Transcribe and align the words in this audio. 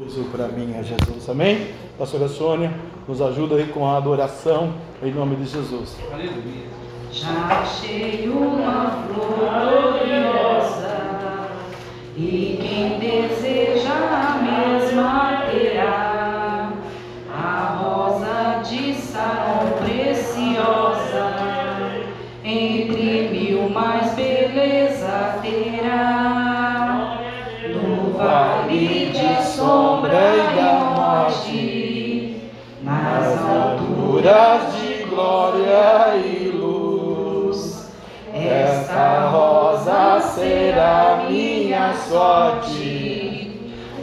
Uso 0.00 0.24
para 0.32 0.48
mim 0.48 0.72
é 0.72 0.82
Jesus, 0.82 1.28
amém? 1.28 1.68
Pastora 1.98 2.26
Sônia, 2.26 2.72
nos 3.06 3.20
ajuda 3.20 3.56
aí 3.56 3.66
com 3.66 3.86
a 3.86 3.98
adoração, 3.98 4.72
em 5.02 5.12
nome 5.12 5.36
de 5.36 5.44
Jesus. 5.44 5.98
Aleluia. 6.10 6.66
Já 7.12 7.60
achei 7.60 8.26
uma 8.26 9.04
flor 9.04 9.92
gloriosa 10.00 11.50
e 12.16 12.58
quem 12.58 12.98
sorte. 42.12 43.50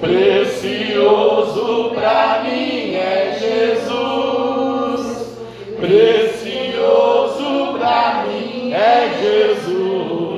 Precioso 0.02 1.91
para 1.94 2.41
mim 2.44 2.95
é 2.95 3.38
Jesus, 3.38 5.02
precioso 5.80 7.77
para 7.77 8.23
mim 8.26 8.73
é 8.73 9.09
Jesus, 9.22 10.34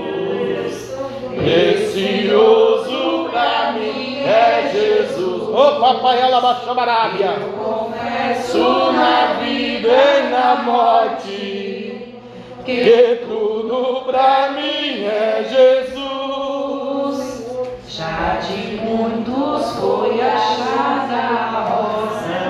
precioso 1.38 3.30
para 3.31 3.73
mim 3.73 4.23
é 4.25 4.72
Jesus. 4.73 5.44
Ô 5.49 5.80
papai, 5.80 6.22
ela 6.22 6.41
baixa 6.41 6.73
barábia. 6.73 7.33
Confesso 7.55 8.91
na 8.94 9.33
vida 9.33 9.89
e 9.89 10.30
na 10.30 10.55
morte 10.64 12.16
que 12.66 13.19
tudo 13.27 14.02
para 14.08 14.49
mim 14.53 15.05
é 15.05 15.45
Jesus. 15.47 16.00
Muitos 18.92 19.72
foi 19.78 20.20
achada 20.20 21.16
a 21.16 21.64
rosa 21.70 22.44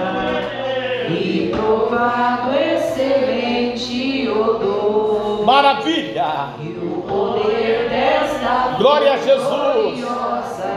e 1.08 1.52
provado 1.56 2.50
excelente 2.56 4.28
odor. 4.28 5.46
Maravilha! 5.46 6.56
E 6.60 6.70
o 6.70 7.04
poder 7.08 7.90
desta 7.90 8.76
Glória 8.80 9.14
a 9.14 9.18
Jesus! 9.18 10.04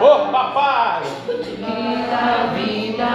Ô 0.03 0.31
papai! 0.31 1.01
que 1.27 1.57
na 1.63 2.53
vida 2.55 3.09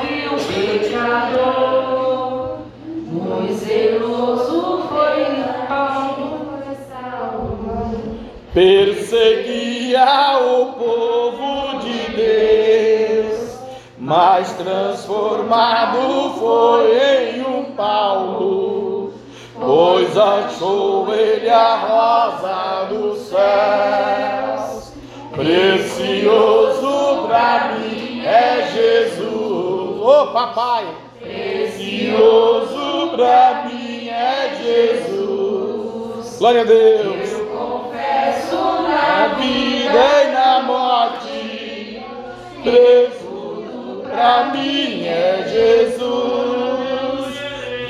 viu 0.00 0.32
pecador. 0.48 2.60
Muito 3.06 3.52
zeloso 3.52 4.84
foi 4.88 5.26
Paulo. 5.68 6.40
Perseguia 8.54 10.38
o 10.38 10.72
povo 10.72 11.51
mas 14.12 14.52
transformado 14.52 16.34
foi 16.38 17.34
em 17.34 17.40
um 17.40 17.64
Paulo, 17.74 19.14
pois 19.58 20.18
achou 20.18 21.14
ele 21.14 21.48
a 21.48 21.76
rosa 21.76 22.88
dos 22.90 23.20
céus. 23.20 24.92
Precioso 25.34 27.26
para 27.26 27.78
mim 27.78 28.22
é 28.26 28.68
Jesus, 28.74 30.02
ô 30.02 30.26
papai, 30.34 30.84
precioso 31.18 33.12
para 33.16 33.64
mim 33.64 34.10
é 34.10 34.50
Jesus. 34.62 36.36
Glória 36.38 36.60
a 36.60 36.64
Deus 36.64 37.32
Confesso 37.50 38.56
na 38.56 39.28
vida 39.36 40.22
e 40.22 40.32
na 40.32 40.62
morte, 40.64 42.04
preciso 42.62 43.21
pra 44.12 44.44
mim 44.52 45.06
é 45.06 45.44
Jesus. 45.48 46.02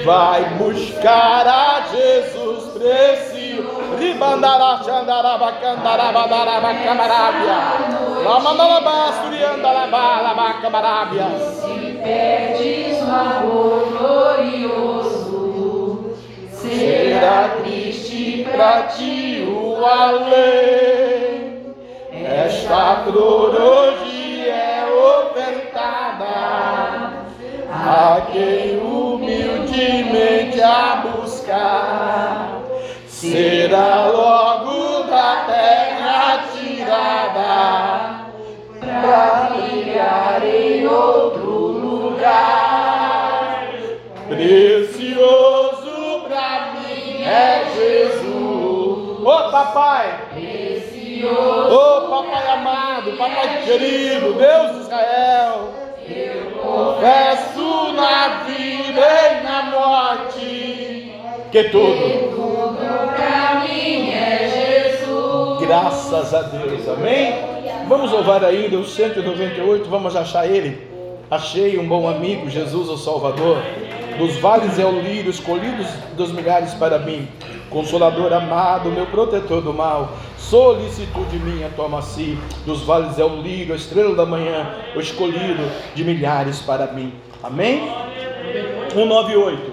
Vai 0.05 0.45
buscar 0.57 1.47
a 1.47 1.87
Jesus 1.93 2.73
precioso. 2.73 3.97
Ribandará, 3.99 4.81
xandaraba, 4.85 5.53
candaraba, 5.53 6.27
daraba, 6.27 6.75
camarábia. 6.75 7.57
Lamandaraba, 8.25 9.13
suriandaraba, 9.23 10.21
laba, 10.23 10.55
camarábia. 10.61 11.27
Se 11.61 11.99
perdes 12.03 13.03
o 13.03 13.11
amor 13.11 13.93
glorioso, 13.99 15.33
Será 16.51 17.57
triste 17.63 18.47
pra 18.51 18.83
ti 18.85 19.45
o 19.49 19.85
além. 19.85 21.22
Esta 22.35 23.05
flor 23.05 23.55
hoje 23.55 24.49
é 24.49 24.87
ofertada 24.91 26.25
a 27.71 28.23
quem 28.33 28.79
humildemente 28.79 30.63
a 30.63 31.05
buscar. 31.05 32.63
Será 33.07 34.07
logo 34.07 35.03
da 35.11 35.45
terra 35.47 36.45
tirada 36.55 38.25
para 38.81 39.51
brilhar 39.51 40.43
em 40.43 40.87
outro 40.87 41.51
lugar. 41.51 42.49
Precioso 44.27 46.23
pra 46.27 46.73
mim 46.73 47.25
é 47.25 47.65
Jesus. 47.77 49.21
Ô 49.21 49.51
papai! 49.51 50.22
Ô 51.25 52.09
papai 52.09 52.49
amado, 52.49 53.13
papai 53.13 53.63
querido, 53.65 54.33
Deus 54.35 54.73
de 54.73 54.81
Israel. 54.81 55.69
Confesso 56.61 57.93
na 57.93 58.45
vida 58.45 59.07
e 59.31 59.45
na 59.45 59.63
morte 59.71 61.13
que 61.53 61.65
tudo. 61.65 62.33
pra 63.15 63.61
mim 63.61 64.11
é 64.11 64.97
Jesus. 64.99 65.61
Graças 65.61 66.35
a 66.35 66.43
Deus, 66.43 66.89
amém? 66.89 67.35
Vamos 67.87 68.11
louvar 68.11 68.45
ainda 68.45 68.79
o 68.79 68.85
198, 68.85 69.89
vamos 69.89 70.17
achar 70.17 70.51
ele. 70.51 70.91
Achei 71.31 71.79
um 71.79 71.87
bom 71.87 72.09
amigo, 72.09 72.51
Jesus 72.51 72.89
o 72.89 72.97
Salvador. 72.97 73.59
Dos 74.19 74.37
vales 74.39 74.79
é 74.79 74.85
o 74.85 75.01
lírio, 75.01 75.31
escolhidos 75.31 75.87
dos 76.17 76.33
milhares 76.33 76.75
para 76.75 76.99
mim. 76.99 77.29
Consolador 77.73 78.33
amado, 78.33 78.91
meu 78.91 79.07
protetor 79.07 79.63
do 79.63 79.73
mal. 79.73 80.11
Solicitude 80.37 81.39
minha, 81.39 81.71
toma-se. 81.75 82.39
Dos 82.67 82.83
vales 82.83 83.19
é 83.19 83.25
o 83.25 83.41
lírio, 83.41 83.73
a 83.73 83.77
estrela 83.77 84.15
da 84.15 84.27
manhã, 84.27 84.71
o 84.95 85.01
escolhido 85.01 85.63
de 85.95 86.05
milhares 86.05 86.61
para 86.61 86.89
mim. 86.89 87.15
Amém? 87.43 87.91
198, 88.93 89.73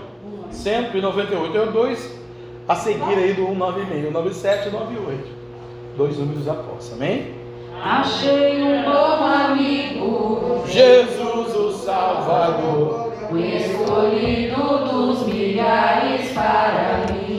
198 0.49 1.57
é 1.57 1.61
o 1.61 1.71
2 1.71 2.19
a 2.67 2.75
seguir 2.75 3.15
aí 3.15 3.33
do 3.33 3.47
196, 3.47 4.13
97 4.13 4.69
e 4.69 4.71
98. 4.71 5.27
Dois 5.97 6.17
números 6.17 6.47
após, 6.47 6.93
amém? 6.93 7.33
Achei 7.83 8.61
um 8.61 8.83
bom 8.83 9.23
amigo, 9.25 10.63
Jesus 10.67 11.55
o 11.55 11.71
Salvador, 11.71 13.13
o 13.31 13.37
escolhido 13.37 14.77
dos 14.85 15.25
milhares 15.25 16.31
para 16.31 17.05
mim. 17.11 17.38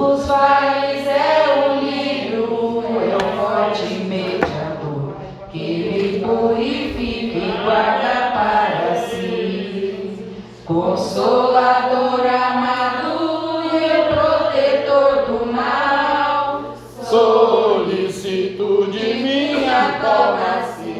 Dos 0.00 0.24
vales 0.26 1.06
é 1.06 1.60
o 1.60 1.62
lírio, 1.78 2.82
é 3.02 3.14
o 3.14 3.18
forte 3.36 3.84
mediador, 3.96 5.12
que 5.52 5.60
me 5.60 6.20
purifica 6.20 7.36
e 7.36 7.38
guarda 7.62 8.14
para 8.32 8.96
si. 8.96 10.24
Consolador 10.64 12.24
amado, 12.26 13.60
meu 13.70 14.04
protetor 14.14 15.12
do 15.26 15.44
mal. 15.52 16.72
solicitude 17.02 19.04
minha 19.22 19.82
toma-se. 20.00 20.96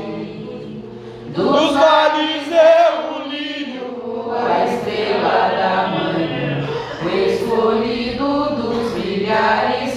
Dos 1.34 1.46
Dos 1.46 1.72
vales 1.72 2.52
é 2.52 3.08
o 3.08 3.10
lírio, 3.26 3.88
a 4.30 4.66
estrela 4.66 5.38
da 5.56 5.72
manhã, 5.88 6.19
milhares 9.50 9.70
para 9.70 9.89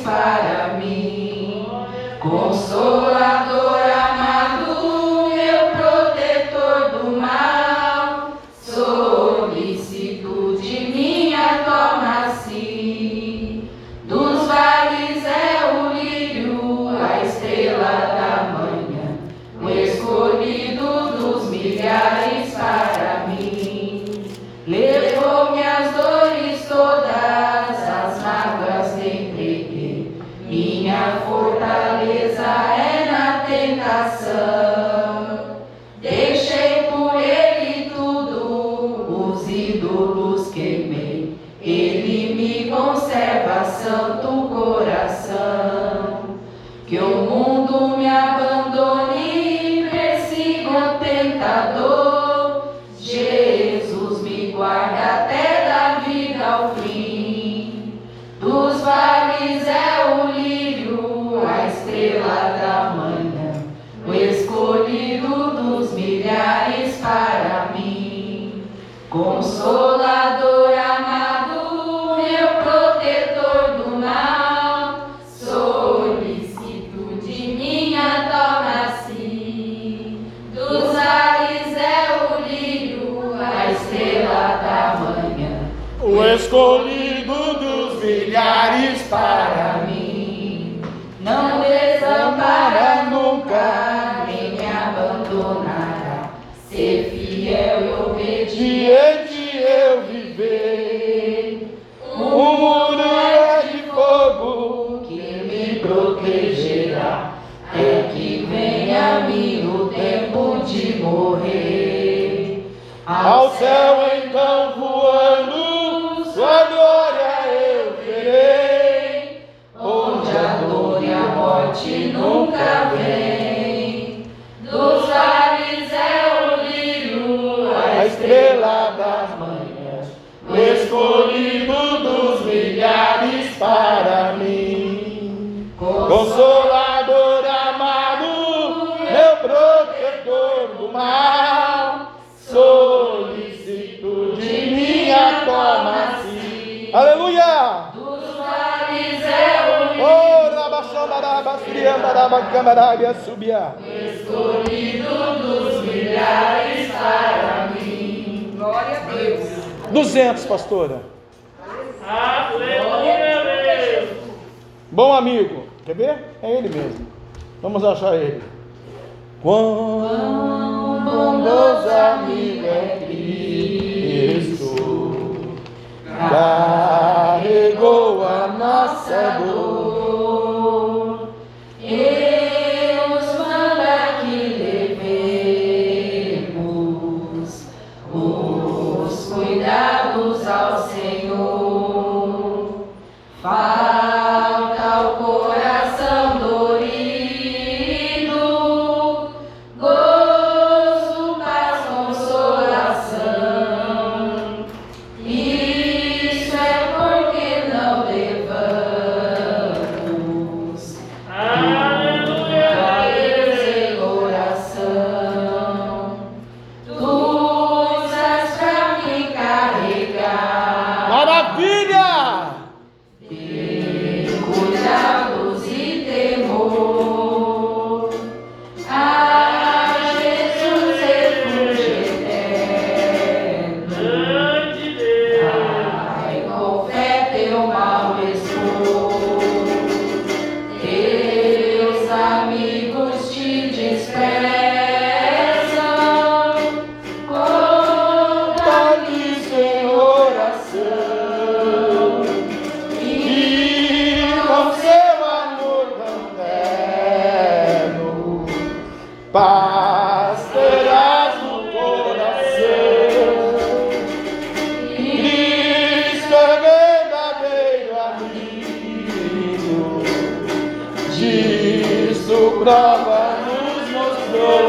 prova 272.64 273.40
nos 273.46 273.90
mostrou. 273.92 274.64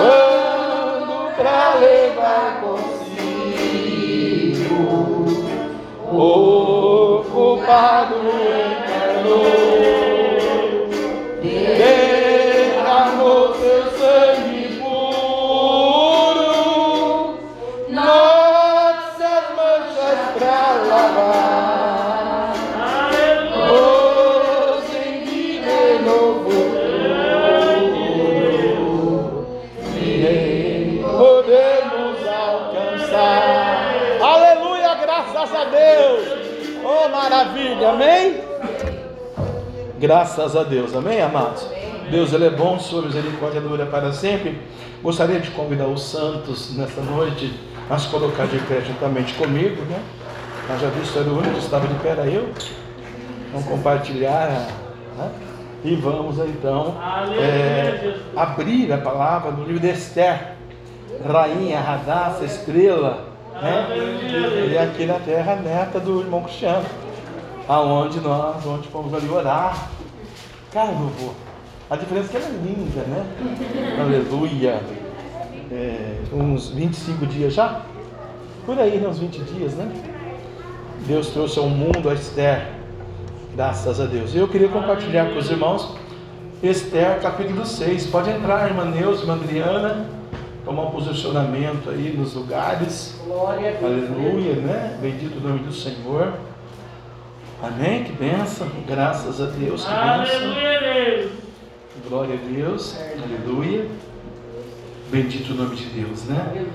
Quando 0.00 1.16
pra 1.36 1.74
levar 1.74 2.62
consigo 2.62 3.10
o 6.12 7.24
culpado 7.30 8.14
encarnou, 8.74 9.59
Graças 40.00 40.56
a 40.56 40.62
Deus, 40.62 40.96
amém, 40.96 41.20
amados? 41.20 41.68
Deus, 42.10 42.32
Ele 42.32 42.46
é 42.46 42.50
bom, 42.50 42.78
sua 42.78 43.02
misericórdia 43.02 43.60
dura 43.60 43.84
para 43.84 44.14
sempre. 44.14 44.58
Gostaria 45.02 45.38
de 45.38 45.50
convidar 45.50 45.88
os 45.88 46.02
santos 46.02 46.74
nesta 46.74 47.02
noite 47.02 47.52
a 47.90 47.98
se 47.98 48.08
colocar 48.08 48.46
de 48.46 48.58
pé 48.60 48.80
juntamente 48.80 49.34
comigo, 49.34 49.82
né? 49.82 50.02
Nós 50.70 50.80
já 50.80 50.88
visto 50.88 51.18
era 51.18 51.28
o 51.28 51.36
único 51.36 51.52
que 51.52 51.60
estava 51.60 51.86
de 51.86 51.92
pé, 51.96 52.08
era 52.08 52.26
eu. 52.26 52.48
Vamos 53.52 53.68
compartilhar 53.68 54.48
né? 55.18 55.30
e 55.84 55.94
vamos 55.96 56.38
então 56.38 56.96
é, 57.38 58.14
abrir 58.34 58.90
a 58.94 58.98
palavra 58.98 59.50
no 59.50 59.66
livro 59.66 59.80
de 59.80 59.90
Esther, 59.90 60.54
rainha, 61.30 61.78
radassa, 61.78 62.46
estrela, 62.46 63.28
né? 63.60 63.86
E 64.72 64.78
aqui 64.78 65.04
na 65.04 65.18
terra, 65.18 65.56
neta 65.56 66.00
do 66.00 66.20
irmão 66.20 66.42
Cristiano, 66.42 66.86
aonde 67.70 68.18
nós, 68.18 68.66
onde 68.66 68.88
fomos 68.88 69.14
ali 69.14 69.28
orar. 69.28 69.90
Cara, 70.72 70.90
meu 70.90 71.06
avô, 71.06 71.30
a 71.88 71.94
diferença 71.94 72.26
é 72.26 72.30
que 72.30 72.36
ela 72.36 72.46
é 72.46 72.66
linda, 72.66 73.00
né? 73.02 73.24
Aleluia. 74.00 74.82
É, 75.70 76.16
uns 76.32 76.70
25 76.70 77.26
dias 77.26 77.54
já? 77.54 77.82
Por 78.66 78.76
aí, 78.76 78.98
né? 78.98 79.06
Uns 79.06 79.20
20 79.20 79.38
dias, 79.42 79.74
né? 79.74 79.88
Deus 81.06 81.28
trouxe 81.28 81.60
ao 81.60 81.68
mundo 81.68 82.10
a 82.10 82.14
Esther. 82.14 82.72
Graças 83.54 84.00
a 84.00 84.04
Deus. 84.06 84.34
Eu 84.34 84.48
queria 84.48 84.68
compartilhar 84.68 85.30
com 85.30 85.38
os 85.38 85.48
irmãos 85.48 85.94
Esther, 86.60 87.20
capítulo 87.20 87.64
6. 87.64 88.08
Pode 88.08 88.30
entrar, 88.30 88.68
irmã 88.68 88.84
Neuza, 88.84 89.22
irmã 89.22 89.34
Adriana. 89.34 90.06
tomar 90.64 90.82
um 90.82 90.90
posicionamento 90.90 91.88
aí 91.88 92.16
nos 92.18 92.34
lugares. 92.34 93.14
Glória 93.24 93.68
a 93.68 93.72
Deus. 93.74 94.10
Aleluia, 94.10 94.54
né? 94.56 94.98
Bendito 95.00 95.38
o 95.38 95.40
nome 95.40 95.60
do 95.60 95.72
Senhor. 95.72 96.49
Amém? 97.62 98.04
Que 98.04 98.12
benção. 98.12 98.66
Graças 98.86 99.40
a 99.40 99.46
Deus. 99.46 99.84
Que 99.84 99.90
benção. 99.90 101.40
Glória 102.08 102.34
a 102.34 102.48
Deus. 102.48 102.96
Aleluia. 103.22 103.86
Bendito 105.10 105.52
o 105.52 105.56
nome 105.56 105.76
de 105.76 105.84
Deus, 105.86 106.24
né? 106.24 106.66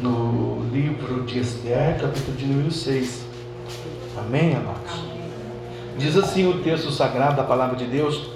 No 0.00 0.66
livro 0.72 1.24
de 1.24 1.40
Esther, 1.40 2.00
capítulo 2.00 2.36
de 2.36 2.46
número 2.46 2.70
6. 2.70 3.26
Amém, 4.16 4.54
amados? 4.54 5.04
Diz 5.98 6.16
assim 6.16 6.48
o 6.48 6.62
texto 6.62 6.90
sagrado 6.90 7.36
da 7.36 7.44
palavra 7.44 7.76
de 7.76 7.84
Deus. 7.84 8.30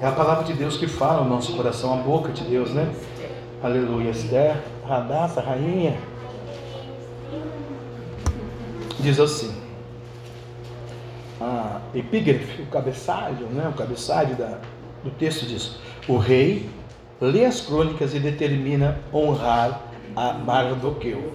É 0.00 0.06
a 0.06 0.12
palavra 0.12 0.44
de 0.44 0.52
Deus 0.52 0.76
que 0.76 0.86
fala 0.86 1.24
no 1.24 1.28
nosso 1.28 1.54
coração, 1.54 1.92
a 1.92 1.96
boca 1.96 2.32
de 2.32 2.44
Deus, 2.44 2.70
né? 2.70 2.90
Aleluia. 3.62 4.10
Esther, 4.10 4.62
Radassa, 4.86 5.40
rainha. 5.40 5.98
Diz 9.00 9.18
assim. 9.20 9.57
A 11.40 11.80
epígrafe, 11.94 12.62
o 12.62 12.66
cabeçalho, 12.66 13.46
né? 13.52 13.68
O 13.68 13.72
cabeçalho 13.76 14.34
da, 14.34 14.58
do 15.04 15.10
texto 15.10 15.46
diz: 15.46 15.76
O 16.08 16.16
rei 16.16 16.68
lê 17.20 17.44
as 17.44 17.60
crônicas 17.60 18.14
e 18.14 18.18
determina 18.18 18.98
honrar 19.12 19.82
a 20.16 20.32
Mardoqueu. 20.32 21.32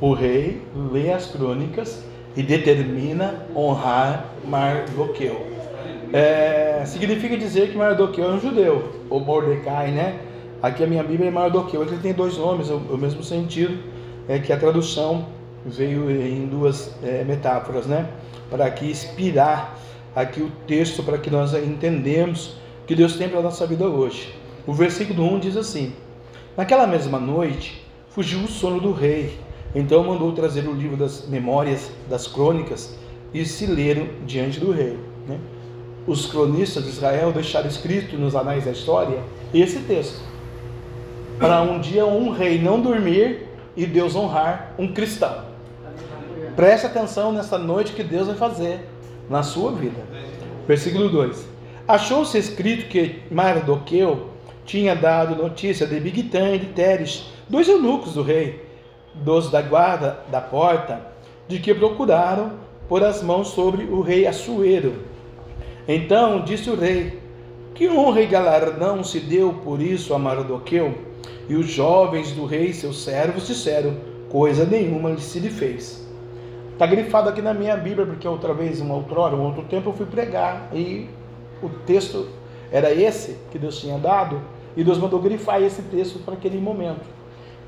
O 0.00 0.12
rei 0.12 0.62
lê 0.92 1.12
as 1.12 1.26
crônicas 1.26 2.04
e 2.36 2.42
determina 2.42 3.46
honrar 3.56 4.26
Mardoqueu. 4.44 5.46
É, 6.12 6.82
significa 6.86 7.36
dizer 7.36 7.70
que 7.70 7.76
Mardoqueu 7.76 8.24
é 8.24 8.34
um 8.34 8.40
judeu, 8.40 8.92
ou 9.10 9.20
Mordecai, 9.20 9.90
né? 9.90 10.20
Aqui 10.62 10.82
a 10.82 10.86
minha 10.86 11.02
Bíblia 11.02 11.28
é 11.28 11.30
Mardoqueu, 11.30 11.82
ele 11.82 11.98
tem 11.98 12.12
dois 12.12 12.36
nomes, 12.36 12.70
o, 12.70 12.76
o 12.76 12.98
mesmo 12.98 13.22
sentido, 13.22 13.78
é 14.28 14.38
que 14.38 14.52
a 14.52 14.56
tradução 14.56 15.26
veio 15.64 16.10
em 16.10 16.46
duas 16.46 16.94
é, 17.02 17.24
metáforas, 17.24 17.86
né? 17.86 18.08
Para 18.50 18.66
aqui 18.66 18.90
inspirar 18.90 19.78
aqui 20.14 20.40
o 20.40 20.50
texto 20.66 21.02
para 21.02 21.18
que 21.18 21.30
nós 21.30 21.54
entendemos 21.54 22.54
que 22.86 22.94
Deus 22.94 23.16
tem 23.16 23.28
para 23.28 23.40
a 23.40 23.42
nossa 23.42 23.66
vida 23.66 23.86
hoje. 23.86 24.34
O 24.66 24.72
versículo 24.72 25.22
1 25.34 25.38
diz 25.40 25.56
assim: 25.56 25.92
Naquela 26.56 26.86
mesma 26.86 27.18
noite 27.18 27.84
fugiu 28.10 28.40
o 28.40 28.48
sono 28.48 28.80
do 28.80 28.92
rei, 28.92 29.38
então 29.74 30.02
mandou 30.04 30.32
trazer 30.32 30.66
o 30.66 30.72
livro 30.72 30.96
das 30.96 31.28
memórias 31.28 31.90
das 32.08 32.26
crônicas 32.26 32.96
e 33.32 33.44
se 33.44 33.66
leram 33.66 34.08
diante 34.26 34.58
do 34.58 34.72
rei. 34.72 34.98
Né? 35.26 35.38
Os 36.06 36.26
cronistas 36.26 36.84
de 36.84 36.90
Israel 36.90 37.32
deixaram 37.32 37.68
escrito 37.68 38.16
nos 38.16 38.34
anais 38.34 38.64
da 38.64 38.70
história 38.70 39.22
esse 39.52 39.80
texto, 39.80 40.20
para 41.38 41.62
um 41.62 41.78
dia 41.80 42.04
um 42.06 42.30
rei 42.30 42.60
não 42.60 42.80
dormir 42.80 43.46
e 43.76 43.86
Deus 43.86 44.16
honrar 44.16 44.74
um 44.78 44.92
cristão. 44.92 45.47
Preste 46.58 46.86
atenção 46.86 47.30
nessa 47.30 47.56
noite 47.56 47.92
que 47.92 48.02
Deus 48.02 48.26
vai 48.26 48.34
fazer 48.34 48.80
na 49.30 49.44
sua 49.44 49.70
vida. 49.70 50.02
Versículo 50.66 51.08
2: 51.08 51.46
Achou-se 51.86 52.36
escrito 52.36 52.88
que 52.88 53.22
Mardoqueu 53.30 54.30
tinha 54.64 54.96
dado 54.96 55.40
notícia 55.40 55.86
de 55.86 56.00
Bigtan 56.00 56.56
e 56.56 56.58
de 56.58 56.66
Teres, 56.66 57.26
dois 57.48 57.68
eunucos 57.68 58.14
do 58.14 58.24
rei, 58.24 58.68
dos 59.14 59.52
da 59.52 59.62
guarda 59.62 60.18
da 60.32 60.40
porta, 60.40 61.00
de 61.46 61.60
que 61.60 61.72
procuraram 61.72 62.54
pôr 62.88 63.04
as 63.04 63.22
mãos 63.22 63.50
sobre 63.50 63.84
o 63.84 64.00
rei 64.00 64.26
Assuero. 64.26 64.94
Então 65.86 66.40
disse 66.40 66.68
o 66.70 66.74
rei: 66.74 67.22
Que 67.72 67.88
honra 67.88 68.22
e 68.22 68.26
galardão 68.26 69.04
se 69.04 69.20
deu 69.20 69.52
por 69.62 69.80
isso 69.80 70.12
a 70.12 70.18
Mardoqueu? 70.18 70.92
E 71.48 71.54
os 71.54 71.70
jovens 71.70 72.32
do 72.32 72.46
rei, 72.46 72.72
seus 72.72 73.04
servos, 73.04 73.46
disseram: 73.46 73.96
Coisa 74.28 74.64
nenhuma 74.64 75.16
se 75.18 75.38
lhe 75.38 75.50
fez. 75.50 76.07
Está 76.78 76.86
grifado 76.86 77.28
aqui 77.28 77.42
na 77.42 77.52
minha 77.52 77.76
Bíblia, 77.76 78.06
porque 78.06 78.28
outra 78.28 78.54
vez, 78.54 78.80
uma 78.80 78.94
outrora, 78.94 79.34
um 79.34 79.42
outro 79.42 79.64
tempo, 79.64 79.90
eu 79.90 79.94
fui 79.94 80.06
pregar 80.06 80.68
e 80.72 81.10
o 81.60 81.68
texto 81.68 82.28
era 82.70 82.94
esse 82.94 83.36
que 83.50 83.58
Deus 83.58 83.80
tinha 83.80 83.98
dado, 83.98 84.40
e 84.76 84.84
Deus 84.84 84.96
mandou 84.96 85.18
grifar 85.18 85.60
esse 85.60 85.82
texto 85.82 86.20
para 86.20 86.34
aquele 86.34 86.60
momento. 86.60 87.04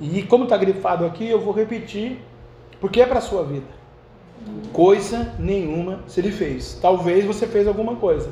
E 0.00 0.22
como 0.22 0.44
está 0.44 0.56
grifado 0.56 1.04
aqui, 1.04 1.28
eu 1.28 1.40
vou 1.40 1.52
repetir, 1.52 2.20
porque 2.80 3.00
é 3.00 3.04
para 3.04 3.18
a 3.18 3.20
sua 3.20 3.42
vida. 3.42 3.66
Coisa 4.72 5.34
nenhuma 5.40 5.98
se 6.06 6.20
lhe 6.20 6.30
fez. 6.30 6.78
Talvez 6.80 7.24
você 7.24 7.48
fez 7.48 7.66
alguma 7.66 7.96
coisa 7.96 8.30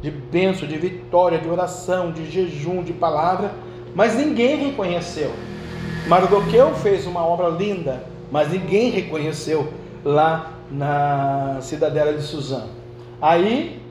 de 0.00 0.12
bênção, 0.12 0.68
de 0.68 0.78
vitória, 0.78 1.36
de 1.36 1.48
oração, 1.48 2.12
de 2.12 2.30
jejum, 2.30 2.84
de 2.84 2.92
palavra, 2.92 3.50
mas 3.92 4.14
ninguém 4.14 4.54
reconheceu. 4.66 5.32
Mardoqueu 6.06 6.76
fez 6.76 7.08
uma 7.08 7.26
obra 7.26 7.48
linda, 7.48 8.04
mas 8.30 8.52
ninguém 8.52 8.90
reconheceu 8.90 9.68
lá 10.06 10.52
na 10.70 11.58
cidadela 11.60 12.12
de 12.12 12.22
Suzã. 12.22 12.62
Aí 13.20 13.82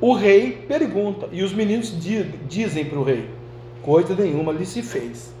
o 0.00 0.12
rei 0.12 0.52
pergunta, 0.68 1.28
e 1.32 1.42
os 1.42 1.52
meninos 1.52 1.98
di- 1.98 2.24
dizem 2.46 2.84
para 2.84 2.98
o 2.98 3.02
rei: 3.02 3.28
coisa 3.82 4.14
nenhuma 4.14 4.52
lhe 4.52 4.66
se 4.66 4.82
fez. 4.82 5.32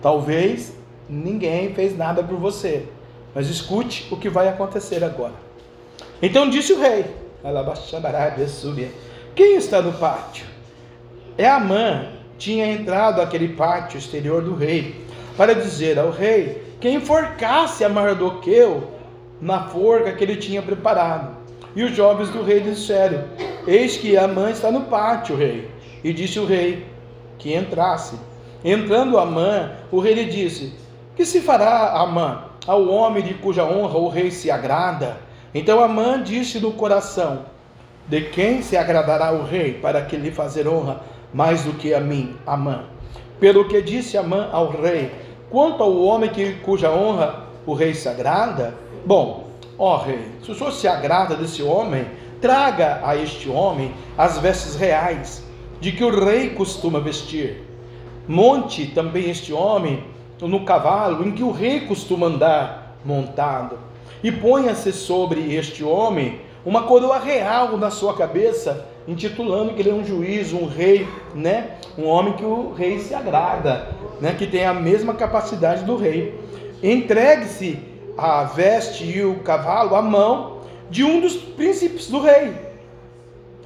Talvez 0.00 0.74
ninguém 1.08 1.74
fez 1.74 1.96
nada 1.96 2.24
por 2.24 2.38
você, 2.38 2.86
mas 3.34 3.48
escute 3.48 4.08
o 4.10 4.16
que 4.16 4.30
vai 4.30 4.48
acontecer 4.48 5.04
agora. 5.04 5.34
Então 6.22 6.48
disse 6.48 6.72
o 6.72 6.80
rei: 6.80 7.04
Quem 9.34 9.56
está 9.56 9.82
no 9.82 9.92
pátio? 9.92 10.46
É 11.36 11.48
Amã. 11.48 12.06
Tinha 12.38 12.66
entrado 12.66 13.20
aquele 13.20 13.50
pátio 13.50 13.98
exterior 13.98 14.42
do 14.42 14.54
rei 14.56 14.96
para 15.36 15.54
dizer 15.54 15.96
ao 15.96 16.10
rei 16.10 16.60
que 16.80 16.88
enforcasse 16.88 17.84
a 17.84 17.88
Mardoqueu 17.88 18.90
na 19.42 19.64
forca 19.64 20.12
que 20.12 20.22
ele 20.22 20.36
tinha 20.36 20.62
preparado. 20.62 21.36
E 21.74 21.82
os 21.82 21.96
jovens 21.96 22.30
do 22.30 22.44
rei 22.44 22.60
disseram: 22.60 23.24
Eis 23.66 23.96
que 23.96 24.16
Amã 24.16 24.50
está 24.50 24.70
no 24.70 24.82
pátio, 24.82 25.36
rei. 25.36 25.68
E 26.04 26.12
disse 26.12 26.38
o 26.38 26.46
rei 26.46 26.86
que 27.38 27.54
entrasse. 27.54 28.14
Entrando 28.64 29.18
Amã, 29.18 29.72
o 29.90 29.98
rei 29.98 30.14
lhe 30.14 30.24
disse: 30.26 30.72
Que 31.16 31.26
se 31.26 31.40
fará, 31.40 31.90
Amã, 32.00 32.44
ao 32.66 32.86
homem 32.88 33.24
de 33.24 33.34
cuja 33.34 33.64
honra 33.64 33.98
o 33.98 34.08
rei 34.08 34.30
se 34.30 34.50
agrada? 34.50 35.16
Então 35.52 35.82
Amã 35.82 36.22
disse 36.22 36.60
no 36.60 36.72
coração: 36.72 37.46
De 38.06 38.20
quem 38.20 38.62
se 38.62 38.76
agradará 38.76 39.32
o 39.32 39.42
rei 39.42 39.74
para 39.74 40.02
que 40.02 40.16
lhe 40.16 40.30
fazer 40.30 40.68
honra 40.68 41.00
mais 41.34 41.64
do 41.64 41.72
que 41.72 41.92
a 41.92 42.00
mim, 42.00 42.36
Amã? 42.46 42.84
Pelo 43.40 43.66
que 43.66 43.82
disse 43.82 44.16
Amã 44.16 44.48
ao 44.52 44.68
rei: 44.68 45.10
Quanto 45.50 45.82
ao 45.82 45.96
homem 46.00 46.30
que, 46.30 46.52
cuja 46.62 46.90
honra 46.92 47.44
o 47.66 47.74
rei 47.74 47.94
se 47.94 48.08
agrada, 48.08 48.74
bom, 49.04 49.48
ó 49.78 49.96
rei, 49.96 50.24
se 50.42 50.50
o 50.50 50.54
senhor 50.54 50.72
se 50.72 50.88
agrada 50.88 51.34
desse 51.34 51.62
homem, 51.62 52.06
traga 52.40 53.00
a 53.04 53.16
este 53.16 53.48
homem 53.48 53.92
as 54.16 54.38
vestes 54.38 54.76
reais 54.76 55.42
de 55.80 55.92
que 55.92 56.04
o 56.04 56.24
rei 56.24 56.50
costuma 56.50 57.00
vestir. 57.00 57.62
Monte 58.28 58.86
também 58.86 59.30
este 59.30 59.52
homem 59.52 60.04
no 60.40 60.64
cavalo 60.64 61.26
em 61.26 61.32
que 61.32 61.42
o 61.42 61.52
rei 61.52 61.82
costuma 61.82 62.26
andar 62.26 62.96
montado, 63.04 63.78
e 64.22 64.30
ponha-se 64.30 64.92
sobre 64.92 65.54
este 65.54 65.84
homem 65.84 66.40
uma 66.64 66.82
coroa 66.82 67.18
real 67.18 67.76
na 67.76 67.90
sua 67.90 68.14
cabeça, 68.14 68.86
intitulando 69.06 69.74
que 69.74 69.82
ele 69.82 69.90
é 69.90 69.94
um 69.94 70.04
juiz, 70.04 70.52
um 70.52 70.66
rei, 70.66 71.08
né? 71.34 71.72
Um 71.98 72.06
homem 72.06 72.34
que 72.34 72.44
o 72.44 72.72
rei 72.72 73.00
se 73.00 73.14
agrada, 73.14 73.88
né? 74.20 74.34
Que 74.38 74.46
tem 74.46 74.64
a 74.64 74.72
mesma 74.72 75.14
capacidade 75.14 75.84
do 75.84 75.96
rei. 75.96 76.40
Entregue-se 76.80 77.80
a 78.16 78.44
veste 78.44 79.04
e 79.04 79.24
o 79.24 79.40
cavalo 79.40 79.94
à 79.94 80.02
mão 80.02 80.60
de 80.90 81.04
um 81.04 81.20
dos 81.20 81.36
príncipes 81.36 82.08
do 82.08 82.20
rei. 82.20 82.54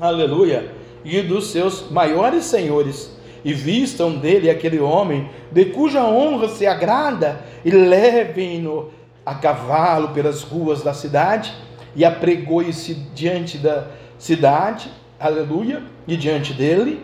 Aleluia! 0.01 0.73
E 1.05 1.23
dos 1.23 1.49
seus 1.49 1.91
maiores 1.91 2.45
senhores 2.45 3.17
e 3.45 3.53
vistam 3.53 4.17
dele 4.17 4.51
aquele 4.51 4.81
homem 4.81 5.31
de 5.53 5.67
cuja 5.67 6.05
honra 6.05 6.49
se 6.49 6.67
agrada 6.67 7.41
e 7.65 7.71
levem-no 7.71 8.91
a 9.25 9.35
cavalo 9.35 10.09
pelas 10.09 10.43
ruas 10.43 10.83
da 10.83 10.93
cidade 10.93 11.55
e 11.95 12.05
apregoe-se 12.05 12.95
diante 13.15 13.59
da 13.59 13.89
cidade, 14.19 14.91
aleluia, 15.19 15.83
e 16.07 16.17
diante 16.17 16.53
dele. 16.53 17.01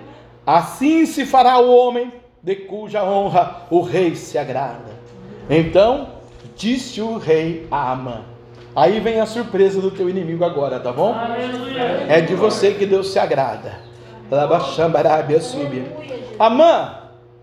Assim 0.47 1.07
se 1.07 1.25
fará 1.25 1.59
o 1.59 1.75
homem 1.75 2.13
de 2.43 2.57
cuja 2.57 3.05
honra 3.05 3.67
o 3.71 3.81
rei 3.81 4.15
se 4.15 4.37
agrada. 4.37 4.91
Então 5.49 6.09
disse 6.57 7.01
o 7.01 7.19
rei 7.19 7.67
a 7.71 7.93
Amã. 7.93 8.23
Aí 8.75 9.01
vem 9.01 9.21
a 9.21 9.27
surpresa 9.27 9.81
do 9.81 9.91
teu 9.91 10.09
inimigo 10.09 10.45
agora, 10.45 10.81
tá 10.81 10.93
bom? 10.93 11.13
Aleluia. 11.13 12.07
É 12.09 12.21
de 12.21 12.35
você 12.35 12.73
que 12.73 12.87
Deus 12.87 13.13
se 13.13 13.19
agrada. 13.19 13.81
Amã, 16.39 16.95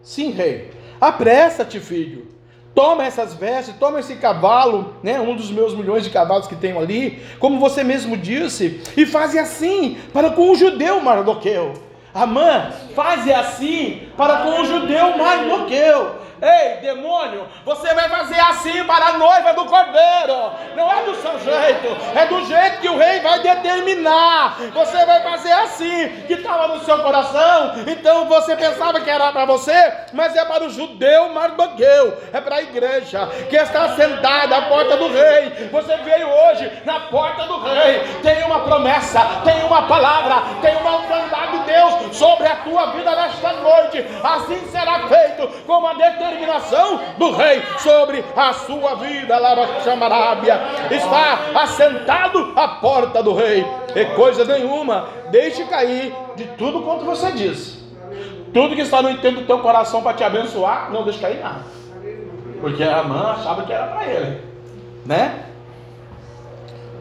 sim, 0.01 0.31
rei. 0.31 0.71
Apressa-te, 0.99 1.79
filho. 1.79 2.27
Toma 2.73 3.05
essas 3.05 3.33
vestes, 3.33 3.75
toma 3.79 3.99
esse 3.99 4.15
cavalo, 4.15 4.95
né, 5.03 5.19
um 5.19 5.35
dos 5.35 5.51
meus 5.51 5.75
milhões 5.75 6.03
de 6.03 6.09
cavalos 6.09 6.47
que 6.47 6.55
tenho 6.55 6.79
ali, 6.79 7.21
como 7.39 7.59
você 7.59 7.83
mesmo 7.83 8.15
disse, 8.15 8.81
e 8.95 9.05
faze 9.05 9.37
assim 9.37 9.97
para 10.13 10.29
com 10.29 10.51
o 10.51 10.55
judeu 10.55 11.01
Mardoqueu, 11.01 11.73
Amã, 12.13 12.71
faze 12.95 13.31
assim 13.33 14.03
para 14.15 14.37
com 14.37 14.61
o 14.61 14.65
judeu 14.65 15.17
Mardoqueu. 15.17 16.28
Ei, 16.41 16.77
demônio, 16.77 17.47
você 17.65 17.93
vai 17.93 18.07
fazer 18.07 18.39
assim 18.39 18.83
para 18.85 19.07
a 19.07 19.17
noiva 19.17 19.53
do 19.53 19.65
cordeiro. 19.65 20.51
Não 20.75 20.91
é 20.91 21.03
do 21.03 21.15
seu 21.15 21.37
jeito, 21.39 21.87
é 22.15 22.25
do 22.27 22.45
jeito 22.45 22.79
que 22.79 22.89
o 22.89 22.97
rei 22.97 23.19
vai 23.19 23.39
determinar. 23.39 24.57
Você 24.73 25.05
vai 25.05 25.21
fazer 25.21 25.51
assim, 25.51 26.23
que 26.27 26.33
estava 26.33 26.67
no 26.69 26.83
seu 26.85 27.03
coração. 27.03 27.73
Então 27.85 28.25
você 28.25 28.55
pensava 28.55 29.01
que 29.01 29.09
era 29.09 29.31
para 29.33 29.45
você, 29.45 29.93
mas 30.13 30.35
é 30.35 30.45
para 30.45 30.63
o 30.63 30.69
judeu 30.69 31.29
Mardoqueu, 31.33 32.17
é 32.31 32.39
para 32.39 32.57
a 32.57 32.61
igreja 32.61 33.27
que 33.49 33.57
está 33.57 33.95
sentada 33.95 34.55
à 34.55 34.61
porta 34.63 34.95
do 34.95 35.09
rei. 35.09 35.69
Você 35.71 35.97
veio 35.97 36.29
hoje 36.29 36.71
na 36.85 37.01
porta 37.01 37.43
do 37.43 37.59
rei. 37.59 37.99
Tem 38.23 38.43
uma 38.43 38.61
promessa, 38.61 39.19
tem 39.43 39.61
uma 39.63 39.87
palavra, 39.87 40.41
tem 40.61 40.75
uma 40.77 40.91
autoridade 40.91 41.59
de 41.59 41.65
Deus 41.65 42.15
sobre 42.15 42.47
a 42.47 42.55
tua 42.57 42.91
vida 42.91 43.13
nesta 43.13 43.53
noite. 43.53 44.05
Assim 44.23 44.65
será 44.71 45.07
feito 45.07 45.47
como 45.65 45.87
a 45.87 45.93
determinação 45.93 46.28
determinação 46.29 46.99
do 47.17 47.31
rei 47.31 47.61
sobre 47.79 48.23
a 48.35 48.53
sua 48.53 48.95
vida. 48.95 49.37
Laraxamarábia 49.37 50.59
está 50.91 51.39
assentado 51.55 52.53
à 52.55 52.67
porta 52.67 53.21
do 53.21 53.33
rei, 53.33 53.65
e 53.95 54.05
coisa 54.15 54.45
nenhuma, 54.45 55.07
deixe 55.31 55.63
cair 55.65 56.13
de 56.35 56.45
tudo 56.57 56.81
quanto 56.81 57.05
você 57.05 57.31
diz. 57.31 57.79
Tudo 58.53 58.75
que 58.75 58.81
está 58.81 59.01
no 59.01 59.09
intento 59.09 59.41
do 59.41 59.45
teu 59.45 59.59
coração 59.59 60.01
para 60.01 60.15
te 60.15 60.23
abençoar, 60.23 60.91
não 60.91 61.03
deixe 61.03 61.19
cair 61.19 61.39
nada. 61.39 61.63
Porque 62.59 62.83
a 62.83 63.03
mãe 63.03 63.31
achava 63.31 63.63
que 63.63 63.71
era 63.71 63.87
para 63.87 64.05
ele, 64.05 64.41
né? 65.05 65.45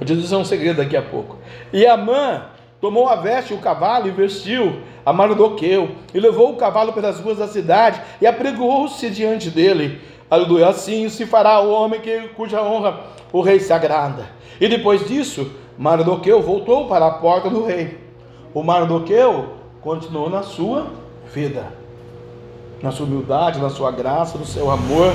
Eu 0.01 0.07
te 0.07 0.15
dizer 0.15 0.37
um 0.37 0.45
segredo 0.45 0.77
daqui 0.77 0.97
a 0.97 1.03
pouco. 1.03 1.39
E 1.73 1.85
a 1.85 1.97
mãe 1.97 2.41
tomou 2.81 3.09
a 3.09 3.17
veste, 3.17 3.55
o 3.55 3.59
cavalo 3.59 4.09
e 4.09 4.11
vestiu 4.11 4.81
a 5.05 5.13
Mardoqueu, 5.13 5.91
e 6.13 6.21
levou 6.21 6.53
o 6.53 6.57
cavalo 6.57 6.93
pelas 6.93 7.19
ruas 7.19 7.39
da 7.39 7.49
cidade 7.49 8.01
e 8.21 8.27
apregoou-se 8.27 9.09
diante 9.11 9.51
dele. 9.51 10.01
Aleluia. 10.31 10.69
Assim 10.69 11.09
se 11.09 11.25
fará 11.27 11.61
o 11.61 11.71
homem 11.71 12.01
que, 12.01 12.29
cuja 12.37 12.63
honra 12.63 13.01
o 13.33 13.41
rei 13.41 13.59
se 13.61 13.73
agrada. 13.73 14.27
E 14.61 14.69
depois 14.69 15.07
disso, 15.07 15.51
Mardoqueu 15.79 16.43
voltou 16.43 16.87
para 16.87 17.07
a 17.07 17.11
porta 17.13 17.49
do 17.49 17.65
rei. 17.65 17.99
O 18.53 18.63
Mardoqueu 18.63 19.55
continuou 19.81 20.29
na 20.29 20.43
sua 20.43 20.87
vida, 21.33 21.73
na 22.83 22.91
sua 22.91 23.07
humildade, 23.07 23.61
na 23.61 23.71
sua 23.71 23.91
graça, 23.91 24.37
no 24.37 24.45
seu 24.45 24.71
amor, 24.71 25.13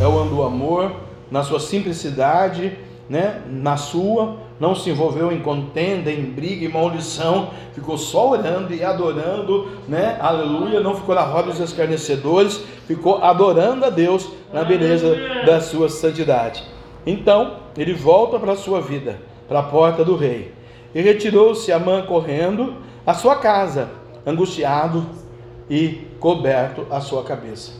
é 0.00 0.06
o 0.06 0.24
do 0.24 0.42
amor, 0.42 0.92
na 1.30 1.42
sua 1.42 1.58
simplicidade, 1.58 2.78
né, 3.08 3.42
na 3.46 3.76
sua 3.76 4.36
não 4.58 4.74
se 4.74 4.90
envolveu 4.90 5.32
em 5.32 5.40
contenda, 5.40 6.10
em 6.10 6.22
briga, 6.22 6.64
em 6.64 6.68
maldição, 6.68 7.50
ficou 7.72 7.98
só 7.98 8.30
orando 8.30 8.72
e 8.72 8.84
adorando, 8.84 9.68
né? 9.88 10.16
Aleluia, 10.20 10.80
não 10.80 10.94
ficou 10.94 11.14
na 11.14 11.22
roda 11.22 11.50
dos 11.50 11.60
escarnecedores, 11.60 12.64
ficou 12.86 13.22
adorando 13.22 13.84
a 13.84 13.90
Deus 13.90 14.30
na 14.52 14.64
beleza 14.64 15.16
da 15.44 15.60
sua 15.60 15.88
santidade. 15.88 16.62
Então, 17.06 17.56
ele 17.76 17.92
volta 17.92 18.38
para 18.38 18.52
a 18.52 18.56
sua 18.56 18.80
vida, 18.80 19.20
para 19.48 19.58
a 19.58 19.64
porta 19.64 20.04
do 20.04 20.16
rei. 20.16 20.52
E 20.94 21.00
retirou-se 21.00 21.72
Amã 21.72 22.02
correndo 22.02 22.76
à 23.04 23.12
sua 23.12 23.36
casa, 23.36 23.90
angustiado 24.24 25.04
e 25.68 26.06
coberto 26.20 26.86
a 26.90 27.00
sua 27.00 27.24
cabeça. 27.24 27.72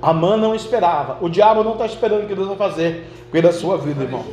Amã 0.00 0.36
não 0.36 0.54
esperava, 0.54 1.18
o 1.20 1.28
diabo 1.28 1.62
não 1.62 1.72
está 1.72 1.84
esperando 1.84 2.24
o 2.24 2.26
que 2.26 2.34
Deus 2.34 2.48
vai 2.48 2.56
fazer 2.56 3.06
pela 3.30 3.52
sua 3.52 3.76
vida, 3.76 4.04
irmão. 4.04 4.24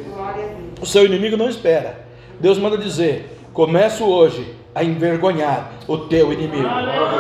O 0.82 0.86
seu 0.86 1.06
inimigo 1.06 1.38
não 1.38 1.50
espera. 1.50 2.06
Deus 2.40 2.58
manda 2.58 2.78
dizer: 2.78 3.40
começo 3.54 4.06
hoje 4.06 4.56
a 4.76 4.84
envergonhar 4.84 5.72
o 5.88 5.98
teu 6.00 6.34
inimigo. 6.34 6.70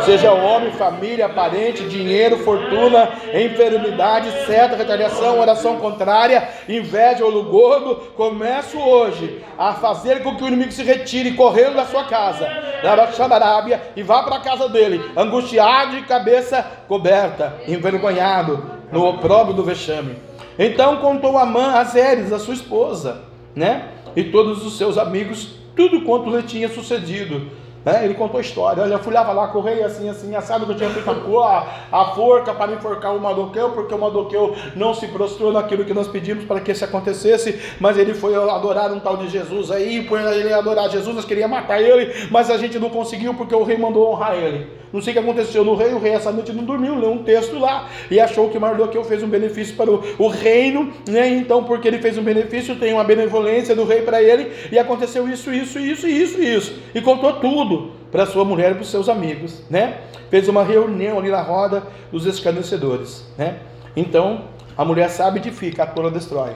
Seja 0.03 0.33
homem, 0.33 0.73
família, 0.73 1.29
parente, 1.29 1.87
dinheiro, 1.87 2.39
fortuna, 2.39 3.07
enfermidade, 3.33 4.29
seta, 4.45 4.75
retaliação, 4.75 5.39
oração 5.39 5.77
contrária, 5.77 6.49
inveja 6.67 7.23
ou 7.23 7.45
gordo. 7.45 7.95
Começo 8.17 8.77
hoje 8.77 9.41
a 9.57 9.71
fazer 9.71 10.21
com 10.21 10.35
que 10.35 10.43
o 10.43 10.47
inimigo 10.47 10.73
se 10.73 10.83
retire 10.83 11.31
correndo 11.31 11.75
da 11.75 11.85
sua 11.85 12.03
casa, 12.03 12.45
da 12.83 13.35
Arábia, 13.35 13.81
e 13.95 14.03
vá 14.03 14.21
para 14.23 14.35
a 14.35 14.41
casa 14.41 14.67
dele, 14.67 15.01
angustiado 15.15 15.95
de 15.95 16.01
cabeça 16.01 16.61
coberta, 16.89 17.53
envergonhado, 17.65 18.69
no 18.91 19.07
opróbrio 19.07 19.55
do 19.55 19.63
vexame. 19.63 20.17
Então 20.59 20.97
contou 20.97 21.37
Amã 21.37 21.75
a 21.75 21.85
Zeres, 21.85 22.33
a 22.33 22.39
sua 22.39 22.53
esposa 22.53 23.34
né? 23.55 23.89
E 24.15 24.25
todos 24.25 24.65
os 24.65 24.77
seus 24.77 24.97
amigos, 24.97 25.55
tudo 25.75 26.01
quanto 26.01 26.35
lhe 26.35 26.43
tinha 26.43 26.69
sucedido. 26.69 27.49
Né? 27.85 28.03
Ele 28.03 28.15
contou 28.15 28.39
a 28.39 28.41
história. 28.41 28.81
Olha, 28.81 28.93
eu 28.93 28.99
fui 28.99 29.13
lá, 29.13 29.21
lá 29.31 29.47
com 29.49 29.59
o 29.59 29.61
rei, 29.61 29.83
assim, 29.83 30.09
assim, 30.09 30.35
assado 30.35 30.65
que 30.65 30.71
eu 30.71 30.75
tinha 30.75 30.89
feito 30.89 31.39
a, 31.39 31.85
a 31.91 32.05
forca 32.15 32.51
para 32.51 32.73
enforcar 32.73 33.15
o 33.15 33.21
Madoqueu, 33.21 33.69
porque 33.69 33.93
o 33.93 33.99
Madoqueu 33.99 34.55
não 34.75 34.93
se 34.95 35.07
prostrou 35.07 35.53
naquilo 35.53 35.85
que 35.85 35.93
nós 35.93 36.07
pedimos 36.07 36.45
para 36.45 36.59
que 36.59 36.71
isso 36.71 36.83
acontecesse, 36.83 37.61
mas 37.79 37.97
ele 37.97 38.15
foi 38.15 38.33
adorar 38.35 38.91
um 38.91 38.99
tal 38.99 39.17
de 39.17 39.29
Jesus 39.29 39.69
aí, 39.69 40.03
por 40.03 40.19
ele 40.19 40.51
adorar 40.51 40.89
Jesus, 40.89 41.15
nós 41.15 41.25
queríamos 41.25 41.55
matar 41.55 41.79
ele, 41.79 42.27
mas 42.31 42.49
a 42.49 42.57
gente 42.57 42.79
não 42.79 42.89
conseguiu 42.89 43.35
porque 43.35 43.53
o 43.53 43.63
rei 43.63 43.77
mandou 43.77 44.11
honrar 44.11 44.35
ele. 44.35 44.67
Não 44.91 45.01
sei 45.01 45.11
o 45.11 45.13
que 45.15 45.19
aconteceu 45.19 45.63
no 45.65 45.75
rei, 45.75 45.93
o 45.93 45.99
rei 45.99 46.13
essa 46.13 46.31
noite 46.31 46.53
não 46.53 46.63
dormiu, 46.63 46.97
leu 46.97 47.11
um 47.11 47.23
texto 47.23 47.59
lá 47.59 47.89
e 48.09 48.17
achou 48.17 48.49
que 48.49 48.57
Mardoqueu 48.57 49.03
fez 49.03 49.21
um 49.21 49.27
benefício 49.27 49.75
para 49.75 49.91
o, 49.91 50.01
o 50.17 50.27
reino, 50.29 50.93
né? 51.07 51.27
Então, 51.27 51.65
porque 51.65 51.87
ele 51.87 51.97
fez 51.97 52.17
um 52.17 52.23
benefício, 52.23 52.77
tem 52.77 52.93
uma 52.93 53.03
benevolência 53.03 53.75
do 53.75 53.83
rei 53.83 54.03
para 54.03 54.23
ele, 54.23 54.53
e 54.71 54.79
aconteceu 54.79 55.27
isso, 55.27 55.53
isso, 55.53 55.79
isso, 55.79 56.07
isso, 56.07 56.41
isso. 56.41 56.73
E 56.93 57.01
contou 57.01 57.33
tudo 57.33 57.74
para 58.11 58.25
sua 58.25 58.45
mulher 58.45 58.71
e 58.71 58.73
para 58.75 58.83
os 58.83 58.89
seus 58.89 59.09
amigos, 59.09 59.61
né? 59.69 60.01
Fez 60.29 60.47
uma 60.47 60.63
reunião 60.63 61.19
ali 61.19 61.29
na 61.29 61.41
roda 61.41 61.83
dos 62.11 62.25
escarnecedores, 62.25 63.25
né? 63.37 63.59
Então, 63.95 64.45
a 64.77 64.83
mulher 64.83 65.09
sábia 65.09 65.39
edifica, 65.39 65.83
a 65.83 65.87
tola 65.87 66.11
destrói. 66.11 66.51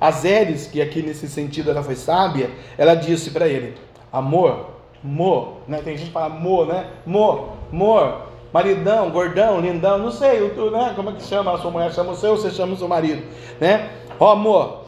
Azeres, 0.00 0.66
que 0.66 0.82
aqui 0.82 1.02
nesse 1.02 1.28
sentido 1.28 1.70
ela 1.70 1.82
foi 1.82 1.94
sábia, 1.94 2.50
ela 2.76 2.94
disse 2.94 3.30
para 3.30 3.48
ele: 3.48 3.74
Amor, 4.12 4.74
Mo, 5.04 5.58
né? 5.68 5.82
Tem 5.84 5.98
gente 5.98 6.06
que 6.06 6.12
fala 6.12 6.30
mo, 6.30 6.64
né? 6.64 6.86
Mo, 7.04 7.50
mor, 7.70 8.22
maridão, 8.50 9.10
gordão, 9.10 9.60
lindão, 9.60 9.98
não 9.98 10.10
sei, 10.10 10.48
tu, 10.50 10.70
né? 10.70 10.94
Como 10.96 11.10
é 11.10 11.12
que 11.12 11.22
chama 11.22 11.52
a 11.52 11.58
sua 11.58 11.70
mulher? 11.70 11.92
Chama 11.92 12.12
o 12.12 12.16
seu, 12.16 12.34
você 12.34 12.50
chama 12.50 12.72
o 12.72 12.76
seu 12.76 12.88
marido, 12.88 13.22
né? 13.60 13.90
Ó, 14.18 14.32
amor, 14.32 14.84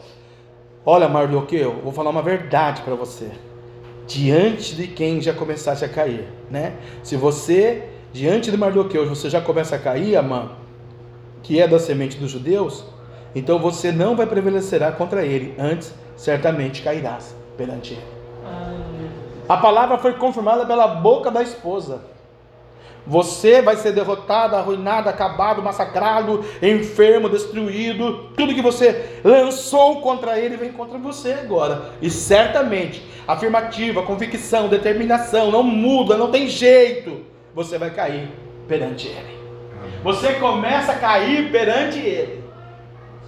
olha, 0.83 1.07
Mardoqueu, 1.07 1.81
vou 1.83 1.93
falar 1.93 2.09
uma 2.09 2.23
verdade 2.23 2.81
para 2.81 2.95
você. 2.95 3.29
Diante 4.07 4.75
de 4.75 4.87
quem 4.87 5.21
já 5.21 5.33
começasse 5.33 5.83
a 5.83 5.89
cair, 5.89 6.27
né? 6.49 6.73
Se 7.03 7.15
você, 7.15 7.83
diante 8.13 8.49
de 8.49 8.57
Mardoqueu, 8.57 9.07
você 9.07 9.29
já 9.29 9.41
começa 9.41 9.75
a 9.75 9.79
cair, 9.79 10.15
amã, 10.15 10.51
que 11.43 11.59
é 11.59 11.67
da 11.67 11.77
semente 11.77 12.17
dos 12.17 12.31
judeus, 12.31 12.85
então 13.35 13.59
você 13.59 13.91
não 13.91 14.15
vai 14.15 14.25
prevalecerá 14.25 14.91
contra 14.91 15.25
ele, 15.25 15.53
antes 15.59 15.93
certamente 16.15 16.81
cairás 16.81 17.35
perante 17.57 17.93
ele. 17.93 18.01
A 19.47 19.57
palavra 19.57 19.97
foi 19.97 20.13
confirmada 20.13 20.65
pela 20.65 20.87
boca 20.87 21.31
da 21.31 21.41
esposa. 21.41 22.01
Você 23.07 23.61
vai 23.61 23.77
ser 23.77 23.93
derrotado, 23.93 24.57
arruinado, 24.57 25.07
acabado, 25.07 25.63
massacrado, 25.63 26.43
enfermo, 26.61 27.29
destruído. 27.29 28.31
Tudo 28.35 28.53
que 28.53 28.61
você 28.61 29.21
lançou 29.23 30.01
contra 30.01 30.37
ele 30.37 30.57
vem 30.57 30.73
contra 30.73 30.97
você 30.97 31.31
agora. 31.31 31.93
E 32.01 32.09
certamente, 32.09 33.01
afirmativa, 33.25 34.03
convicção, 34.03 34.67
determinação, 34.67 35.49
não 35.49 35.63
muda, 35.63 36.17
não 36.17 36.31
tem 36.31 36.49
jeito. 36.49 37.21
Você 37.55 37.77
vai 37.77 37.91
cair 37.91 38.29
perante 38.67 39.07
ele. 39.07 39.37
Você 40.03 40.33
começa 40.33 40.91
a 40.91 40.97
cair 40.97 41.49
perante 41.49 41.99
ele. 41.99 42.43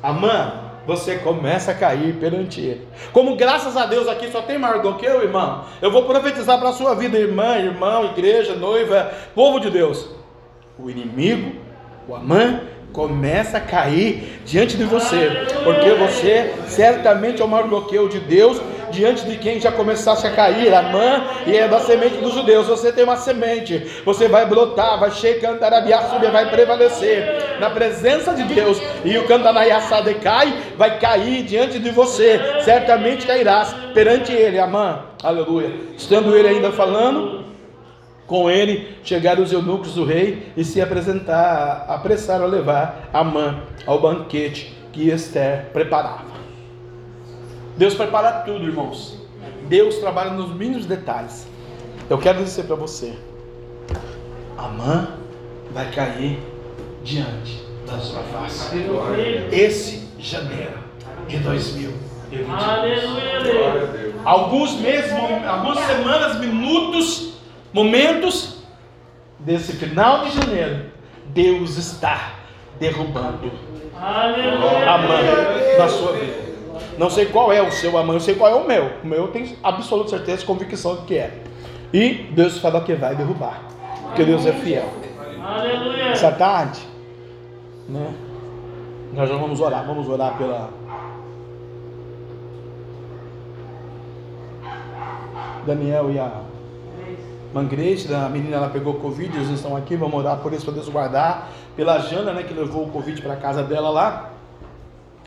Amã, 0.04 0.69
você 0.86 1.18
começa 1.18 1.72
a 1.72 1.76
cair 1.76 2.16
perante 2.16 2.62
Ele. 2.62 2.88
Como 3.12 3.36
graças 3.36 3.78
a 3.78 3.86
Deus 3.86 4.08
aqui 4.08 4.32
só 4.32 4.42
tem 4.42 4.58
Mardoqueu, 4.58 5.24
irmão, 5.24 5.66
eu 5.82 5.92
vou 5.92 6.04
profetizar 6.04 6.60
para 6.60 6.70
a 6.70 6.74
sua 6.74 6.96
vida, 6.96 7.18
irmã, 7.18 7.58
irmão, 7.58 8.06
igreja, 8.06 8.56
noiva, 8.56 9.12
povo 9.36 9.60
de 9.60 9.70
Deus. 9.70 10.10
O 10.78 10.90
inimigo, 10.90 11.56
o 12.08 12.16
Amã, 12.16 12.62
começa 12.92 13.58
a 13.58 13.62
cair 13.62 14.42
diante 14.46 14.76
de 14.76 14.84
você, 14.84 15.46
porque 15.64 15.92
você 15.92 16.54
certamente 16.68 17.42
é 17.42 17.46
o 17.46 17.48
Mardoqueu 17.48 18.10
de 18.10 18.20
Deus 18.20 18.60
diante 18.92 19.26
de 19.26 19.38
quem 19.38 19.60
já 19.60 19.72
começasse 19.72 20.26
a 20.26 20.32
cair, 20.32 20.74
a 20.74 20.82
mãe 20.82 21.24
e 21.48 21.58
é 21.58 21.68
da 21.68 21.80
semente 21.80 22.18
dos 22.18 22.34
judeus. 22.34 22.68
Você 22.68 22.92
tem 22.92 23.04
uma 23.04 23.18
semente, 23.18 24.02
você 24.06 24.28
vai 24.28 24.46
brotar, 24.46 25.00
vai 25.00 25.12
checar, 25.12 25.58
vai 26.32 26.50
prevalecer 26.50 27.58
na 27.60 27.70
presença 27.70 28.34
de 28.34 28.44
Deus. 28.44 28.80
E 29.04 29.18
o 29.18 29.28
cantanaiaçá 29.28 30.02
decai, 30.02 30.54
vai 30.78 31.00
cair 31.00 31.44
diante 31.44 31.80
de 31.80 31.90
você. 31.92 32.40
Certamente 32.62 33.26
cairás 33.26 33.74
perante 33.94 34.32
ele, 34.32 34.60
Amã. 34.60 35.04
Aleluia. 35.24 35.72
Estando 35.98 36.36
ele 36.36 36.48
ainda 36.48 36.72
falando, 36.72 37.46
com 38.26 38.50
ele 38.50 38.96
chegaram 39.04 39.44
os 39.44 39.52
eunucos 39.52 39.96
do 39.96 40.06
rei 40.06 40.52
e 40.56 40.64
se 40.64 40.80
apresentar, 40.80 41.86
apressaram 41.88 42.46
a 42.46 42.48
levar 42.48 43.10
Amã 43.12 43.64
ao 43.86 44.00
banquete 44.00 44.78
que 44.92 45.10
Esther 45.10 45.70
preparava. 45.74 46.39
Deus 47.80 47.96
prepara 47.96 48.42
tudo, 48.42 48.66
irmãos. 48.66 49.18
Deus 49.70 50.00
trabalha 50.00 50.32
nos 50.32 50.54
mínimos 50.54 50.86
detalhes. 50.86 51.48
Eu 52.10 52.18
quero 52.18 52.44
dizer 52.44 52.64
para 52.64 52.76
você: 52.76 53.18
Amã 54.58 55.08
vai 55.72 55.90
cair 55.90 56.40
diante 57.06 57.64
da 57.88 57.98
sua 58.00 58.22
face. 58.24 58.76
Esse 59.54 60.10
janeiro 60.20 60.78
de 61.30 61.38
2020. 61.38 62.52
Aleluia, 62.52 63.40
Deus. 63.44 64.16
Alguns 64.26 64.74
meses, 64.74 65.14
algumas 65.48 65.80
semanas, 65.86 66.38
minutos, 66.38 67.36
momentos 67.72 68.58
desse 69.40 69.72
final 69.72 70.26
de 70.26 70.32
janeiro, 70.32 70.88
Deus 71.28 71.78
está 71.78 72.34
derrubando 72.78 73.50
Aleluia. 73.96 74.90
Amã 74.90 75.22
na 75.78 75.88
sua 75.88 76.12
vida. 76.12 76.49
Não 77.00 77.10
sei 77.10 77.28
qual 77.28 77.54
é 77.54 77.62
o 77.62 77.72
seu 77.72 77.98
amã, 77.98 78.14
eu 78.16 78.20
sei 78.20 78.36
qual 78.36 78.52
é 78.52 78.56
o 78.56 78.68
meu. 78.68 78.92
O 79.02 79.08
meu 79.08 79.20
eu 79.20 79.28
tenho 79.30 79.56
absoluta 79.64 80.10
certeza, 80.10 80.46
convicção 80.46 80.98
de 80.98 81.04
que 81.04 81.18
é. 81.18 81.32
E 81.94 82.30
Deus 82.34 82.58
fala 82.58 82.82
que 82.82 82.94
vai 82.94 83.16
derrubar. 83.16 83.62
Porque 84.08 84.26
Deus 84.26 84.46
é 84.46 84.52
fiel. 84.52 84.90
Aleluia. 85.42 86.10
Essa 86.10 86.30
tarde, 86.30 86.82
né? 87.88 88.14
Nós 89.14 89.30
já 89.30 89.38
vamos 89.38 89.62
orar, 89.62 89.88
vamos 89.88 90.10
orar 90.10 90.38
pela 90.38 90.70
Daniel 95.66 96.12
e 96.12 96.20
a 96.20 96.42
Mangrete, 97.54 98.14
a 98.14 98.28
menina 98.28 98.58
ela 98.58 98.70
pegou 98.70 98.96
Covid, 98.96 99.38
eles 99.38 99.50
estão 99.52 99.74
aqui, 99.74 99.96
vamos 99.96 100.20
orar 100.20 100.40
por 100.40 100.52
isso 100.52 100.66
para 100.66 100.74
Deus 100.74 100.90
guardar. 100.90 101.50
Pela 101.78 101.98
Jana, 102.00 102.34
né, 102.34 102.44
que 102.44 102.54
levou 102.54 102.84
o 102.84 102.90
Covid 102.90 103.22
para 103.22 103.38
casa 103.38 103.64
dela 103.64 103.90
lá. 103.90 104.34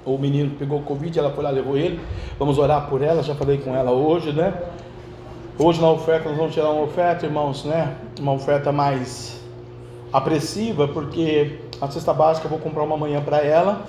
O 0.05 0.19
menino 0.19 0.57
pegou 0.59 0.83
Covid, 0.83 1.17
ela 1.19 1.31
foi 1.31 1.45
lá, 1.45 1.51
levou 1.51 1.77
ele. 1.77 2.01
Vamos 2.39 2.59
orar 2.59 2.89
por 2.89 3.03
ela, 3.03 3.23
já 3.23 3.35
falei 3.35 3.59
com 3.59 3.75
ela 3.75 3.93
hoje, 3.93 4.33
né? 4.33 4.53
Hoje 5.59 5.81
na 5.81 5.91
oferta 5.91 6.29
nós 6.29 6.39
vamos 6.39 6.55
tirar 6.55 6.71
uma 6.71 6.83
oferta, 6.83 7.27
irmãos, 7.27 7.65
né? 7.65 7.95
Uma 8.19 8.33
oferta 8.33 8.73
mais 8.73 9.41
apressiva, 10.13 10.89
porque 10.89 11.61
a 11.81 11.89
cesta 11.89 12.13
básica 12.13 12.47
eu 12.47 12.51
vou 12.51 12.59
comprar 12.59 12.83
uma 12.83 12.97
manhã 12.97 13.23
para 13.23 13.39
ela 13.39 13.83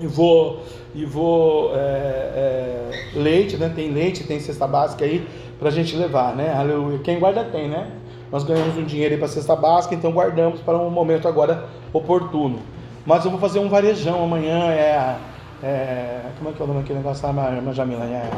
e 0.00 0.06
vou 0.06 0.62
e 0.94 1.04
vou 1.04 1.70
é, 1.74 1.78
é, 1.78 2.90
leite, 3.14 3.56
né? 3.56 3.70
Tem 3.74 3.90
leite, 3.90 4.24
tem 4.24 4.40
cesta 4.40 4.66
básica 4.66 5.04
aí 5.04 5.26
para 5.58 5.68
a 5.68 5.72
gente 5.72 5.94
levar, 5.94 6.34
né? 6.34 6.52
Aleluia. 6.52 6.98
Quem 6.98 7.20
guarda 7.20 7.44
tem, 7.44 7.68
né? 7.68 7.88
Nós 8.32 8.42
ganhamos 8.42 8.76
um 8.76 8.84
dinheiro 8.84 9.14
aí 9.14 9.18
para 9.18 9.28
cesta 9.28 9.54
básica, 9.54 9.94
então 9.94 10.10
guardamos 10.10 10.60
para 10.60 10.76
um 10.78 10.90
momento 10.90 11.28
agora 11.28 11.68
oportuno. 11.92 12.58
Mas 13.06 13.24
eu 13.24 13.30
vou 13.30 13.40
fazer 13.40 13.58
um 13.58 13.68
varejão 13.68 14.22
amanhã, 14.22 14.70
é, 14.70 15.16
é 15.62 16.22
como 16.38 16.50
é 16.50 16.52
que 16.52 16.60
é 16.60 16.64
o 16.64 16.68
nome 16.68 16.80
daquele 16.80 16.98
negócio 16.98 17.26
irmã 17.28 17.72
Jamila? 17.72 18.04
É, 18.04 18.30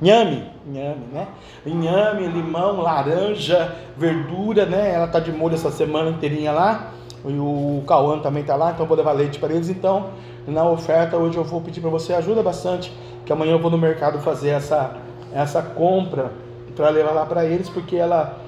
nhame, 0.00 0.44
nhame, 0.66 1.06
né? 1.12 1.26
Inhame, 1.64 2.26
limão, 2.26 2.80
laranja, 2.80 3.74
verdura, 3.96 4.66
né? 4.66 4.92
Ela 4.94 5.06
tá 5.06 5.18
de 5.18 5.32
molho 5.32 5.54
essa 5.54 5.70
semana 5.70 6.10
inteirinha 6.10 6.52
lá. 6.52 6.92
E 7.24 7.38
o 7.38 7.82
Cauã 7.86 8.18
também 8.18 8.42
tá 8.42 8.56
lá, 8.56 8.72
então 8.72 8.84
vou 8.84 8.96
levar 8.96 9.12
leite 9.12 9.38
para 9.38 9.52
eles. 9.52 9.68
Então, 9.68 10.10
na 10.46 10.64
oferta 10.64 11.16
hoje 11.16 11.36
eu 11.36 11.44
vou 11.44 11.60
pedir 11.60 11.80
para 11.80 11.90
você 11.90 12.12
ajuda 12.12 12.42
bastante, 12.42 12.92
que 13.24 13.32
amanhã 13.32 13.52
eu 13.52 13.58
vou 13.58 13.70
no 13.70 13.78
mercado 13.78 14.18
fazer 14.18 14.50
essa 14.50 14.96
essa 15.32 15.62
compra 15.62 16.30
para 16.76 16.90
levar 16.90 17.12
lá 17.12 17.24
para 17.24 17.44
eles, 17.44 17.68
porque 17.68 17.96
ela 17.96 18.38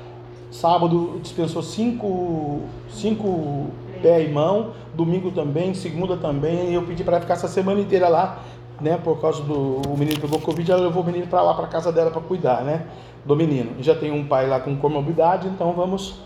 sábado 0.50 1.18
dispensou 1.22 1.62
cinco, 1.62 2.60
cinco 2.88 3.70
pé 4.04 4.22
e 4.22 4.28
mão, 4.28 4.72
domingo 4.92 5.30
também, 5.30 5.72
segunda 5.72 6.14
também, 6.18 6.74
eu 6.74 6.82
pedi 6.82 7.02
para 7.02 7.18
ficar 7.22 7.32
essa 7.32 7.48
semana 7.48 7.80
inteira 7.80 8.06
lá, 8.06 8.38
né, 8.78 9.00
por 9.02 9.18
causa 9.18 9.42
do 9.42 9.80
o 9.88 9.96
menino 9.96 10.20
pegou 10.20 10.38
Covid, 10.38 10.70
ela 10.70 10.82
levou 10.82 11.02
o 11.02 11.06
menino 11.06 11.26
para 11.26 11.40
lá, 11.40 11.54
para 11.54 11.66
casa 11.68 11.90
dela, 11.90 12.10
para 12.10 12.20
cuidar, 12.20 12.62
né, 12.62 12.86
do 13.24 13.34
menino. 13.34 13.82
Já 13.82 13.94
tem 13.94 14.12
um 14.12 14.26
pai 14.26 14.46
lá 14.46 14.60
com 14.60 14.76
comorbidade, 14.76 15.48
então 15.48 15.72
vamos 15.72 16.20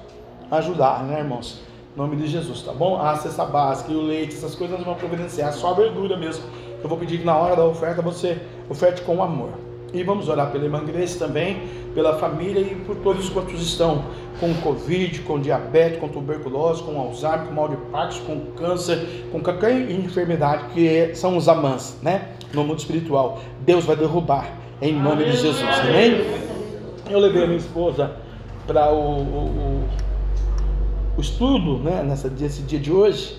ajudar, 0.51 1.05
né, 1.05 1.21
irmãos? 1.21 1.63
Em 1.95 1.99
nome 1.99 2.17
de 2.17 2.27
Jesus, 2.27 2.63
tá 2.63 2.73
bom? 2.73 3.01
A 3.01 3.15
cesta 3.15 3.45
básica 3.45 3.93
e 3.93 3.95
o 3.95 4.03
leite, 4.03 4.35
essas 4.35 4.57
coisas 4.57 4.77
nós 4.77 4.85
vamos 4.85 4.99
providenciar, 4.99 5.53
só 5.53 5.71
a 5.71 5.75
verdura 5.75 6.17
mesmo. 6.17 6.45
Eu 6.83 6.89
vou 6.89 6.99
pedir 6.99 7.19
que 7.19 7.25
na 7.25 7.37
hora 7.37 7.55
da 7.55 7.65
oferta 7.65 8.03
você 8.03 8.41
oferte 8.69 9.03
com 9.03 9.23
amor. 9.23 9.68
E 9.93 10.03
vamos 10.03 10.29
orar 10.29 10.53
pela 10.53 10.65
irmã 10.65 10.85
Grace 10.85 11.19
também, 11.19 11.63
pela 11.95 12.19
família 12.19 12.61
e 12.61 12.75
por 12.75 12.97
todos 12.97 13.29
quantos 13.31 13.63
estão 13.63 14.05
com 14.39 14.53
Covid, 14.55 15.21
com 15.21 15.41
diabetes, 15.41 15.99
com 15.99 16.09
tuberculose, 16.09 16.83
com 16.83 17.01
Alzheimer, 17.01 17.47
com 17.47 17.55
mal 17.55 17.69
de 17.69 17.77
Parkinson, 17.91 18.25
com 18.25 18.41
câncer, 18.53 19.27
com 19.33 19.41
qualquer 19.41 19.91
enfermidade 19.91 20.65
que 20.75 21.15
são 21.15 21.37
os 21.37 21.49
amãs, 21.49 21.97
né? 22.03 22.33
No 22.53 22.65
mundo 22.65 22.79
espiritual. 22.79 23.41
Deus 23.65 23.85
vai 23.85 23.97
derrubar 23.97 24.51
em 24.81 24.93
nome 24.93 25.25
de 25.25 25.33
Jesus, 25.33 25.63
amém? 25.63 26.25
Eu 27.11 27.19
levei 27.19 27.45
a 27.45 27.47
minha 27.47 27.59
esposa 27.59 28.13
para 28.67 28.93
o, 28.93 28.99
o, 28.99 29.85
o, 31.17 31.21
estudo, 31.21 31.79
né? 31.79 32.03
Nessa, 32.03 32.29
nesse 32.29 32.63
dia 32.63 32.79
de 32.79 32.93
hoje. 32.93 33.39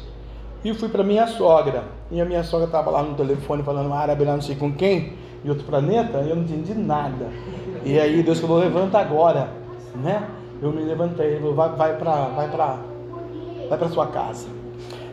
E 0.66 0.74
fui 0.74 0.90
para 0.90 1.04
minha 1.04 1.28
sogra. 1.28 1.84
E 2.12 2.20
a 2.20 2.26
minha 2.26 2.44
sogra 2.44 2.66
estava 2.66 2.90
lá 2.90 3.04
no 3.04 3.14
telefone 3.14 3.62
falando 3.64 3.94
árabe, 3.94 4.26
lá 4.26 4.34
não 4.34 4.42
sei 4.42 4.56
com 4.56 4.74
quem, 4.74 5.14
de 5.44 5.50
outro 5.50 5.66
planeta, 5.66 6.18
eu 6.20 6.36
não 6.36 6.44
entendi 6.44 6.74
nada. 6.74 7.28
E 7.84 8.00
aí 8.00 8.22
Deus 8.24 8.40
falou, 8.40 8.60
levanta 8.60 9.00
agora, 9.00 9.50
né? 9.96 10.28
Eu 10.62 10.72
me 10.72 10.84
levantei, 10.84 11.28
ele 11.28 11.40
falou, 11.40 11.56
vai, 11.56 11.70
vai 11.70 11.98
para 11.98 12.12
vai 12.12 12.50
pra, 12.50 12.78
vai 13.70 13.78
pra 13.78 13.90
sua 13.90 14.08
casa. 14.08 14.48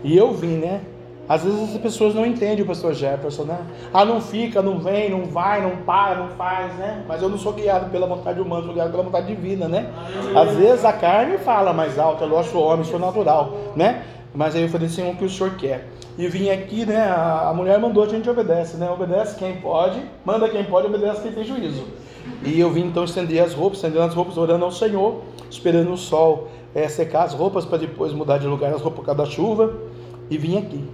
E 0.03 0.17
eu 0.17 0.33
vim, 0.33 0.57
né? 0.57 0.81
Às 1.29 1.43
vezes 1.43 1.75
as 1.75 1.81
pessoas 1.81 2.15
não 2.15 2.25
entendem 2.25 2.63
o 2.63 2.67
pastor 2.67 2.95
Jefferson, 2.95 3.45
né? 3.45 3.59
Ah, 3.93 4.05
não 4.05 4.21
fica, 4.21 4.63
não 4.63 4.79
vem, 4.79 5.11
não 5.11 5.25
vai, 5.25 5.61
não 5.61 5.79
para, 5.79 6.15
não 6.15 6.29
faz, 6.29 6.73
né? 6.75 7.05
Mas 7.09 7.21
eu 7.21 7.29
não 7.29 7.37
sou 7.37 7.53
guiado 7.53 7.91
pela 7.91 8.07
vontade 8.07 8.41
humana, 8.41 8.65
sou 8.65 8.73
guiado 8.73 8.93
pela 8.93 9.03
vontade 9.03 9.27
divina, 9.27 9.67
né? 9.67 9.91
Às 10.37 10.55
vezes 10.55 10.85
a 10.85 10.93
carne 10.93 11.39
fala 11.39 11.73
mais 11.73 11.99
alto, 11.99 12.23
é 12.23 12.27
lógico, 12.27 12.59
homem, 12.59 12.85
sou 12.85 13.01
natural, 13.01 13.57
né? 13.75 14.05
Mas 14.37 14.55
aí 14.55 14.63
eu 14.63 14.69
falei 14.69 14.87
assim, 14.87 15.11
o 15.11 15.17
que 15.17 15.25
o 15.25 15.31
senhor 15.31 15.55
quer? 15.57 15.89
E 16.19 16.29
vim 16.29 16.51
aqui, 16.51 16.85
né? 16.85 17.09
A, 17.09 17.49
a 17.49 17.55
mulher 17.55 17.79
mandou, 17.81 18.05
a 18.05 18.09
gente 18.09 18.29
obedece, 18.29 18.77
né? 18.77 18.91
Obedece 18.91 19.39
quem 19.39 19.57
pode, 19.57 19.99
manda 20.27 20.47
quem 20.47 20.63
pode, 20.63 20.87
obedece 20.87 21.23
quem 21.23 21.33
tem 21.33 21.43
juízo. 21.43 21.85
E 22.45 22.61
eu 22.61 22.71
vim 22.71 22.85
então 22.85 23.05
estender 23.05 23.43
as 23.43 23.55
roupas, 23.55 23.79
estendendo 23.79 24.03
as 24.03 24.15
roupas, 24.15 24.37
orando 24.37 24.67
ao 24.67 24.71
Senhor, 24.71 25.23
esperando 25.51 25.91
o 25.91 25.97
sol 25.97 26.49
é, 26.75 26.87
secar 26.87 27.23
as 27.23 27.33
roupas 27.33 27.65
para 27.65 27.79
depois 27.79 28.13
mudar 28.13 28.37
de 28.37 28.47
lugar 28.47 28.75
as 28.75 28.83
roupas 28.83 29.01
por 29.01 29.07
causa 29.07 29.23
da 29.23 29.27
chuva. 29.27 29.75
E 30.29 30.37
vim 30.37 30.59
aqui. 30.59 30.85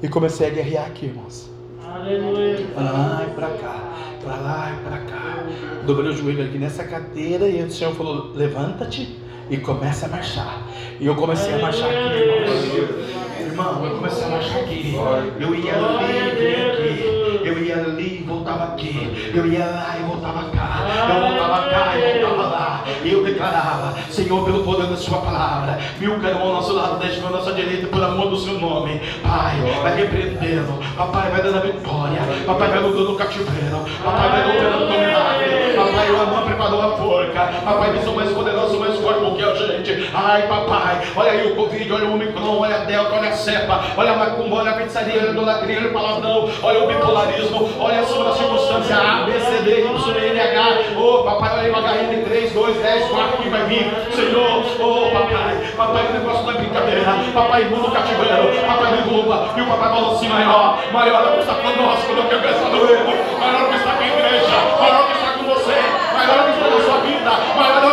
E 0.00 0.08
comecei 0.08 0.46
a 0.46 0.50
guerrear 0.50 0.86
aqui, 0.86 1.06
irmãos. 1.06 1.50
Aleluia. 1.84 2.66
Pra 2.72 2.82
lá 2.84 3.26
e 3.26 3.30
pra 3.34 3.48
cá, 3.48 3.92
pra 4.22 4.36
lá 4.36 4.72
e 4.72 4.88
pra 4.88 4.98
cá. 4.98 5.44
Dobrei 5.84 6.10
o 6.10 6.12
joelho 6.12 6.44
aqui 6.44 6.56
nessa 6.56 6.84
cadeira 6.84 7.48
e 7.48 7.64
o 7.64 7.70
Senhor 7.70 7.94
falou: 7.94 8.30
levanta-te 8.32 9.18
e 9.50 9.56
começa 9.58 10.06
a 10.06 10.08
marchar. 10.08 10.62
E 11.00 11.06
eu 11.06 11.14
comecei 11.16 11.54
a 11.54 11.58
marchar 11.58 11.90
aqui, 11.90 12.18
irmãos. 12.18 13.10
Irmão, 13.40 13.84
eu 13.84 13.96
comecei 13.96 14.24
a 14.24 14.28
marchar 14.28 14.60
aqui. 14.60 14.94
Eu 15.40 15.54
ia 15.54 15.74
ali, 15.74 16.36
vinha 16.38 16.72
aqui. 16.72 17.20
Eu 17.42 17.58
ia 17.58 17.76
ali 17.76 18.20
e 18.20 18.24
voltava 18.26 18.64
aqui. 18.64 19.32
Eu 19.34 19.46
ia 19.46 19.66
lá 19.66 19.96
e 19.98 20.02
voltava 20.04 20.50
cá. 20.50 20.86
Eu 21.08 21.20
voltava 21.20 21.68
cá 21.68 21.96
e 21.96 22.20
voltava 22.20 22.42
lá. 22.42 22.84
Eu 23.04 23.24
declarava, 23.24 23.98
Senhor, 24.10 24.44
pelo 24.44 24.62
poder 24.62 24.86
da 24.86 24.96
sua 24.96 25.18
palavra, 25.18 25.78
mil 25.98 26.18
cairão 26.20 26.42
ao 26.42 26.52
nosso 26.54 26.74
lado, 26.74 27.04
mil 27.04 27.26
à 27.26 27.30
nossa 27.30 27.52
direita, 27.52 27.86
por 27.86 28.02
amor 28.02 28.28
do 28.28 28.36
seu 28.36 28.54
nome. 28.54 29.00
Pai, 29.22 29.56
vai 29.82 29.96
repreendendo. 29.96 30.78
Papai 30.96 31.30
vai 31.30 31.42
dando 31.42 31.58
a 31.58 31.60
vitória. 31.60 32.20
Papai 32.46 32.68
vai 32.68 32.80
lutando 32.80 33.12
o 33.12 33.16
cativeiro. 33.16 33.84
Papai 34.04 34.28
vai 34.30 34.54
lutando 34.54 34.84
o 34.84 34.90
milagre. 34.90 35.60
Papai, 35.76 36.10
o 36.10 36.20
amor 36.20 36.42
preparou 36.42 36.82
a 36.82 36.96
forca. 36.96 37.52
Papai, 37.64 37.90
eles 37.90 38.04
são 38.04 38.14
mais 38.14 38.30
poderosos, 38.32 38.78
mais 38.78 38.96
fortes 38.98 39.22
do 39.22 39.34
que 39.34 39.42
a 39.42 39.54
gente. 39.54 39.99
Ai, 40.12 40.42
papai, 40.48 41.00
olha 41.14 41.30
aí 41.30 41.52
o 41.52 41.54
Covid, 41.54 41.92
olha 41.92 42.06
o 42.06 42.14
Omicron, 42.14 42.58
olha 42.58 42.76
a 42.76 42.84
Delta, 42.84 43.14
olha 43.14 43.28
a 43.28 43.32
cepa, 43.32 43.80
olha 43.96 44.12
a 44.12 44.16
macumba, 44.16 44.56
olha 44.56 44.70
a 44.72 44.74
pizzaria, 44.74 45.14
olha 45.20 45.28
a 45.28 45.32
idolatria, 45.32 45.78
olha 45.78 45.88
o 45.88 45.92
palavrão, 45.92 46.50
olha 46.62 46.84
o 46.84 46.86
bipolarismo, 46.88 47.70
olha 47.78 48.00
a 48.00 48.04
sua 48.04 48.34
circunstância 48.34 48.96
A, 48.96 49.24
B, 49.24 49.32
C, 49.38 49.62
D, 49.62 49.80
Y, 49.80 50.30
N, 50.30 50.40
H. 50.40 50.98
Ô, 50.98 51.22
papai, 51.22 51.50
olha 51.52 51.62
aí 51.62 51.70
o 51.70 52.20
HN 52.20 52.24
3, 52.24 52.52
2, 52.52 52.76
10, 52.76 53.08
4 53.08 53.36
que 53.42 53.48
vai 53.48 53.64
vir. 53.64 53.92
Senhor, 54.12 54.64
ô, 54.80 55.10
papai, 55.10 55.72
papai, 55.76 56.06
o 56.08 56.12
negócio 56.12 56.42
não 56.44 56.50
é 56.50 56.54
brincadeira. 56.54 57.14
Papai, 57.32 57.64
muda 57.64 57.88
o 57.88 57.90
cativeiro, 57.90 58.66
papai, 58.66 58.92
derruba. 58.92 59.50
E 59.56 59.60
o 59.60 59.66
papai 59.66 59.88
falou 59.90 60.14
assim: 60.14 60.28
maior, 60.28 60.78
maior 60.92 61.22
é 61.22 61.30
o 61.30 61.32
que 61.34 61.40
está 61.40 61.54
conosco 61.54 62.14
do 62.14 62.22
que 62.28 62.34
o 62.34 62.40
que 62.40 62.48
está 62.48 62.68
no 62.68 62.90
erro, 62.90 63.14
maior 63.38 63.60
é 63.60 63.64
o 63.64 63.68
que 63.68 63.76
está 63.76 63.92
com 63.92 64.02
a 64.02 64.06
igreja, 64.06 64.56
maior 64.80 64.96
é 64.96 65.02
o 65.02 65.06
que 65.06 65.12
está 65.12 65.30
com 65.38 65.44
você, 65.44 65.78
maior 66.14 66.36
é 66.36 66.40
o 66.40 66.44
que 66.44 66.50
está 66.50 66.70
na 66.70 66.80
sua 66.84 66.98
vida, 67.00 67.30
maior 67.56 67.84
é 67.84 67.89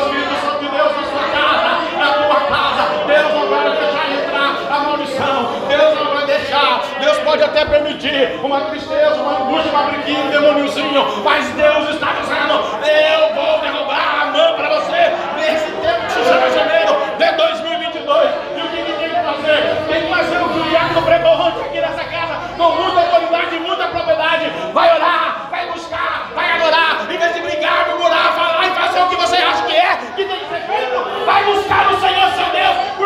pode 7.28 7.44
até 7.44 7.66
permitir 7.66 8.40
uma 8.42 8.62
tristeza, 8.62 9.16
uma 9.16 9.42
angústia, 9.42 9.70
uma 9.70 9.84
briguinha, 9.92 10.24
um 10.24 10.30
demôniozinho, 10.30 11.04
mas 11.26 11.46
Deus 11.50 11.90
está 11.90 12.14
dizendo: 12.22 12.54
Eu 12.88 13.36
vou 13.36 13.60
derrubar 13.60 14.22
a 14.22 14.26
mão 14.28 14.56
para 14.56 14.70
você 14.70 15.12
nesse 15.36 15.70
tempo 15.70 16.06
que 16.06 16.12
se 16.14 16.24
chama 16.24 16.50
janeiro 16.50 16.96
de 17.18 17.32
2022. 17.34 18.30
E 18.56 18.62
o 18.62 18.70
que, 18.70 18.82
que 18.82 18.94
tem 18.94 19.10
que 19.10 19.16
fazer? 19.16 19.76
Tem 19.90 20.02
que 20.04 20.10
fazer 20.10 20.38
o 20.38 20.48
que 20.48 20.60
o 20.60 20.72
Iaco 20.72 21.02
pregou 21.02 21.34
ontem 21.34 21.66
aqui 21.66 21.82
nessa 21.82 22.06
casa, 22.06 22.36
com 22.56 22.70
muita 22.72 23.02
autoridade, 23.02 23.60
muita 23.60 23.88
propriedade. 23.90 24.46
Vai 24.74 24.96
orar, 24.96 25.48
vai 25.52 25.68
buscar, 25.74 26.32
vai 26.34 26.50
adorar, 26.50 27.12
em 27.12 27.18
vez 27.18 27.34
de 27.34 27.42
brigar, 27.42 27.90
murmurar, 27.90 28.32
falar 28.36 28.68
e 28.68 28.72
fazer 28.72 29.02
o 29.02 29.10
que 29.10 29.16
você 29.18 29.36
acha 29.36 29.64
que 29.64 29.76
é, 29.76 29.98
que 30.16 30.24
tem 30.24 30.40
que 30.40 30.48
ser 30.48 30.62
feito, 30.62 31.26
vai 31.26 31.44
buscar 31.44 31.92
o 31.92 32.00
Senhor 32.00 32.32
seu 32.38 32.46
Deus 32.52 32.98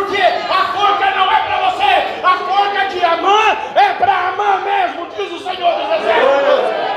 é 3.75 3.93
para 3.93 4.29
amar 4.29 4.61
mesmo, 4.61 5.07
diz 5.15 5.31
o 5.31 5.39
Senhor 5.39 5.73
dos 5.75 5.89
Exércitos. 5.99 6.91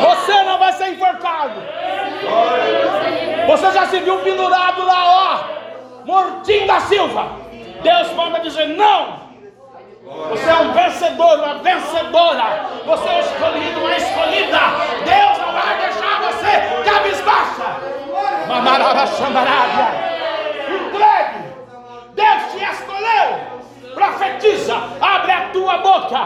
Você 0.00 0.42
não 0.42 0.58
vai 0.58 0.72
ser 0.72 0.88
enforcado. 0.88 1.62
Você 3.46 3.70
já 3.72 3.86
se 3.86 4.00
viu 4.00 4.18
pendurado 4.18 4.84
lá, 4.84 5.04
ó, 5.06 6.04
Mortinho 6.04 6.66
da 6.66 6.80
Silva. 6.80 7.32
Deus 7.82 8.12
manda 8.12 8.40
dizer: 8.40 8.66
não, 8.68 9.28
você 10.30 10.48
é 10.48 10.54
um 10.54 10.72
vencedor, 10.72 11.38
uma 11.38 11.54
vencedora. 11.58 12.66
Você 12.86 13.08
é 13.08 13.20
escolhido, 13.20 13.80
uma 13.80 13.96
escolhida. 13.96 14.58
Deus 15.04 15.38
não 15.38 15.52
vai 15.52 15.78
deixar 15.78 16.20
você 16.22 16.90
cabisbaixa. 16.90 17.76
Mamarabá, 18.46 19.06
xambarábia. 19.06 19.88
Entregue. 20.68 21.44
Deus 22.14 22.52
te 22.52 22.64
escolheu. 22.64 23.57
Profetiza. 23.98 24.76
Abre 25.00 25.32
a 25.32 25.48
tua 25.50 25.78
boca. 25.78 26.18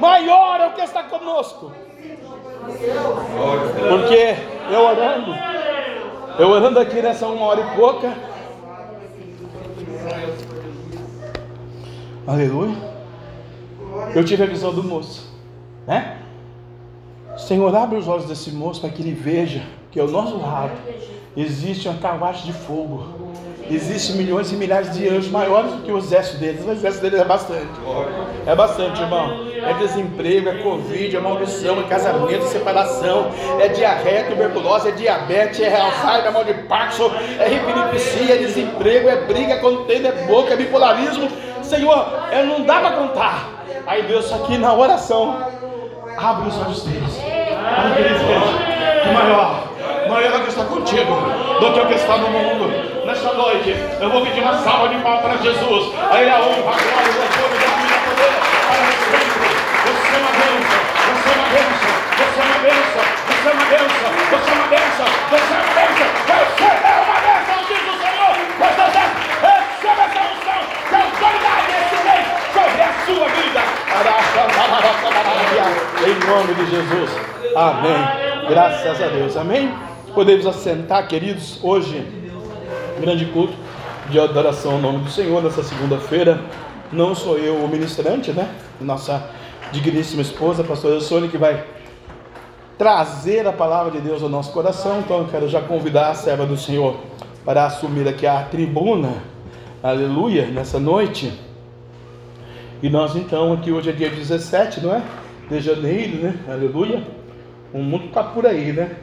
Maior 0.00 0.60
é 0.60 0.66
o 0.66 0.72
que 0.72 0.80
está 0.80 1.04
conosco. 1.04 1.70
Porque 3.88 4.36
eu 4.70 4.80
orando, 4.80 5.34
eu 6.38 6.48
orando 6.48 6.80
aqui 6.80 7.00
nessa 7.00 7.28
uma 7.28 7.46
hora 7.46 7.60
e 7.60 7.76
pouca. 7.76 8.12
Aleluia. 12.26 12.76
Eu 14.14 14.24
tive 14.24 14.42
a 14.42 14.46
visão 14.46 14.72
do 14.72 14.82
moço, 14.82 15.32
né? 15.86 16.18
Senhor, 17.36 17.74
abre 17.74 17.98
os 17.98 18.08
olhos 18.08 18.26
desse 18.26 18.50
moço 18.50 18.80
para 18.80 18.90
que 18.90 19.02
ele 19.02 19.12
veja 19.12 19.62
que 19.90 20.00
ao 20.00 20.08
nosso 20.08 20.38
lado 20.38 20.72
existe 21.36 21.88
uma 21.88 21.98
carruagem 21.98 22.46
de 22.46 22.52
fogo. 22.52 23.21
Existem 23.74 24.16
milhões 24.16 24.52
e 24.52 24.56
milhares 24.56 24.92
de 24.92 25.08
anjos 25.08 25.30
maiores 25.30 25.72
do 25.72 25.82
que 25.82 25.90
o 25.90 25.96
exército 25.96 26.36
deles. 26.38 26.62
O 26.66 26.70
exército 26.70 27.02
deles 27.02 27.20
é 27.20 27.24
bastante. 27.24 27.70
É 28.46 28.54
bastante, 28.54 29.00
irmão. 29.00 29.46
É 29.64 29.72
desemprego, 29.74 30.48
é 30.50 30.58
Covid, 30.62 31.16
é 31.16 31.20
maldição, 31.20 31.80
é 31.80 31.84
casamento, 31.84 32.44
é 32.44 32.48
separação, 32.48 33.30
é 33.60 33.68
diarreia, 33.68 34.24
tuberculose, 34.24 34.88
é 34.88 34.90
diabetes, 34.90 35.60
é 35.60 35.80
Alzheimer, 35.80 36.26
é 36.26 36.30
mal 36.30 36.44
de 36.44 36.54
Parkinson, 36.54 37.10
é 37.38 37.54
epilepsia, 37.54 38.34
é 38.34 38.38
desemprego, 38.38 39.08
é 39.08 39.16
briga, 39.24 39.58
contenda, 39.58 40.08
é 40.08 40.26
boca, 40.26 40.52
é 40.52 40.56
bipolarismo. 40.56 41.28
Senhor, 41.62 42.06
é, 42.30 42.42
não 42.42 42.62
dá 42.62 42.80
para 42.80 42.90
contar. 42.92 43.64
Aí 43.86 44.02
Deus 44.02 44.30
aqui 44.32 44.58
na 44.58 44.74
oração 44.74 45.38
abre 46.18 46.48
os 46.48 46.58
olhos 46.58 46.82
deles. 46.84 47.14
Que 47.14 48.00
eles 48.00 48.20
que 49.02 49.08
maior, 49.12 49.71
maior 50.12 50.34
é 50.34 50.40
que 50.40 50.48
está 50.50 50.64
contigo 50.64 51.14
do 51.60 51.72
que 51.72 51.80
o 51.80 51.86
que 51.86 51.94
está 51.94 52.18
no 52.18 52.28
mundo. 52.28 52.68
Nesta 53.06 53.32
noite, 53.32 53.74
eu 54.00 54.10
vou 54.10 54.20
pedir 54.22 54.40
uma 54.40 54.58
salva 54.58 54.88
de 54.88 54.96
palmas 55.02 55.22
para 55.22 55.36
Jesus. 55.38 55.94
A 56.10 56.20
Ele 56.20 56.30
a 56.30 56.36
honra, 56.36 56.52
a 56.52 56.76
glória, 56.76 57.10
o 57.10 57.16
louvor, 57.22 57.48
o 57.48 58.00
poder 58.12 58.32
para 58.68 58.92
sempre. 59.08 59.48
Você 59.82 60.12
é 60.12 60.20
uma 60.20 60.32
bênção, 60.36 60.80
você 61.08 61.28
é 61.28 61.40
uma 61.40 61.48
bênção, 61.48 61.92
você 62.12 62.38
é 62.38 62.44
uma 62.44 62.60
bênção, 62.62 63.02
você 63.32 63.48
é 63.48 63.52
uma 63.52 63.66
bênção, 63.72 64.10
você 64.32 64.48
é 64.48 64.54
uma 64.54 64.68
bênção, 64.68 65.08
você 65.32 65.52
é 65.52 65.58
uma 65.58 65.72
bênção, 65.72 66.08
você 66.12 66.76
é 66.82 67.00
uma 67.02 67.18
bênção, 67.22 67.56
diz 67.68 67.82
o 67.82 67.96
Senhor. 68.02 68.34
Você 68.62 68.84
receba 69.48 70.02
essa 70.02 70.22
unção, 70.28 70.60
que 70.88 70.94
autoridade 70.94 71.72
esse 71.80 71.98
mês 72.04 72.26
sobre 72.52 72.80
a 72.82 72.92
sua 73.06 73.26
vida. 73.32 73.60
Em 76.02 76.16
nome 76.26 76.52
de 76.54 76.64
Jesus. 76.70 77.10
Amém. 77.56 78.02
Graças 78.48 79.00
a 79.00 79.06
Deus. 79.08 79.36
Amém. 79.36 79.91
Podemos 80.14 80.46
assentar, 80.46 81.08
queridos. 81.08 81.58
Hoje, 81.62 82.06
grande 83.00 83.24
culto 83.26 83.54
de 84.10 84.20
adoração 84.20 84.72
ao 84.72 84.78
nome 84.78 84.98
do 84.98 85.10
Senhor, 85.10 85.42
nessa 85.42 85.62
segunda-feira. 85.62 86.38
Não 86.92 87.14
sou 87.14 87.38
eu 87.38 87.56
o 87.56 87.66
ministrante, 87.66 88.30
né? 88.30 88.54
Nossa 88.78 89.30
digníssima 89.72 90.20
esposa, 90.20 90.62
a 90.62 90.66
pastora 90.66 91.00
Sônia, 91.00 91.30
que 91.30 91.38
vai 91.38 91.64
trazer 92.76 93.46
a 93.46 93.52
palavra 93.52 93.90
de 93.90 94.00
Deus 94.00 94.22
ao 94.22 94.28
nosso 94.28 94.52
coração. 94.52 95.00
Então 95.00 95.20
eu 95.20 95.28
quero 95.28 95.48
já 95.48 95.62
convidar 95.62 96.10
a 96.10 96.14
serva 96.14 96.44
do 96.44 96.58
Senhor 96.58 96.96
para 97.42 97.64
assumir 97.64 98.06
aqui 98.06 98.26
a 98.26 98.42
tribuna. 98.42 99.14
Aleluia, 99.82 100.44
nessa 100.46 100.78
noite. 100.78 101.32
E 102.82 102.90
nós 102.90 103.16
então, 103.16 103.54
aqui 103.54 103.72
hoje 103.72 103.88
é 103.88 103.92
dia 103.94 104.10
17, 104.10 104.82
não 104.82 104.94
é? 104.94 105.02
De 105.48 105.58
janeiro, 105.58 106.18
né? 106.18 106.34
Aleluia. 106.46 107.02
O 107.72 107.78
mundo 107.78 108.06
está 108.06 108.22
por 108.22 108.46
aí, 108.46 108.74
né? 108.74 108.94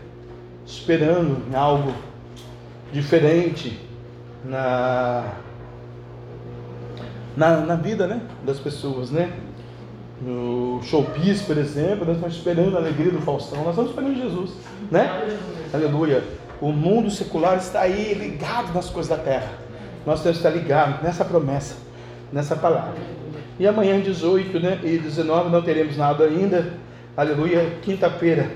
Esperando 0.70 1.42
algo 1.56 1.92
diferente 2.94 3.80
na, 4.46 5.34
na, 7.36 7.62
na 7.62 7.76
vida, 7.76 8.06
né? 8.06 8.22
Das 8.46 8.60
pessoas, 8.60 9.10
né? 9.10 9.34
No 10.22 10.80
showbiz, 10.84 11.42
por 11.42 11.58
exemplo, 11.58 12.06
nós 12.06 12.18
estamos 12.18 12.36
esperando 12.36 12.78
a 12.78 12.82
alegria 12.82 13.12
do 13.12 13.20
Faustão, 13.20 13.64
nós 13.64 13.70
estamos 13.70 13.90
esperando 13.90 14.16
Jesus, 14.16 14.52
né? 14.92 15.40
Aleluia. 15.74 16.24
O 16.62 16.72
mundo 16.72 17.10
secular 17.10 17.58
está 17.58 17.82
aí 17.82 18.14
ligado 18.14 18.72
nas 18.72 18.92
coisas 18.92 19.10
da 19.10 19.18
terra. 19.18 19.52
Nós 20.06 20.22
temos 20.22 20.40
que 20.40 20.48
estar 20.48 20.56
ligados 20.56 21.02
nessa 21.02 21.26
promessa, 21.26 21.78
nessa 22.32 22.56
palavra. 22.56 22.94
E 23.58 23.66
amanhã, 23.66 24.00
18 24.00 24.60
né, 24.60 24.80
e 24.84 25.00
19, 25.00 25.50
não 25.50 25.64
teremos 25.64 25.98
nada 25.98 26.26
ainda. 26.26 26.74
Aleluia. 27.18 27.78
Quinta-feira, 27.82 28.52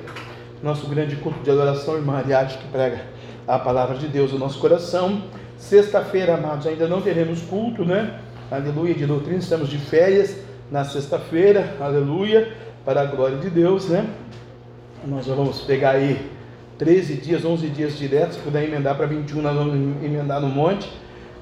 nosso 0.63 0.87
grande 0.87 1.17
culto 1.17 1.43
de 1.43 1.51
adoração, 1.51 1.95
irmã 1.95 2.15
Ariade, 2.15 2.57
que 2.57 2.67
prega 2.69 3.01
a 3.45 3.59
palavra 3.59 3.97
de 3.97 4.07
Deus 4.07 4.31
no 4.31 4.39
nosso 4.39 4.57
coração. 4.59 5.23
Sexta-feira, 5.57 6.35
amados, 6.35 6.65
ainda 6.65 6.87
não 6.87 7.01
teremos 7.01 7.41
culto, 7.41 7.83
né? 7.83 8.19
Aleluia, 8.49 8.93
de 8.93 9.05
doutrina, 9.05 9.39
estamos 9.39 9.69
de 9.69 9.77
férias 9.77 10.37
na 10.71 10.85
sexta-feira, 10.85 11.75
aleluia, 11.81 12.53
para 12.85 13.01
a 13.01 13.05
glória 13.05 13.37
de 13.37 13.49
Deus, 13.49 13.89
né? 13.89 14.07
Nós 15.05 15.25
já 15.25 15.35
vamos 15.35 15.59
pegar 15.61 15.91
aí 15.91 16.31
13 16.77 17.15
dias, 17.15 17.43
11 17.43 17.67
dias 17.67 17.97
diretos, 17.97 18.37
se 18.37 18.41
puder 18.41 18.63
emendar 18.63 18.95
para 18.95 19.05
21, 19.05 19.41
nós 19.41 19.55
vamos 19.55 19.73
emendar 20.01 20.39
no 20.39 20.47
monte 20.47 20.89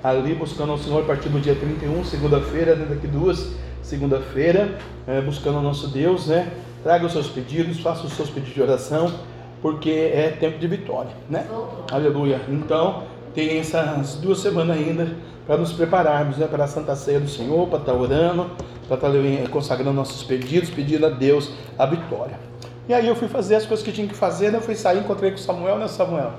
ali 0.04 0.34
buscando 0.34 0.72
ao 0.72 0.80
Senhor 0.80 1.04
a 1.04 1.06
partir 1.06 1.30
do 1.30 1.40
dia 1.40 1.54
31, 1.54 2.04
segunda-feira, 2.06 2.76
né, 2.76 2.88
daqui 2.90 3.06
duas, 3.06 3.54
segunda-feira, 3.84 4.80
é, 5.08 5.22
buscando 5.22 5.60
o 5.60 5.62
nosso 5.62 5.90
Deus, 5.90 6.26
né? 6.28 6.52
Traga 6.84 7.06
os 7.06 7.12
seus 7.12 7.28
pedidos, 7.28 7.80
faça 7.80 8.06
os 8.06 8.14
seus 8.14 8.30
pedidos 8.30 8.54
de 8.54 8.62
oração, 8.62 9.14
porque 9.62 9.90
é 10.14 10.30
tempo 10.40 10.58
de 10.58 10.68
vitória, 10.68 11.12
né? 11.30 11.46
Aleluia. 11.92 12.42
Então, 12.50 13.04
tem 13.34 13.60
essas 13.60 14.16
duas 14.16 14.40
semanas 14.40 14.78
ainda 14.78 15.16
para 15.46 15.58
nos 15.58 15.74
prepararmos 15.74 16.38
né, 16.38 16.48
para 16.48 16.64
a 16.64 16.68
Santa 16.68 16.96
Ceia 16.96 17.20
do 17.20 17.30
Senhor, 17.30 17.68
para 17.68 17.80
estar 17.80 17.94
orando, 17.94 18.50
para 18.88 18.96
estar 18.96 19.50
consagrando 19.50 19.94
nossos 19.94 20.24
pedidos, 20.24 20.70
pedindo 20.70 21.06
a 21.06 21.10
Deus 21.10 21.52
a 21.78 21.86
vitória. 21.86 22.40
E 22.90 22.94
aí 22.94 23.08
eu 23.08 23.16
fui 23.16 23.28
fazer 23.28 23.56
as 23.56 23.66
coisas 23.66 23.86
que 23.86 23.92
tinha 23.92 24.08
que 24.08 24.16
fazer, 24.16 24.52
né? 24.52 24.58
Eu 24.58 24.62
fui 24.62 24.76
sair, 24.76 25.00
encontrei 25.00 25.32
com 25.32 25.38
Samuel, 25.38 25.78
né, 25.78 25.88
Samuel? 25.88 26.34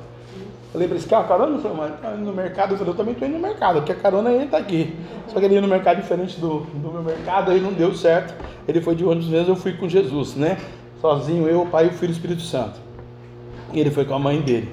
Falei 0.72 0.88
para 0.88 0.96
ele, 0.96 1.06
quer 1.06 1.16
uma 1.16 1.24
carona? 1.24 1.58
Falei, 1.58 1.76
mas 1.76 2.00
tá 2.00 2.14
indo 2.14 2.24
no 2.24 2.32
mercado. 2.32 2.72
Eu 2.72 2.78
falei, 2.78 2.92
eu 2.92 2.96
também 2.96 3.12
estou 3.12 3.28
indo 3.28 3.37
no 3.37 3.42
mercado, 3.42 3.76
porque 3.76 3.92
a 3.92 3.94
carona 3.94 4.30
ele 4.30 4.44
está 4.44 4.56
aqui. 4.56 4.96
Só 5.28 5.38
que 5.38 5.44
ele 5.44 5.54
ia 5.54 5.61
no 5.61 5.68
mercado 5.68 6.00
diferente 6.00 6.40
do, 6.40 6.61
do 6.61 6.92
meu 6.92 7.02
mercado, 7.02 7.50
aí 7.50 7.61
não 7.61 7.72
deu 7.74 7.94
certo. 7.94 8.35
Ele 8.66 8.80
foi 8.80 8.94
de 8.94 9.04
ônibus 9.04 9.28
mesmo, 9.28 9.52
eu 9.52 9.56
fui 9.56 9.74
com 9.74 9.87
Jesus, 9.87 10.35
né? 10.35 10.56
Sozinho, 11.00 11.46
eu, 11.46 11.62
o 11.62 11.66
Pai, 11.66 11.88
o 11.88 11.92
Filho 11.92 12.11
e 12.11 12.12
o 12.12 12.16
Espírito 12.16 12.42
Santo. 12.42 12.80
E 13.72 13.80
ele 13.80 13.90
foi 13.90 14.06
com 14.06 14.14
a 14.14 14.18
mãe 14.18 14.40
dele. 14.40 14.70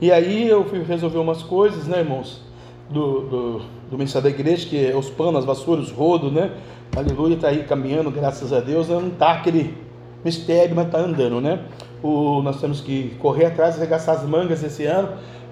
E 0.00 0.10
aí 0.10 0.48
eu 0.48 0.64
fui 0.64 0.82
resolver 0.82 1.18
umas 1.18 1.42
coisas, 1.42 1.86
né, 1.86 1.98
irmãos? 1.98 2.42
Do, 2.88 3.20
do, 3.22 3.58
do 3.90 3.98
ministério 3.98 4.30
da 4.30 4.34
igreja, 4.34 4.66
que 4.66 4.86
é 4.86 4.96
os 4.96 5.10
panos, 5.10 5.40
as 5.40 5.44
vassouras, 5.44 5.86
os 5.86 5.92
rodos, 5.92 6.32
né? 6.32 6.50
Aleluia, 6.96 7.34
está 7.34 7.48
aí 7.48 7.64
caminhando, 7.64 8.10
graças 8.10 8.52
a 8.54 8.60
Deus. 8.60 8.88
Não 8.88 9.08
está 9.08 9.32
aquele 9.32 9.76
mistério, 10.24 10.74
mas 10.74 10.86
está 10.86 10.98
andando, 10.98 11.40
né? 11.42 11.60
O, 12.02 12.42
nós 12.42 12.60
temos 12.60 12.80
que 12.80 13.16
correr 13.18 13.46
atrás, 13.46 13.76
arregaçar 13.76 14.16
as 14.16 14.24
mangas 14.24 14.62
esse 14.62 14.84
ano, 14.84 15.08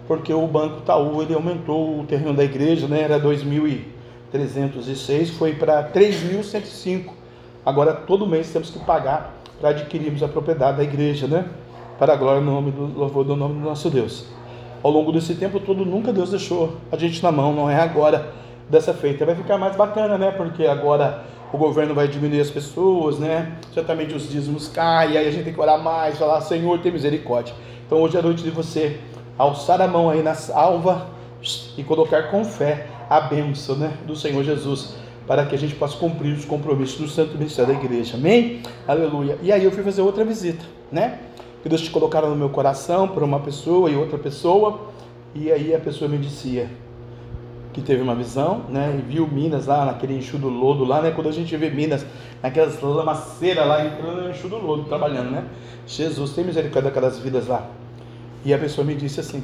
porque 0.07 0.33
o 0.33 0.47
Banco 0.47 0.79
Itaú 0.79 1.21
ele 1.23 1.35
aumentou 1.35 2.01
o 2.01 2.05
terreno 2.05 2.35
da 2.35 2.45
igreja, 2.45 2.87
né? 2.87 3.03
Era 3.03 3.19
2.306, 3.19 5.33
foi 5.33 5.55
para 5.55 5.91
3.105. 5.91 7.11
Agora 7.65 7.95
todo 7.95 8.27
mês 8.27 8.53
temos 8.53 8.69
que 8.71 8.79
pagar 8.81 9.35
para 9.59 9.71
adquirirmos 9.71 10.23
a 10.23 10.29
propriedade 10.29 10.77
da 10.77 10.85
igreja, 10.85 11.27
né? 11.27 11.47
Para 11.99 12.13
a 12.13 12.17
glória 12.17 12.41
do 12.41 12.47
nome 12.47 12.71
do 12.71 12.99
louvor 12.99 13.25
do 13.25 13.35
nome 13.35 13.55
do 13.55 13.61
nosso 13.61 13.89
Deus. 13.89 14.27
Ao 14.83 14.91
longo 14.91 15.11
desse 15.13 15.35
tempo 15.35 15.59
todo 15.59 15.87
nunca 15.87 16.13
Deus 16.13 16.31
deixou 16.31 16.77
a 16.93 16.97
gente 16.97 17.23
na 17.23 17.33
mão, 17.33 17.55
não 17.55 17.71
é 17.71 17.81
agora 17.81 18.35
dessa 18.69 18.93
feita. 18.93 19.25
Vai 19.25 19.35
ficar 19.35 19.57
mais 19.57 19.75
bacana, 19.77 20.19
né? 20.19 20.31
Porque 20.31 20.67
agora 20.67 21.25
o 21.55 21.57
governo 21.57 21.95
vai 21.95 22.09
diminuir 22.09 22.41
as 22.41 22.51
pessoas, 22.51 23.17
né? 23.21 23.53
Certamente 23.73 24.13
os 24.13 24.29
dízimos 24.29 24.67
caem, 24.67 25.17
aí 25.17 25.29
a 25.29 25.31
gente 25.31 25.45
tem 25.45 25.55
que 25.55 25.61
orar 25.61 25.81
mais, 25.81 26.19
falar, 26.19 26.41
Senhor, 26.41 26.81
tem 26.81 26.91
misericórdia. 26.91 27.55
Então 27.87 28.03
hoje 28.03 28.17
é 28.17 28.23
noite 28.23 28.43
de 28.43 28.51
você 28.51 28.99
alçar 29.39 29.81
a 29.81 29.87
mão 29.87 30.11
aí 30.11 30.21
na 30.21 30.35
salva 30.35 31.07
e 31.79 31.85
colocar 31.85 32.25
com 32.25 32.45
fé 32.45 32.89
a 33.09 33.21
bênção 33.21 33.77
né, 33.77 33.97
do 34.05 34.17
Senhor 34.17 34.43
Jesus, 34.43 34.97
para 35.29 35.47
que 35.47 35.55
a 35.55 35.59
gente 35.59 35.77
possa 35.77 35.97
cumprir 35.97 36.33
os 36.33 36.45
compromissos 36.45 36.99
do 36.99 37.07
Santo 37.07 37.39
Ministério 37.39 37.73
da 37.73 37.81
Igreja. 37.81 38.17
Amém? 38.17 38.61
Aleluia. 38.85 39.39
E 39.41 39.53
aí 39.53 39.63
eu 39.63 39.71
fui 39.71 39.85
fazer 39.85 40.03
outra 40.03 40.25
visita, 40.25 40.65
né? 40.91 41.21
Que 41.63 41.69
Deus 41.69 41.83
te 41.83 41.91
colocaram 41.91 42.31
no 42.31 42.35
meu 42.35 42.49
coração 42.49 43.07
para 43.07 43.25
uma 43.25 43.39
pessoa 43.39 43.89
e 43.89 43.95
outra 43.95 44.19
pessoa, 44.19 44.89
e 45.33 45.53
aí 45.53 45.73
a 45.73 45.79
pessoa 45.79 46.11
me 46.11 46.19
dizia, 46.19 46.69
que 47.75 47.83
teve 47.83 48.01
uma 48.01 48.15
visão, 48.15 48.63
né, 48.69 48.97
e 48.97 49.03
viu 49.03 49.27
Minas 49.27 49.67
lá 49.67 49.85
naquele 49.85 50.17
enxudo 50.17 50.49
do 50.49 50.57
lodo 50.57 50.85
lá, 50.85 51.03
né, 51.03 51.11
quando 51.11 51.29
a 51.29 51.33
gente 51.33 51.55
vê 51.57 51.69
Minas 51.69 52.07
naquelas 52.41 52.81
lamaceiras 52.81 53.67
lá 53.67 53.85
entrando 53.85 54.23
no 54.23 54.31
enxudo 54.31 54.61
do 54.61 54.65
lodo, 54.65 54.85
trabalhando, 54.85 55.31
né, 55.31 55.45
Jesus 55.87 56.33
tem 56.33 56.45
misericórdia 56.45 56.91
daquelas 56.91 57.19
vidas 57.19 57.49
lá. 57.49 57.67
E 58.45 58.55
a 58.55 58.59
pessoa 58.59 58.87
me 58.87 58.95
disse 58.95 59.19
assim, 59.19 59.43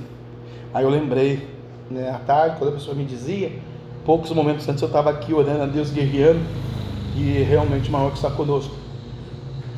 aí 0.72 0.84
eu 0.84 0.88
lembrei, 0.88 1.48
né, 1.90 2.08
à 2.10 2.18
tarde, 2.18 2.56
quando 2.56 2.70
a 2.70 2.74
pessoa 2.74 2.94
me 2.94 3.04
dizia, 3.04 3.52
poucos 4.06 4.30
momentos 4.30 4.66
antes 4.68 4.80
eu 4.80 4.86
estava 4.86 5.10
aqui 5.10 5.34
orando 5.34 5.64
a 5.64 5.66
Deus, 5.66 5.90
guerreando, 5.90 6.40
e 7.16 7.42
realmente 7.42 7.88
o 7.88 7.92
maior 7.92 8.10
que 8.10 8.16
está 8.16 8.30
conosco. 8.30 8.74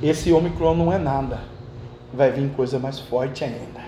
Esse 0.02 0.30
Omicron 0.30 0.74
não 0.74 0.92
é 0.92 0.98
nada, 0.98 1.40
vai 2.12 2.30
vir 2.30 2.50
coisa 2.50 2.78
mais 2.78 3.00
forte 3.00 3.44
ainda. 3.44 3.81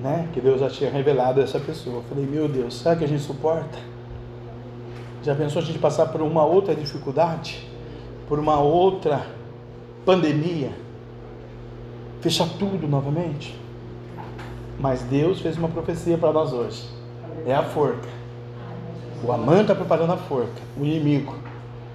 Né? 0.00 0.28
Que 0.32 0.40
Deus 0.40 0.60
já 0.60 0.70
tinha 0.70 0.90
revelado 0.90 1.40
a 1.40 1.44
essa 1.44 1.60
pessoa. 1.60 1.96
Eu 1.96 2.02
falei, 2.04 2.26
meu 2.26 2.48
Deus, 2.48 2.78
será 2.78 2.96
que 2.96 3.04
a 3.04 3.08
gente 3.08 3.22
suporta? 3.22 3.78
Já 5.22 5.34
pensou 5.34 5.60
a 5.60 5.64
gente 5.64 5.78
passar 5.78 6.06
por 6.06 6.22
uma 6.22 6.44
outra 6.44 6.74
dificuldade? 6.74 7.68
Por 8.26 8.38
uma 8.38 8.58
outra 8.58 9.26
pandemia? 10.04 10.70
Fechar 12.20 12.48
tudo 12.58 12.88
novamente? 12.88 13.54
Mas 14.78 15.02
Deus 15.02 15.40
fez 15.40 15.58
uma 15.58 15.68
profecia 15.68 16.16
para 16.16 16.32
nós 16.32 16.52
hoje. 16.52 16.88
É 17.46 17.54
a 17.54 17.62
forca. 17.62 18.08
O 19.22 19.30
Amã 19.32 19.60
está 19.60 19.74
preparando 19.74 20.12
a 20.12 20.16
forca, 20.16 20.62
o 20.78 20.84
inimigo. 20.84 21.34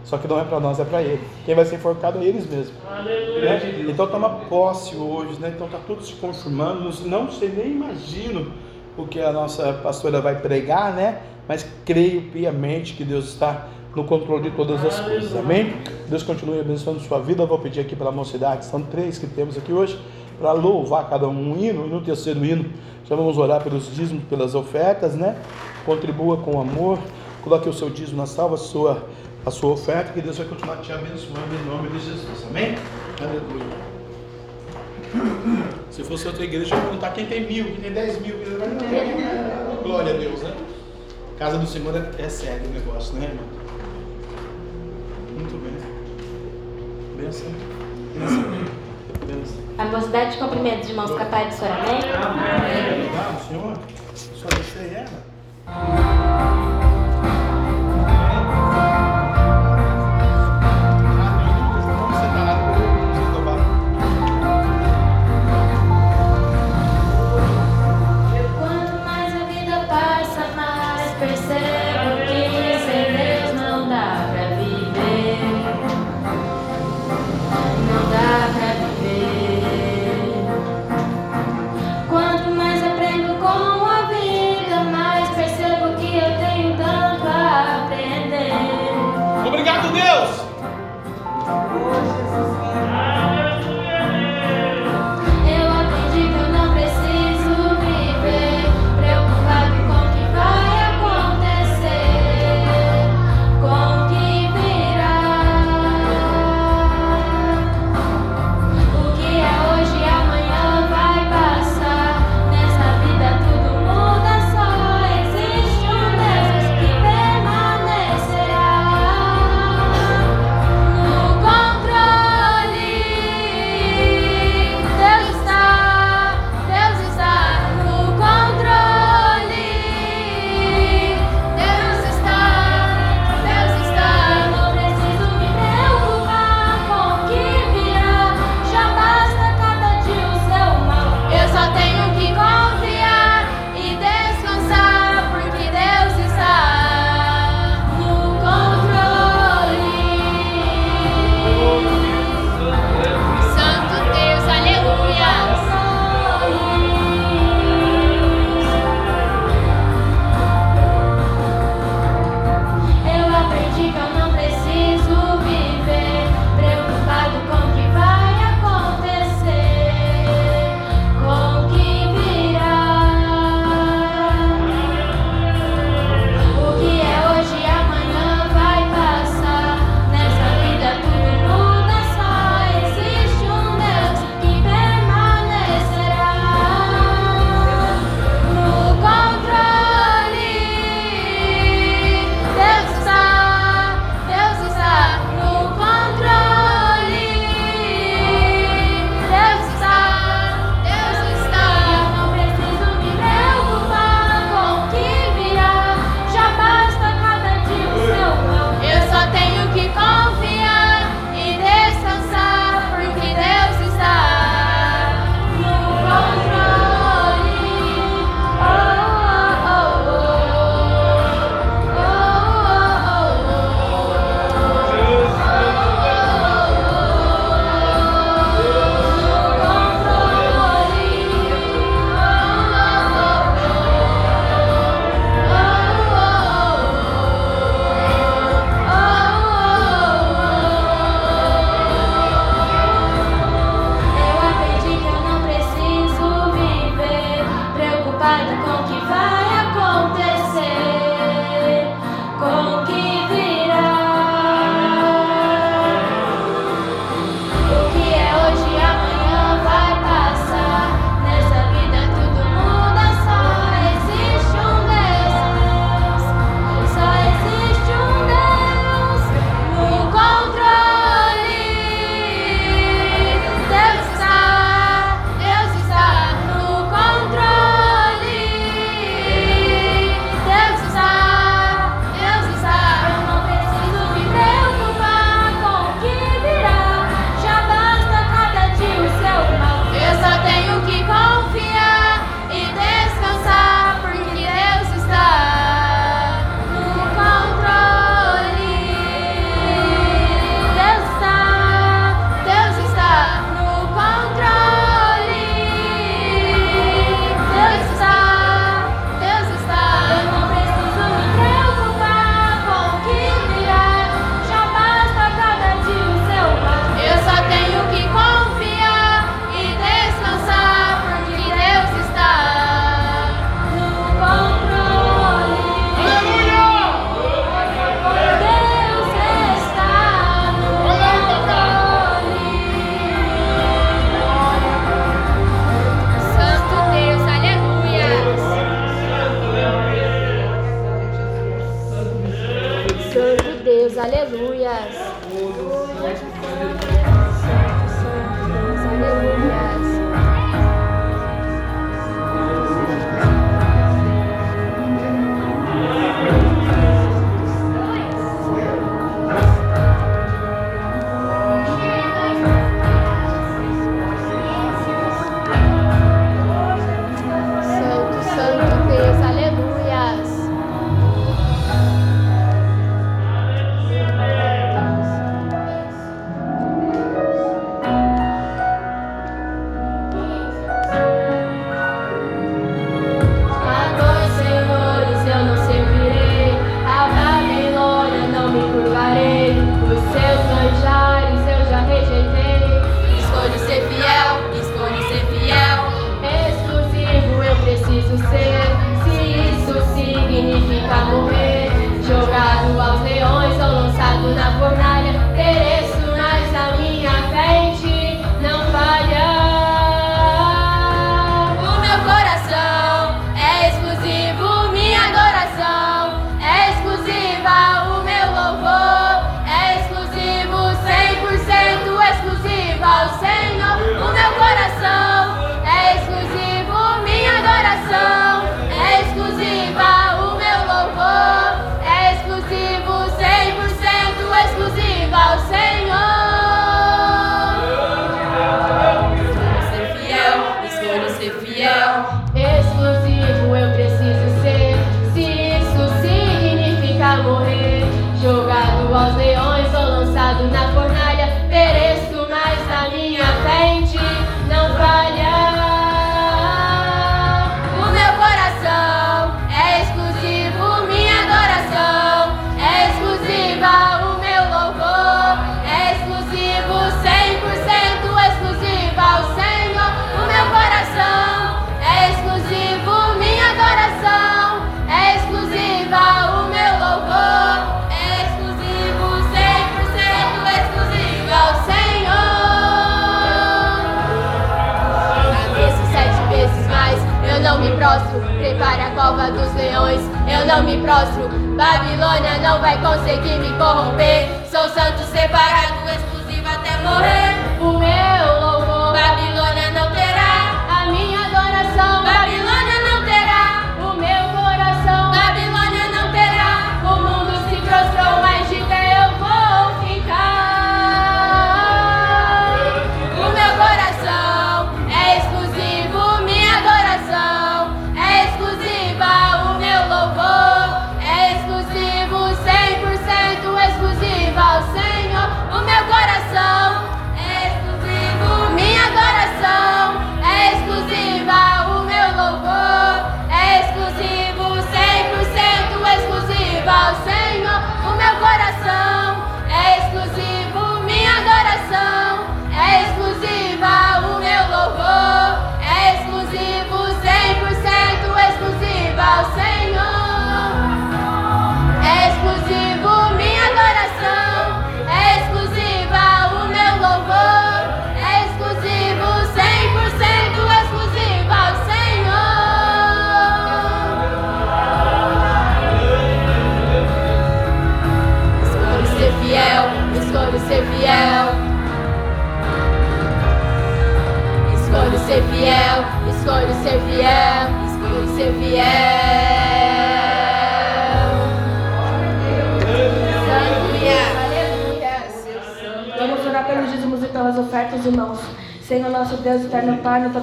Só 0.06 0.20
que 0.20 0.28
não 0.28 0.40
é 0.40 0.44
para 0.44 0.60
nós, 0.60 0.80
é 0.80 0.86
para 0.86 1.02
ele. 1.02 1.20
Quem 1.46 1.56
vai 1.56 1.66
ser 1.66 1.76
enforcado 1.76 2.20
é 2.20 2.24
eles 2.24 2.48
mesmos. 2.48 2.74
Né? 3.04 3.86
Então 3.90 4.08
toma 4.08 4.30
posse 4.48 4.96
hoje, 4.96 5.40
né? 5.40 5.52
Então 5.54 5.68
tá 5.68 5.80
tudo 5.86 6.04
se 6.04 6.14
confirmando. 6.14 6.90
Não 7.06 7.30
sei 7.32 7.50
nem 7.50 7.72
imagino 7.72 8.52
o 8.96 9.08
que 9.08 9.20
a 9.20 9.32
nossa 9.32 9.74
pastora 9.74 10.22
vai 10.22 10.40
pregar, 10.40 10.94
né? 10.94 11.22
Mas 11.48 11.68
creio 11.84 12.22
piamente 12.32 12.94
que 12.94 13.04
Deus 13.04 13.26
está 13.26 13.68
no 13.96 14.04
controle 14.04 14.44
de 14.44 14.56
todas 14.56 14.86
as 14.86 15.00
coisas. 15.00 15.36
Amém? 15.36 15.74
Deus 16.08 16.22
continue 16.22 16.60
abençoando 16.60 17.00
sua 17.00 17.20
vida. 17.20 17.44
Eu 17.44 17.48
vou 17.48 17.58
pedir 17.58 17.80
aqui 17.80 17.96
pela 17.96 18.12
mocidade, 18.12 18.66
são 18.66 18.82
três 18.84 19.18
que 19.18 19.26
temos 19.26 19.58
aqui 19.58 19.74
hoje, 19.74 20.00
para 20.40 20.52
louvar 20.52 21.10
cada 21.10 21.28
um 21.28 21.54
um 21.54 21.58
hino, 21.58 21.88
e 21.88 21.90
no 21.90 22.02
terceiro 22.02 22.46
hino 22.46 22.66
já 23.06 23.16
vamos 23.16 23.38
orar 23.38 23.64
pelos 23.64 23.94
dízimos, 23.94 24.24
pelas 24.26 24.54
ofertas, 24.54 25.16
né? 25.16 25.38
Contribua 25.86 26.38
com 26.38 26.60
amor, 26.60 27.00
coloque 27.44 27.70
o 27.70 27.74
seu 27.74 27.90
dízimo 27.90 28.18
na 28.18 28.26
salva, 28.26 28.56
a 28.56 28.58
sua 28.58 29.04
a 29.46 29.52
sua 29.52 29.74
oferta, 29.74 30.12
que 30.12 30.22
Deus 30.22 30.38
vai 30.38 30.48
continuar 30.48 30.78
te 30.78 30.92
abençoando 30.92 31.56
em 31.56 31.66
nome 31.70 31.90
de 31.90 32.00
Jesus. 32.00 32.46
Amém? 32.50 32.76
Aleluia. 33.22 33.86
Se 35.92 36.04
fosse 36.04 36.28
outra 36.28 36.44
igreja, 36.44 36.74
eu 36.74 36.80
ia 36.80 36.84
perguntar 36.84 37.12
quem 37.12 37.26
tem 37.28 37.46
mil, 37.46 37.66
quem 37.66 37.76
tem 37.76 37.94
dez 37.94 38.20
mil. 38.20 38.36
Glória 39.84 40.14
a 40.14 40.18
Deus, 40.18 40.42
né? 40.42 40.54
Casa 41.38 41.58
do 41.58 41.68
Senhor 41.68 41.96
é, 41.96 42.22
é 42.22 42.30
sério 42.30 42.66
o 42.66 42.74
negócio, 42.74 43.14
né, 43.16 43.26
irmão? 43.26 43.46
Muito 45.38 45.58
bem. 45.58 47.24
Benção. 47.24 47.52
Benção. 49.28 49.66
A 49.78 49.86
mocidade 49.86 50.32
de 50.32 50.38
cumprimento 50.38 50.88
de 50.88 50.94
mãos 50.94 51.12
capazes 51.12 51.54
de 51.54 51.60
chorar, 51.60 51.80
amém? 51.82 52.00
Amém. 52.14 53.06
Obrigado, 53.06 53.48
Senhor. 53.48 53.78
Só 54.16 54.48
deixei 54.48 54.98
ela. 54.98 56.05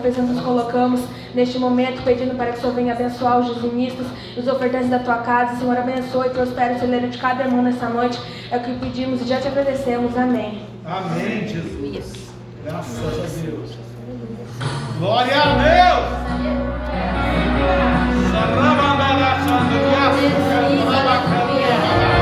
presença 0.02 0.32
nos 0.32 0.42
colocamos 0.42 1.00
neste 1.34 1.58
momento, 1.58 2.02
pedindo 2.02 2.36
para 2.36 2.52
que 2.52 2.58
o 2.58 2.60
Senhor 2.60 2.74
venha 2.74 2.92
abençoar 2.92 3.38
os 3.38 3.54
dizimistas, 3.54 4.06
os 4.36 4.46
ofertantes 4.46 4.90
da 4.90 4.98
tua 4.98 5.18
casa. 5.18 5.56
Senhor, 5.56 5.78
abençoe 5.78 6.26
e 6.26 6.30
prospere 6.30 6.74
o 6.74 6.80
celeiro 6.80 7.08
de 7.08 7.18
cada 7.18 7.44
irmão 7.44 7.62
nessa 7.62 7.88
noite. 7.88 8.20
É 8.50 8.56
o 8.56 8.60
que 8.60 8.74
pedimos 8.74 9.22
e 9.22 9.24
já 9.24 9.40
te 9.40 9.48
agradecemos. 9.48 10.16
Amém. 10.16 10.62
Amém, 10.84 11.46
Jesus. 11.46 11.96
Isso. 11.96 12.32
Graças 12.64 12.98
a 12.98 13.10
Deus. 13.42 13.70
Glória 14.98 15.34
a 15.34 15.44
Deus. 15.46 16.22
Glória 16.32 16.50
a 16.50 16.66
Deus. 22.06 22.21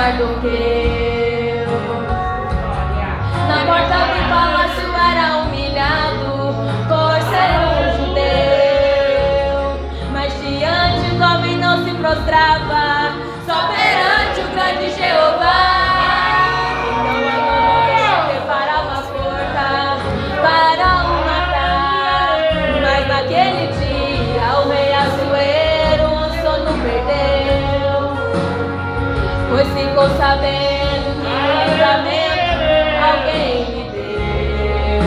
mais 0.00 0.16
do 0.16 0.40
que 0.40 0.89
ficou 30.00 30.16
sabendo 30.16 31.12
que 31.20 31.28
o 31.28 31.52
livramento 31.68 32.64
alguém 33.04 33.66
me 33.66 33.84
deu. 33.90 35.02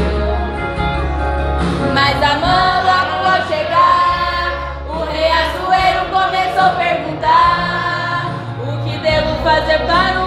Mas 1.94 2.22
a 2.22 2.34
mão 2.36 2.84
logo 2.84 3.26
ao 3.28 3.42
chegar, 3.48 4.52
o 4.88 5.04
rei 5.12 5.32
Azueiro 5.32 6.06
começou 6.12 6.66
a 6.66 6.76
perguntar: 6.78 8.26
O 8.62 8.70
que 8.84 8.98
devo 9.00 9.34
fazer 9.44 9.80
para 9.80 10.20
o 10.20 10.23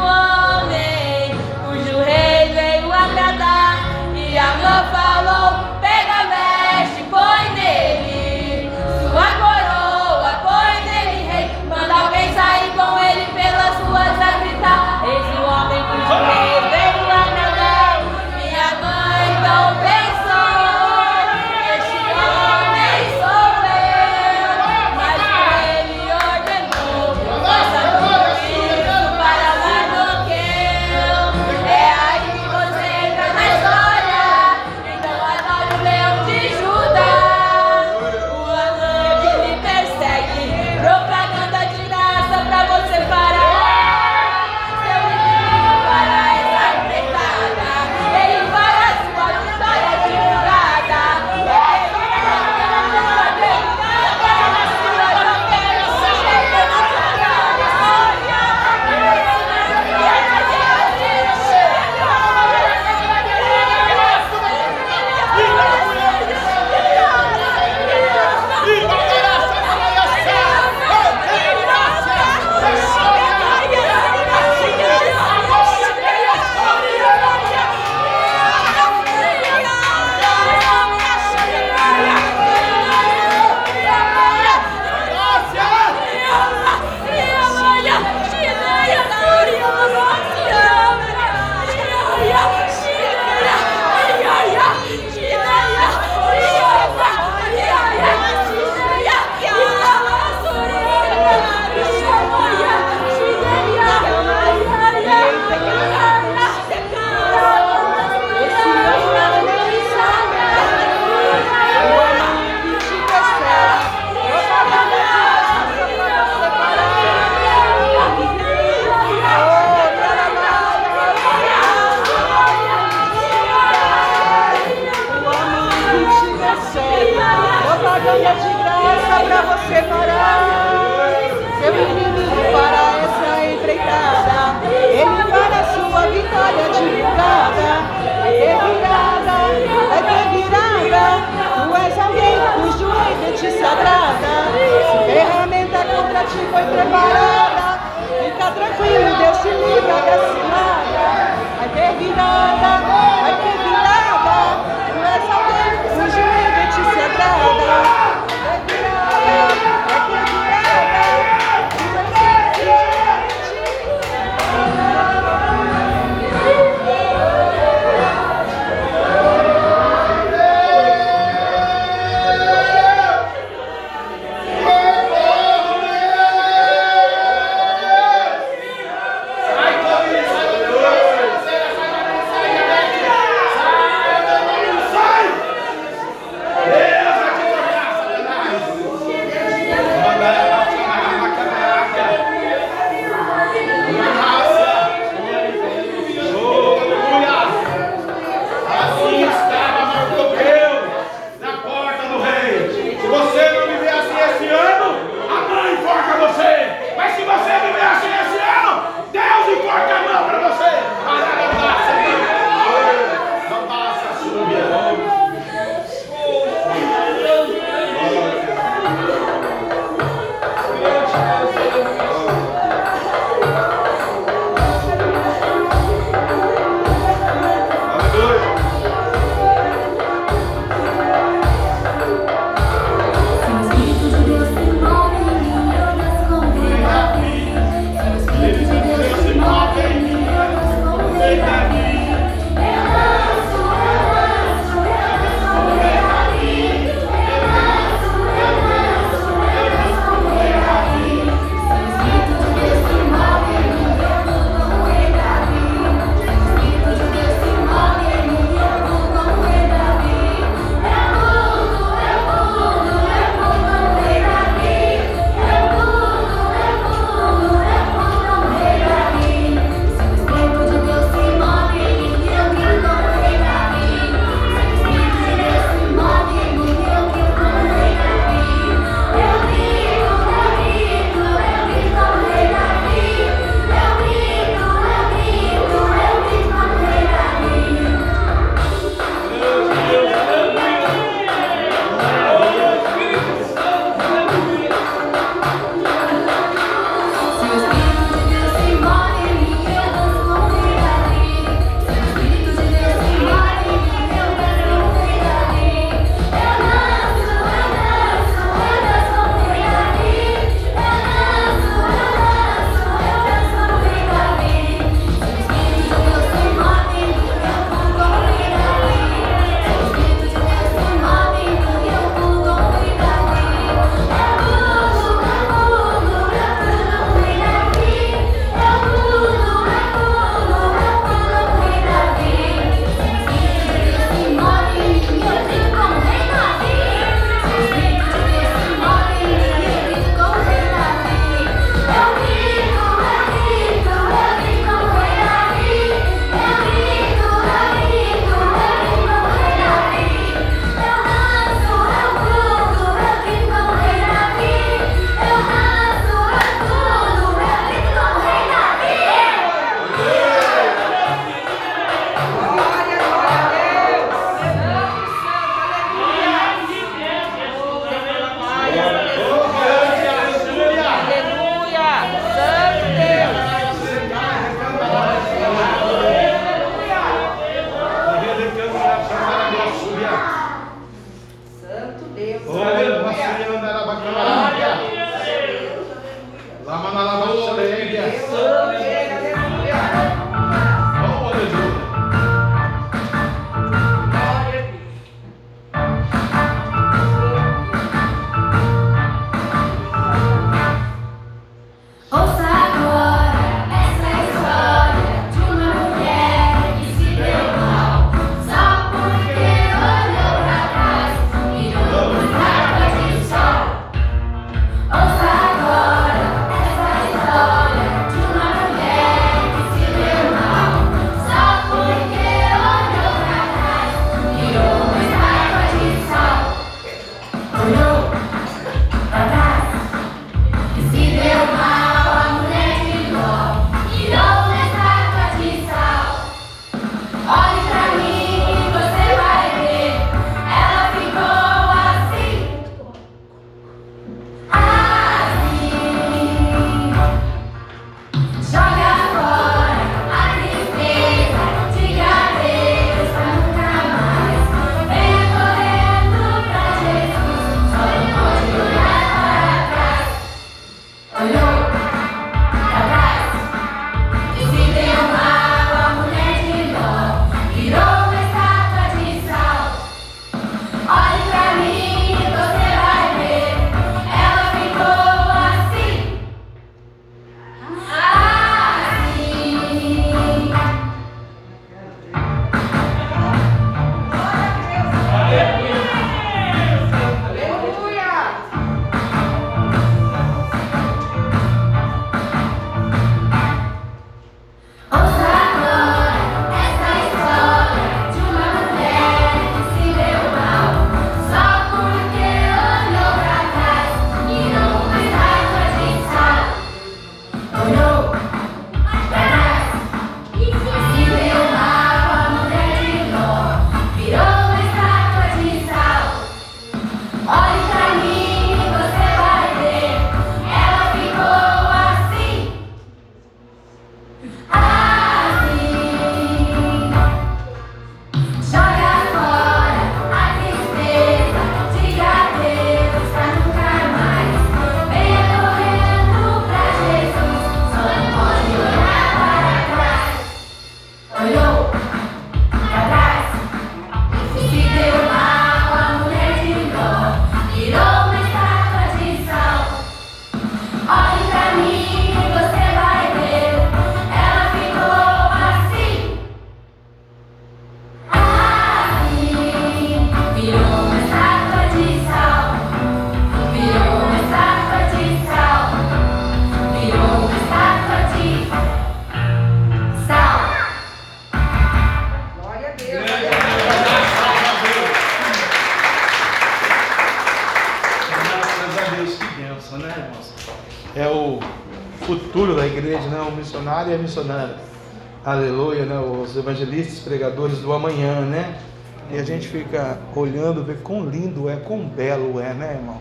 quão 591.66 591.80
belo 591.80 592.40
é, 592.40 592.54
né, 592.54 592.76
irmão? 592.80 592.98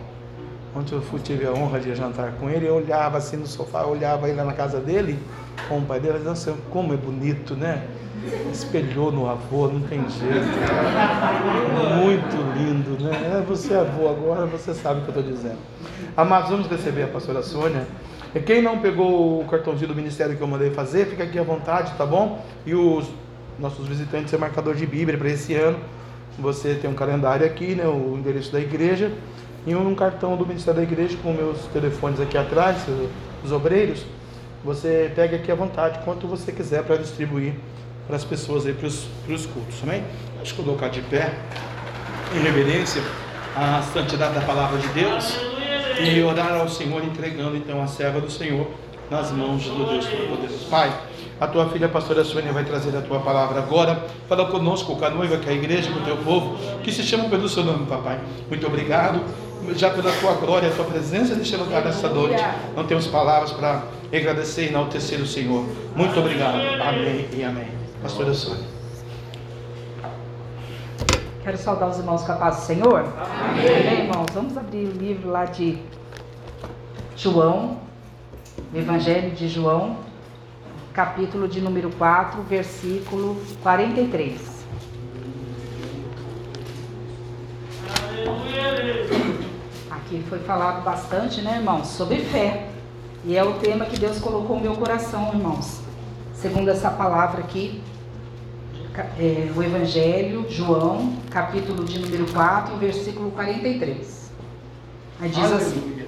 Ontem 0.74 0.94
eu 0.94 1.00
fui, 1.00 1.20
tive 1.20 1.46
a 1.46 1.52
honra 1.52 1.80
de 1.80 1.94
jantar 1.94 2.32
com 2.32 2.50
ele, 2.50 2.66
eu 2.66 2.74
olhava 2.74 3.16
assim 3.16 3.36
no 3.36 3.46
sofá, 3.46 3.86
olhava 3.86 4.28
ele 4.28 4.36
lá 4.36 4.44
na 4.44 4.52
casa 4.52 4.78
dele, 4.78 5.18
com 5.68 5.78
o 5.78 5.82
pai 5.82 6.00
dele, 6.00 6.18
nossa, 6.18 6.54
como 6.70 6.92
é 6.92 6.96
bonito, 6.96 7.54
né? 7.54 7.86
Espelhou 8.52 9.10
no 9.10 9.28
avô, 9.28 9.68
não 9.68 9.80
tem 9.80 10.00
jeito. 10.10 10.46
Muito 12.02 12.36
lindo, 12.58 13.02
né? 13.02 13.38
É, 13.38 13.42
você 13.46 13.72
é 13.72 13.80
avô 13.80 14.08
agora, 14.08 14.44
você 14.44 14.74
sabe 14.74 15.00
o 15.00 15.04
que 15.04 15.08
eu 15.08 15.20
estou 15.20 15.34
dizendo. 15.34 15.58
Amados, 16.14 16.50
vamos 16.50 16.66
receber 16.66 17.04
a 17.04 17.08
pastora 17.08 17.42
Sônia. 17.42 17.86
E 18.34 18.40
quem 18.40 18.60
não 18.60 18.80
pegou 18.80 19.40
o 19.40 19.44
cartãozinho 19.46 19.88
do 19.88 19.94
ministério 19.94 20.36
que 20.36 20.42
eu 20.42 20.46
mandei 20.46 20.70
fazer, 20.70 21.06
fica 21.06 21.22
aqui 21.24 21.38
à 21.38 21.42
vontade, 21.42 21.94
tá 21.96 22.04
bom? 22.04 22.44
E 22.66 22.74
os 22.74 23.06
nossos 23.58 23.88
visitantes 23.88 24.34
é 24.34 24.36
marcador 24.36 24.74
de 24.74 24.86
Bíblia 24.86 25.16
para 25.16 25.30
esse 25.30 25.54
ano. 25.54 25.78
Você 26.38 26.74
tem 26.74 26.90
um 26.90 26.94
calendário 26.94 27.46
aqui, 27.46 27.74
né? 27.74 27.86
O 27.86 28.16
endereço 28.16 28.52
da 28.52 28.60
igreja 28.60 29.10
e 29.66 29.74
um 29.74 29.94
cartão 29.94 30.36
do 30.36 30.46
Ministério 30.46 30.80
da 30.80 30.86
Igreja 30.86 31.16
com 31.22 31.32
meus 31.32 31.58
telefones 31.72 32.20
aqui 32.20 32.38
atrás, 32.38 32.84
os 33.44 33.50
obreiros. 33.50 34.04
Você 34.64 35.10
pega 35.14 35.36
aqui 35.36 35.50
à 35.50 35.54
vontade, 35.54 35.98
quanto 36.04 36.26
você 36.26 36.52
quiser 36.52 36.84
para 36.84 36.96
distribuir 36.96 37.54
para 38.06 38.16
as 38.16 38.24
pessoas 38.24 38.66
aí, 38.66 38.72
para 38.72 38.86
os, 38.86 39.46
cultos, 39.46 39.82
amém? 39.82 40.04
Deixa 40.36 40.52
eu 40.52 40.64
colocar 40.64 40.88
de 40.88 41.00
pé, 41.02 41.32
em 42.34 42.40
reverência 42.40 43.02
à 43.56 43.82
santidade 43.82 44.34
da 44.34 44.40
palavra 44.42 44.78
de 44.78 44.88
Deus 44.88 45.36
e 46.00 46.22
orar 46.22 46.60
ao 46.60 46.68
Senhor, 46.68 47.02
entregando 47.04 47.56
então 47.56 47.82
a 47.82 47.86
serva 47.86 48.20
do 48.20 48.30
Senhor 48.30 48.68
nas 49.10 49.32
mãos 49.32 49.64
do 49.64 49.84
Deus 49.86 50.06
Todo-Poderoso. 50.06 50.66
Pai, 50.70 50.92
a 51.40 51.46
tua 51.46 51.68
filha, 51.68 51.86
a 51.86 51.90
pastora 51.90 52.24
Sônia, 52.24 52.52
vai 52.52 52.64
trazer 52.64 52.96
a 52.96 53.02
tua 53.02 53.20
palavra 53.20 53.60
agora. 53.60 54.06
Fala 54.28 54.46
conosco, 54.46 54.96
com 54.96 55.04
a 55.04 55.10
noiva, 55.10 55.36
com 55.36 55.48
a 55.48 55.52
igreja, 55.52 55.90
com 55.92 55.98
o 55.98 56.02
teu 56.02 56.16
povo, 56.18 56.56
que 56.82 56.90
se 56.90 57.02
chama 57.02 57.28
pelo 57.28 57.48
seu 57.48 57.64
nome, 57.64 57.86
papai. 57.86 58.18
Muito 58.48 58.66
obrigado 58.66 59.20
já 59.74 59.90
pela 59.90 60.12
tua 60.12 60.34
glória, 60.34 60.68
a 60.68 60.72
tua 60.72 60.84
presença 60.84 61.34
neste 61.34 61.56
lugar 61.56 61.84
nessa 61.84 62.08
noite. 62.08 62.42
Não 62.74 62.84
temos 62.84 63.06
palavras 63.06 63.52
para 63.52 63.82
agradecer 64.12 64.66
e 64.66 64.68
enaltecer 64.68 65.20
o 65.20 65.26
Senhor. 65.26 65.64
Muito 65.94 66.18
obrigado. 66.18 66.56
Amém 66.80 67.28
e 67.32 67.42
amém. 67.42 67.68
Pastora 68.02 68.32
Sônia. 68.32 68.76
Quero 71.42 71.56
saudar 71.58 71.88
os 71.88 71.98
irmãos 71.98 72.22
com 72.22 72.32
a 72.32 72.36
paz 72.36 72.56
do 72.56 72.62
Senhor. 72.62 73.00
Amém. 73.00 73.66
Amém, 73.66 74.00
irmãos. 74.04 74.26
Vamos 74.34 74.56
abrir 74.56 74.86
o 74.86 74.92
livro 74.92 75.30
lá 75.30 75.44
de 75.44 75.78
João, 77.16 77.78
o 78.72 78.76
Evangelho 78.76 79.30
de 79.30 79.48
João, 79.48 79.96
capítulo 80.96 81.46
de 81.46 81.60
número 81.60 81.90
4, 81.90 82.40
versículo 82.44 83.36
43. 83.62 84.40
Aqui 89.90 90.24
foi 90.26 90.38
falado 90.38 90.82
bastante, 90.82 91.42
né, 91.42 91.58
irmãos, 91.58 91.88
sobre 91.88 92.20
fé. 92.20 92.68
E 93.26 93.36
é 93.36 93.44
o 93.44 93.58
tema 93.58 93.84
que 93.84 93.98
Deus 93.98 94.18
colocou 94.18 94.56
no 94.56 94.62
meu 94.62 94.74
coração, 94.76 95.34
irmãos. 95.34 95.82
Segundo 96.32 96.70
essa 96.70 96.90
palavra 96.90 97.40
aqui, 97.40 97.82
é, 99.18 99.52
o 99.54 99.62
Evangelho, 99.62 100.46
João, 100.48 101.12
capítulo 101.30 101.84
de 101.84 101.98
número 101.98 102.24
4, 102.32 102.74
versículo 102.76 103.30
43. 103.32 104.30
Aí 105.20 105.28
diz 105.28 105.52
assim: 105.52 106.06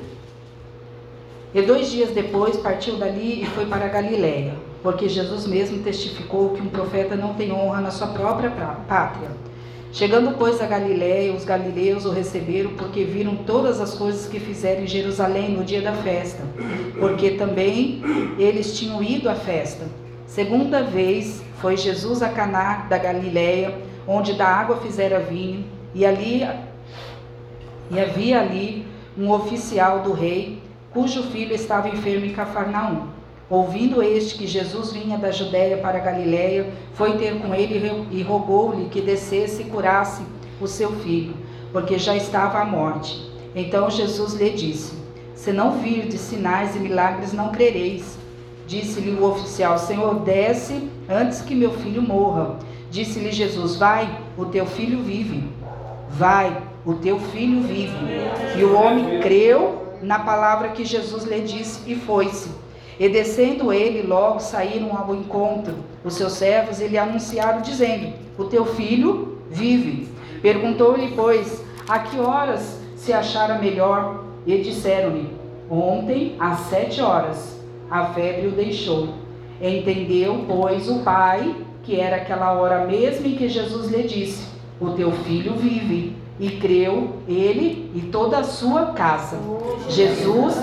E 1.53 1.61
dois 1.61 1.91
dias 1.91 2.09
depois 2.13 2.57
partiu 2.57 2.97
dali 2.97 3.43
e 3.43 3.47
foi 3.49 3.67
para 3.67 3.85
a 3.85 3.89
Galiléia 3.89 4.68
porque 4.83 5.09
Jesus 5.09 5.47
mesmo 5.47 5.83
testificou 5.83 6.51
que 6.51 6.63
um 6.63 6.69
profeta 6.69 7.17
não 7.17 7.35
tem 7.35 7.53
honra 7.53 7.81
na 7.81 7.91
sua 7.91 8.09
própria 8.09 8.51
pátria. 8.51 9.31
Chegando, 9.91 10.37
pois, 10.37 10.61
a 10.61 10.67
Galiléia, 10.67 11.33
os 11.33 11.45
galileus 11.45 12.05
o 12.05 12.11
receberam 12.11 12.73
porque 12.73 13.05
viram 13.05 13.37
todas 13.37 13.81
as 13.81 13.95
coisas 13.95 14.27
que 14.27 14.39
fizeram 14.39 14.83
em 14.83 14.87
Jerusalém 14.87 15.53
no 15.53 15.65
dia 15.65 15.81
da 15.81 15.95
festa, 15.95 16.43
porque 17.01 17.31
também 17.33 18.03
eles 18.39 18.79
tinham 18.79 19.03
ido 19.03 19.31
à 19.31 19.35
festa. 19.35 19.87
Segunda 20.27 20.83
vez 20.83 21.43
foi 21.59 21.77
Jesus 21.77 22.23
a 22.23 22.29
Caná 22.29 22.87
da 22.89 22.99
Galiléia, 22.99 23.75
onde 24.07 24.35
da 24.35 24.47
água 24.47 24.77
fizera 24.77 25.21
vinho, 25.21 25.65
e 25.95 26.05
ali 26.05 26.47
e 27.91 27.99
havia 27.99 28.41
ali 28.41 28.87
um 29.17 29.31
oficial 29.31 30.01
do 30.01 30.13
rei, 30.13 30.63
cujo 30.93 31.23
filho 31.25 31.55
estava 31.55 31.89
enfermo 31.89 32.27
em 32.27 32.33
Cafarnaum. 32.33 33.18
Ouvindo 33.51 34.03
este 34.03 34.37
que 34.37 34.47
Jesus 34.47 34.93
vinha 34.93 35.17
da 35.17 35.31
Judéia 35.31 35.79
para 35.79 35.99
Galiléia, 35.99 36.71
foi 36.93 37.17
ter 37.17 37.41
com 37.41 37.55
ele 37.55 38.07
e 38.11 38.23
rogou-lhe 38.23 38.91
que 38.91 39.01
descesse 39.01 39.63
e 39.63 39.65
curasse 39.65 40.23
o 40.61 40.67
seu 40.67 40.93
filho, 40.97 41.35
porque 41.73 41.99
já 41.99 42.15
estava 42.15 42.59
à 42.59 42.65
morte. 42.67 43.27
Então 43.55 43.89
Jesus 43.89 44.35
lhe 44.35 44.51
disse: 44.51 44.93
Se 45.35 45.51
não 45.51 45.79
virdes 45.79 46.21
sinais 46.21 46.77
e 46.77 46.79
milagres, 46.79 47.33
não 47.33 47.51
crereis. 47.51 48.19
Disse-lhe 48.67 49.13
o 49.13 49.25
oficial: 49.25 49.79
Senhor, 49.79 50.17
desce 50.17 50.91
antes 51.09 51.41
que 51.41 51.55
meu 51.55 51.73
filho 51.73 52.03
morra. 52.03 52.59
Disse-lhe 52.91 53.33
Jesus: 53.33 53.77
Vai, 53.77 54.21
o 54.37 54.45
teu 54.45 54.67
filho 54.67 55.03
vive. 55.03 55.49
Vai, 56.11 56.55
o 56.85 56.93
teu 56.95 57.19
filho 57.19 57.63
vive. 57.63 57.97
E 58.59 58.63
o 58.63 58.77
homem 58.77 59.21
creu 59.21 59.97
na 60.03 60.19
palavra 60.19 60.69
que 60.69 60.85
Jesus 60.85 61.25
lhe 61.25 61.41
disse 61.41 61.91
e 61.91 61.95
foi-se. 61.97 62.68
E 62.99 63.09
descendo 63.09 63.73
ele, 63.73 64.03
logo 64.03 64.41
saíram 64.41 64.97
ao 64.97 65.15
encontro 65.15 65.75
os 66.05 66.15
seus 66.15 66.33
servos 66.33 66.81
e 66.81 66.89
lhe 66.89 66.99
anunciaram, 66.99 67.63
dizendo: 67.63 68.13
O 68.37 68.45
teu 68.45 68.67
filho 68.67 69.39
vive. 69.51 70.09
Perguntou-lhe, 70.43 71.13
pois, 71.15 71.65
a 71.89 72.01
que 72.01 72.19
horas 72.19 72.81
se 72.97 73.13
achara 73.13 73.59
melhor? 73.59 74.25
E 74.45 74.59
disseram-lhe: 74.59 75.31
Ontem, 75.71 76.35
às 76.41 76.61
sete 76.61 77.01
horas, 77.01 77.61
a 77.91 78.07
febre 78.07 78.49
o 78.49 78.53
deixou. 78.53 79.09
Entendeu, 79.61 80.45
pois, 80.49 80.89
o 80.89 81.01
pai 81.01 81.55
que 81.89 81.99
era 81.99 82.17
aquela 82.17 82.53
hora 82.53 82.85
mesmo 82.85 83.27
em 83.27 83.35
que 83.35 83.49
Jesus 83.49 83.91
lhe 83.91 84.03
disse: 84.03 84.47
O 84.81 84.91
teu 84.91 85.11
filho 85.11 85.55
vive. 85.55 86.17
E 86.41 86.51
creu 86.51 87.15
ele 87.27 87.91
e 87.97 88.01
toda 88.13 88.39
a 88.39 88.45
sua 88.45 88.93
casa. 88.93 89.37
Jesus 89.89 90.55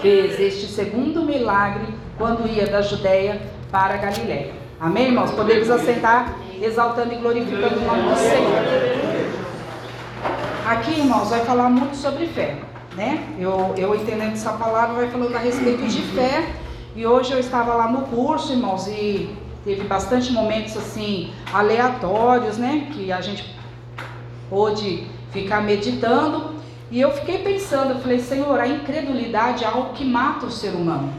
fez 0.00 0.38
este 0.40 0.66
segundo 0.66 1.22
milagre 1.22 1.86
quando 2.16 2.48
ia 2.48 2.66
da 2.66 2.80
Judéia 2.80 3.40
para 3.70 3.96
Galiléia. 3.96 4.52
Amém, 4.80 5.06
irmãos? 5.06 5.30
Podemos 5.32 5.70
assentar 5.70 6.36
exaltando 6.60 7.12
e 7.12 7.16
glorificando 7.16 7.78
o 7.78 7.84
nome 7.84 8.02
do 8.02 8.16
Senhor. 8.16 9.08
Aqui, 10.66 11.00
irmãos, 11.00 11.30
vai 11.30 11.40
falar 11.40 11.70
muito 11.70 11.96
sobre 11.96 12.26
fé, 12.26 12.56
né? 12.96 13.24
Eu, 13.38 13.74
eu 13.76 13.94
entendendo 13.94 14.32
essa 14.32 14.52
palavra, 14.52 14.94
vai 14.94 15.08
falando 15.08 15.34
a 15.34 15.38
respeito 15.38 15.86
de 15.86 16.02
fé. 16.02 16.48
E 16.94 17.06
hoje 17.06 17.32
eu 17.32 17.38
estava 17.38 17.74
lá 17.74 17.90
no 17.90 18.02
curso, 18.02 18.52
irmãos, 18.52 18.86
e 18.88 19.34
teve 19.64 19.84
bastante 19.84 20.32
momentos 20.32 20.76
assim 20.76 21.32
aleatórios, 21.52 22.58
né? 22.58 22.88
Que 22.92 23.10
a 23.12 23.20
gente 23.20 23.56
pôde 24.50 25.06
ficar 25.30 25.62
meditando. 25.62 26.57
E 26.90 27.00
eu 27.00 27.10
fiquei 27.10 27.38
pensando, 27.38 27.90
eu 27.90 28.00
falei, 28.00 28.18
Senhor, 28.18 28.58
a 28.58 28.66
incredulidade 28.66 29.64
é 29.64 29.66
algo 29.66 29.92
que 29.92 30.04
mata 30.04 30.46
o 30.46 30.50
ser 30.50 30.70
humano. 30.70 31.12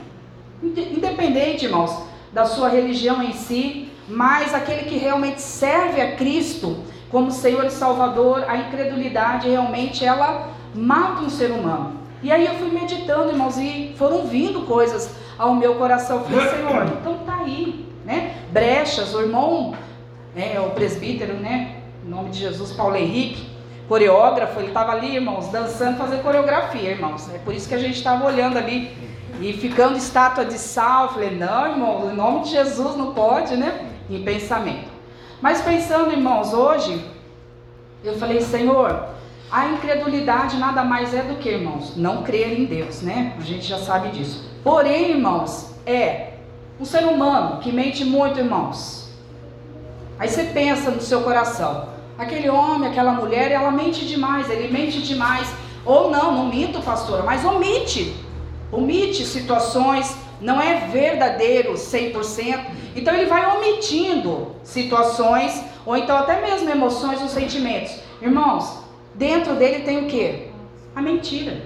Independente, 0.63 1.65
irmãos, 1.65 2.03
da 2.33 2.45
sua 2.45 2.69
religião 2.69 3.21
em 3.21 3.33
si, 3.33 3.89
mas 4.07 4.53
aquele 4.53 4.83
que 4.83 4.97
realmente 4.97 5.41
serve 5.41 6.01
a 6.01 6.15
Cristo 6.15 6.83
como 7.09 7.31
Senhor 7.31 7.65
e 7.65 7.71
Salvador, 7.71 8.45
a 8.47 8.57
incredulidade 8.57 9.49
realmente 9.49 10.05
ela 10.05 10.49
mata 10.75 11.23
um 11.23 11.29
ser 11.29 11.51
humano. 11.51 11.93
E 12.21 12.31
aí 12.31 12.45
eu 12.45 12.53
fui 12.55 12.69
meditando, 12.69 13.29
irmãos, 13.29 13.57
e 13.57 13.93
foram 13.97 14.25
vindo 14.25 14.61
coisas 14.61 15.15
ao 15.37 15.55
meu 15.55 15.75
coração. 15.75 16.17
Eu 16.17 16.23
falei, 16.25 16.49
Senhor, 16.49 16.85
então 16.99 17.17
tá 17.19 17.37
aí, 17.37 17.85
né? 18.05 18.35
Brechas, 18.51 19.13
o 19.15 19.21
irmão, 19.21 19.73
é, 20.35 20.59
o 20.59 20.71
presbítero, 20.71 21.33
né? 21.33 21.77
Em 22.05 22.09
nome 22.09 22.29
de 22.29 22.39
Jesus, 22.39 22.71
Paulo 22.73 22.95
Henrique, 22.95 23.48
coreógrafo, 23.89 24.59
ele 24.59 24.67
estava 24.67 24.91
ali, 24.91 25.15
irmãos, 25.15 25.47
dançando, 25.47 25.97
fazendo 25.97 26.21
coreografia, 26.21 26.91
irmãos. 26.91 27.27
É 27.33 27.39
por 27.39 27.53
isso 27.53 27.67
que 27.67 27.73
a 27.73 27.79
gente 27.79 27.95
estava 27.95 28.25
olhando 28.25 28.57
ali 28.57 28.95
e 29.41 29.51
ficando 29.53 29.97
estátua 29.97 30.45
de 30.45 30.59
sal. 30.59 31.05
Eu 31.05 31.09
falei, 31.09 31.35
não, 31.35 31.71
irmão, 31.71 32.09
em 32.11 32.15
nome 32.15 32.43
de 32.43 32.51
Jesus 32.51 32.95
não 32.95 33.13
pode, 33.13 33.57
né? 33.57 33.89
Em 34.07 34.23
pensamento. 34.23 34.87
Mas 35.41 35.61
pensando, 35.61 36.11
irmãos, 36.11 36.53
hoje, 36.53 37.03
eu 38.03 38.15
falei, 38.19 38.41
Senhor, 38.41 39.07
a 39.51 39.65
incredulidade 39.69 40.57
nada 40.57 40.83
mais 40.83 41.11
é 41.13 41.23
do 41.23 41.35
que, 41.35 41.49
irmãos, 41.49 41.97
não 41.97 42.21
crer 42.21 42.59
em 42.59 42.65
Deus, 42.65 43.01
né? 43.01 43.33
A 43.39 43.41
gente 43.41 43.65
já 43.65 43.79
sabe 43.79 44.09
disso. 44.09 44.47
Porém, 44.63 45.11
irmãos, 45.11 45.73
é 45.85 46.33
um 46.79 46.85
ser 46.85 47.05
humano 47.05 47.59
que 47.59 47.71
mente 47.71 48.05
muito, 48.05 48.37
irmãos. 48.39 49.09
Aí 50.19 50.27
você 50.27 50.43
pensa 50.43 50.91
no 50.91 51.01
seu 51.01 51.21
coração, 51.21 51.87
aquele 52.19 52.49
homem, 52.49 52.89
aquela 52.89 53.13
mulher, 53.13 53.49
ela 53.49 53.71
mente 53.71 54.05
demais, 54.05 54.49
ele 54.49 54.71
mente 54.71 55.01
demais. 55.01 55.47
Ou 55.85 56.11
não, 56.11 56.33
não 56.33 56.45
minto, 56.47 56.81
pastora, 56.81 57.23
mas 57.23 57.45
omite. 57.45 58.13
Omite 58.71 59.25
situações, 59.25 60.15
não 60.39 60.61
é 60.61 60.87
verdadeiro 60.87 61.73
100%, 61.73 62.59
então 62.95 63.13
ele 63.13 63.25
vai 63.25 63.57
omitindo 63.57 64.55
situações 64.63 65.63
ou 65.85 65.97
então 65.97 66.15
até 66.17 66.39
mesmo 66.41 66.69
emoções 66.69 67.21
ou 67.21 67.27
sentimentos. 67.27 67.99
Irmãos, 68.21 68.83
dentro 69.15 69.55
dele 69.55 69.83
tem 69.83 70.05
o 70.05 70.07
que? 70.07 70.49
A 70.95 71.01
mentira. 71.01 71.61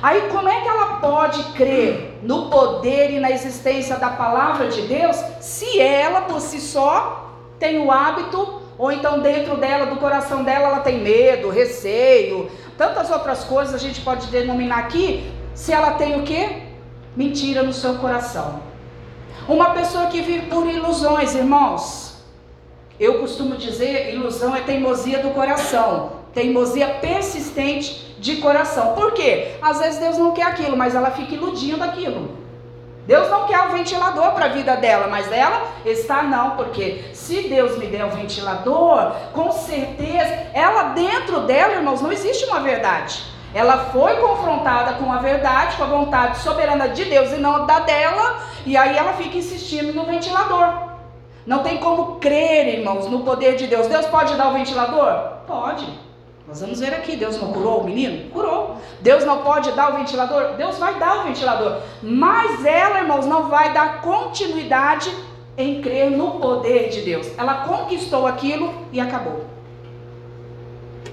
Aí 0.00 0.28
como 0.30 0.48
é 0.48 0.60
que 0.60 0.68
ela 0.68 1.00
pode 1.00 1.42
crer 1.54 2.20
no 2.22 2.48
poder 2.48 3.10
e 3.10 3.18
na 3.18 3.30
existência 3.32 3.96
da 3.96 4.10
palavra 4.10 4.68
de 4.68 4.82
Deus 4.82 5.16
se 5.40 5.80
ela 5.80 6.20
por 6.22 6.40
si 6.40 6.60
só 6.60 7.34
tem 7.58 7.78
o 7.78 7.90
hábito 7.90 8.57
ou 8.78 8.92
então 8.92 9.18
dentro 9.18 9.56
dela, 9.56 9.86
do 9.86 9.96
coração 9.96 10.44
dela, 10.44 10.68
ela 10.68 10.80
tem 10.80 11.00
medo, 11.00 11.50
receio, 11.50 12.48
tantas 12.76 13.10
outras 13.10 13.42
coisas 13.42 13.74
a 13.74 13.78
gente 13.78 14.00
pode 14.02 14.28
denominar 14.28 14.78
aqui, 14.78 15.30
se 15.52 15.72
ela 15.72 15.92
tem 15.92 16.20
o 16.20 16.22
que? 16.22 16.62
Mentira 17.16 17.64
no 17.64 17.72
seu 17.72 17.96
coração. 17.96 18.62
Uma 19.48 19.70
pessoa 19.70 20.06
que 20.06 20.22
vive 20.22 20.46
por 20.46 20.64
ilusões, 20.66 21.34
irmãos. 21.34 22.22
Eu 23.00 23.18
costumo 23.18 23.56
dizer, 23.56 24.14
ilusão 24.14 24.54
é 24.54 24.60
teimosia 24.60 25.18
do 25.20 25.30
coração, 25.30 26.12
teimosia 26.32 26.86
persistente 27.00 28.14
de 28.18 28.36
coração. 28.36 28.94
Por 28.94 29.12
quê? 29.12 29.52
Às 29.60 29.78
vezes 29.80 29.98
Deus 29.98 30.18
não 30.18 30.32
quer 30.32 30.44
aquilo, 30.44 30.76
mas 30.76 30.94
ela 30.94 31.10
fica 31.10 31.34
iludindo 31.34 31.82
aquilo. 31.82 32.47
Deus 33.08 33.30
não 33.30 33.46
quer 33.46 33.58
o 33.60 33.70
ventilador 33.70 34.32
para 34.32 34.44
a 34.44 34.48
vida 34.48 34.76
dela, 34.76 35.06
mas 35.06 35.32
ela 35.32 35.62
está 35.82 36.22
não, 36.22 36.50
porque 36.56 37.06
se 37.14 37.48
Deus 37.48 37.78
me 37.78 37.86
der 37.86 38.04
o 38.04 38.10
ventilador, 38.10 39.12
com 39.32 39.50
certeza, 39.50 40.48
ela 40.52 40.90
dentro 40.90 41.40
dela, 41.40 41.72
irmãos, 41.72 42.02
não 42.02 42.12
existe 42.12 42.44
uma 42.44 42.60
verdade. 42.60 43.24
Ela 43.54 43.86
foi 43.92 44.14
confrontada 44.16 44.92
com 45.02 45.10
a 45.10 45.16
verdade, 45.16 45.78
com 45.78 45.84
a 45.84 45.86
vontade 45.86 46.36
soberana 46.40 46.90
de 46.90 47.06
Deus 47.06 47.32
e 47.32 47.38
não 47.38 47.64
da 47.64 47.78
dela, 47.78 48.42
e 48.66 48.76
aí 48.76 48.94
ela 48.94 49.14
fica 49.14 49.38
insistindo 49.38 49.94
no 49.94 50.04
ventilador. 50.04 50.90
Não 51.46 51.62
tem 51.62 51.78
como 51.78 52.16
crer, 52.16 52.78
irmãos, 52.80 53.08
no 53.08 53.20
poder 53.20 53.56
de 53.56 53.66
Deus. 53.66 53.86
Deus 53.86 54.04
pode 54.04 54.34
dar 54.34 54.48
o 54.48 54.52
ventilador? 54.52 55.38
Pode. 55.46 56.07
Nós 56.48 56.62
vamos 56.62 56.80
ver 56.80 56.94
aqui, 56.94 57.14
Deus 57.14 57.38
não 57.38 57.52
curou 57.52 57.82
o 57.82 57.84
menino? 57.84 58.30
Curou. 58.30 58.78
Deus 59.02 59.22
não 59.26 59.42
pode 59.42 59.70
dar 59.72 59.92
o 59.92 59.98
ventilador? 59.98 60.54
Deus 60.56 60.78
vai 60.78 60.98
dar 60.98 61.20
o 61.20 61.24
ventilador. 61.24 61.82
Mas 62.02 62.64
ela, 62.64 63.00
irmãos, 63.00 63.26
não 63.26 63.50
vai 63.50 63.74
dar 63.74 64.00
continuidade 64.00 65.14
em 65.58 65.82
crer 65.82 66.10
no 66.10 66.40
poder 66.40 66.88
de 66.88 67.02
Deus. 67.02 67.28
Ela 67.36 67.66
conquistou 67.66 68.26
aquilo 68.26 68.72
e 68.90 68.98
acabou. 68.98 69.44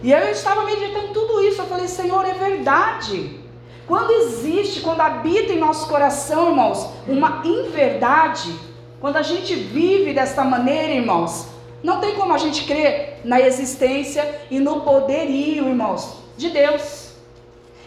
E 0.01 0.09
eu 0.09 0.29
estava 0.29 0.63
meditando 0.63 1.09
tudo 1.09 1.41
isso, 1.41 1.61
eu 1.61 1.65
falei, 1.65 1.89
Senhor, 1.89 2.25
é 2.25 2.33
verdade. 2.33 3.37
Quando 3.85 4.11
existe, 4.11 4.79
quando 4.79 5.01
habita 5.01 5.51
em 5.51 5.59
nosso 5.59 5.89
coração, 5.89 6.49
irmãos, 6.49 6.89
uma 7.05 7.41
inverdade, 7.43 8.55
quando 9.01 9.17
a 9.17 9.21
gente 9.21 9.53
vive 9.53 10.13
desta 10.13 10.45
maneira, 10.45 10.93
irmãos, 10.93 11.54
não 11.85 11.99
tem 11.99 12.15
como 12.15 12.33
a 12.33 12.37
gente 12.39 12.63
crer 12.63 13.19
na 13.23 13.39
existência 13.39 14.23
e 14.49 14.59
no 14.59 14.81
poderio, 14.81 15.69
irmãos, 15.69 16.17
de 16.35 16.49
Deus. 16.49 17.13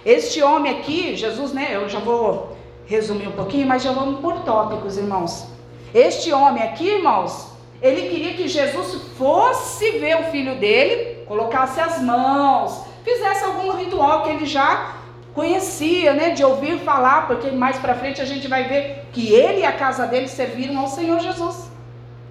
Este 0.07 0.41
homem 0.41 0.73
aqui, 0.73 1.17
Jesus, 1.17 1.53
né? 1.53 1.71
Eu 1.73 1.89
já 1.89 1.99
vou 1.99 2.57
resumir 2.87 3.27
um 3.27 3.33
pouquinho, 3.33 3.67
mas 3.67 3.83
já 3.83 3.91
vamos 3.91 4.21
por 4.21 4.45
tópicos, 4.45 4.97
irmãos. 4.97 5.49
Este 5.93 6.33
homem 6.33 6.63
aqui, 6.63 6.87
irmãos, 6.87 7.49
ele 7.83 8.09
queria 8.09 8.35
que 8.35 8.47
Jesus 8.47 9.03
fosse 9.19 9.91
ver 9.99 10.17
o 10.21 10.31
filho 10.31 10.55
dele, 10.55 11.25
colocasse 11.27 11.81
as 11.81 12.01
mãos, 12.01 12.85
fizesse 13.03 13.45
algum 13.45 13.73
ritual 13.73 14.23
que 14.23 14.31
ele 14.31 14.47
já 14.47 14.95
conhecia, 15.35 16.15
né, 16.15 16.31
de 16.31 16.45
ouvir 16.45 16.79
falar, 16.79 17.27
porque 17.27 17.51
mais 17.51 17.77
para 17.79 17.97
frente 17.97 18.23
a 18.23 18.25
gente 18.25 18.47
vai 18.47 18.63
ver 18.69 19.09
que 19.13 19.35
ele 19.35 19.63
e 19.63 19.65
a 19.65 19.73
casa 19.73 20.07
dele 20.07 20.29
serviram 20.29 20.79
ao 20.79 20.87
Senhor 20.87 21.19
Jesus. 21.19 21.69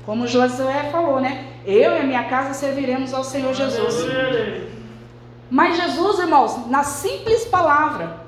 Como 0.05 0.25
Josué 0.25 0.89
falou, 0.93 1.19
né? 1.19 1.56
Eu 1.67 1.91
e 1.91 1.99
a 1.99 2.03
minha 2.03 2.23
casa 2.23 2.53
serviremos 2.53 3.13
ao 3.13 3.25
Senhor 3.25 3.53
Jesus. 3.53 3.93
Mas 5.49 5.75
Jesus, 5.75 6.19
irmãos, 6.19 6.65
na 6.67 6.81
simples 6.83 7.43
palavra, 7.43 8.21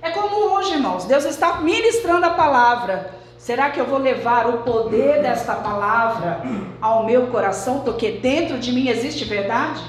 é 0.00 0.10
como 0.10 0.54
hoje, 0.54 0.72
irmãos, 0.72 1.04
Deus 1.04 1.26
está 1.26 1.60
ministrando 1.60 2.24
a 2.24 2.30
palavra. 2.30 3.12
Será 3.36 3.68
que 3.68 3.78
eu 3.78 3.84
vou 3.84 3.98
levar 3.98 4.48
o 4.48 4.62
poder 4.62 5.20
desta 5.20 5.54
palavra 5.54 6.40
ao 6.80 7.04
meu 7.04 7.26
coração, 7.26 7.80
porque 7.80 8.12
dentro 8.12 8.58
de 8.58 8.72
mim 8.72 8.88
existe 8.88 9.22
verdade? 9.26 9.82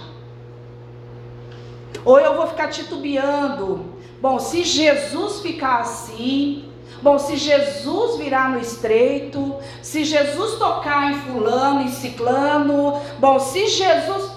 Ou 2.04 2.20
eu 2.20 2.36
vou 2.36 2.48
ficar 2.48 2.68
titubeando? 2.68 3.86
Bom, 4.22 4.40
se 4.40 4.66
Jesus 4.66 5.40
ficar 5.40 5.80
assim, 5.80 6.69
Bom, 7.02 7.18
se 7.18 7.38
Jesus 7.38 8.18
virar 8.18 8.50
no 8.50 8.60
estreito, 8.60 9.56
se 9.82 10.04
Jesus 10.04 10.56
tocar 10.56 11.12
em 11.12 11.16
fulano, 11.22 11.82
em 11.82 11.90
ciclano, 11.90 13.00
bom, 13.18 13.40
se 13.40 13.68
Jesus. 13.68 14.32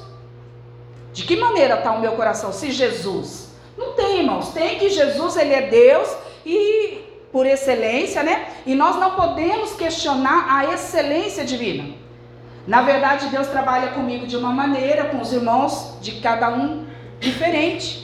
De 1.13 1.25
que 1.25 1.37
maneira 1.37 1.75
está 1.75 1.93
o 1.93 2.01
meu 2.01 2.13
coração? 2.13 2.53
Se 2.53 2.71
Jesus. 2.71 3.51
Não 3.77 3.93
tem, 3.93 4.21
irmãos. 4.21 4.51
Tem 4.51 4.79
que 4.79 4.89
Jesus, 4.89 5.37
ele 5.37 5.53
é 5.53 5.63
Deus 5.63 6.09
e 6.47 7.01
por 7.33 7.47
excelência, 7.47 8.23
né? 8.23 8.49
E 8.67 8.75
nós 8.75 8.97
não 8.97 9.13
podemos 9.13 9.75
questionar 9.75 10.47
a 10.49 10.73
excelência 10.73 11.45
divina. 11.45 11.95
Na 12.67 12.83
verdade, 12.83 13.27
Deus 13.27 13.49
trabalha 13.49 13.89
comigo 13.89 14.27
de 14.27 14.37
uma 14.37 14.53
maneira, 14.53 15.07
com 15.07 15.21
os 15.21 15.33
irmãos 15.33 15.97
de 16.01 16.21
cada 16.21 16.51
um 16.51 16.87
diferente. 17.19 18.02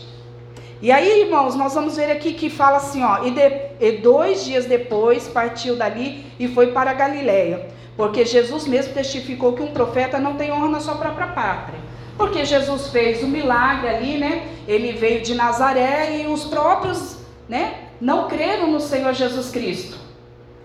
E 0.80 0.92
aí, 0.92 1.22
irmãos, 1.22 1.56
nós 1.56 1.74
vamos 1.74 1.96
ver 1.96 2.10
aqui 2.10 2.32
que 2.34 2.48
fala 2.48 2.76
assim, 2.76 3.02
ó, 3.02 3.24
e, 3.24 3.32
de, 3.32 3.50
e 3.80 3.92
dois 3.98 4.44
dias 4.44 4.64
depois 4.64 5.26
partiu 5.26 5.74
dali 5.74 6.24
e 6.38 6.46
foi 6.46 6.68
para 6.68 6.92
Galiléia, 6.92 7.66
porque 7.96 8.24
Jesus 8.24 8.66
mesmo 8.66 8.94
testificou 8.94 9.54
que 9.54 9.62
um 9.62 9.72
profeta 9.72 10.20
não 10.20 10.34
tem 10.34 10.52
honra 10.52 10.68
na 10.68 10.80
sua 10.80 10.94
própria 10.94 11.26
pátria. 11.28 11.80
Porque 12.16 12.44
Jesus 12.44 12.88
fez 12.88 13.22
o 13.22 13.26
um 13.26 13.28
milagre 13.28 13.88
ali, 13.88 14.18
né? 14.18 14.48
Ele 14.66 14.92
veio 14.92 15.20
de 15.20 15.34
Nazaré 15.34 16.20
e 16.20 16.26
os 16.26 16.44
próprios, 16.44 17.18
né, 17.48 17.74
não 18.00 18.28
creram 18.28 18.70
no 18.70 18.80
Senhor 18.80 19.14
Jesus 19.14 19.50
Cristo. 19.50 19.96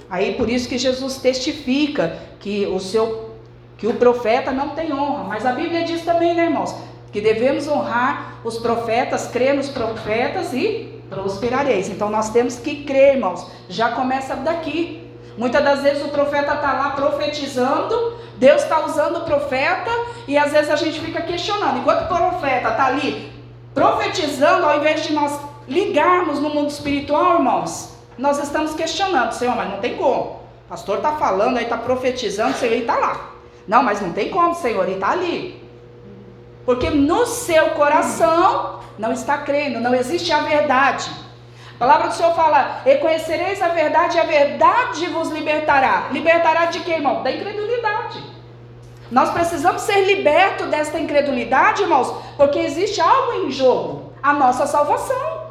Aí 0.10 0.34
por 0.34 0.50
isso 0.50 0.68
que 0.68 0.78
Jesus 0.78 1.18
testifica 1.18 2.20
que 2.40 2.66
o 2.68 2.80
seu 2.80 3.32
que 3.78 3.88
o 3.88 3.96
profeta 3.96 4.52
não 4.52 4.70
tem 4.70 4.94
honra, 4.94 5.24
mas 5.26 5.46
a 5.46 5.52
Bíblia 5.52 5.84
diz 5.84 6.04
também, 6.06 6.34
né, 6.34 6.46
irmãos, 6.46 6.74
que 7.14 7.22
devemos 7.22 7.68
honrar 7.68 8.40
os 8.44 8.58
profetas, 8.58 9.28
crer 9.28 9.54
nos 9.54 9.70
profetas 9.70 10.52
e 10.52 11.00
prosperareis. 11.10 11.88
Então 11.88 12.10
nós 12.10 12.32
temos 12.32 12.58
que 12.58 12.84
crer, 12.84 13.16
irmãos. 13.16 13.48
Já 13.70 13.92
começa 13.92 14.36
daqui. 14.36 15.08
Muitas 15.38 15.64
das 15.64 15.82
vezes 15.82 16.04
o 16.04 16.10
profeta 16.10 16.54
está 16.54 16.74
lá 16.74 16.90
profetizando, 16.92 18.18
Deus 18.38 18.62
está 18.64 18.86
usando 18.86 19.18
o 19.18 19.22
profeta 19.22 19.90
e 20.28 20.38
às 20.38 20.52
vezes 20.52 20.70
a 20.70 20.76
gente 20.76 21.00
fica 21.00 21.22
questionando. 21.22 21.80
Enquanto 21.80 22.04
o 22.04 22.08
profeta 22.08 22.70
está 22.70 22.86
ali 22.86 23.32
profetizando, 23.74 24.66
ao 24.66 24.78
invés 24.78 25.04
de 25.04 25.14
nós 25.14 25.40
ligarmos 25.68 26.40
no 26.40 26.50
mundo 26.50 26.70
espiritual, 26.70 27.36
irmãos, 27.36 27.96
nós 28.18 28.42
estamos 28.44 28.76
questionando, 28.76 29.32
Senhor, 29.32 29.56
mas 29.56 29.70
não 29.72 29.80
tem 29.80 29.96
como. 29.96 30.42
Pastor 30.70 30.98
está 30.98 31.14
falando, 31.14 31.58
aí 31.58 31.64
está 31.64 31.78
profetizando, 31.78 32.56
Senhor, 32.56 32.74
ele 32.74 32.82
está 32.82 32.96
lá. 32.98 33.32
Não, 33.68 33.82
mas 33.82 34.02
não 34.02 34.12
tem 34.12 34.30
como, 34.30 34.54
Senhor, 34.54 34.84
ele 34.84 34.96
está 34.96 35.12
ali. 35.12 35.63
Porque 36.66 36.90
no 36.90 37.26
seu 37.26 37.72
coração 37.72 38.80
não 38.98 39.12
está 39.12 39.40
crendo, 39.40 39.80
não 39.80 39.94
existe 39.94 40.32
a 40.32 40.42
verdade. 40.42 41.10
A 41.76 41.80
palavra 41.80 42.08
do 42.08 42.14
Senhor 42.14 42.34
fala: 42.34 42.82
E 42.86 42.96
conhecereis 42.98 43.62
a 43.62 43.70
verdade, 43.70 44.18
e 44.18 44.20
a 44.20 44.24
verdade 44.24 45.08
vos 45.08 45.30
libertará. 45.30 46.10
Libertará 46.12 46.66
de 46.66 46.80
quê, 46.82 46.94
irmão? 46.94 47.24
Da 47.24 47.32
incredulidade. 47.32 48.24
Nós 49.12 49.30
precisamos 49.32 49.82
ser 49.82 50.06
libertos 50.06 50.68
desta 50.68 51.00
incredulidade, 51.00 51.84
irmãos, 51.84 52.12
porque 52.38 52.60
existe 52.60 53.00
algo 53.02 53.46
em 53.46 53.52
jogo 53.52 54.14
a 54.24 54.34
nossa 54.34 54.66
salvação. 54.66 55.43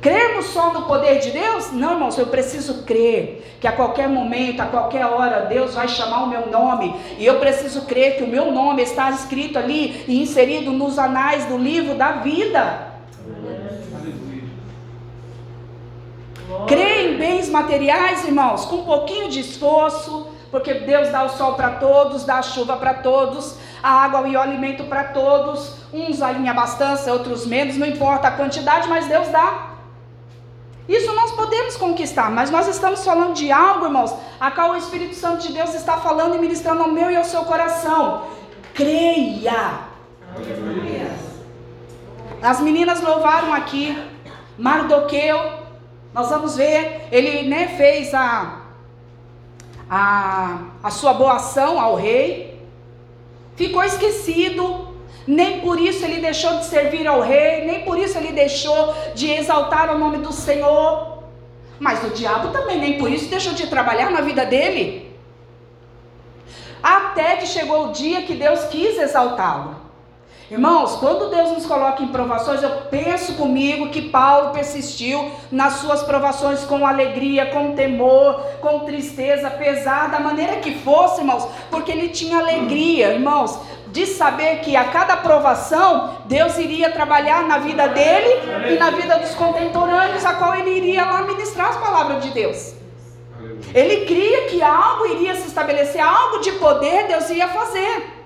Crermos 0.00 0.46
só 0.46 0.72
no 0.72 0.82
poder 0.86 1.18
de 1.18 1.30
Deus? 1.30 1.72
Não, 1.72 1.92
irmãos, 1.92 2.16
eu 2.16 2.26
preciso 2.26 2.84
crer 2.84 3.56
que 3.60 3.66
a 3.66 3.72
qualquer 3.72 4.08
momento, 4.08 4.60
a 4.60 4.66
qualquer 4.66 5.04
hora, 5.04 5.44
Deus 5.44 5.74
vai 5.74 5.88
chamar 5.88 6.24
o 6.24 6.28
meu 6.28 6.46
nome. 6.46 6.94
E 7.18 7.26
eu 7.26 7.38
preciso 7.38 7.82
crer 7.82 8.16
que 8.16 8.24
o 8.24 8.28
meu 8.28 8.50
nome 8.50 8.82
está 8.82 9.10
escrito 9.10 9.58
ali 9.58 10.04
e 10.08 10.22
inserido 10.22 10.72
nos 10.72 10.98
anais 10.98 11.44
do 11.44 11.58
livro 11.58 11.94
da 11.96 12.12
vida. 12.12 12.88
Crer 16.66 17.12
em 17.12 17.18
bens 17.18 17.50
materiais, 17.50 18.24
irmãos, 18.24 18.64
com 18.64 18.76
um 18.76 18.84
pouquinho 18.84 19.28
de 19.28 19.40
esforço, 19.40 20.28
porque 20.50 20.72
Deus 20.72 21.10
dá 21.10 21.24
o 21.24 21.28
sol 21.28 21.54
para 21.54 21.72
todos, 21.72 22.24
dá 22.24 22.38
a 22.38 22.42
chuva 22.42 22.76
para 22.76 22.94
todos, 22.94 23.56
a 23.82 23.90
água 24.04 24.26
e 24.26 24.34
o 24.34 24.40
alimento 24.40 24.84
para 24.84 25.04
todos. 25.04 25.74
Uns 25.92 26.20
em 26.20 26.48
abastança, 26.48 27.12
outros 27.12 27.46
menos, 27.46 27.76
não 27.76 27.86
importa 27.86 28.28
a 28.28 28.30
quantidade, 28.30 28.88
mas 28.88 29.06
Deus 29.06 29.28
dá. 29.28 29.69
Isso 30.90 31.14
nós 31.14 31.30
podemos 31.30 31.76
conquistar, 31.76 32.28
mas 32.32 32.50
nós 32.50 32.66
estamos 32.66 33.04
falando 33.04 33.34
de 33.34 33.52
algo, 33.52 33.84
irmãos, 33.84 34.12
a 34.40 34.50
qual 34.50 34.72
o 34.72 34.76
Espírito 34.76 35.14
Santo 35.14 35.46
de 35.46 35.52
Deus 35.52 35.72
está 35.72 35.98
falando 35.98 36.34
e 36.34 36.38
ministrando 36.40 36.82
ao 36.82 36.90
meu 36.90 37.08
e 37.08 37.16
ao 37.16 37.22
seu 37.22 37.44
coração. 37.44 38.26
Creia. 38.74 39.82
Aleluia. 40.34 41.12
As 42.42 42.58
meninas 42.58 43.00
louvaram 43.00 43.54
aqui, 43.54 43.96
Mardoqueu, 44.58 45.60
Nós 46.12 46.28
vamos 46.28 46.56
ver, 46.56 47.06
ele 47.12 47.48
né, 47.48 47.68
fez 47.76 48.12
a, 48.12 48.62
a, 49.88 50.58
a 50.82 50.90
sua 50.90 51.14
boa 51.14 51.34
ação 51.34 51.80
ao 51.80 51.94
rei, 51.94 52.60
ficou 53.54 53.84
esquecido, 53.84 54.89
nem 55.30 55.60
por 55.60 55.78
isso 55.78 56.04
ele 56.04 56.20
deixou 56.20 56.58
de 56.58 56.64
servir 56.64 57.06
ao 57.06 57.20
rei, 57.20 57.64
nem 57.64 57.84
por 57.84 57.96
isso 57.96 58.18
ele 58.18 58.32
deixou 58.32 58.92
de 59.14 59.30
exaltar 59.30 59.94
o 59.94 59.96
nome 59.96 60.18
do 60.18 60.32
Senhor. 60.32 61.22
Mas 61.78 62.02
o 62.02 62.10
diabo 62.10 62.48
também 62.48 62.80
nem 62.80 62.98
por 62.98 63.08
isso 63.08 63.30
deixou 63.30 63.52
de 63.52 63.68
trabalhar 63.68 64.10
na 64.10 64.22
vida 64.22 64.44
dele. 64.44 65.08
Até 66.82 67.36
que 67.36 67.46
chegou 67.46 67.86
o 67.86 67.92
dia 67.92 68.22
que 68.22 68.34
Deus 68.34 68.64
quis 68.64 68.98
exaltá-lo. 68.98 69.76
Irmãos, 70.50 70.96
quando 70.96 71.30
Deus 71.30 71.52
nos 71.52 71.64
coloca 71.64 72.02
em 72.02 72.08
provações, 72.08 72.60
eu 72.60 72.70
penso 72.90 73.34
comigo 73.34 73.90
que 73.90 74.10
Paulo 74.10 74.50
persistiu 74.50 75.30
nas 75.48 75.74
suas 75.74 76.02
provações 76.02 76.64
com 76.64 76.84
alegria, 76.84 77.46
com 77.46 77.76
temor, 77.76 78.42
com 78.60 78.80
tristeza, 78.80 79.46
apesar 79.46 80.10
da 80.10 80.18
maneira 80.18 80.56
que 80.56 80.74
fosse, 80.74 81.20
irmãos, 81.20 81.46
porque 81.70 81.92
ele 81.92 82.08
tinha 82.08 82.40
alegria, 82.40 83.12
irmãos, 83.12 83.60
de 83.92 84.06
saber 84.06 84.60
que 84.60 84.76
a 84.76 84.84
cada 84.84 85.16
provação 85.16 86.18
Deus 86.26 86.56
iria 86.58 86.90
trabalhar 86.90 87.44
na 87.44 87.58
vida 87.58 87.88
dele 87.88 88.72
e 88.72 88.78
na 88.78 88.90
vida 88.90 89.18
dos 89.18 89.34
contemporâneos, 89.34 90.24
a 90.24 90.34
qual 90.34 90.54
ele 90.54 90.70
iria 90.70 91.04
lá 91.04 91.22
ministrar 91.22 91.70
as 91.70 91.76
palavras 91.76 92.22
de 92.22 92.30
Deus. 92.30 92.74
Ele 93.74 94.06
cria 94.06 94.46
que 94.48 94.62
algo 94.62 95.06
iria 95.06 95.34
se 95.34 95.48
estabelecer, 95.48 96.00
algo 96.00 96.38
de 96.38 96.52
poder 96.52 97.06
Deus 97.06 97.28
ia 97.30 97.48
fazer. 97.48 98.20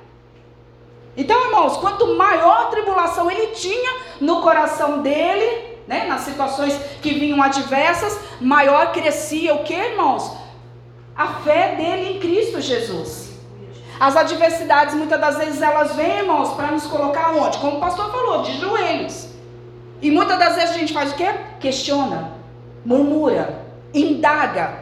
Então, 1.17 1.47
irmãos, 1.47 1.77
quanto 1.77 2.17
maior 2.17 2.71
tribulação 2.71 3.31
ele 3.31 3.49
tinha 3.49 3.93
no 4.21 4.43
coração 4.43 5.01
dele, 5.01 5.79
né, 5.87 6.07
nas 6.07 6.23
situações 6.23 6.75
que 7.01 7.15
vinham 7.15 7.43
adversas, 7.43 8.19
maior 8.41 8.93
crescia 8.93 9.55
o 9.55 9.63
que, 9.63 9.75
irmãos? 9.75 10.33
A 11.15 11.29
fé 11.29 11.77
dele 11.77 12.17
em 12.17 12.21
Cristo 12.21 12.61
Jesus. 12.61 13.24
As 14.05 14.19
adversidades, 14.19 14.95
muitas 14.95 15.19
das 15.19 15.39
vezes, 15.39 15.63
elas 15.63 15.97
vêm, 15.97 16.19
irmãos, 16.19 16.53
para 16.53 16.71
nos 16.71 16.87
colocar 16.87 17.35
onde? 17.35 17.57
Como 17.57 17.79
o 17.79 17.81
pastor 17.81 18.11
falou, 18.11 18.43
de 18.43 18.53
joelhos. 18.61 19.31
E 20.03 20.11
muitas 20.11 20.39
das 20.39 20.57
vezes 20.57 20.75
a 20.75 20.79
gente 20.79 20.93
faz 20.93 21.13
o 21.13 21.15
quê? 21.15 21.27
Questiona, 21.59 22.33
murmura, 22.85 23.65
indaga. 23.95 24.75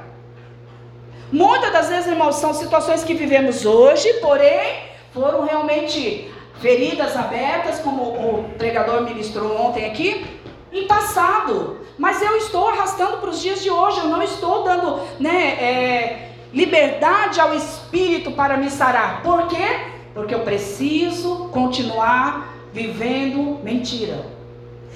Muitas 1.30 1.72
das 1.72 1.88
vezes, 1.88 2.08
irmãos, 2.08 2.34
são 2.34 2.52
situações 2.52 3.04
que 3.04 3.14
vivemos 3.14 3.64
hoje, 3.64 4.12
porém 4.14 4.88
foram 5.14 5.44
realmente 5.44 6.28
feridas 6.60 7.16
abertas, 7.16 7.78
como 7.78 8.02
o 8.02 8.50
pregador 8.58 9.02
ministrou 9.02 9.56
ontem 9.56 9.86
aqui, 9.86 10.26
em 10.72 10.88
passado. 10.88 11.78
Mas 11.96 12.20
eu 12.20 12.36
estou 12.38 12.66
arrastando 12.70 13.18
para 13.18 13.30
os 13.30 13.40
dias 13.40 13.62
de 13.62 13.70
hoje, 13.70 14.00
eu 14.00 14.06
não 14.06 14.20
estou 14.20 14.64
dando 14.64 15.00
né, 15.20 15.46
é, 15.60 16.31
liberdade 16.52 17.40
ao 17.40 17.54
Espírito 17.54 18.32
para 18.32 18.56
me 18.56 18.70
sarar. 18.70 19.22
Por 19.22 19.46
quê? 19.46 19.86
Porque 20.14 20.34
eu 20.34 20.40
preciso 20.40 21.48
continuar 21.48 22.54
vivendo 22.72 23.58
mentira. 23.62 24.24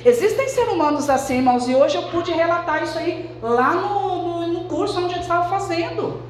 Existem 0.05 0.49
seres 0.49 0.73
humanos 0.73 1.09
assim, 1.09 1.37
irmãos, 1.37 1.69
e 1.69 1.75
hoje 1.75 1.97
eu 1.97 2.03
pude 2.05 2.31
relatar 2.31 2.83
isso 2.83 2.99
aí 2.99 3.31
lá 3.43 3.73
no, 3.73 4.23
no, 4.23 4.47
no 4.49 4.65
curso 4.65 5.01
onde 5.03 5.15
eu 5.15 5.21
estava 5.21 5.49
fazendo. 5.49 6.23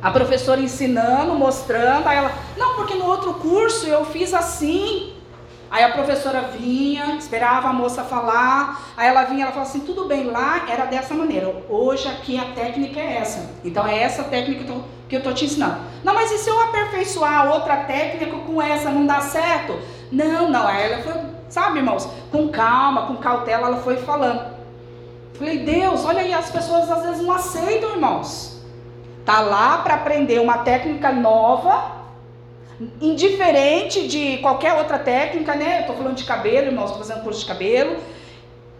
A 0.00 0.10
professora 0.10 0.60
ensinando, 0.60 1.34
mostrando, 1.34 2.06
aí 2.06 2.18
ela, 2.18 2.30
não, 2.56 2.76
porque 2.76 2.94
no 2.94 3.06
outro 3.06 3.34
curso 3.34 3.86
eu 3.86 4.04
fiz 4.04 4.32
assim. 4.34 5.13
Aí 5.70 5.82
a 5.82 5.90
professora 5.90 6.42
vinha, 6.56 7.16
esperava 7.16 7.68
a 7.68 7.72
moça 7.72 8.04
falar, 8.04 8.92
aí 8.96 9.08
ela 9.08 9.24
vinha, 9.24 9.42
ela 9.42 9.52
falava 9.52 9.70
assim, 9.70 9.80
tudo 9.80 10.04
bem, 10.06 10.24
lá 10.24 10.66
era 10.68 10.84
dessa 10.84 11.14
maneira, 11.14 11.52
hoje 11.68 12.06
aqui 12.06 12.38
a 12.38 12.44
técnica 12.52 13.00
é 13.00 13.16
essa. 13.16 13.50
Então 13.64 13.86
é 13.86 13.98
essa 13.98 14.24
técnica 14.24 14.64
que 15.08 15.16
eu 15.16 15.18
estou 15.18 15.34
te 15.34 15.46
ensinando. 15.46 15.78
Não, 16.04 16.14
mas 16.14 16.30
e 16.30 16.38
se 16.38 16.48
eu 16.48 16.60
aperfeiçoar 16.60 17.52
outra 17.52 17.76
técnica 17.78 18.36
com 18.36 18.62
essa, 18.62 18.90
não 18.90 19.04
dá 19.04 19.20
certo? 19.20 19.78
Não, 20.12 20.48
não, 20.48 20.66
aí 20.66 20.92
ela 20.92 21.02
foi, 21.02 21.14
sabe 21.48 21.78
irmãos, 21.78 22.08
com 22.30 22.48
calma, 22.48 23.06
com 23.06 23.16
cautela, 23.16 23.66
ela 23.66 23.78
foi 23.78 23.96
falando. 23.96 24.54
Falei, 25.34 25.58
Deus, 25.58 26.04
olha 26.04 26.20
aí, 26.20 26.32
as 26.32 26.50
pessoas 26.50 26.88
às 26.88 27.02
vezes 27.02 27.20
não 27.20 27.32
aceitam, 27.32 27.90
irmãos. 27.90 28.62
Tá 29.24 29.40
lá 29.40 29.78
para 29.78 29.94
aprender 29.94 30.38
uma 30.38 30.58
técnica 30.58 31.10
nova, 31.10 31.93
indiferente 33.00 34.08
de 34.08 34.38
qualquer 34.38 34.74
outra 34.74 34.98
técnica, 34.98 35.54
né? 35.54 35.82
Eu 35.82 35.86
tô 35.86 35.92
falando 35.94 36.16
de 36.16 36.24
cabelo, 36.24 36.66
irmãos, 36.66 36.90
tô 36.90 36.98
fazendo 36.98 37.22
curso 37.22 37.40
de 37.40 37.46
cabelo. 37.46 37.96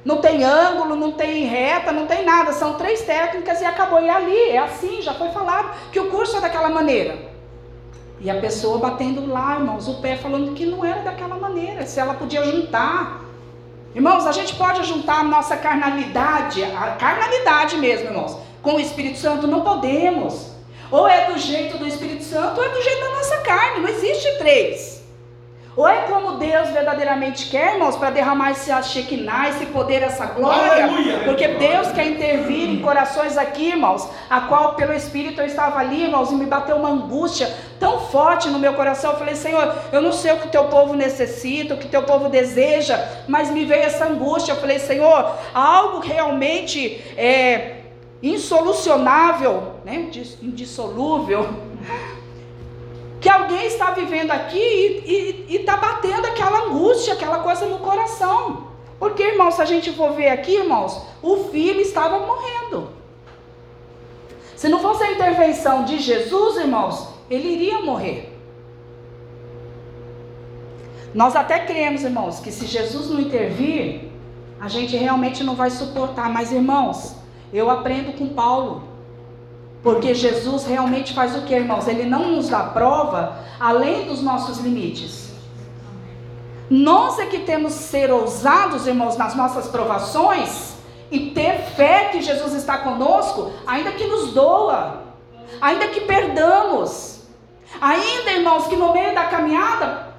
Não 0.04 0.18
tem 0.18 0.44
ângulo, 0.44 0.96
não 0.96 1.12
tem 1.12 1.44
reta, 1.44 1.90
não 1.90 2.06
tem 2.06 2.24
nada. 2.24 2.52
São 2.52 2.74
três 2.74 3.02
técnicas 3.02 3.60
e 3.60 3.64
acabou. 3.64 4.02
E 4.02 4.08
ali, 4.08 4.50
é 4.50 4.58
assim, 4.58 5.00
já 5.00 5.14
foi 5.14 5.30
falado 5.30 5.74
que 5.90 5.98
o 5.98 6.10
curso 6.10 6.36
é 6.36 6.40
daquela 6.40 6.68
maneira. 6.68 7.32
E 8.20 8.30
a 8.30 8.40
pessoa 8.40 8.78
batendo 8.78 9.26
lá, 9.26 9.54
irmãos, 9.54 9.88
o 9.88 10.00
pé 10.00 10.16
falando 10.16 10.54
que 10.54 10.66
não 10.66 10.84
era 10.84 11.02
daquela 11.02 11.36
maneira, 11.36 11.86
se 11.86 11.98
ela 11.98 12.14
podia 12.14 12.44
juntar. 12.44 13.22
Irmãos, 13.94 14.26
a 14.26 14.32
gente 14.32 14.54
pode 14.56 14.82
juntar 14.84 15.20
a 15.20 15.24
nossa 15.24 15.56
carnalidade, 15.56 16.62
a 16.64 16.96
carnalidade 16.98 17.76
mesmo, 17.76 18.08
irmãos, 18.08 18.38
com 18.62 18.74
o 18.74 18.80
Espírito 18.80 19.18
Santo? 19.18 19.46
Não 19.46 19.60
podemos. 19.60 20.53
Ou 20.94 21.08
é 21.08 21.24
do 21.24 21.36
jeito 21.36 21.76
do 21.76 21.88
Espírito 21.88 22.22
Santo, 22.22 22.60
ou 22.60 22.64
é 22.64 22.68
do 22.68 22.80
jeito 22.80 23.00
da 23.00 23.10
nossa 23.10 23.38
carne. 23.38 23.80
Não 23.80 23.88
existe 23.88 24.38
três. 24.38 25.02
Ou 25.76 25.88
é 25.88 26.02
como 26.02 26.36
Deus 26.36 26.68
verdadeiramente 26.68 27.50
quer, 27.50 27.72
irmãos, 27.72 27.96
para 27.96 28.10
derramar 28.10 28.52
esse 28.52 28.70
Shekinah, 28.90 29.48
esse 29.48 29.66
poder, 29.66 30.04
essa 30.04 30.26
glória. 30.26 30.84
Aleluia. 30.84 31.24
Porque 31.24 31.48
Deus 31.48 31.90
quer 31.90 32.06
intervir 32.06 32.70
em 32.70 32.80
corações 32.80 33.36
aqui, 33.36 33.70
irmãos, 33.70 34.08
a 34.30 34.42
qual 34.42 34.74
pelo 34.74 34.92
Espírito 34.92 35.40
eu 35.40 35.46
estava 35.46 35.80
ali, 35.80 36.04
irmãos, 36.04 36.30
e 36.30 36.36
me 36.36 36.46
bateu 36.46 36.76
uma 36.76 36.90
angústia 36.90 37.52
tão 37.80 37.98
forte 37.98 38.48
no 38.48 38.60
meu 38.60 38.74
coração. 38.74 39.10
Eu 39.10 39.18
falei, 39.18 39.34
Senhor, 39.34 39.74
eu 39.90 40.00
não 40.00 40.12
sei 40.12 40.30
o 40.30 40.36
que 40.36 40.46
o 40.46 40.50
teu 40.50 40.66
povo 40.66 40.94
necessita, 40.94 41.74
o 41.74 41.76
que 41.76 41.86
o 41.86 41.90
teu 41.90 42.04
povo 42.04 42.28
deseja, 42.28 43.04
mas 43.26 43.50
me 43.50 43.64
veio 43.64 43.82
essa 43.82 44.04
angústia. 44.04 44.52
Eu 44.52 44.60
falei, 44.60 44.78
Senhor, 44.78 45.34
algo 45.52 45.98
realmente 45.98 47.02
é, 47.16 47.73
insolucionável, 48.24 49.74
né? 49.84 50.10
indissolúvel, 50.40 51.46
que 53.20 53.28
alguém 53.28 53.66
está 53.66 53.90
vivendo 53.90 54.30
aqui 54.30 55.44
e 55.48 55.56
está 55.56 55.76
batendo 55.76 56.26
aquela 56.26 56.66
angústia, 56.66 57.12
aquela 57.12 57.40
coisa 57.40 57.66
no 57.66 57.78
coração. 57.78 58.68
Porque, 58.98 59.22
irmãos, 59.22 59.54
se 59.54 59.62
a 59.62 59.66
gente 59.66 59.92
for 59.92 60.12
ver 60.12 60.28
aqui, 60.28 60.56
irmãos, 60.56 61.02
o 61.22 61.48
filho 61.50 61.80
estava 61.80 62.18
morrendo. 62.20 62.88
Se 64.56 64.68
não 64.68 64.80
fosse 64.80 65.04
a 65.04 65.12
intervenção 65.12 65.84
de 65.84 65.98
Jesus, 65.98 66.56
irmãos, 66.56 67.08
ele 67.28 67.48
iria 67.48 67.80
morrer. 67.80 68.32
Nós 71.12 71.36
até 71.36 71.58
cremos, 71.58 72.02
irmãos, 72.02 72.40
que 72.40 72.50
se 72.50 72.66
Jesus 72.66 73.10
não 73.10 73.20
intervir, 73.20 74.10
a 74.58 74.68
gente 74.68 74.96
realmente 74.96 75.44
não 75.44 75.54
vai 75.54 75.70
suportar. 75.70 76.30
Mas, 76.30 76.50
irmãos, 76.50 77.23
eu 77.54 77.70
aprendo 77.70 78.18
com 78.18 78.28
Paulo. 78.30 78.82
Porque 79.82 80.14
Jesus 80.14 80.66
realmente 80.66 81.14
faz 81.14 81.36
o 81.36 81.42
que, 81.42 81.54
irmãos? 81.54 81.86
Ele 81.86 82.04
não 82.04 82.32
nos 82.32 82.48
dá 82.48 82.60
prova 82.60 83.38
além 83.60 84.06
dos 84.06 84.22
nossos 84.22 84.58
limites. 84.58 85.32
Nós 86.68 87.18
é 87.18 87.26
que 87.26 87.40
temos 87.40 87.74
ser 87.74 88.10
ousados, 88.10 88.86
irmãos, 88.86 89.16
nas 89.16 89.34
nossas 89.34 89.68
provações 89.68 90.74
e 91.10 91.30
ter 91.30 91.60
fé 91.76 92.08
que 92.10 92.22
Jesus 92.22 92.54
está 92.54 92.78
conosco, 92.78 93.52
ainda 93.66 93.92
que 93.92 94.06
nos 94.06 94.32
doa, 94.32 95.02
ainda 95.60 95.88
que 95.88 96.00
perdamos, 96.00 97.26
ainda, 97.80 98.32
irmãos, 98.32 98.66
que 98.66 98.76
no 98.76 98.92
meio 98.92 99.14
da 99.14 99.24
caminhada 99.24 100.13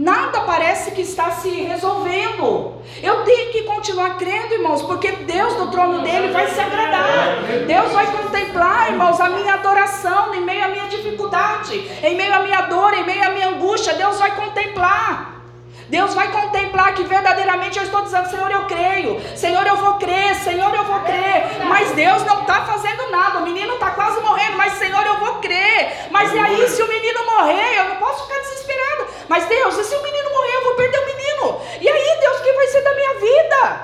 Nada 0.00 0.40
parece 0.40 0.92
que 0.92 1.02
está 1.02 1.30
se 1.30 1.50
resolvendo. 1.50 2.72
Eu 3.02 3.22
tenho 3.22 3.52
que 3.52 3.64
continuar 3.64 4.16
crendo, 4.16 4.54
irmãos, 4.54 4.80
porque 4.80 5.12
Deus 5.12 5.58
no 5.58 5.70
trono 5.70 6.00
dele 6.00 6.32
vai 6.32 6.48
se 6.48 6.58
agradar. 6.58 7.42
Deus 7.66 7.92
vai 7.92 8.06
contemplar, 8.06 8.92
irmãos, 8.92 9.20
a 9.20 9.28
minha 9.28 9.52
adoração 9.52 10.34
em 10.34 10.40
meio 10.40 10.64
à 10.64 10.68
minha 10.68 10.86
dificuldade, 10.86 11.76
em 12.02 12.16
meio 12.16 12.34
à 12.34 12.38
minha 12.38 12.62
dor, 12.62 12.94
em 12.94 13.04
meio 13.04 13.26
à 13.26 13.28
minha 13.28 13.48
angústia. 13.50 13.92
Deus 13.92 14.18
vai 14.18 14.34
contemplar. 14.34 15.42
Deus 15.90 16.14
vai 16.14 16.28
contemplar 16.28 16.94
que 16.94 17.02
verdadeiramente 17.02 17.76
eu 17.76 17.84
estou 17.84 18.00
dizendo, 18.00 18.30
Senhor, 18.30 18.50
eu 18.50 18.64
creio, 18.66 19.20
Senhor, 19.36 19.66
eu 19.66 19.76
vou 19.76 19.94
crer, 19.94 20.34
Senhor, 20.36 20.72
eu 20.74 20.84
vou 20.84 21.00
crer. 21.00 21.66
Mas 21.66 21.90
Deus 21.92 22.24
não 22.24 22.40
está 22.40 22.64
fazendo 22.64 23.10
nada, 23.10 23.40
o 23.40 23.42
menino 23.42 23.74
está 23.74 23.90
quase 23.90 24.18
morrendo, 24.20 24.56
mas 24.56 24.74
Senhor, 24.74 25.04
eu 25.04 25.18
vou 25.18 25.34
crer. 25.40 26.08
Mas 26.10 26.32
e 26.32 26.38
aí, 26.38 26.68
se 26.68 26.82
o 26.82 26.88
menino 26.88 27.26
morrer, 27.26 27.80
eu 27.80 27.88
não 27.90 27.96
posso 27.96 28.22
ficar 28.22 28.40
desesperado. 28.40 28.99
Mas 29.30 29.46
Deus, 29.46 29.78
e 29.78 29.84
se 29.84 29.94
o 29.94 30.02
menino 30.02 30.28
morrer, 30.28 30.56
eu 30.56 30.64
vou 30.64 30.74
perder 30.74 30.98
o 30.98 31.06
menino? 31.06 31.60
E 31.80 31.88
aí, 31.88 32.20
Deus, 32.20 32.40
o 32.40 32.42
que 32.42 32.52
vai 32.52 32.66
ser 32.66 32.82
da 32.82 32.94
minha 32.94 33.14
vida? 33.14 33.80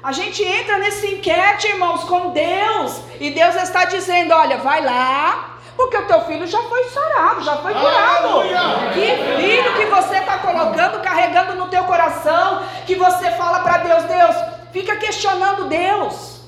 A 0.00 0.12
gente 0.12 0.44
entra 0.44 0.78
nesse 0.78 1.14
enquete, 1.14 1.66
irmãos, 1.66 2.04
com 2.04 2.30
Deus, 2.30 3.00
e 3.18 3.30
Deus 3.30 3.56
está 3.56 3.86
dizendo: 3.86 4.32
olha, 4.32 4.58
vai 4.58 4.84
lá, 4.84 5.58
porque 5.76 5.96
o 5.96 6.06
teu 6.06 6.20
filho 6.26 6.46
já 6.46 6.62
foi 6.62 6.84
sarado, 6.84 7.42
já 7.42 7.56
foi 7.56 7.74
curado. 7.74 8.28
Aleluia. 8.28 8.60
Que 8.92 9.42
filho 9.42 9.74
que 9.74 9.86
você 9.86 10.18
está 10.18 10.38
colocando, 10.38 11.02
carregando 11.02 11.56
no 11.56 11.66
teu 11.66 11.82
coração, 11.82 12.62
que 12.86 12.94
você 12.94 13.32
fala 13.32 13.64
para 13.64 13.78
Deus, 13.78 14.04
Deus, 14.04 14.36
fica 14.72 14.94
questionando 14.94 15.64
Deus. 15.64 16.42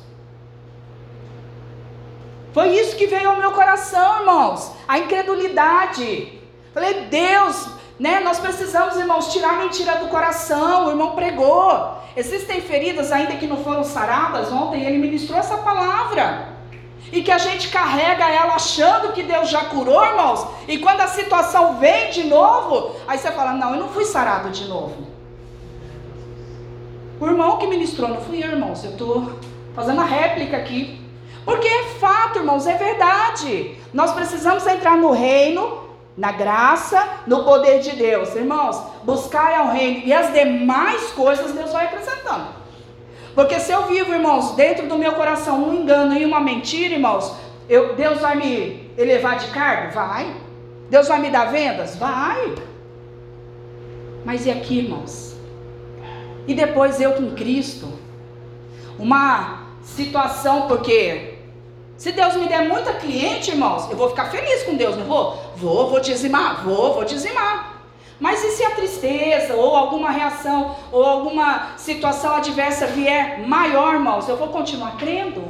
Foi 2.55 2.69
isso 2.69 2.95
que 2.95 3.09
veio 3.09 3.31
ao 3.31 3.37
meu 3.39 3.51
coração, 3.51 4.21
irmãos. 4.21 4.71
A 4.87 5.01
incredulidade. 5.01 6.41
Falei, 6.73 7.07
Deus, 7.07 7.76
né? 7.99 8.21
Nós 8.21 8.39
precisamos, 8.39 8.97
irmãos, 8.97 9.33
tirar 9.33 9.55
a 9.55 9.65
mentira 9.65 9.97
do 9.97 10.09
coração. 10.09 10.87
O 10.87 10.91
irmão 10.91 11.13
pregou. 11.13 11.97
Existem 12.15 12.61
feridas 12.61 13.11
ainda 13.11 13.37
que 13.37 13.47
não 13.47 13.63
foram 13.63 13.85
saradas. 13.85 14.53
Ontem 14.53 14.85
ele 14.85 14.99
ministrou 14.99 15.39
essa 15.39 15.57
palavra. 15.59 16.55
E 17.11 17.23
que 17.23 17.31
a 17.31 17.39
gente 17.39 17.69
carrega 17.69 18.29
ela 18.29 18.55
achando 18.55 19.13
que 19.13 19.23
Deus 19.23 19.49
já 19.49 19.67
curou, 19.67 20.05
irmãos. 20.05 20.47
E 20.67 20.79
quando 20.79 21.01
a 21.01 21.07
situação 21.07 21.79
vem 21.79 22.11
de 22.11 22.25
novo, 22.25 22.97
aí 23.07 23.17
você 23.17 23.31
fala: 23.31 23.53
Não, 23.53 23.75
eu 23.75 23.81
não 23.81 23.89
fui 23.89 24.05
sarado 24.05 24.51
de 24.51 24.67
novo. 24.67 25.07
O 27.19 27.27
irmão 27.27 27.57
que 27.57 27.67
ministrou, 27.67 28.09
não 28.09 28.21
fui 28.21 28.45
eu, 28.45 28.51
irmãos. 28.51 28.85
Eu 28.85 28.91
estou 28.91 29.33
fazendo 29.75 30.01
a 30.01 30.05
réplica 30.05 30.57
aqui. 30.57 31.01
Porque 31.47 31.69
é 31.69 31.85
fato, 32.01 32.41
irmãos, 32.41 32.67
é 32.67 32.75
verdade. 32.75 33.79
Nós 33.93 34.13
precisamos 34.13 34.67
entrar 34.67 34.97
no 34.97 35.13
reino, 35.13 35.86
na 36.17 36.33
graça, 36.33 37.21
no 37.27 37.45
poder 37.45 37.81
de 37.81 37.91
Deus. 37.91 38.35
Irmãos, 38.35 38.83
buscar 39.05 39.53
é 39.53 39.61
o 39.61 39.71
reino 39.71 40.03
e 40.07 40.13
as 40.13 40.33
demais 40.33 41.11
coisas 41.11 41.53
Deus 41.53 41.73
vai 41.73 41.87
acrescentando. 41.87 42.49
Porque 43.35 43.61
se 43.61 43.71
eu 43.71 43.87
vivo, 43.87 44.15
irmãos, 44.15 44.53
dentro 44.53 44.89
do 44.89 44.97
meu 44.97 45.13
coração 45.13 45.63
um 45.63 45.75
engano 45.75 46.17
e 46.17 46.25
uma 46.25 46.41
mentira, 46.41 46.95
irmãos, 46.95 47.35
eu, 47.69 47.95
Deus 47.95 48.21
vai 48.21 48.35
me 48.37 48.91
elevar 48.97 49.39
de 49.39 49.49
cargo? 49.49 49.93
Vai. 49.93 50.35
Deus 50.89 51.07
vai 51.07 51.21
me 51.21 51.29
dar 51.29 51.53
vendas? 51.53 51.97
Vai. 51.97 52.55
Mas 54.25 54.47
e 54.47 54.51
aqui, 54.51 54.79
irmãos? 54.79 55.37
E 56.47 56.55
depois 56.55 57.01
eu 57.01 57.13
com 57.13 57.33
Cristo? 57.33 57.93
Uma 58.99 59.67
situação, 59.83 60.67
porque 60.67 61.36
se 61.97 62.13
Deus 62.13 62.35
me 62.37 62.47
der 62.47 62.69
muita 62.69 62.93
cliente, 62.95 63.51
irmãos, 63.51 63.91
eu 63.91 63.97
vou 63.97 64.11
ficar 64.11 64.27
feliz 64.27 64.63
com 64.65 64.75
Deus, 64.75 64.97
não 64.97 65.05
vou? 65.05 65.43
Vou, 65.57 65.89
vou 65.89 66.01
dizimar, 66.01 66.63
vou, 66.65 66.95
vou 66.95 67.05
dizimar. 67.05 67.77
Mas 68.19 68.43
e 68.43 68.51
se 68.53 68.65
a 68.65 68.71
tristeza, 68.71 69.55
ou 69.55 69.77
alguma 69.77 70.11
reação, 70.11 70.75
ou 70.91 71.05
alguma 71.05 71.73
situação 71.77 72.35
adversa 72.35 72.87
vier 72.87 73.41
maior, 73.47 73.95
irmãos, 73.95 74.29
eu 74.29 74.37
vou 74.37 74.49
continuar 74.49 74.97
crendo? 74.97 75.43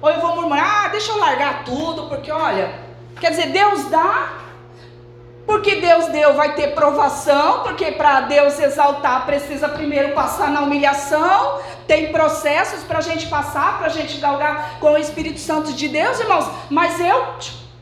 Ou 0.00 0.10
eu 0.10 0.20
vou 0.20 0.34
murmurar, 0.34 0.84
ah, 0.84 0.88
deixa 0.88 1.12
eu 1.12 1.18
largar 1.18 1.64
tudo, 1.64 2.08
porque 2.08 2.30
olha, 2.30 2.74
quer 3.20 3.30
dizer, 3.30 3.50
Deus 3.50 3.84
dá, 3.86 4.44
porque 5.46 5.76
Deus 5.76 6.06
deu, 6.06 6.34
vai 6.34 6.54
ter 6.54 6.74
provação, 6.74 7.60
porque 7.62 7.92
para 7.92 8.22
Deus 8.22 8.58
exaltar 8.58 9.26
precisa 9.26 9.68
primeiro 9.68 10.14
passar 10.14 10.50
na 10.50 10.62
humilhação, 10.62 11.58
tem 11.86 12.12
processos 12.12 12.82
para 12.84 12.98
a 12.98 13.02
gente 13.02 13.26
passar, 13.26 13.78
para 13.78 13.86
a 13.86 13.90
gente 13.90 14.18
galgar 14.18 14.78
com 14.80 14.92
o 14.92 14.98
Espírito 14.98 15.38
Santo 15.38 15.72
de 15.72 15.88
Deus, 15.88 16.20
irmãos, 16.20 16.50
mas 16.70 17.00
eu 17.00 17.34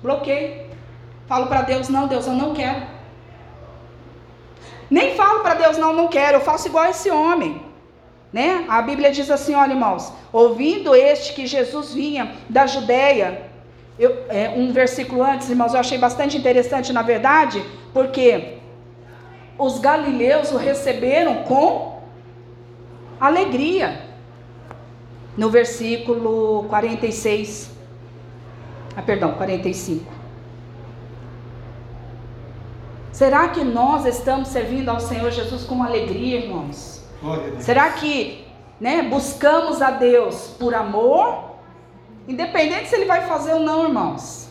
bloqueei. 0.03 0.70
Falo 1.27 1.47
para 1.47 1.62
Deus, 1.62 1.89
não, 1.89 2.07
Deus, 2.07 2.27
eu 2.27 2.33
não 2.33 2.53
quero. 2.53 2.83
Nem 4.91 5.15
falo 5.15 5.41
para 5.41 5.55
Deus, 5.55 5.79
não, 5.79 5.93
não 5.93 6.09
quero, 6.09 6.39
eu 6.39 6.41
faço 6.41 6.69
igual 6.69 6.85
esse 6.87 7.11
homem. 7.11 7.62
Né? 8.33 8.65
A 8.69 8.81
Bíblia 8.83 9.11
diz 9.11 9.31
assim, 9.31 9.55
olha 9.55 9.73
irmãos, 9.73 10.12
ouvindo 10.33 10.95
este 10.95 11.35
que 11.35 11.47
Jesus 11.47 11.93
vinha 11.93 12.35
da 12.49 12.66
Judéia, 12.66 13.51
eu, 13.99 14.24
é, 14.29 14.51
um 14.57 14.73
versículo 14.73 15.23
antes, 15.23 15.51
irmãos, 15.51 15.74
eu 15.74 15.81
achei 15.81 15.99
bastante 15.99 16.37
interessante, 16.37 16.93
na 16.93 17.03
verdade, 17.03 17.62
porque 17.93 18.59
os 19.59 19.79
galileus 19.79 20.51
o 20.51 20.57
receberam 20.57 21.45
com 21.45 21.91
alegria. 23.23 24.11
No 25.36 25.49
versículo 25.49 26.65
46, 26.69 27.70
ah, 28.94 29.01
perdão, 29.01 29.32
45. 29.32 30.12
Será 33.12 33.49
que 33.49 33.65
nós 33.65 34.05
estamos 34.05 34.49
servindo 34.49 34.90
ao 34.90 35.01
Senhor 35.01 35.31
Jesus 35.31 35.65
com 35.65 35.82
alegria, 35.82 36.40
irmãos? 36.40 37.03
Será 37.61 37.90
que 37.90 38.44
né, 38.81 39.03
buscamos 39.03 39.81
a 39.81 39.93
Deus 39.93 40.49
por 40.59 40.74
amor? 40.74 41.53
Independente 42.28 42.89
se 42.89 42.97
Ele 42.97 43.05
vai 43.07 43.27
fazer 43.27 43.55
ou 43.55 43.61
não, 43.61 43.85
irmãos. 43.85 44.49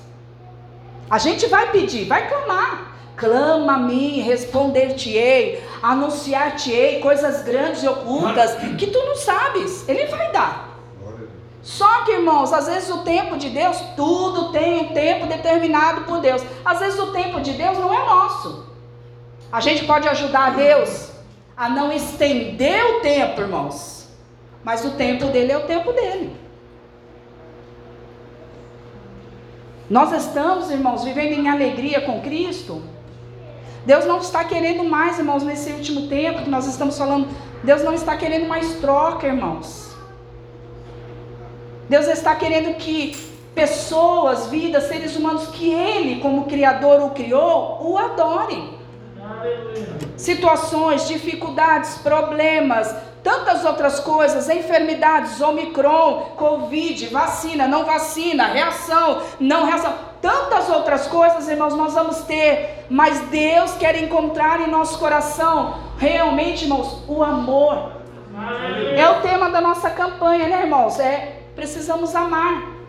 A 1.10 1.18
gente 1.18 1.46
vai 1.48 1.72
pedir, 1.72 2.06
vai 2.06 2.28
clamar. 2.28 2.91
Clama 3.16 3.74
a 3.74 3.78
mim, 3.78 4.22
responder-te-ei, 4.22 5.64
anunciar-te-ei 5.82 7.00
coisas 7.00 7.44
grandes 7.44 7.84
e 7.84 7.88
ocultas 7.88 8.56
que 8.78 8.88
tu 8.88 9.00
não 9.00 9.16
sabes. 9.16 9.88
Ele 9.88 10.06
vai 10.06 10.32
dar. 10.32 10.72
Só 11.62 12.04
que, 12.04 12.12
irmãos, 12.12 12.52
às 12.52 12.66
vezes 12.68 12.90
o 12.90 13.00
tempo 13.00 13.38
de 13.38 13.50
Deus, 13.50 13.78
tudo 13.96 14.52
tem 14.52 14.80
um 14.80 14.94
tempo 14.94 15.28
determinado 15.28 16.02
por 16.06 16.20
Deus. 16.20 16.42
Às 16.66 16.80
vezes 16.80 17.00
o 17.00 17.12
tempo 17.12 17.40
de 17.40 17.54
Deus 17.54 17.78
não 17.78 17.94
é 17.94 18.06
nosso. 18.06 18.66
A 19.52 19.60
gente 19.60 19.86
pode 19.86 20.08
ajudar 20.08 20.48
a 20.48 20.50
Deus 20.52 21.12
a 21.56 21.70
não 21.70 21.92
estender 21.92 22.84
o 22.96 23.00
tempo, 23.02 23.42
irmãos. 23.42 24.08
Mas 24.64 24.84
o 24.86 24.92
tempo 24.92 25.26
dele 25.26 25.52
é 25.52 25.58
o 25.58 25.68
tempo 25.68 25.92
dele. 25.92 26.36
Nós 29.90 30.12
estamos, 30.14 30.72
irmãos, 30.72 31.04
vivendo 31.04 31.34
em 31.34 31.50
alegria 31.50 32.02
com 32.02 32.22
Cristo. 32.22 32.82
Deus 33.86 34.06
não 34.06 34.20
está 34.20 34.44
querendo 34.44 34.84
mais, 34.84 35.18
irmãos, 35.18 35.44
nesse 35.44 35.72
último 35.72 36.08
tempo 36.08 36.44
que 36.44 36.50
nós 36.50 36.68
estamos 36.68 36.98
falando. 36.98 37.28
Deus 37.64 37.84
não 37.84 37.94
está 37.94 38.16
querendo 38.16 38.48
mais 38.48 38.76
troca, 38.76 39.28
irmãos. 39.28 39.92
Deus 41.90 42.08
está 42.08 42.36
querendo 42.36 42.76
que 42.78 43.16
pessoas, 43.54 44.48
vidas, 44.48 44.84
seres 44.84 45.16
humanos 45.16 45.48
que 45.48 45.72
Ele, 45.74 46.22
como 46.22 46.46
Criador, 46.46 47.02
o 47.02 47.10
criou, 47.10 47.80
o 47.82 47.98
adorem. 47.98 48.80
Situações, 50.16 51.08
dificuldades, 51.08 51.98
problemas, 51.98 52.96
tantas 53.24 53.64
outras 53.66 54.00
coisas, 54.00 54.50
enfermidades, 54.50 55.40
Omicron, 55.42 56.32
Covid, 56.38 57.08
vacina, 57.08 57.68
não 57.68 57.86
vacina, 57.86 58.48
reação, 58.48 59.22
não 59.40 59.66
reação, 59.66 59.94
tantas 60.22 60.70
outras 60.70 61.08
coisas, 61.08 61.48
irmãos, 61.48 61.76
nós 61.76 61.94
vamos 61.94 62.22
ter, 62.22 62.86
mas 62.90 63.20
Deus 63.30 63.74
quer 63.76 64.02
encontrar 64.02 64.62
em 64.62 64.70
nosso 64.70 64.98
coração, 64.98 65.76
realmente, 65.98 66.64
irmãos, 66.64 67.04
o 67.08 67.24
amor. 67.24 67.94
É 68.96 69.08
o 69.10 69.22
tema 69.22 69.50
da 69.50 69.62
nossa 69.62 69.90
campanha, 69.90 70.48
né, 70.48 70.62
irmãos? 70.64 71.00
É 71.00 71.42
precisamos 71.56 72.16
amar. 72.16 72.81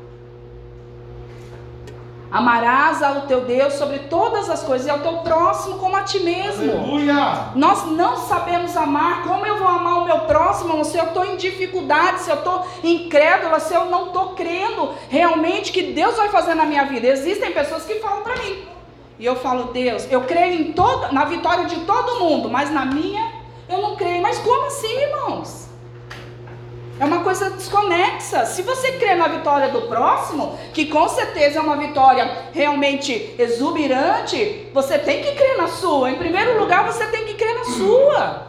Amarás 2.33 3.03
ao 3.03 3.23
teu 3.23 3.43
Deus 3.43 3.75
sobre 3.75 3.99
todas 3.99 4.49
as 4.49 4.63
coisas 4.63 4.87
e 4.87 4.91
ao 4.91 5.01
teu 5.01 5.19
próximo 5.19 5.77
como 5.79 5.95
a 5.95 6.03
ti 6.03 6.21
mesmo. 6.21 6.73
Aleluia. 6.73 7.49
Nós 7.55 7.85
não 7.91 8.17
sabemos 8.17 8.75
amar. 8.75 9.23
Como 9.25 9.45
eu 9.45 9.59
vou 9.59 9.69
amar 9.69 9.99
o 9.99 10.05
meu 10.07 10.21
próximo 10.21 10.83
se 10.83 10.97
eu 10.97 11.05
estou 11.05 11.27
em 11.27 11.37
dificuldade, 11.37 12.21
se 12.21 12.31
eu 12.31 12.37
estou 12.37 12.67
incrédula, 12.83 13.61
se 13.61 13.75
eu 13.75 13.85
não 13.85 14.07
estou 14.07 14.31
crendo 14.31 14.95
realmente 15.11 15.71
que 15.71 15.93
Deus 15.93 16.17
vai 16.17 16.31
fazer 16.31 16.55
na 16.55 16.65
minha 16.65 16.87
vida? 16.87 17.07
Existem 17.07 17.53
pessoas 17.53 17.85
que 17.85 17.97
falam 17.97 18.23
para 18.23 18.37
mim. 18.37 18.65
E 19.19 19.27
eu 19.27 19.37
falo, 19.37 19.65
Deus, 19.65 20.11
eu 20.11 20.23
creio 20.23 20.55
em 20.55 20.73
toda, 20.73 21.13
na 21.13 21.27
vitória 21.27 21.67
de 21.67 21.81
todo 21.81 22.19
mundo, 22.19 22.49
mas 22.49 22.71
na 22.71 22.87
minha 22.87 23.31
eu 23.69 23.83
não 23.83 23.95
creio. 23.95 24.23
Mas 24.23 24.39
como 24.39 24.67
assim, 24.69 24.89
irmãos? 24.89 25.69
É 27.01 27.05
uma 27.05 27.25
coisa 27.25 27.51
desconexa. 27.51 28.47
Se 28.47 28.63
você 28.63 28.93
crê 28.93 29.15
na 29.15 29.29
vitória 29.29 29.69
do 29.69 29.83
próximo, 29.83 30.59
que 30.73 30.87
com 30.87 31.09
certeza 31.09 31.59
é 31.59 31.63
uma 31.63 31.77
vitória 31.77 32.49
realmente 32.53 33.35
exuberante, 33.39 34.69
você 34.73 34.99
tem 34.99 35.23
que 35.23 35.33
crer 35.33 35.57
na 35.57 35.69
sua. 35.69 36.11
Em 36.11 36.17
primeiro 36.17 36.61
lugar, 36.61 36.85
você 36.85 37.07
tem 37.07 37.25
que 37.25 37.35
crer 37.35 37.55
na 37.55 37.65
sua. 37.65 38.47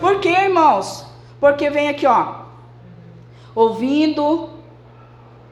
Por 0.00 0.20
quê, 0.20 0.30
irmãos? 0.30 1.06
Porque 1.40 1.70
vem 1.70 1.88
aqui, 1.88 2.06
ó. 2.06 2.46
Ouvindo 3.54 4.50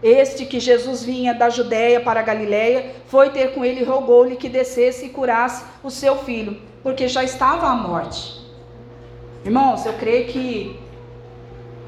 este 0.03 0.45
que 0.45 0.61
Jesus 0.61 1.03
vinha 1.03 1.33
da 1.33 1.49
Judéia 1.49 1.99
para 1.99 2.21
a 2.21 2.23
Galiléia, 2.23 2.95
foi 3.07 3.31
ter 3.31 3.55
com 3.55 3.65
ele 3.65 3.81
e 3.81 3.85
rogou-lhe 3.85 4.37
que 4.37 4.51
descesse 4.51 5.07
e 5.07 5.09
curasse 5.09 5.65
o 5.83 5.91
seu 5.91 6.19
filho, 6.19 6.61
porque 6.83 7.09
já 7.09 7.25
estava 7.25 7.67
à 7.69 7.75
morte. 7.75 8.45
Irmãos, 9.47 9.87
eu 9.87 9.95
creio 9.95 10.27
que 10.27 10.79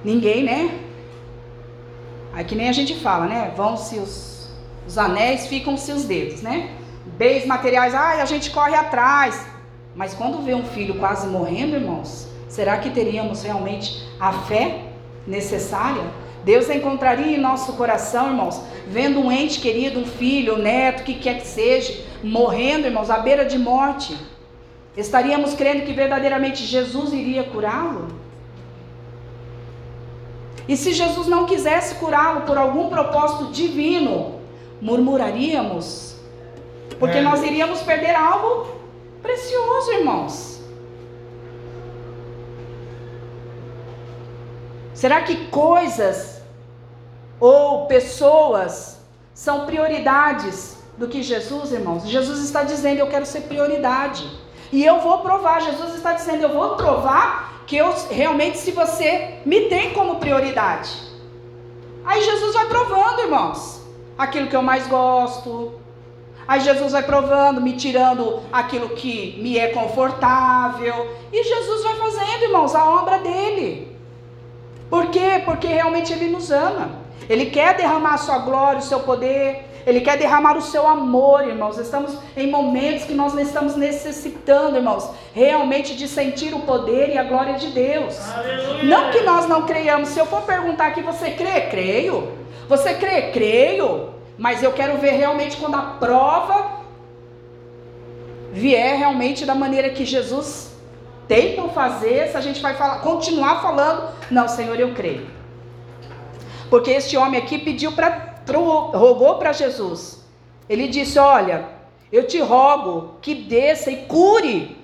ninguém, 0.04 0.42
né? 0.44 0.80
Aí 2.32 2.44
que 2.44 2.54
nem 2.54 2.68
a 2.68 2.72
gente 2.72 2.94
fala, 2.96 3.26
né? 3.26 3.52
Vão-se 3.56 3.98
os, 3.98 4.50
os 4.86 4.98
anéis, 4.98 5.46
ficam-se 5.46 5.90
os 5.92 6.04
dedos, 6.04 6.42
né? 6.42 6.70
Bens 7.16 7.46
materiais, 7.46 7.94
ai, 7.94 8.20
a 8.20 8.24
gente 8.26 8.50
corre 8.50 8.74
atrás. 8.74 9.46
Mas 9.94 10.12
quando 10.12 10.44
vê 10.44 10.54
um 10.54 10.64
filho 10.64 10.98
quase 10.98 11.26
morrendo, 11.26 11.76
irmãos, 11.76 12.28
será 12.48 12.76
que 12.76 12.90
teríamos 12.90 13.42
realmente 13.42 14.02
a 14.20 14.32
fé 14.32 14.82
necessária? 15.26 16.02
Deus 16.44 16.68
encontraria 16.68 17.36
em 17.36 17.40
nosso 17.40 17.72
coração, 17.72 18.28
irmãos, 18.28 18.62
vendo 18.86 19.18
um 19.18 19.32
ente 19.32 19.58
querido, 19.58 19.98
um 19.98 20.06
filho, 20.06 20.54
um 20.54 20.58
neto, 20.58 21.02
que 21.02 21.14
quer 21.14 21.40
que 21.40 21.46
seja, 21.46 22.04
morrendo, 22.22 22.86
irmãos, 22.86 23.10
à 23.10 23.18
beira 23.18 23.44
de 23.44 23.58
morte. 23.58 24.16
Estaríamos 24.96 25.54
crendo 25.54 25.84
que 25.84 25.92
verdadeiramente 25.92 26.64
Jesus 26.64 27.12
iria 27.12 27.42
curá-lo? 27.44 28.25
E 30.68 30.76
se 30.76 30.92
Jesus 30.92 31.26
não 31.26 31.46
quisesse 31.46 31.94
curá-lo 31.96 32.42
por 32.42 32.58
algum 32.58 32.88
propósito 32.88 33.52
divino, 33.52 34.40
murmuraríamos? 34.80 36.16
Porque 36.98 37.18
É. 37.18 37.22
nós 37.22 37.42
iríamos 37.42 37.82
perder 37.82 38.14
algo 38.14 38.66
precioso, 39.22 39.92
irmãos. 39.92 40.60
Será 44.94 45.20
que 45.22 45.46
coisas 45.48 46.40
ou 47.38 47.86
pessoas 47.86 48.98
são 49.34 49.66
prioridades 49.66 50.78
do 50.96 51.06
que 51.06 51.22
Jesus, 51.22 51.70
irmãos? 51.72 52.06
Jesus 52.08 52.40
está 52.40 52.62
dizendo: 52.62 53.00
Eu 53.00 53.06
quero 53.08 53.26
ser 53.26 53.42
prioridade. 53.42 54.26
E 54.72 54.84
eu 54.84 55.00
vou 55.00 55.18
provar. 55.18 55.60
Jesus 55.60 55.94
está 55.94 56.12
dizendo: 56.14 56.44
Eu 56.44 56.52
vou 56.54 56.76
provar 56.76 57.55
que 57.66 57.76
eu 57.76 57.92
realmente, 58.10 58.58
se 58.58 58.70
você 58.70 59.38
me 59.44 59.62
tem 59.62 59.92
como 59.92 60.16
prioridade. 60.16 60.90
Aí 62.04 62.22
Jesus 62.22 62.54
vai 62.54 62.66
provando, 62.66 63.20
irmãos, 63.20 63.82
aquilo 64.16 64.46
que 64.46 64.54
eu 64.54 64.62
mais 64.62 64.86
gosto. 64.86 65.74
Aí 66.46 66.60
Jesus 66.60 66.92
vai 66.92 67.02
provando, 67.02 67.60
me 67.60 67.72
tirando 67.72 68.40
aquilo 68.52 68.90
que 68.90 69.36
me 69.42 69.58
é 69.58 69.68
confortável. 69.68 71.16
E 71.32 71.42
Jesus 71.42 71.82
vai 71.82 71.96
fazendo, 71.96 72.44
irmãos, 72.44 72.74
a 72.74 72.88
obra 72.88 73.18
dele. 73.18 73.96
Por 74.88 75.08
quê? 75.08 75.42
Porque 75.44 75.66
realmente 75.66 76.12
Ele 76.12 76.28
nos 76.28 76.52
ama. 76.52 77.04
Ele 77.28 77.46
quer 77.46 77.76
derramar 77.76 78.14
a 78.14 78.18
sua 78.18 78.38
glória, 78.38 78.78
o 78.78 78.82
seu 78.82 79.00
poder. 79.00 79.64
Ele 79.86 80.00
quer 80.00 80.18
derramar 80.18 80.56
o 80.58 80.62
seu 80.62 80.84
amor, 80.86 81.46
irmãos. 81.46 81.78
Estamos 81.78 82.18
em 82.36 82.50
momentos 82.50 83.04
que 83.04 83.14
nós 83.14 83.34
estamos 83.34 83.76
necessitando, 83.76 84.76
irmãos, 84.76 85.08
realmente 85.32 85.94
de 85.94 86.08
sentir 86.08 86.52
o 86.52 86.60
poder 86.60 87.10
e 87.10 87.16
a 87.16 87.22
glória 87.22 87.54
de 87.54 87.68
Deus. 87.68 88.18
Aleluia. 88.34 88.82
Não 88.82 89.10
que 89.12 89.20
nós 89.20 89.46
não 89.46 89.62
creiamos. 89.64 90.08
Se 90.08 90.18
eu 90.18 90.26
for 90.26 90.42
perguntar 90.42 90.88
aqui, 90.88 91.02
você 91.02 91.30
crê? 91.30 91.60
Creio. 91.70 92.32
Você 92.68 92.94
crê? 92.94 93.30
Creio. 93.30 94.10
Mas 94.36 94.60
eu 94.60 94.72
quero 94.72 94.98
ver 94.98 95.12
realmente 95.12 95.56
quando 95.56 95.76
a 95.76 95.82
prova 95.82 96.80
vier 98.52 98.98
realmente 98.98 99.46
da 99.46 99.54
maneira 99.54 99.90
que 99.90 100.04
Jesus 100.04 100.74
tem 101.28 101.54
para 101.54 101.68
fazer, 101.68 102.28
se 102.28 102.36
a 102.36 102.40
gente 102.40 102.60
vai 102.60 102.74
falar, 102.74 103.00
continuar 103.00 103.62
falando, 103.62 104.08
não, 104.30 104.48
Senhor, 104.48 104.78
eu 104.80 104.94
creio. 104.94 105.28
Porque 106.68 106.90
este 106.90 107.16
homem 107.16 107.40
aqui 107.40 107.58
pediu 107.58 107.92
para 107.92 108.35
rogou 108.52 109.36
para 109.36 109.52
Jesus. 109.52 110.24
Ele 110.68 110.88
disse: 110.88 111.18
"Olha, 111.18 111.68
eu 112.12 112.26
te 112.26 112.40
rogo 112.40 113.14
que 113.20 113.34
desça 113.34 113.90
e 113.90 114.04
cure". 114.06 114.76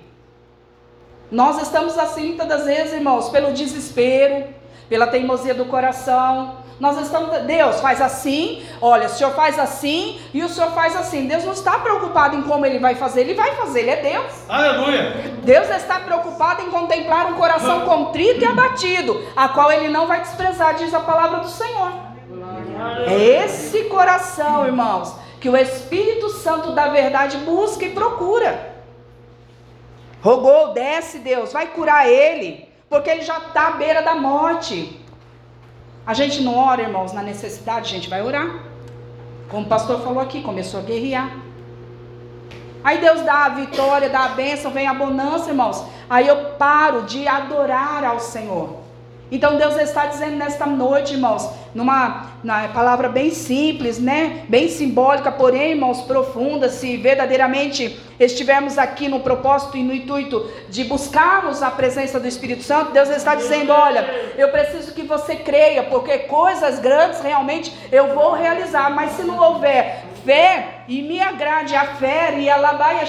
Nós 1.31 1.61
estamos 1.61 1.97
assim 1.97 2.27
muitas 2.27 2.47
das 2.47 2.65
vezes, 2.65 2.93
irmãos, 2.93 3.29
pelo 3.29 3.51
desespero, 3.53 4.45
pela 4.87 5.07
teimosia 5.07 5.55
do 5.55 5.65
coração. 5.65 6.61
Nós 6.79 6.99
estamos, 6.99 7.35
Deus 7.43 7.79
faz 7.79 8.01
assim, 8.01 8.63
olha, 8.81 9.07
o 9.07 9.09
Senhor 9.09 9.31
faz 9.33 9.57
assim 9.57 10.19
e 10.33 10.43
o 10.43 10.49
Senhor 10.49 10.71
faz 10.71 10.95
assim. 10.95 11.27
Deus 11.27 11.43
não 11.43 11.53
está 11.53 11.79
preocupado 11.79 12.35
em 12.35 12.43
como 12.43 12.65
ele 12.65 12.77
vai 12.77 12.93
fazer, 12.95 13.21
ele 13.21 13.33
vai 13.33 13.55
fazer, 13.55 13.81
ele 13.81 13.91
é 13.91 13.95
Deus. 13.95 14.31
Aleluia. 14.49 15.33
Deus 15.43 15.69
está 15.69 15.99
preocupado 15.99 16.61
em 16.61 16.69
contemplar 16.69 17.31
um 17.31 17.35
coração 17.35 17.81
contrito 17.81 18.41
e 18.41 18.45
abatido, 18.45 19.19
a 19.35 19.47
qual 19.47 19.71
ele 19.71 19.87
não 19.87 20.07
vai 20.07 20.21
desprezar, 20.21 20.75
diz 20.75 20.93
a 20.93 20.99
palavra 20.99 21.39
do 21.39 21.49
Senhor. 21.49 22.12
É 23.07 23.45
esse 23.45 23.85
coração, 23.85 24.65
irmãos, 24.65 25.15
que 25.39 25.49
o 25.49 25.57
Espírito 25.57 26.29
Santo 26.29 26.71
da 26.71 26.87
verdade 26.87 27.37
busca 27.37 27.85
e 27.85 27.91
procura. 27.91 28.73
Rogou, 30.21 30.73
desce, 30.73 31.19
Deus, 31.19 31.51
vai 31.51 31.67
curar 31.67 32.07
ele, 32.07 32.69
porque 32.89 33.09
ele 33.09 33.21
já 33.21 33.37
está 33.37 33.67
à 33.67 33.71
beira 33.71 34.01
da 34.01 34.15
morte. 34.15 34.99
A 36.05 36.13
gente 36.13 36.41
não 36.41 36.57
ora, 36.57 36.81
irmãos, 36.81 37.11
na 37.13 37.21
necessidade, 37.21 37.89
a 37.89 37.93
gente 37.95 38.09
vai 38.09 38.21
orar. 38.21 38.63
Como 39.49 39.65
o 39.65 39.69
pastor 39.69 40.01
falou 40.01 40.19
aqui, 40.19 40.41
começou 40.41 40.79
a 40.79 40.83
guerrear. 40.83 41.31
Aí 42.83 42.99
Deus 42.99 43.21
dá 43.21 43.45
a 43.45 43.49
vitória, 43.49 44.09
dá 44.09 44.25
a 44.25 44.29
bênção, 44.29 44.71
vem 44.71 44.87
a 44.87 44.93
bonança, 44.93 45.49
irmãos. 45.49 45.83
Aí 46.09 46.27
eu 46.27 46.51
paro 46.55 47.03
de 47.03 47.27
adorar 47.27 48.03
ao 48.03 48.19
Senhor. 48.19 48.82
Então 49.31 49.57
Deus 49.57 49.75
está 49.77 50.05
dizendo 50.05 50.35
nesta 50.35 50.65
noite, 50.65 51.13
irmãos, 51.13 51.49
numa 51.73 52.33
na 52.43 52.67
palavra 52.67 53.09
bem 53.09 53.31
simples, 53.31 53.97
né? 53.97 54.43
Bem 54.47 54.67
simbólica, 54.67 55.31
porém, 55.31 55.71
irmãos, 55.71 56.01
profunda, 56.01 56.69
se 56.69 56.97
verdadeiramente 56.97 57.99
estivermos 58.19 58.77
aqui 58.77 59.07
no 59.07 59.21
propósito 59.21 59.77
e 59.77 59.83
no 59.83 59.93
intuito 59.93 60.47
de 60.69 60.83
buscarmos 60.83 61.63
a 61.63 61.71
presença 61.71 62.19
do 62.19 62.27
Espírito 62.27 62.63
Santo, 62.63 62.91
Deus 62.91 63.09
está 63.09 63.33
dizendo: 63.33 63.71
olha, 63.71 64.01
eu 64.37 64.49
preciso 64.49 64.93
que 64.93 65.01
você 65.01 65.35
creia, 65.35 65.83
porque 65.83 66.19
coisas 66.19 66.79
grandes 66.79 67.21
realmente 67.21 67.73
eu 67.91 68.13
vou 68.13 68.33
realizar, 68.33 68.91
mas 68.91 69.13
se 69.13 69.23
não 69.23 69.39
houver 69.39 70.03
fé 70.23 70.83
e 70.87 71.01
me 71.01 71.19
agrade 71.19 71.75
a 71.75 71.95
fé 71.95 72.35
e 72.37 72.49
a 72.49 72.57
labaia 72.57 73.03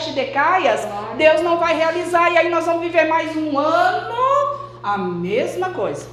Deus 1.16 1.42
não 1.42 1.58
vai 1.58 1.76
realizar, 1.76 2.32
e 2.32 2.38
aí 2.38 2.48
nós 2.48 2.64
vamos 2.64 2.82
viver 2.82 3.04
mais 3.04 3.36
um 3.36 3.58
ano 3.58 4.63
a 4.84 4.98
mesma 4.98 5.70
coisa. 5.70 6.06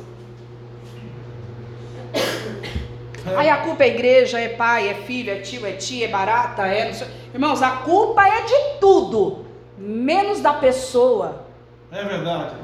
Aí 3.38 3.49
a 3.49 3.57
culpa 3.57 3.84
é 3.84 3.89
igreja, 3.89 4.39
é 4.39 4.49
pai, 4.49 4.89
é 4.89 4.93
filho, 4.95 5.31
é 5.31 5.39
tio, 5.41 5.65
é 5.68 5.73
tia, 5.73 6.06
é 6.06 6.07
barata, 6.07 6.64
é. 6.65 6.85
não 6.88 6.93
sei- 6.93 7.07
Irmãos, 7.34 7.61
a 7.61 7.72
culpa 7.77 8.27
é 8.27 8.41
de 8.41 8.80
tudo, 8.80 9.45
menos 9.77 10.41
da 10.41 10.53
pessoa. 10.53 11.45
É 11.91 12.03
verdade. 12.03 12.56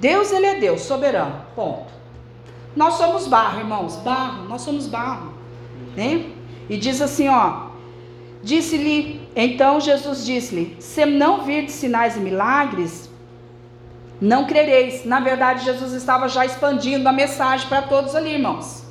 Deus, 0.00 0.32
ele 0.32 0.46
é 0.46 0.54
Deus, 0.58 0.82
soberano. 0.82 1.44
Ponto. 1.54 1.92
Nós 2.76 2.94
somos 2.94 3.26
barro, 3.26 3.58
irmãos, 3.60 3.96
barro, 3.96 4.44
nós 4.48 4.62
somos 4.62 4.86
barro, 4.86 5.32
né? 5.96 6.30
E 6.68 6.76
diz 6.76 7.00
assim, 7.02 7.28
ó: 7.28 7.68
Disse-lhe, 8.42 9.27
então 9.40 9.80
Jesus 9.80 10.26
disse-lhe: 10.26 10.76
Se 10.80 11.06
não 11.06 11.42
virdes 11.42 11.74
sinais 11.74 12.16
e 12.16 12.20
milagres, 12.20 13.08
não 14.20 14.46
crereis. 14.46 15.04
Na 15.04 15.20
verdade, 15.20 15.64
Jesus 15.64 15.92
estava 15.92 16.28
já 16.28 16.44
expandindo 16.44 17.08
a 17.08 17.12
mensagem 17.12 17.68
para 17.68 17.82
todos 17.82 18.16
ali, 18.16 18.34
irmãos. 18.34 18.82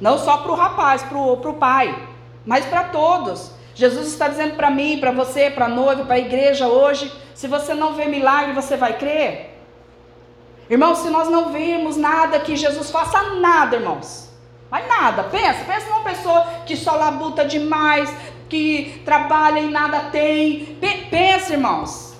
Não 0.00 0.18
só 0.18 0.38
para 0.38 0.50
o 0.50 0.56
rapaz, 0.56 1.04
para 1.04 1.16
o 1.16 1.54
pai, 1.54 1.96
mas 2.44 2.66
para 2.66 2.84
todos. 2.84 3.52
Jesus 3.76 4.08
está 4.08 4.26
dizendo 4.26 4.56
para 4.56 4.70
mim, 4.70 4.98
para 4.98 5.12
você, 5.12 5.50
para 5.50 5.66
a 5.66 5.68
noiva, 5.68 6.04
para 6.04 6.16
a 6.16 6.18
igreja 6.18 6.66
hoje: 6.66 7.12
se 7.34 7.46
você 7.46 7.72
não 7.72 7.94
vê 7.94 8.06
milagre, 8.06 8.52
você 8.54 8.76
vai 8.76 8.98
crer? 8.98 9.54
Irmãos, 10.68 10.98
se 10.98 11.10
nós 11.10 11.28
não 11.28 11.52
virmos 11.52 11.96
nada 11.96 12.40
que 12.40 12.56
Jesus 12.56 12.90
faça 12.90 13.22
nada, 13.34 13.76
irmãos. 13.76 14.26
Mas 14.68 14.88
nada, 14.88 15.22
pensa, 15.24 15.64
pensa 15.64 15.88
numa 15.88 16.02
pessoa 16.02 16.44
que 16.66 16.76
só 16.76 16.96
labuta 16.96 17.44
demais, 17.44 18.12
que 18.48 19.00
trabalha 19.04 19.60
e 19.60 19.70
nada 19.70 20.00
tem. 20.10 20.76
Pe- 20.80 21.06
Pensa, 21.10 21.52
irmãos. 21.54 22.14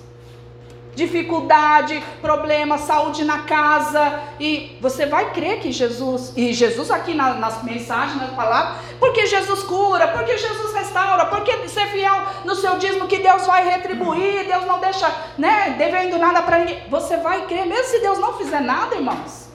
Dificuldade, 0.94 2.02
problema, 2.22 2.78
saúde 2.78 3.22
na 3.22 3.40
casa. 3.40 4.18
E 4.40 4.78
você 4.80 5.04
vai 5.04 5.30
crer 5.32 5.60
que 5.60 5.70
Jesus, 5.70 6.32
e 6.34 6.54
Jesus 6.54 6.90
aqui 6.90 7.12
na- 7.12 7.34
nas 7.34 7.62
mensagens, 7.62 8.16
nas 8.18 8.30
palavras, 8.30 8.78
porque 8.98 9.26
Jesus 9.26 9.62
cura, 9.64 10.08
porque 10.08 10.38
Jesus 10.38 10.72
restaura, 10.72 11.26
porque 11.26 11.68
ser 11.68 11.86
fiel 11.88 12.16
no 12.46 12.54
seu 12.54 12.78
dízimo 12.78 13.06
que 13.06 13.18
Deus 13.18 13.46
vai 13.46 13.68
retribuir, 13.68 14.46
Deus 14.46 14.64
não 14.64 14.78
deixa, 14.80 15.14
né, 15.36 15.74
devendo 15.76 16.16
nada 16.16 16.40
para 16.40 16.60
ninguém. 16.60 16.82
Você 16.88 17.18
vai 17.18 17.44
crer, 17.46 17.66
mesmo 17.66 17.84
se 17.84 17.98
Deus 18.00 18.18
não 18.18 18.32
fizer 18.32 18.60
nada, 18.62 18.94
irmãos. 18.94 19.50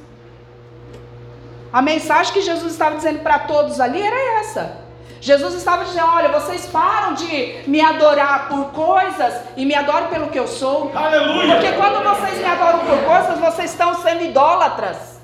A 1.74 1.82
mensagem 1.82 2.34
que 2.34 2.42
Jesus 2.42 2.74
estava 2.74 2.98
dizendo 2.98 3.20
para 3.24 3.40
todos 3.40 3.80
ali 3.80 4.00
era 4.00 4.40
essa. 4.42 4.91
Jesus 5.22 5.54
estava 5.54 5.86
dizendo: 5.86 6.08
Olha, 6.08 6.30
vocês 6.30 6.66
param 6.66 7.14
de 7.14 7.62
me 7.68 7.80
adorar 7.80 8.50
por 8.50 8.72
coisas 8.72 9.36
e 9.56 9.64
me 9.66 9.76
adoram 9.76 10.08
pelo 10.08 10.30
que 10.30 10.40
eu 10.40 10.48
sou. 10.48 10.92
Aleluia. 10.96 11.56
Porque 11.56 11.72
quando 11.74 12.04
vocês 12.04 12.40
me 12.40 12.46
adoram 12.46 12.80
por 12.80 12.98
coisas, 13.04 13.40
vocês 13.40 13.70
estão 13.70 14.02
sendo 14.02 14.24
idólatras. 14.24 15.22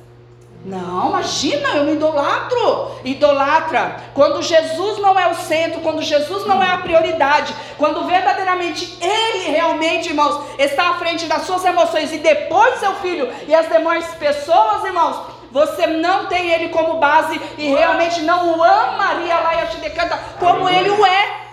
Não, 0.64 1.10
imagina, 1.10 1.70
eu 1.70 1.86
me 1.86 1.94
idolatro. 1.94 2.92
Idolatra. 3.04 3.96
Quando 4.14 4.42
Jesus 4.42 5.00
não 5.00 5.18
é 5.18 5.28
o 5.32 5.34
centro, 5.34 5.82
quando 5.82 6.02
Jesus 6.02 6.46
não 6.46 6.62
é 6.62 6.70
a 6.70 6.78
prioridade, 6.78 7.56
quando 7.78 8.06
verdadeiramente 8.06 8.98
Ele 9.02 9.50
realmente, 9.50 10.10
irmãos, 10.10 10.44
está 10.60 10.90
à 10.90 10.94
frente 10.96 11.26
das 11.26 11.44
suas 11.44 11.64
emoções 11.64 12.12
e 12.12 12.18
depois 12.18 12.80
seu 12.80 12.94
filho 12.96 13.30
e 13.48 13.56
as 13.56 13.68
demais 13.70 14.06
pessoas, 14.16 14.84
irmãos, 14.84 15.37
você 15.58 15.88
não 15.88 16.28
tem 16.28 16.52
Ele 16.52 16.70
como 16.70 17.00
base 17.00 17.42
e 17.58 17.68
realmente 17.70 18.22
não 18.22 18.58
o 18.58 18.64
amaria 18.64 19.40
lá 19.40 19.64
e 19.64 19.78
decanta 19.78 20.16
como 20.40 20.70
Ele 20.70 20.92
o 20.92 21.06
é. 21.06 21.48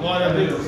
Glória 0.00 0.26
a 0.26 0.30
Deus. 0.30 0.62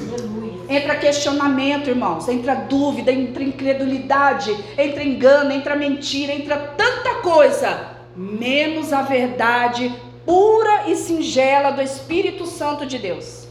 Entra 0.68 0.96
questionamento, 0.96 1.88
irmãos, 1.88 2.28
entra 2.28 2.54
dúvida, 2.54 3.10
entra 3.10 3.42
incredulidade, 3.42 4.54
entra 4.76 5.02
engano, 5.02 5.50
entra 5.50 5.74
mentira, 5.74 6.32
entra 6.32 6.56
tanta 6.76 7.16
coisa, 7.16 7.96
menos 8.14 8.92
a 8.92 9.02
verdade 9.02 9.92
pura 10.24 10.88
e 10.88 10.94
singela 10.94 11.70
do 11.72 11.80
Espírito 11.80 12.46
Santo 12.46 12.84
de 12.86 12.98
Deus. 12.98 13.48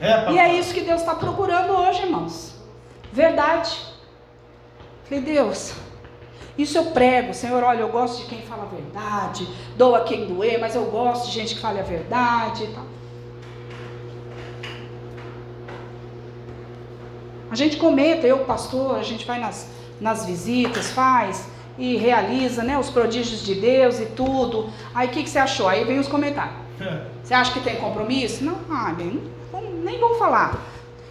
É. 0.00 0.32
E 0.32 0.38
é 0.38 0.58
isso 0.58 0.74
que 0.74 0.80
Deus 0.80 1.00
está 1.00 1.14
procurando 1.14 1.72
hoje, 1.72 2.02
irmãos. 2.02 2.56
Verdade. 3.12 3.70
Falei, 5.04 5.22
Deus, 5.22 5.72
isso 6.56 6.76
eu 6.76 6.86
prego, 6.86 7.32
Senhor, 7.32 7.62
olha, 7.62 7.80
eu 7.80 7.88
gosto 7.88 8.22
de 8.22 8.28
quem 8.28 8.42
fala 8.42 8.64
a 8.64 8.66
verdade, 8.66 9.48
dou 9.76 9.94
a 9.94 10.00
quem 10.04 10.26
doer, 10.26 10.58
mas 10.60 10.74
eu 10.74 10.84
gosto 10.84 11.26
de 11.26 11.32
gente 11.32 11.54
que 11.54 11.60
fale 11.60 11.80
a 11.80 11.82
verdade 11.82 12.64
e 12.64 12.66
tal. 12.68 12.84
A 17.50 17.54
gente 17.54 17.76
comenta, 17.76 18.26
eu, 18.26 18.40
pastor, 18.40 18.96
a 18.96 19.02
gente 19.02 19.26
vai 19.26 19.38
nas, 19.38 19.68
nas 20.00 20.24
visitas, 20.24 20.90
faz 20.90 21.46
e 21.78 21.96
realiza 21.96 22.62
né, 22.62 22.78
os 22.78 22.90
prodígios 22.90 23.44
de 23.44 23.54
Deus 23.54 24.00
e 24.00 24.06
tudo. 24.06 24.70
Aí 24.94 25.08
o 25.08 25.10
que, 25.10 25.22
que 25.22 25.30
você 25.30 25.38
achou? 25.38 25.68
Aí 25.68 25.84
vem 25.84 25.98
os 25.98 26.08
comentários. 26.08 26.56
Você 27.22 27.34
acha 27.34 27.52
que 27.52 27.60
tem 27.60 27.76
compromisso? 27.76 28.44
Não, 28.44 28.58
ah, 28.68 28.92
bem, 28.92 29.22
nem 29.84 29.98
vou 30.00 30.16
falar. 30.18 30.60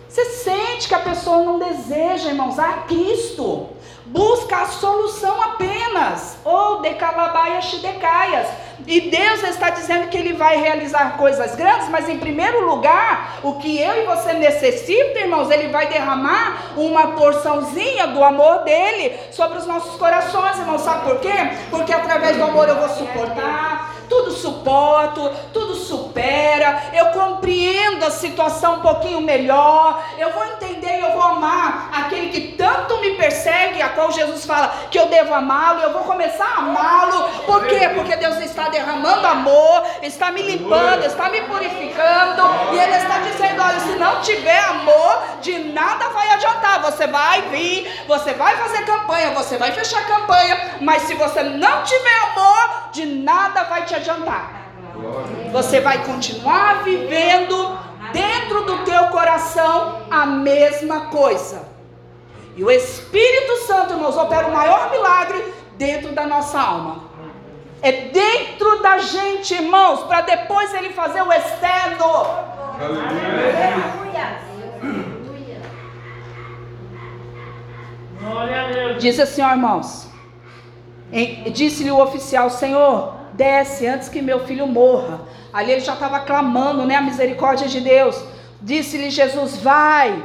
Você 0.09 0.26
sente 0.26 0.89
que 0.89 0.93
a 0.93 0.99
pessoa 0.99 1.41
não 1.43 1.57
deseja, 1.57 2.30
irmãos, 2.30 2.59
a 2.59 2.80
Cristo. 2.80 3.69
Busca 4.06 4.57
a 4.57 4.65
solução 4.65 5.41
apenas. 5.41 6.38
Ou 6.44 6.82
decalabaias 6.82 7.72
decaias. 7.80 8.48
E 8.88 9.02
Deus 9.02 9.44
está 9.44 9.69
dizendo 9.69 10.07
que 10.07 10.18
Ele 10.18 10.34
vai 10.34 10.57
realizar 10.57 11.18
coisas 11.18 11.56
grandes, 11.56 11.88
mas 11.90 12.10
em 12.10 12.18
primeiro 12.18 12.65
lugar, 12.65 13.40
o 13.44 13.53
que 13.53 13.80
eu 13.80 14.02
e 14.02 14.06
você 14.06 14.34
necessita, 14.34 15.19
irmãos, 15.19 15.52
Ele 15.52 15.68
vai 15.68 15.88
derramar 15.88 16.73
uma 16.76 17.10
porçãozinha 17.10 18.07
do 18.07 18.23
amor 18.23 18.64
dele 18.64 19.18
sobre 19.32 19.60
os 19.60 19.68
nossos 19.68 19.95
corações, 19.98 20.57
irmãos. 20.57 20.82
Sabe 20.82 21.06
por 21.07 21.19
quê? 21.19 21.34
Porque 21.69 21.94
através 21.94 22.38
do 22.38 22.44
amor 22.44 22.68
eu 22.68 22.76
vou 22.76 22.90
suportar, 22.90 23.90
tudo 24.12 24.32
suporto, 24.34 25.32
tudo 25.54 25.74
supera, 25.74 26.84
eu 26.92 27.06
compreendo 27.12 28.06
a 28.06 28.12
situação 28.12 28.76
um 28.76 28.80
pouquinho 28.82 29.22
melhor, 29.22 30.04
eu 30.18 30.34
vou 30.34 30.44
entender 30.48 30.98
e 30.98 31.00
eu 31.00 31.14
vou 31.14 31.22
amar 31.22 31.90
aquele 31.94 32.28
que 32.28 32.58
tanto 32.58 32.98
me 32.98 33.12
persegue, 33.12 33.82
a 33.82 33.88
qual 33.88 34.12
Jesus 34.12 34.46
fala 34.46 34.68
que 34.92 35.00
eu 35.00 35.06
devo 35.06 35.34
amá-lo, 35.34 35.80
eu 35.80 35.94
vou 35.94 36.04
começar 36.04 36.44
a 36.44 36.58
amá-lo, 36.58 37.24
por 37.46 37.66
quê? 37.68 37.90
Porque 37.96 38.18
Deus 38.18 38.38
está 38.40 38.68
derramando 38.68 39.26
amor, 39.26 39.84
está 40.04 40.30
me 40.30 40.42
limpando, 40.42 41.06
está 41.06 41.30
me 41.30 41.40
purificando, 41.44 42.44
e 42.74 42.80
Ele 42.80 42.98
está 42.98 43.20
dizendo: 43.20 43.64
olha, 43.64 43.80
se 43.80 43.96
não 43.96 44.20
tiver 44.20 44.60
amor, 44.60 45.22
de 45.40 45.58
nada 45.72 46.10
vai 46.10 46.34
adiantar, 46.34 46.82
você 46.82 47.08
vai 47.08 47.44
vir, 47.44 48.04
você 48.08 48.34
vai 48.34 48.58
fazer 48.58 48.86
campanha, 48.86 49.32
você 49.32 49.58
vai 49.58 49.72
fechar 49.72 50.06
campanha, 50.06 50.80
mas 50.82 51.04
se 51.04 51.14
você 51.14 51.44
não 51.44 51.84
tiver 51.84 52.20
amor, 52.36 52.92
de 52.92 53.06
nada 53.06 53.64
vai 53.64 53.86
te 53.86 53.96
adiantar. 53.96 54.01
Você 55.52 55.80
vai 55.80 56.03
continuar 56.06 56.84
vivendo 56.84 57.78
dentro 58.11 58.65
do 58.65 58.80
teu 58.80 59.07
coração 59.07 60.02
a 60.10 60.26
mesma 60.26 61.07
coisa. 61.07 61.69
E 62.56 62.64
o 62.64 62.69
Espírito 62.69 63.57
Santo, 63.68 63.94
irmãos, 63.94 64.18
opera 64.18 64.48
o 64.48 64.53
maior 64.53 64.91
milagre 64.91 65.53
dentro 65.78 66.11
da 66.11 66.28
nossa 66.28 66.60
alma. 66.60 67.11
É 67.82 67.91
dentro 67.91 68.82
da 68.82 68.99
gente, 68.99 69.53
irmãos, 69.56 70.02
para 70.02 70.22
depois 70.22 70.73
ele 70.73 70.90
fazer 70.90 71.22
o 71.22 71.32
externo. 71.32 72.06
Aleluia. 78.23 78.98
Diz 78.99 79.19
assim, 79.19 79.41
ó, 79.41 79.52
irmãos. 79.52 80.07
Disse-lhe 81.52 81.91
o 81.91 81.99
oficial: 81.99 82.49
Senhor, 82.49 83.15
desce 83.34 83.88
antes 83.88 84.10
que 84.10 84.22
meu 84.22 84.45
filho 84.45 84.68
morra. 84.68 85.22
Ali 85.53 85.72
ele 85.72 85.82
já 85.82 85.94
estava 85.94 86.20
clamando, 86.22 86.86
né, 86.86 86.95
a 86.95 87.02
misericórdia 87.02 87.68
de 87.68 87.82
Deus. 87.82 88.24
Disse-lhe 88.62 89.10
Jesus: 89.10 89.58
Vai, 89.58 90.24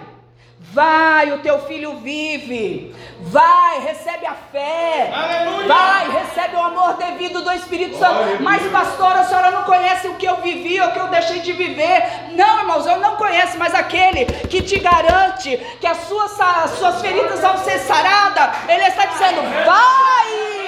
vai, 0.72 1.32
o 1.32 1.38
teu 1.38 1.58
filho 1.60 1.96
vive. 1.96 2.94
Vai, 3.20 3.80
recebe 3.80 4.26
a 4.26 4.34
fé. 4.34 5.10
Aleluia. 5.12 5.66
Vai, 5.66 6.10
recebe 6.10 6.54
o 6.54 6.60
amor 6.60 6.96
devido 6.96 7.42
do 7.42 7.50
Espírito 7.52 7.98
Santo. 7.98 8.42
Mas, 8.42 8.62
pastora, 8.70 9.20
a 9.20 9.24
senhora 9.24 9.50
não 9.50 9.62
conhece 9.64 10.06
o 10.06 10.14
que 10.14 10.26
eu 10.26 10.36
vivi 10.36 10.78
ou 10.80 10.88
o 10.88 10.92
que 10.92 10.98
eu 10.98 11.08
deixei 11.08 11.40
de 11.40 11.52
viver. 11.52 12.04
Não, 12.32 12.60
irmãos, 12.60 12.86
eu 12.86 12.98
não 12.98 13.16
conheço, 13.16 13.58
mas 13.58 13.74
aquele 13.74 14.26
que 14.26 14.62
te 14.62 14.78
garante 14.78 15.56
que 15.80 15.86
as 15.86 15.96
suas, 16.08 16.38
as 16.38 16.70
suas 16.72 17.00
feridas 17.00 17.40
vão 17.40 17.56
ser 17.58 17.78
saradas, 17.78 18.50
ele 18.68 18.84
está 18.84 19.06
dizendo: 19.06 19.40
Vai 19.64 20.65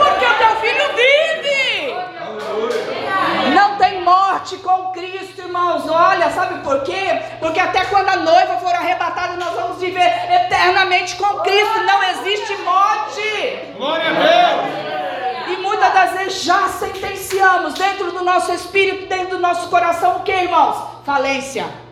porque 0.00 0.24
o 0.24 0.34
teu 0.34 0.56
filho 0.56 0.86
vive. 0.96 1.94
Não 3.54 3.76
tem 3.76 4.00
morte 4.02 4.56
com 4.58 4.92
Cristo, 4.92 5.42
irmãos. 5.42 5.88
Olha, 5.88 6.30
sabe 6.30 6.62
por 6.62 6.82
quê? 6.82 7.22
Porque 7.38 7.60
até 7.60 7.84
quando 7.84 8.08
a 8.08 8.16
noiva 8.16 8.56
for 8.58 8.74
arrebatada, 8.74 9.36
nós 9.36 9.54
vamos 9.54 9.78
viver 9.78 10.10
eternamente 10.30 11.16
com 11.16 11.40
Cristo. 11.40 11.82
Não 11.84 12.02
existe 12.02 12.56
morte. 12.58 13.74
Glória 13.76 14.08
a 14.08 14.12
Deus. 14.12 15.58
E 15.58 15.62
muitas 15.62 15.92
das 15.92 16.12
vezes 16.12 16.42
já 16.42 16.68
sentenciamos 16.68 17.74
dentro 17.74 18.12
do 18.12 18.22
nosso 18.24 18.52
espírito, 18.52 19.06
dentro 19.06 19.30
do 19.30 19.38
nosso 19.38 19.68
coração, 19.68 20.16
o 20.16 20.20
que, 20.20 20.32
irmãos? 20.32 20.76
Falência. 21.04 21.89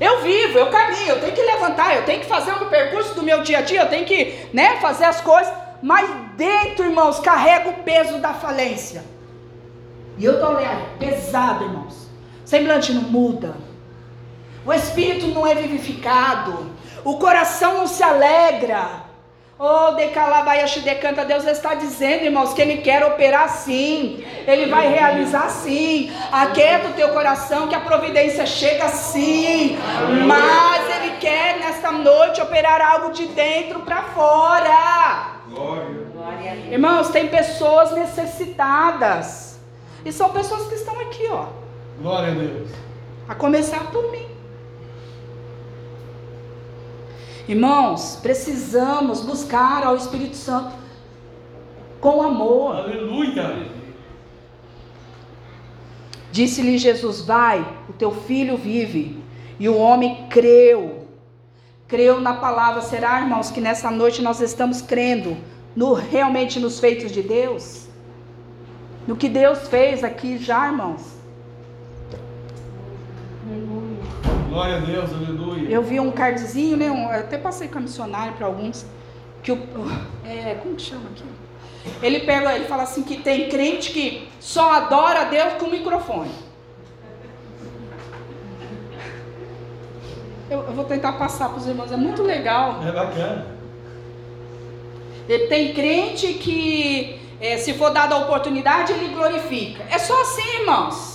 Eu 0.00 0.22
vivo, 0.22 0.58
eu 0.58 0.70
caminho, 0.70 1.08
eu 1.08 1.20
tenho 1.20 1.34
que 1.34 1.42
levantar, 1.42 1.94
eu 1.94 2.04
tenho 2.06 2.20
que 2.20 2.26
fazer 2.26 2.52
o 2.52 2.70
percurso 2.70 3.14
do 3.14 3.22
meu 3.22 3.42
dia 3.42 3.58
a 3.58 3.60
dia, 3.60 3.82
eu 3.82 3.88
tenho 3.88 4.06
que 4.06 4.48
né, 4.50 4.78
fazer 4.80 5.04
as 5.04 5.20
coisas, 5.20 5.52
mas 5.82 6.08
dentro, 6.36 6.86
irmãos, 6.86 7.20
carrega 7.20 7.68
o 7.68 7.82
peso 7.82 8.18
da 8.18 8.32
falência. 8.32 9.04
E 10.16 10.24
eu 10.24 10.34
estou 10.34 10.56
olhando, 10.56 10.98
pesado, 10.98 11.64
irmãos. 11.64 12.08
O 12.44 12.48
semblante 12.48 12.92
não 12.92 13.02
muda. 13.02 13.54
O 14.64 14.72
espírito 14.72 15.26
não 15.28 15.46
é 15.46 15.54
vivificado. 15.54 16.70
O 17.04 17.18
coração 17.18 17.74
não 17.78 17.86
se 17.86 18.02
alegra. 18.02 19.09
Oh, 19.62 19.92
decalabayashi 19.92 20.80
decanta, 20.80 21.22
Deus 21.22 21.44
está 21.44 21.74
dizendo, 21.74 22.24
irmãos, 22.24 22.54
que 22.54 22.62
Ele 22.62 22.78
quer 22.78 23.04
operar 23.04 23.46
sim, 23.50 24.24
Ele 24.46 24.70
vai 24.70 24.88
realizar 24.88 25.50
sim. 25.50 26.10
Aquieta 26.32 26.88
o 26.88 26.92
teu 26.94 27.10
coração, 27.10 27.68
que 27.68 27.74
a 27.74 27.80
providência 27.80 28.46
chega 28.46 28.88
sim, 28.88 29.76
mas 30.26 30.96
Ele 30.96 31.16
quer 31.18 31.58
nesta 31.58 31.92
noite 31.92 32.40
operar 32.40 32.80
algo 32.80 33.12
de 33.12 33.26
dentro 33.26 33.80
para 33.80 34.02
fora. 34.04 35.32
Glória. 35.50 36.08
Irmãos, 36.70 37.10
tem 37.10 37.28
pessoas 37.28 37.92
necessitadas, 37.92 39.60
e 40.06 40.10
são 40.10 40.30
pessoas 40.30 40.68
que 40.68 40.74
estão 40.76 40.98
aqui, 41.00 41.28
ó. 41.30 41.48
Glória 42.00 42.32
a 42.32 42.34
Deus. 42.34 42.70
A 43.28 43.34
começar 43.34 43.90
por 43.90 44.10
mim. 44.10 44.29
Irmãos, 47.50 48.16
precisamos 48.22 49.22
buscar 49.22 49.82
ao 49.82 49.96
Espírito 49.96 50.36
Santo 50.36 50.70
com 52.00 52.22
amor. 52.22 52.76
Aleluia. 52.76 53.66
Disse-lhe 56.30 56.78
Jesus: 56.78 57.22
Vai, 57.22 57.58
o 57.88 57.92
teu 57.92 58.12
filho 58.12 58.56
vive. 58.56 59.20
E 59.58 59.68
o 59.68 59.76
homem 59.76 60.28
creu. 60.30 61.08
Creu 61.88 62.20
na 62.20 62.34
palavra. 62.34 62.82
Será, 62.82 63.20
irmãos, 63.20 63.50
que 63.50 63.60
nessa 63.60 63.90
noite 63.90 64.22
nós 64.22 64.40
estamos 64.40 64.80
crendo 64.80 65.36
no 65.74 65.92
realmente 65.92 66.60
nos 66.60 66.78
feitos 66.78 67.10
de 67.10 67.20
Deus? 67.20 67.88
No 69.08 69.16
que 69.16 69.28
Deus 69.28 69.66
fez 69.66 70.04
aqui 70.04 70.38
já, 70.38 70.68
irmãos? 70.68 71.19
Glória 74.60 74.76
a 74.76 74.80
Deus, 74.80 75.10
aleluia. 75.14 75.70
Eu 75.70 75.82
vi 75.82 75.98
um 75.98 76.10
cardzinho, 76.10 76.76
né? 76.76 76.90
Um, 76.90 77.08
até 77.08 77.38
passei 77.38 77.66
com 77.66 77.78
a 77.78 77.80
missionária 77.80 78.34
para 78.34 78.46
alguns. 78.46 78.84
Que 79.42 79.52
o. 79.52 79.58
É, 80.22 80.56
como 80.62 80.76
que 80.76 80.82
chama 80.82 81.08
aqui? 81.08 81.24
Ele 82.02 82.20
pega, 82.20 82.54
ele 82.56 82.66
fala 82.66 82.82
assim 82.82 83.02
que 83.02 83.16
tem 83.16 83.48
crente 83.48 83.90
que 83.90 84.28
só 84.38 84.70
adora 84.72 85.22
a 85.22 85.24
Deus 85.24 85.54
com 85.54 85.64
o 85.64 85.70
microfone. 85.70 86.30
Eu, 90.50 90.58
eu 90.58 90.72
vou 90.74 90.84
tentar 90.84 91.12
passar 91.12 91.48
para 91.48 91.56
os 91.56 91.66
irmãos, 91.66 91.90
é 91.90 91.96
muito 91.96 92.22
legal. 92.22 92.82
É 92.86 92.92
bacana. 92.92 93.46
Ele 95.26 95.46
tem 95.46 95.72
crente 95.72 96.34
que, 96.34 97.18
é, 97.40 97.56
se 97.56 97.72
for 97.72 97.90
dada 97.90 98.14
a 98.14 98.18
oportunidade, 98.18 98.92
ele 98.92 99.14
glorifica. 99.14 99.84
É 99.88 99.96
só 99.96 100.20
assim, 100.20 100.60
irmãos. 100.60 101.09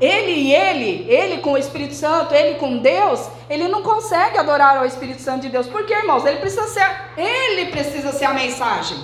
Ele 0.00 0.30
e 0.30 0.54
ele, 0.54 1.06
ele 1.10 1.38
com 1.38 1.52
o 1.52 1.58
Espírito 1.58 1.94
Santo, 1.94 2.32
ele 2.32 2.58
com 2.58 2.78
Deus, 2.78 3.28
ele 3.50 3.66
não 3.66 3.82
consegue 3.82 4.38
adorar 4.38 4.76
ao 4.76 4.86
Espírito 4.86 5.20
Santo 5.20 5.42
de 5.42 5.48
Deus. 5.48 5.66
Por 5.66 5.84
quê, 5.84 5.94
irmãos? 5.94 6.24
Ele 6.24 6.38
precisa 6.38 6.68
ser, 6.68 6.88
ele 7.16 7.70
precisa 7.70 8.12
ser 8.12 8.26
a 8.26 8.32
mensagem. 8.32 8.96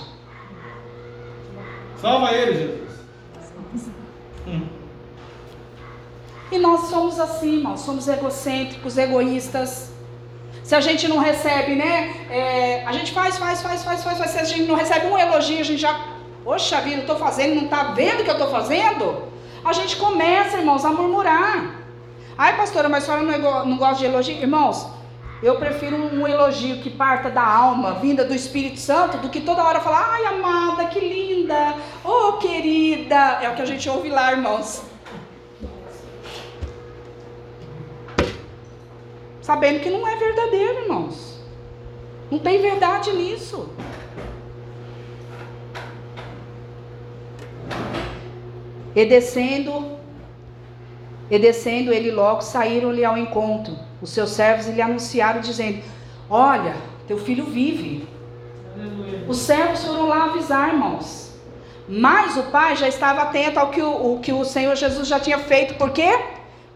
Salva 2.00 2.32
ele, 2.32 2.52
Jesus. 2.54 3.86
Hum. 4.46 4.68
E 6.52 6.58
nós 6.58 6.82
somos 6.82 7.18
assim, 7.18 7.56
irmãos, 7.56 7.80
somos 7.80 8.06
egocêntricos, 8.06 8.96
egoístas. 8.96 9.90
Se 10.62 10.76
a 10.76 10.80
gente 10.80 11.08
não 11.08 11.18
recebe, 11.18 11.74
né? 11.74 12.14
É, 12.30 12.84
a 12.86 12.92
gente 12.92 13.10
faz, 13.12 13.36
faz, 13.36 13.60
faz, 13.62 13.82
faz, 13.82 14.04
faz, 14.04 14.18
faz. 14.18 14.30
Se 14.30 14.38
a 14.38 14.44
gente 14.44 14.62
não 14.68 14.76
recebe 14.76 15.06
um 15.08 15.18
elogio, 15.18 15.60
a 15.60 15.64
gente 15.64 15.80
já, 15.80 15.98
poxa 16.44 16.80
vida, 16.80 16.96
eu 16.96 17.00
estou 17.00 17.16
fazendo, 17.16 17.56
não 17.56 17.64
está 17.64 17.82
vendo 17.94 18.20
o 18.20 18.24
que 18.24 18.30
eu 18.30 18.34
estou 18.34 18.50
fazendo? 18.50 19.33
A 19.64 19.72
gente 19.72 19.96
começa, 19.96 20.58
irmãos, 20.58 20.84
a 20.84 20.90
murmurar. 20.90 21.76
Ai, 22.36 22.56
pastora, 22.56 22.88
mas 22.88 23.04
a 23.04 23.06
senhora 23.06 23.22
não, 23.22 23.32
é 23.32 23.64
não 23.64 23.76
gosta 23.76 23.96
de 23.96 24.06
elogio? 24.06 24.36
Irmãos, 24.36 24.86
Eu 25.42 25.56
prefiro 25.56 25.96
um 25.96 26.26
elogio 26.26 26.78
que 26.80 26.88
parta 26.88 27.28
da 27.28 27.46
alma, 27.46 27.94
vinda 27.94 28.24
do 28.24 28.34
Espírito 28.34 28.80
Santo, 28.80 29.18
do 29.18 29.28
que 29.28 29.42
toda 29.42 29.62
hora 29.62 29.78
falar, 29.78 30.14
ai 30.14 30.24
amada, 30.24 30.86
que 30.86 30.98
linda, 30.98 31.74
oh 32.02 32.34
querida. 32.34 33.40
É 33.42 33.50
o 33.50 33.54
que 33.54 33.60
a 33.60 33.66
gente 33.66 33.86
ouve 33.90 34.08
lá, 34.08 34.32
irmãos. 34.32 34.82
Sabendo 39.42 39.80
que 39.80 39.90
não 39.90 40.08
é 40.08 40.16
verdadeiro, 40.16 40.84
irmãos. 40.84 41.38
Não 42.30 42.38
tem 42.38 42.62
verdade 42.62 43.12
nisso. 43.12 43.68
E 48.94 49.04
descendo, 49.04 49.98
e 51.30 51.38
descendo 51.38 51.92
ele 51.92 52.10
logo, 52.10 52.42
saíram-lhe 52.42 53.04
ao 53.04 53.18
encontro. 53.18 53.76
Os 54.00 54.10
seus 54.10 54.30
servos 54.30 54.66
lhe 54.66 54.80
anunciaram, 54.80 55.40
dizendo: 55.40 55.82
Olha, 56.30 56.76
teu 57.06 57.18
filho 57.18 57.44
vive. 57.44 58.08
Os 59.28 59.38
servos 59.38 59.84
foram 59.84 60.08
lá 60.08 60.24
avisar, 60.24 60.68
irmãos. 60.68 61.32
Mas 61.88 62.36
o 62.36 62.44
pai 62.44 62.76
já 62.76 62.88
estava 62.88 63.22
atento 63.22 63.58
ao 63.58 63.70
que 63.70 63.82
o, 63.82 64.14
o, 64.14 64.20
que 64.20 64.32
o 64.32 64.44
Senhor 64.44 64.74
Jesus 64.74 65.06
já 65.06 65.20
tinha 65.20 65.38
feito, 65.38 65.74
porque 65.74 66.08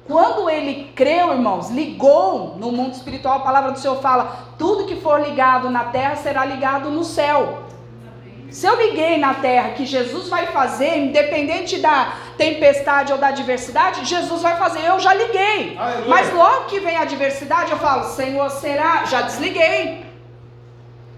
quando 0.06 0.48
ele 0.50 0.90
creu, 0.94 1.32
irmãos, 1.32 1.70
ligou 1.70 2.56
no 2.56 2.72
mundo 2.72 2.94
espiritual, 2.94 3.36
a 3.36 3.42
palavra 3.42 3.72
do 3.72 3.78
Senhor 3.78 4.00
fala: 4.00 4.54
tudo 4.58 4.86
que 4.86 4.96
for 4.96 5.20
ligado 5.20 5.70
na 5.70 5.84
terra 5.84 6.16
será 6.16 6.44
ligado 6.44 6.90
no 6.90 7.04
céu. 7.04 7.67
Se 8.50 8.66
eu 8.66 8.76
liguei 8.76 9.18
na 9.18 9.34
terra 9.34 9.70
que 9.70 9.84
Jesus 9.84 10.28
vai 10.28 10.46
fazer, 10.46 10.96
independente 10.96 11.78
da 11.78 12.14
tempestade 12.38 13.12
ou 13.12 13.18
da 13.18 13.28
adversidade, 13.28 14.04
Jesus 14.06 14.40
vai 14.40 14.56
fazer, 14.56 14.84
eu 14.86 14.98
já 14.98 15.12
liguei. 15.12 15.76
Aleluia. 15.78 16.08
Mas 16.08 16.32
logo 16.32 16.64
que 16.64 16.80
vem 16.80 16.96
a 16.96 17.02
adversidade, 17.02 17.70
eu 17.70 17.78
falo, 17.78 18.04
Senhor, 18.04 18.48
será? 18.50 19.04
Já 19.04 19.22
desliguei. 19.22 20.06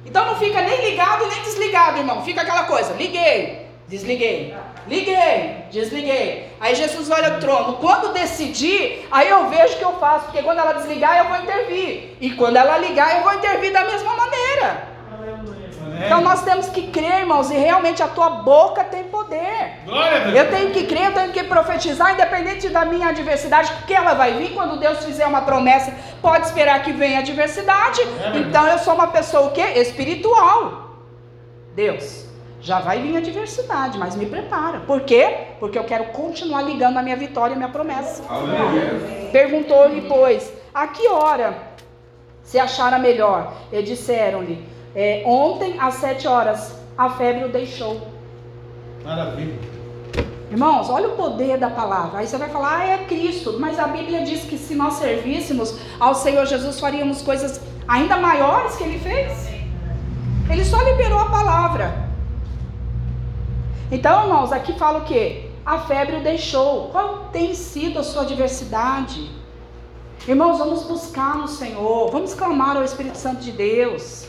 Então 0.05 0.24
não 0.24 0.36
fica 0.36 0.61
nem 0.61 0.90
ligado 0.90 1.27
nem 1.28 1.43
desligado, 1.43 1.98
irmão. 1.98 2.24
Fica 2.24 2.40
aquela 2.40 2.65
coisa, 2.65 2.94
liguei, 2.94 3.66
desliguei, 3.86 4.57
liguei, 4.89 5.66
desliguei. 5.70 6.48
Aí 6.59 6.74
Jesus 6.74 7.11
olha 7.11 7.36
o 7.36 7.40
trono. 7.40 7.74
Quando 7.74 8.12
decidir, 8.12 9.07
aí 9.11 9.28
eu 9.28 9.48
vejo 9.48 9.74
o 9.74 9.78
que 9.78 9.85
eu 9.85 9.93
faço, 10.01 10.24
porque 10.24 10.43
quando 10.43 10.59
ela 10.59 10.73
desligar, 10.73 11.19
eu 11.19 11.28
vou 11.28 11.36
intervir. 11.36 12.16
E 12.20 12.31
quando 12.31 12.57
ela 12.57 12.77
ligar, 12.78 13.19
eu 13.19 13.23
vou 13.23 13.35
intervir 13.35 13.73
da 13.73 13.85
mesma 13.85 14.16
maneira. 14.16 14.89
Então 16.05 16.21
nós 16.21 16.43
temos 16.43 16.69
que 16.69 16.89
crer, 16.89 17.21
irmãos, 17.21 17.51
e 17.51 17.55
realmente 17.55 18.03
a 18.03 18.09
tua 18.09 18.31
boca 18.31 18.83
tem 18.85 19.05
poder. 19.05 19.81
Eu 20.35 20.51
tenho 20.51 20.71
que 20.71 20.85
crer, 20.87 21.07
eu 21.07 21.15
tenho 21.15 21.33
que 21.33 21.45
profetizar, 21.45 22.15
independente 22.15 22.69
da 22.69 22.85
minha 22.85 23.09
adversidade, 23.09 23.73
porque 23.73 23.95
ela 23.95 24.15
vai 24.15 24.35
vir 24.35 24.55
quando 24.55 24.79
Deus 24.79 25.05
fizer 25.05 25.27
uma 25.27 25.43
promessa. 25.43 25.93
Pode 26.23 26.47
esperar 26.47 26.83
que 26.83 26.93
venha 26.93 27.19
a 27.19 27.21
adversidade. 27.21 28.01
Então 28.35 28.67
eu 28.67 28.79
sou 28.79 28.95
uma 28.95 29.09
pessoa 29.09 29.49
o 29.49 29.51
quê? 29.51 29.63
Espiritual. 29.77 30.97
Deus, 31.75 32.27
já 32.61 32.81
vai 32.81 33.01
vir 33.01 33.17
a 33.17 33.19
adversidade, 33.19 33.99
mas 33.99 34.17
me 34.17 34.27
prepara. 34.27 34.81
Por 34.81 35.03
quê? 35.03 35.49
Porque 35.59 35.79
eu 35.79 35.85
quero 35.85 36.07
continuar 36.07 36.63
ligando 36.63 36.99
a 36.99 37.03
minha 37.03 37.17
vitória 37.17 37.53
e 37.53 37.55
a 37.55 37.59
minha 37.59 37.71
promessa. 37.71 38.23
Perguntou-lhe, 39.33 40.03
pois, 40.03 40.53
a 40.75 40.87
que 40.87 41.09
hora 41.09 41.57
se 42.43 42.59
achara 42.59 42.99
melhor? 42.99 43.53
E 43.73 43.83
disseram-lhe, 43.83 44.67
é, 44.95 45.23
ontem, 45.27 45.77
às 45.79 45.95
sete 45.95 46.27
horas, 46.27 46.79
a 46.97 47.11
febre 47.11 47.45
o 47.45 47.49
deixou. 47.49 48.01
Maravilha. 49.05 49.59
Irmãos, 50.51 50.91
olha 50.91 51.09
o 51.09 51.12
poder 51.12 51.59
da 51.59 51.71
palavra. 51.71 52.19
Aí 52.19 52.27
você 52.27 52.37
vai 52.37 52.49
falar, 52.49 52.79
ah, 52.79 52.87
é 52.87 52.99
Cristo. 53.05 53.57
Mas 53.61 53.79
a 53.79 53.87
Bíblia 53.87 54.23
diz 54.23 54.43
que 54.43 54.59
se 54.59 54.75
nós 54.75 54.95
servíssemos 54.95 55.79
ao 56.01 56.15
Senhor 56.15 56.45
Jesus, 56.45 56.81
faríamos 56.81 57.23
coisas 57.23 57.61
ainda 57.87 58.17
maiores 58.17 58.75
que 58.75 58.83
ele 58.83 58.99
fez. 58.99 59.49
Ele 60.51 60.65
só 60.65 60.83
liberou 60.83 61.21
a 61.21 61.27
palavra. 61.27 62.11
Então, 63.93 64.25
irmãos, 64.25 64.51
aqui 64.51 64.73
fala 64.77 64.99
o 64.99 65.05
quê? 65.05 65.51
A 65.65 65.79
febre 65.79 66.17
o 66.17 66.23
deixou. 66.23 66.89
Qual 66.89 67.29
tem 67.33 67.55
sido 67.55 68.01
a 68.01 68.03
sua 68.03 68.23
adversidade? 68.23 69.31
Irmãos, 70.27 70.59
vamos 70.59 70.83
buscar 70.83 71.37
no 71.37 71.49
Senhor, 71.49 72.11
vamos 72.11 72.35
clamar 72.35 72.77
ao 72.77 72.85
Espírito 72.85 73.17
Santo 73.17 73.41
de 73.41 73.53
Deus. 73.53 74.27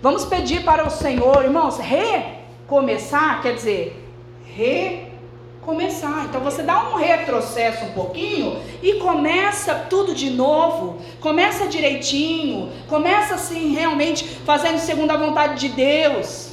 Vamos 0.00 0.24
pedir 0.24 0.62
para 0.62 0.86
o 0.86 0.90
Senhor, 0.90 1.44
irmãos, 1.44 1.76
recomeçar, 1.78 3.42
quer 3.42 3.54
dizer, 3.54 4.00
recomeçar. 4.44 6.26
Então 6.26 6.40
você 6.40 6.62
dá 6.62 6.90
um 6.90 6.94
retrocesso 6.94 7.84
um 7.84 7.92
pouquinho 7.92 8.62
e 8.80 8.94
começa 8.94 9.74
tudo 9.74 10.14
de 10.14 10.30
novo. 10.30 10.98
Começa 11.20 11.66
direitinho, 11.66 12.70
começa 12.88 13.34
assim 13.34 13.74
realmente 13.74 14.24
fazendo 14.24 14.78
segundo 14.78 15.10
a 15.10 15.16
vontade 15.16 15.58
de 15.58 15.68
Deus. 15.74 16.52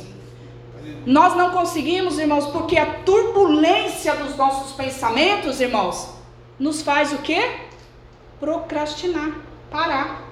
Nós 1.05 1.35
não 1.35 1.51
conseguimos, 1.51 2.17
irmãos, 2.17 2.47
porque 2.47 2.79
a 2.79 2.87
turbulência 3.03 4.15
dos 4.15 4.35
nossos 4.35 4.71
pensamentos, 4.71 5.61
irmãos, 5.61 6.09
nos 6.59 6.81
faz 6.81 7.13
o 7.13 7.19
quê? 7.19 7.47
Procrastinar, 8.39 9.35
parar. 9.69 10.24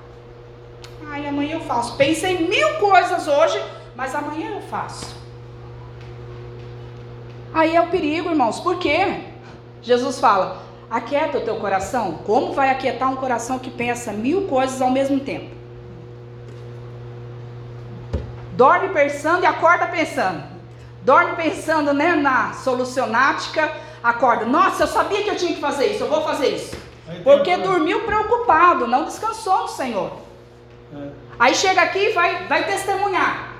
Ai, 1.10 1.28
amanhã 1.28 1.56
eu 1.56 1.62
faço. 1.62 1.96
Pensei 1.96 2.48
mil 2.48 2.76
coisas 2.76 3.28
hoje, 3.28 3.62
mas 3.96 4.16
amanhã 4.16 4.52
eu 4.52 4.62
faço. 4.62 5.16
Aí 7.54 7.76
é 7.76 7.82
o 7.82 7.88
perigo, 7.88 8.30
irmãos. 8.30 8.60
Por 8.60 8.78
quê? 8.78 9.22
Jesus 9.82 10.20
fala: 10.20 10.64
aquieta 10.90 11.38
o 11.38 11.42
teu 11.42 11.58
coração. 11.58 12.20
Como 12.26 12.54
vai 12.54 12.70
aquietar 12.70 13.12
um 13.12 13.16
coração 13.16 13.60
que 13.60 13.70
pensa 13.70 14.12
mil 14.12 14.48
coisas 14.48 14.82
ao 14.82 14.90
mesmo 14.90 15.20
tempo? 15.20 15.56
Dorme 18.54 18.90
pensando 18.90 19.44
e 19.44 19.46
acorda 19.46 19.88
pensando. 19.88 20.44
Dorme 21.02 21.36
pensando 21.36 21.94
né, 21.94 22.16
na 22.16 22.54
solucionática, 22.54 23.72
acorda. 24.04 24.46
Nossa, 24.46 24.84
eu 24.84 24.88
sabia 24.88 25.24
que 25.24 25.30
eu 25.30 25.36
tinha 25.36 25.54
que 25.54 25.60
fazer 25.60 25.88
isso, 25.88 26.04
eu 26.04 26.10
vou 26.10 26.22
fazer 26.22 26.50
isso. 26.50 26.76
Porque 27.24 27.58
dormiu 27.58 28.02
preocupado, 28.02 28.88
não 28.88 29.04
descansou 29.04 29.64
no 29.64 29.68
Senhor. 29.68 30.23
Aí 31.40 31.56
chega 31.56 31.82
aqui 31.82 32.00
e 32.00 32.14
vai, 32.14 32.48
vai 32.48 32.66
testemunhar 32.66 33.54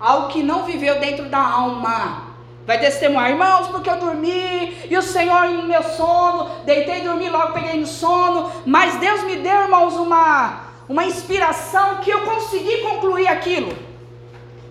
algo 0.00 0.28
que 0.28 0.42
não 0.42 0.64
viveu 0.64 0.98
dentro 0.98 1.26
da 1.26 1.38
alma. 1.38 2.30
Vai 2.66 2.78
testemunhar, 2.78 3.30
irmãos, 3.30 3.68
porque 3.68 3.90
eu 3.90 3.96
dormi 3.96 4.76
e 4.88 4.96
o 4.96 5.02
Senhor 5.02 5.48
no 5.48 5.64
meu 5.64 5.82
sono, 5.82 6.48
deitei, 6.64 7.02
dormi, 7.02 7.28
logo 7.28 7.52
peguei 7.52 7.80
no 7.80 7.86
sono, 7.86 8.50
mas 8.64 8.96
Deus 8.96 9.24
me 9.24 9.36
deu, 9.36 9.62
irmãos, 9.62 9.94
uma, 9.96 10.60
uma 10.88 11.04
inspiração 11.04 11.96
que 11.96 12.10
eu 12.10 12.20
consegui 12.22 12.78
concluir 12.78 13.26
aquilo. 13.28 13.72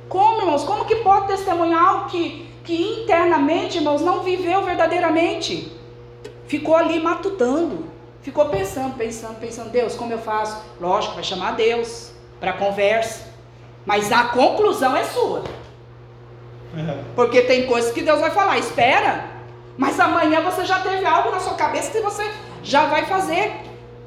Como, 0.08 0.42
irmãos? 0.42 0.64
Como 0.64 0.86
que 0.86 0.98
pode 0.98 1.28
testemunhar 1.28 1.84
algo 1.84 2.10
que, 2.10 2.50
que 2.64 3.02
internamente, 3.02 3.78
irmãos, 3.78 4.02
não 4.02 4.22
viveu 4.22 4.64
verdadeiramente? 4.64 5.72
Ficou 6.48 6.76
ali 6.76 7.00
matutando, 7.02 7.86
ficou 8.30 8.46
pensando, 8.46 8.96
pensando, 8.96 9.40
pensando, 9.40 9.70
Deus, 9.72 9.96
como 9.96 10.14
eu 10.14 10.20
faço? 10.20 10.62
Lógico, 10.80 11.16
vai 11.16 11.24
chamar 11.24 11.56
Deus 11.56 12.12
para 12.40 12.54
conversa. 12.54 13.28
Mas 13.86 14.12
a 14.12 14.26
conclusão 14.26 14.96
é 14.96 15.04
sua. 15.04 15.44
É. 16.78 17.04
Porque 17.16 17.42
tem 17.42 17.66
coisas 17.66 17.92
que 17.92 18.04
Deus 18.04 18.20
vai 18.20 18.30
falar, 18.30 18.60
espera. 18.60 19.26
Mas 19.76 20.00
amanhã 20.00 20.42
você 20.42 20.64
já 20.64 20.80
teve 20.80 21.04
algo 21.06 21.32
na 21.32 21.40
sua 21.40 21.56
cabeça 21.56 21.92
que 21.92 22.00
você 22.02 22.30
já 22.62 22.86
vai 22.86 23.06
fazer. 23.06 23.52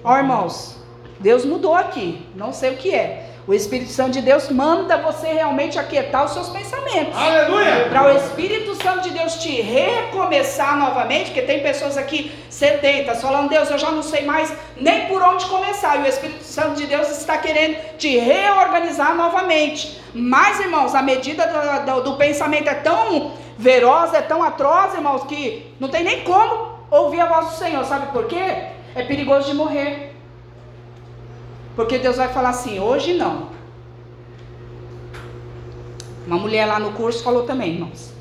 Ó 0.05 0.17
irmãos, 0.17 0.77
Deus 1.19 1.45
mudou 1.45 1.75
aqui. 1.75 2.25
Não 2.37 2.53
sei 2.53 2.75
o 2.75 2.77
que 2.77 2.95
é. 2.95 3.32
O 3.45 3.53
Espírito 3.53 3.91
Santo 3.91 4.13
de 4.13 4.23
Deus 4.23 4.49
manda 4.51 4.99
você 4.99 5.27
realmente 5.27 5.77
aquietar 5.77 6.25
os 6.25 6.33
seus 6.33 6.49
pensamentos. 6.49 7.17
Aleluia! 7.17 7.89
Para 7.91 8.05
o 8.05 8.17
Espírito 8.17 8.77
Santo 8.81 9.01
de 9.01 9.11
Deus 9.11 9.35
te 9.35 9.61
recomeçar 9.61 10.79
novamente, 10.79 11.27
porque 11.27 11.43
tem 11.43 11.61
pessoas 11.61 11.99
aqui 11.99 12.31
sedentas, 12.49 13.21
falando, 13.21 13.49
Deus, 13.49 13.69
eu 13.69 13.79
já 13.79 13.91
não 13.91 14.03
sei 14.03 14.25
mais 14.25 14.55
nem 14.77 15.07
por 15.09 15.21
onde 15.21 15.45
começar. 15.47 15.97
E 15.97 16.03
o 16.03 16.07
Espírito 16.07 16.45
Santo 16.45 16.77
de 16.77 16.87
Deus 16.87 17.11
está 17.11 17.37
querendo 17.37 17.79
te 17.99 18.17
reorganizar 18.17 19.17
novamente. 19.17 20.01
Mas, 20.15 20.61
irmãos, 20.61 20.95
a 20.95 21.03
medida 21.03 21.45
do, 21.45 21.95
do, 21.95 22.11
do 22.11 22.17
pensamento 22.17 22.69
é 22.69 22.75
tão 22.75 23.33
verosa, 23.59 24.19
é 24.19 24.23
tão 24.23 24.41
atroz, 24.41 24.95
irmãos, 24.95 25.25
que 25.25 25.75
não 25.81 25.89
tem 25.89 26.05
nem 26.05 26.21
como 26.23 26.79
ouvir 26.89 27.19
a 27.19 27.27
voz 27.27 27.47
do 27.47 27.55
Senhor. 27.57 27.85
Sabe 27.87 28.13
por 28.13 28.27
quê? 28.27 28.67
É 28.95 29.03
perigoso 29.03 29.51
de 29.51 29.57
morrer. 29.57 30.12
Porque 31.75 31.99
Deus 31.99 32.17
vai 32.17 32.29
falar 32.29 32.51
assim: 32.51 32.79
hoje 32.79 33.15
não. 33.15 33.49
Uma 36.27 36.37
mulher 36.37 36.67
lá 36.67 36.79
no 36.79 36.93
curso 36.93 37.23
falou 37.23 37.45
também, 37.45 37.75
irmãos. 37.75 38.13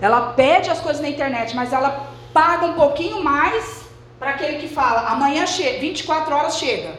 Ela 0.00 0.32
pede 0.32 0.70
as 0.70 0.80
coisas 0.80 1.00
na 1.00 1.08
internet, 1.08 1.54
mas 1.54 1.72
ela 1.72 2.08
paga 2.32 2.66
um 2.66 2.74
pouquinho 2.74 3.22
mais 3.22 3.84
para 4.18 4.30
aquele 4.30 4.58
que 4.58 4.68
fala: 4.68 5.08
amanhã 5.08 5.46
chega, 5.46 5.80
24 5.80 6.34
horas 6.34 6.56
chega. 6.58 6.98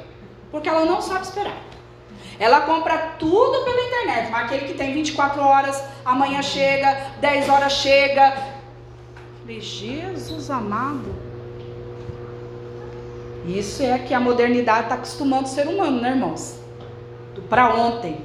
Porque 0.51 0.69
ela 0.69 0.85
não 0.85 1.01
sabe 1.01 1.25
esperar. 1.25 1.57
Ela 2.39 2.61
compra 2.61 2.97
tudo 3.19 3.63
pela 3.63 3.81
internet, 3.81 4.31
mas 4.31 4.45
aquele 4.45 4.65
que 4.65 4.73
tem 4.73 4.93
24 4.93 5.41
horas, 5.41 5.83
amanhã 6.03 6.41
chega, 6.41 7.11
10 7.19 7.49
horas 7.49 7.73
chega. 7.73 8.33
Jesus 9.47 10.49
amado. 10.49 11.30
Isso 13.45 13.81
é 13.81 13.97
que 13.99 14.13
a 14.13 14.19
modernidade 14.19 14.83
está 14.83 14.95
acostumando 14.95 15.45
o 15.45 15.47
ser 15.47 15.67
humano, 15.67 15.99
né, 15.99 16.11
irmãos? 16.11 16.59
Para 17.49 17.73
ontem. 17.73 18.23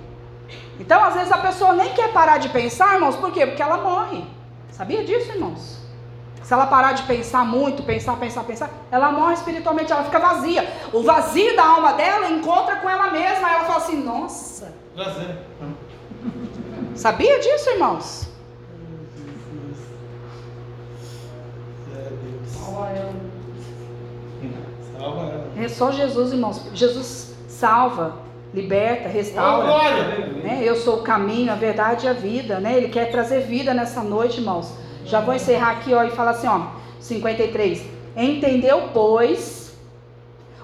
Então, 0.78 1.02
às 1.02 1.14
vezes, 1.14 1.32
a 1.32 1.38
pessoa 1.38 1.72
nem 1.72 1.92
quer 1.94 2.12
parar 2.12 2.38
de 2.38 2.48
pensar, 2.50 2.94
irmãos, 2.94 3.16
por 3.16 3.32
quê? 3.32 3.46
Porque 3.46 3.62
ela 3.62 3.78
morre. 3.78 4.24
Sabia 4.70 5.04
disso, 5.04 5.32
irmãos? 5.32 5.76
Se 6.42 6.52
ela 6.52 6.66
parar 6.66 6.92
de 6.92 7.02
pensar 7.04 7.44
muito, 7.44 7.82
pensar, 7.82 8.16
pensar, 8.18 8.44
pensar, 8.44 8.70
ela 8.90 9.10
morre 9.10 9.34
espiritualmente, 9.34 9.90
ela 9.90 10.04
fica 10.04 10.18
vazia. 10.18 10.70
O 10.92 11.02
vazio 11.02 11.56
da 11.56 11.66
alma 11.66 11.94
dela 11.94 12.30
encontra 12.30 12.76
com 12.76 12.88
ela 12.88 13.10
mesma. 13.10 13.48
Aí 13.48 13.54
ela 13.54 13.64
fala 13.64 13.78
assim: 13.78 13.96
Nossa. 13.96 14.72
Prazer. 14.94 15.38
Sabia 16.94 17.40
disso, 17.40 17.70
irmãos? 17.70 18.28
É 21.96 22.10
Deus. 22.10 23.25
Salva 25.06 25.22
ela. 25.22 25.52
É 25.56 25.68
só 25.68 25.92
Jesus, 25.92 26.32
irmãos. 26.32 26.60
Jesus 26.74 27.34
salva, 27.46 28.16
liberta, 28.52 29.08
restaura. 29.08 29.64
glória! 29.64 30.26
né? 30.42 30.62
Eu 30.64 30.74
sou 30.74 30.96
o 30.96 31.02
caminho, 31.02 31.52
a 31.52 31.54
verdade 31.54 32.06
e 32.06 32.08
a 32.08 32.12
vida, 32.12 32.58
né? 32.58 32.76
Ele 32.76 32.88
quer 32.88 33.10
trazer 33.10 33.42
vida 33.42 33.72
nessa 33.72 34.02
noite, 34.02 34.40
irmãos. 34.40 34.72
Já 35.04 35.20
vou 35.20 35.34
encerrar 35.34 35.72
aqui, 35.72 35.94
ó, 35.94 36.02
e 36.02 36.10
falar 36.10 36.32
assim, 36.32 36.48
ó, 36.48 36.66
53. 36.98 37.86
Entendeu, 38.16 38.88
pois, 38.92 39.76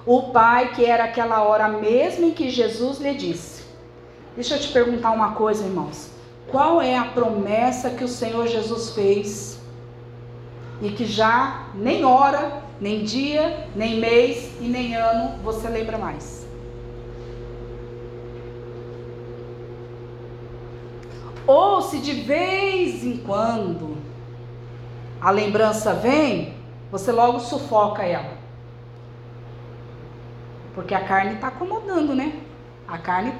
o 0.04 0.22
Pai 0.32 0.72
que 0.72 0.84
era 0.84 1.04
aquela 1.04 1.42
hora 1.42 1.68
mesmo 1.68 2.26
em 2.26 2.32
que 2.32 2.50
Jesus 2.50 2.98
lhe 2.98 3.14
disse. 3.14 3.62
Deixa 4.34 4.56
eu 4.56 4.60
te 4.60 4.68
perguntar 4.68 5.12
uma 5.12 5.32
coisa, 5.32 5.64
irmãos. 5.64 6.10
Qual 6.50 6.82
é 6.82 6.96
a 6.96 7.04
promessa 7.04 7.90
que 7.90 8.02
o 8.02 8.08
Senhor 8.08 8.48
Jesus 8.48 8.90
fez 8.90 9.60
e 10.80 10.90
que 10.90 11.04
já 11.04 11.66
nem 11.74 12.04
hora, 12.04 12.61
nem 12.80 13.04
dia, 13.04 13.68
nem 13.74 13.98
mês 13.98 14.50
e 14.60 14.64
nem 14.64 14.94
ano 14.94 15.38
você 15.42 15.68
lembra 15.68 15.98
mais? 15.98 16.46
Ou 21.46 21.82
se 21.82 21.98
de 21.98 22.12
vez 22.12 23.04
em 23.04 23.16
quando 23.18 23.96
a 25.20 25.30
lembrança 25.30 25.92
vem, 25.94 26.54
você 26.90 27.12
logo 27.12 27.40
sufoca 27.40 28.02
ela. 28.02 28.36
Porque 30.74 30.94
a 30.94 31.04
carne 31.04 31.34
está 31.34 31.48
acomodando, 31.48 32.14
né? 32.14 32.40
A 32.88 32.98
carne 32.98 33.32
tá 33.32 33.38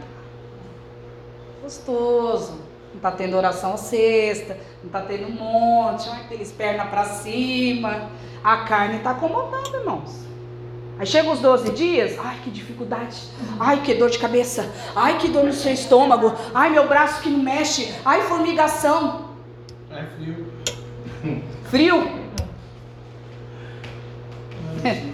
gostoso. 1.62 2.72
Não 2.93 2.97
está 2.98 3.10
tendo 3.10 3.36
oração 3.36 3.77
sexta, 3.77 4.56
não 4.82 4.86
está 4.86 5.01
tendo 5.01 5.27
um 5.27 5.32
monte, 5.32 6.09
ai, 6.10 6.20
aqueles 6.23 6.52
pernas 6.52 6.89
para 6.89 7.05
cima. 7.05 8.10
A 8.44 8.59
carne 8.59 8.98
está 8.98 9.10
acomodando, 9.12 9.77
irmãos. 9.77 10.23
Aí 10.98 11.06
chega 11.06 11.31
os 11.31 11.40
12 11.40 11.73
dias, 11.73 12.19
ai 12.23 12.39
que 12.44 12.51
dificuldade, 12.51 13.16
ai 13.59 13.81
que 13.82 13.94
dor 13.94 14.10
de 14.10 14.19
cabeça, 14.19 14.70
ai 14.94 15.16
que 15.19 15.27
dor 15.28 15.43
no 15.44 15.52
seu 15.52 15.73
estômago, 15.73 16.32
ai 16.55 16.69
meu 16.70 16.86
braço 16.86 17.23
que 17.23 17.31
não 17.31 17.39
mexe, 17.40 17.93
ai 18.05 18.20
formigação, 18.23 19.31
É 19.90 20.05
frio. 20.16 20.47
frio. 21.64 22.23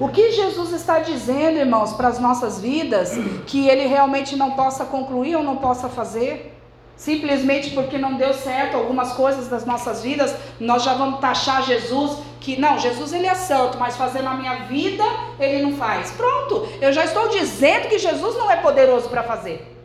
O 0.00 0.08
que 0.08 0.32
Jesus 0.32 0.72
está 0.72 0.98
dizendo, 1.00 1.58
irmãos, 1.58 1.92
para 1.92 2.08
as 2.08 2.18
nossas 2.18 2.60
vidas, 2.60 3.12
que 3.46 3.68
ele 3.68 3.86
realmente 3.86 4.34
não 4.36 4.52
possa 4.52 4.84
concluir 4.84 5.36
ou 5.36 5.42
não 5.42 5.56
possa 5.56 5.88
fazer? 5.88 6.55
Simplesmente 6.96 7.70
porque 7.70 7.98
não 7.98 8.14
deu 8.14 8.32
certo 8.32 8.76
algumas 8.76 9.12
coisas 9.12 9.48
das 9.48 9.66
nossas 9.66 10.02
vidas, 10.02 10.34
nós 10.58 10.82
já 10.82 10.94
vamos 10.94 11.20
taxar 11.20 11.62
Jesus 11.62 12.18
que 12.40 12.58
não, 12.58 12.78
Jesus 12.78 13.12
ele 13.12 13.26
é 13.26 13.34
santo, 13.34 13.76
mas 13.76 13.96
fazendo 13.96 14.24
na 14.24 14.34
minha 14.34 14.54
vida 14.64 15.04
ele 15.38 15.62
não 15.62 15.76
faz. 15.76 16.12
Pronto, 16.12 16.66
eu 16.80 16.92
já 16.92 17.04
estou 17.04 17.28
dizendo 17.28 17.88
que 17.88 17.98
Jesus 17.98 18.36
não 18.36 18.50
é 18.50 18.56
poderoso 18.56 19.08
para 19.08 19.22
fazer. 19.22 19.76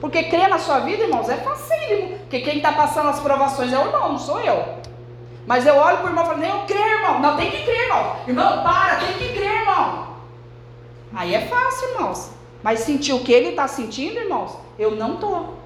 Porque 0.00 0.24
crer 0.24 0.48
na 0.48 0.58
sua 0.58 0.80
vida, 0.80 1.04
irmãos, 1.04 1.28
é 1.28 1.36
facílimo. 1.36 2.18
Porque 2.18 2.40
quem 2.40 2.56
está 2.56 2.72
passando 2.72 3.08
as 3.08 3.20
provações 3.20 3.72
é 3.72 3.78
o 3.78 3.86
irmão, 3.86 4.12
não 4.12 4.18
sou 4.18 4.40
eu. 4.40 4.82
Mas 5.46 5.66
eu 5.66 5.76
olho 5.76 5.98
para 5.98 6.06
o 6.06 6.08
irmão 6.08 6.24
e 6.24 6.26
falo, 6.26 6.44
eu 6.44 6.66
creio, 6.66 6.98
irmão. 6.98 7.20
Não, 7.20 7.36
tem 7.36 7.50
que 7.50 7.62
crer, 7.62 7.82
irmão. 7.82 8.16
Irmão, 8.26 8.62
para, 8.62 8.96
tem 8.96 9.18
que 9.18 9.32
crer, 9.34 9.60
irmão. 9.60 10.08
Aí 11.14 11.34
é 11.34 11.42
fácil, 11.42 11.88
irmãos. 11.90 12.30
Mas 12.62 12.80
sentir 12.80 13.12
o 13.12 13.20
que 13.20 13.32
ele 13.32 13.50
está 13.50 13.68
sentindo, 13.68 14.18
irmãos, 14.18 14.56
eu 14.78 14.92
não 14.92 15.14
estou. 15.14 15.61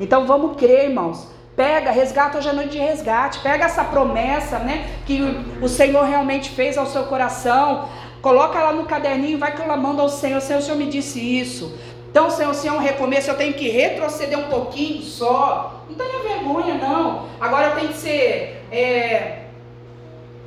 Então 0.00 0.26
vamos 0.26 0.56
crer, 0.56 0.90
irmãos. 0.90 1.28
Pega, 1.56 1.90
resgata 1.90 2.38
hoje 2.38 2.48
a 2.48 2.52
noite 2.52 2.70
de 2.70 2.78
resgate. 2.78 3.40
Pega 3.40 3.64
essa 3.64 3.82
promessa, 3.82 4.58
né? 4.60 4.88
Que 5.04 5.22
o, 5.22 5.64
o 5.64 5.68
Senhor 5.68 6.04
realmente 6.04 6.50
fez 6.50 6.78
ao 6.78 6.86
seu 6.86 7.04
coração. 7.04 7.88
Coloca 8.22 8.58
lá 8.60 8.72
no 8.72 8.84
caderninho 8.84 9.36
e 9.36 9.40
vai 9.40 9.54
clamando 9.56 10.00
ao 10.00 10.08
Senhor. 10.08 10.40
Senhor, 10.40 10.60
o 10.60 10.62
Senhor 10.62 10.76
me 10.76 10.86
disse 10.86 11.20
isso. 11.20 11.76
Então, 12.10 12.30
Senhor, 12.30 12.54
se 12.54 12.66
é 12.66 12.72
um 12.72 12.78
recomeço, 12.78 13.30
eu 13.30 13.36
tenho 13.36 13.54
que 13.54 13.68
retroceder 13.68 14.38
um 14.38 14.48
pouquinho 14.48 15.02
só. 15.02 15.84
Não 15.88 15.96
tenha 15.96 16.22
vergonha, 16.22 16.74
não. 16.74 17.26
Agora 17.40 17.68
eu 17.68 17.74
tenho 17.74 17.88
que 17.88 17.98
ser 17.98 18.64
é, 18.70 19.47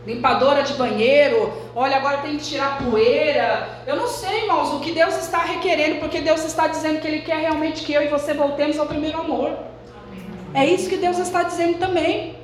limpadora 0.05 0.63
de 0.63 0.73
banheiro. 0.73 1.51
Olha, 1.75 1.97
agora 1.97 2.17
tenho 2.17 2.37
que 2.37 2.45
tirar 2.45 2.79
poeira. 2.79 3.83
Eu 3.85 3.95
não 3.95 4.07
sei, 4.07 4.43
irmãos, 4.43 4.73
o 4.73 4.79
que 4.79 4.91
Deus 4.91 5.15
está 5.17 5.39
requerendo, 5.39 5.99
porque 5.99 6.21
Deus 6.21 6.43
está 6.43 6.67
dizendo 6.67 6.99
que 6.99 7.07
Ele 7.07 7.21
quer 7.21 7.39
realmente 7.39 7.83
que 7.83 7.93
eu 7.93 8.01
e 8.01 8.07
você 8.07 8.33
voltemos 8.33 8.79
ao 8.79 8.85
primeiro 8.85 9.19
amor. 9.19 9.51
É 10.53 10.65
isso 10.65 10.89
que 10.89 10.97
Deus 10.97 11.17
está 11.17 11.43
dizendo 11.43 11.77
também. 11.77 12.35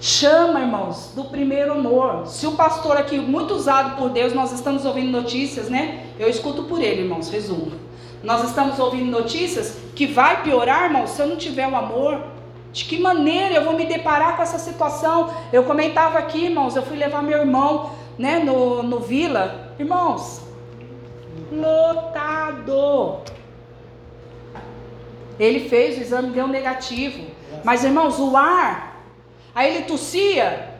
Chama, 0.00 0.60
irmãos, 0.60 1.12
do 1.14 1.24
primeiro 1.26 1.72
amor. 1.72 2.26
Se 2.26 2.44
o 2.44 2.52
pastor 2.52 2.96
aqui, 2.96 3.18
muito 3.18 3.54
usado 3.54 3.96
por 3.96 4.10
Deus, 4.10 4.32
nós 4.32 4.50
estamos 4.50 4.84
ouvindo 4.84 5.12
notícias, 5.12 5.68
né? 5.68 6.06
Eu 6.18 6.28
escuto 6.28 6.64
por 6.64 6.82
ele, 6.82 7.02
irmãos, 7.02 7.30
resumo. 7.30 7.70
Nós 8.20 8.42
estamos 8.42 8.80
ouvindo 8.80 9.10
notícias 9.10 9.78
que 9.94 10.06
vai 10.06 10.42
piorar, 10.42 10.86
irmãos, 10.86 11.10
se 11.10 11.22
eu 11.22 11.28
não 11.28 11.36
tiver 11.36 11.68
o 11.68 11.76
amor. 11.76 12.31
De 12.72 12.84
que 12.84 12.98
maneira 12.98 13.54
eu 13.54 13.64
vou 13.64 13.74
me 13.74 13.84
deparar 13.84 14.36
com 14.36 14.42
essa 14.42 14.58
situação? 14.58 15.32
Eu 15.52 15.64
comentava 15.64 16.18
aqui, 16.18 16.46
irmãos, 16.46 16.74
eu 16.74 16.82
fui 16.82 16.96
levar 16.96 17.22
meu 17.22 17.38
irmão, 17.38 17.90
né, 18.18 18.38
no, 18.38 18.82
no 18.82 19.00
Vila. 19.00 19.74
Irmãos, 19.78 20.40
lotado. 21.52 23.20
Ele 25.38 25.68
fez 25.68 25.98
o 25.98 26.00
exame, 26.00 26.30
deu 26.30 26.46
negativo. 26.46 27.26
Mas, 27.62 27.84
irmãos, 27.84 28.18
o 28.18 28.36
ar 28.36 28.92
Aí 29.54 29.74
ele 29.74 29.84
tossia. 29.84 30.70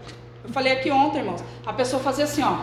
Eu 0.45 0.51
falei 0.51 0.73
aqui 0.73 0.91
ontem, 0.91 1.19
irmãos. 1.19 1.43
A 1.65 1.73
pessoa 1.73 2.03
fazia 2.03 2.25
assim, 2.25 2.43
ó. 2.43 2.59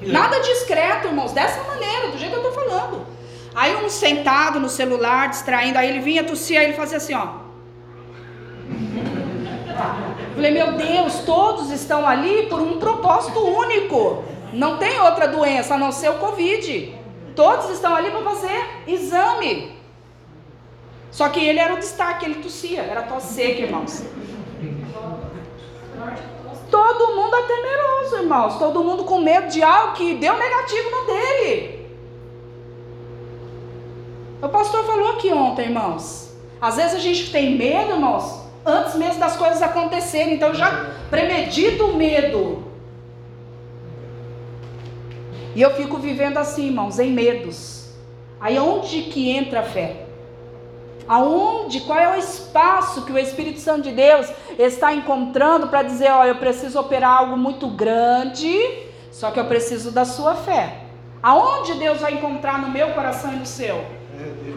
Nada 0.00 0.40
discreto, 0.40 1.08
irmãos, 1.08 1.32
dessa 1.32 1.62
maneira, 1.64 2.08
do 2.08 2.18
jeito 2.18 2.32
que 2.32 2.38
eu 2.38 2.42
tô 2.42 2.52
falando. 2.52 3.06
Aí 3.54 3.76
um 3.76 3.90
sentado 3.90 4.58
no 4.58 4.68
celular, 4.68 5.28
distraindo, 5.28 5.76
aí 5.78 5.88
ele 5.90 6.00
vinha 6.00 6.24
tossir, 6.24 6.58
aí 6.58 6.66
ele 6.66 6.72
fazia 6.72 6.96
assim, 6.96 7.14
ó. 7.14 7.49
Falei, 10.34 10.50
meu 10.50 10.72
Deus, 10.72 11.20
todos 11.20 11.70
estão 11.70 12.06
ali 12.06 12.46
por 12.46 12.60
um 12.60 12.78
propósito 12.78 13.40
único. 13.40 14.24
Não 14.52 14.78
tem 14.78 15.00
outra 15.00 15.28
doença 15.28 15.74
a 15.74 15.78
não 15.78 15.92
ser 15.92 16.10
o 16.10 16.18
Covid. 16.18 16.94
Todos 17.36 17.70
estão 17.70 17.94
ali 17.94 18.10
para 18.10 18.22
fazer 18.22 18.82
exame. 18.86 19.78
Só 21.10 21.28
que 21.28 21.44
ele 21.44 21.58
era 21.58 21.74
o 21.74 21.78
destaque, 21.78 22.24
ele 22.24 22.36
tossia, 22.36 22.82
era 22.82 23.02
tosse 23.02 23.34
seca, 23.34 23.62
irmãos. 23.62 24.04
Todo 26.70 27.16
mundo 27.16 27.34
é 27.34 27.42
temeroso, 27.42 28.16
irmãos. 28.16 28.58
Todo 28.58 28.84
mundo 28.84 29.04
com 29.04 29.18
medo 29.20 29.48
de 29.48 29.62
algo 29.62 29.94
que 29.94 30.14
deu 30.14 30.38
negativo 30.38 30.90
no 30.90 31.06
dele. 31.06 31.80
O 34.40 34.48
pastor 34.48 34.84
falou 34.84 35.10
aqui 35.10 35.32
ontem, 35.32 35.66
irmãos. 35.66 36.32
Às 36.60 36.76
vezes 36.76 36.94
a 36.94 36.98
gente 36.98 37.30
tem 37.32 37.56
medo, 37.56 37.90
irmãos, 37.90 38.39
antes 38.64 38.94
mesmo 38.94 39.20
das 39.20 39.36
coisas 39.36 39.62
acontecerem. 39.62 40.34
Então 40.34 40.54
já 40.54 40.90
premedita 41.08 41.84
o 41.84 41.96
medo. 41.96 42.64
E 45.54 45.62
eu 45.62 45.70
fico 45.74 45.98
vivendo 45.98 46.38
assim, 46.38 46.66
irmãos, 46.66 46.98
em 46.98 47.10
medos. 47.10 47.90
Aí 48.40 48.58
onde 48.58 49.02
que 49.02 49.30
entra 49.30 49.60
a 49.60 49.64
fé? 49.64 50.06
Aonde, 51.08 51.80
qual 51.80 51.98
é 51.98 52.16
o 52.16 52.18
espaço 52.18 53.04
que 53.04 53.10
o 53.10 53.18
Espírito 53.18 53.58
Santo 53.58 53.82
de 53.82 53.90
Deus 53.90 54.28
está 54.56 54.94
encontrando 54.94 55.66
para 55.66 55.82
dizer, 55.82 56.08
ó, 56.12 56.24
eu 56.24 56.36
preciso 56.36 56.78
operar 56.78 57.18
algo 57.18 57.36
muito 57.36 57.66
grande, 57.66 58.56
só 59.10 59.32
que 59.32 59.40
eu 59.40 59.44
preciso 59.46 59.90
da 59.90 60.04
sua 60.04 60.36
fé. 60.36 60.84
Aonde 61.20 61.74
Deus 61.74 62.00
vai 62.00 62.14
encontrar 62.14 62.60
no 62.60 62.68
meu 62.68 62.92
coração 62.92 63.32
e 63.32 63.36
no 63.36 63.46
seu? 63.46 63.84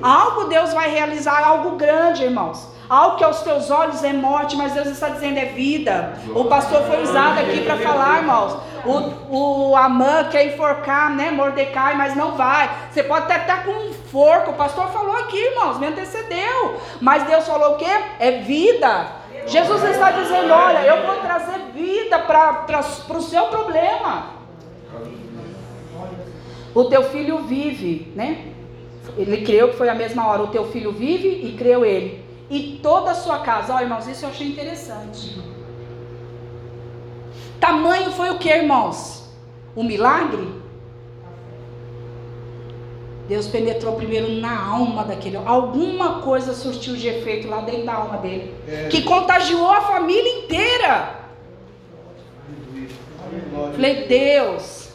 Algo 0.02 0.44
Deus 0.46 0.72
vai 0.74 0.92
realizar, 0.92 1.44
algo 1.44 1.72
grande, 1.72 2.24
irmãos. 2.24 2.68
Algo 2.90 3.18
que 3.18 3.24
aos 3.24 3.42
teus 3.42 3.72
olhos 3.72 4.04
é 4.04 4.14
morte, 4.14 4.56
mas 4.56 4.74
Deus 4.74 4.88
está 4.88 5.10
dizendo 5.10 5.38
é 5.38 5.46
vida. 5.46 6.14
O 6.36 6.46
pastor 6.46 6.82
foi 6.84 7.02
usado 7.02 7.40
aqui 7.40 7.62
para 7.62 7.78
falar, 7.78 8.20
irmãos. 8.20 8.58
O, 8.86 9.70
o 9.70 9.76
Amã 9.76 10.26
quer 10.30 10.48
enforcar, 10.48 11.10
né, 11.16 11.32
Mordecai, 11.32 11.96
mas 11.96 12.16
não 12.16 12.34
vai. 12.34 12.70
Você 12.92 13.02
pode 13.02 13.24
até 13.24 13.38
estar 13.38 13.64
com 13.64 13.72
um 13.72 13.94
forco. 13.94 14.52
O 14.52 14.56
pastor 14.56 14.88
falou 14.90 15.16
aqui, 15.18 15.38
irmãos, 15.38 15.80
me 15.80 15.88
antecedeu. 15.88 16.78
Mas 17.00 17.24
Deus 17.24 17.48
falou 17.48 17.76
o 17.76 17.78
quê? 17.78 17.90
É 18.20 18.32
vida. 18.40 19.08
Jesus 19.46 19.84
está 19.84 20.12
dizendo: 20.12 20.52
olha, 20.54 20.80
eu 20.80 21.06
vou 21.06 21.16
trazer 21.22 21.60
vida 21.74 22.20
para 22.20 22.80
o 23.18 23.22
seu 23.22 23.46
problema. 23.46 24.34
O 26.76 26.86
teu 26.86 27.04
filho 27.04 27.40
vive, 27.44 28.12
né? 28.16 28.48
Ele 29.18 29.46
creu 29.46 29.70
que 29.70 29.78
foi 29.78 29.90
a 29.90 29.96
mesma 29.96 30.28
hora. 30.28 30.44
O 30.44 30.48
teu 30.48 30.66
filho 30.72 30.92
vive 30.92 31.28
e 31.28 31.56
creu 31.58 31.86
ele. 31.86 32.23
E 32.50 32.80
toda 32.84 33.12
a 33.12 33.16
sua 33.16 33.40
casa. 33.40 33.74
Ó, 33.74 33.80
irmãos, 33.80 34.08
isso 34.08 34.26
eu 34.26 34.30
achei 34.30 34.48
interessante. 34.48 35.42
Tamanho 37.60 38.12
foi 38.12 38.30
o 38.30 38.38
que, 38.38 38.50
irmãos? 38.50 39.30
O 39.76 39.84
milagre? 39.84 40.62
Deus 43.28 43.48
penetrou 43.48 43.96
primeiro 43.96 44.30
na 44.34 44.68
alma 44.68 45.06
daquele 45.06 45.38
Alguma 45.38 46.20
coisa 46.20 46.54
surtiu 46.54 46.96
de 46.96 47.08
efeito 47.08 47.48
lá 47.48 47.62
dentro 47.62 47.86
da 47.86 47.94
alma 47.94 48.18
dele. 48.18 48.54
É. 48.68 48.90
Que 48.90 49.02
contagiou 49.04 49.72
a 49.72 49.82
família 49.82 50.40
inteira. 50.40 51.20
Falei, 53.72 54.08
Deus. 54.08 54.90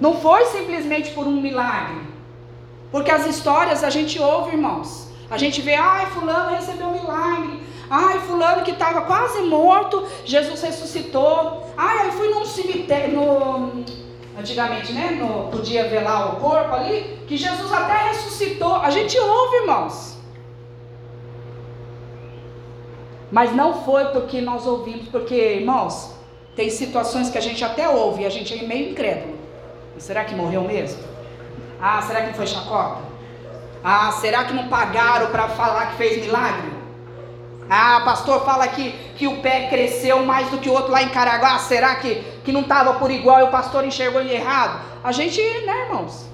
Não 0.00 0.20
foi 0.20 0.44
simplesmente 0.46 1.12
por 1.12 1.26
um 1.26 1.40
milagre. 1.40 2.02
Porque 2.90 3.10
as 3.10 3.26
histórias 3.26 3.82
a 3.82 3.88
gente 3.88 4.20
ouve, 4.20 4.52
irmãos. 4.52 5.11
A 5.32 5.38
gente 5.38 5.62
vê, 5.62 5.74
ai, 5.74 6.04
fulano 6.10 6.54
recebeu 6.54 6.88
um 6.88 6.92
milagre. 6.92 7.62
Ai, 7.88 8.20
fulano 8.20 8.62
que 8.62 8.72
estava 8.72 9.00
quase 9.00 9.40
morto, 9.40 10.06
Jesus 10.26 10.60
ressuscitou. 10.60 11.66
Ai, 11.74 12.08
eu 12.08 12.12
fui 12.12 12.28
num 12.28 12.44
cemitério, 12.44 13.14
no, 13.16 13.82
antigamente, 14.38 14.92
né? 14.92 15.12
No, 15.12 15.48
podia 15.48 16.02
lá 16.02 16.34
o 16.34 16.36
corpo 16.36 16.74
ali, 16.74 17.18
que 17.26 17.38
Jesus 17.38 17.72
até 17.72 18.08
ressuscitou. 18.08 18.74
A 18.74 18.90
gente 18.90 19.18
ouve, 19.18 19.56
irmãos. 19.56 20.18
Mas 23.30 23.56
não 23.56 23.82
foi 23.84 24.04
porque 24.08 24.42
nós 24.42 24.66
ouvimos, 24.66 25.08
porque, 25.08 25.34
irmãos, 25.34 26.14
tem 26.54 26.68
situações 26.68 27.30
que 27.30 27.38
a 27.38 27.40
gente 27.40 27.64
até 27.64 27.88
ouve 27.88 28.24
e 28.24 28.26
a 28.26 28.30
gente 28.30 28.52
é 28.52 28.66
meio 28.66 28.90
incrédulo. 28.90 29.38
Será 29.96 30.26
que 30.26 30.34
morreu 30.34 30.60
mesmo? 30.60 31.02
Ah, 31.80 32.02
será 32.02 32.26
que 32.26 32.34
foi 32.34 32.46
chacota? 32.46 33.11
Ah, 33.84 34.12
será 34.12 34.44
que 34.44 34.52
não 34.52 34.68
pagaram 34.68 35.28
para 35.28 35.48
falar 35.48 35.86
que 35.90 35.96
fez 35.96 36.24
milagre? 36.24 36.70
Ah, 37.68 38.02
pastor 38.04 38.44
fala 38.44 38.68
que, 38.68 38.92
que 39.16 39.26
o 39.26 39.40
pé 39.40 39.68
cresceu 39.68 40.24
mais 40.24 40.48
do 40.50 40.58
que 40.58 40.68
o 40.68 40.72
outro 40.72 40.92
lá 40.92 41.02
em 41.02 41.08
Caraguá. 41.08 41.58
Será 41.58 41.96
que, 41.96 42.16
que 42.44 42.52
não 42.52 42.60
estava 42.60 42.94
por 42.94 43.10
igual 43.10 43.40
e 43.40 43.44
o 43.44 43.50
pastor 43.50 43.84
enxergou 43.84 44.20
ele 44.20 44.34
errado? 44.34 44.80
A 45.02 45.10
gente, 45.10 45.40
né, 45.64 45.86
irmãos? 45.86 46.26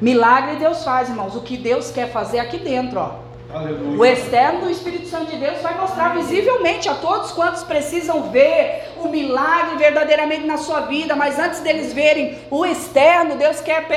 Milagre 0.00 0.56
Deus 0.56 0.84
faz, 0.84 1.08
irmãos. 1.08 1.34
O 1.34 1.40
que 1.40 1.56
Deus 1.56 1.90
quer 1.90 2.12
fazer 2.12 2.38
aqui 2.38 2.58
dentro, 2.58 3.00
ó. 3.00 3.28
Aleluia. 3.52 3.98
O 3.98 4.04
externo 4.04 4.60
do 4.60 4.70
Espírito 4.70 5.08
Santo 5.08 5.30
de 5.30 5.38
Deus 5.38 5.62
vai 5.62 5.74
mostrar 5.78 6.14
visivelmente 6.14 6.88
a 6.88 6.94
todos 6.94 7.32
quantos 7.32 7.64
precisam 7.64 8.30
ver 8.30 8.92
o 8.98 9.08
milagre 9.08 9.76
verdadeiramente 9.76 10.46
na 10.46 10.58
sua 10.58 10.80
vida, 10.80 11.16
mas 11.16 11.38
antes 11.38 11.60
deles 11.60 11.92
verem 11.92 12.38
o 12.50 12.66
externo, 12.66 13.36
Deus 13.36 13.60
quer 13.60 13.88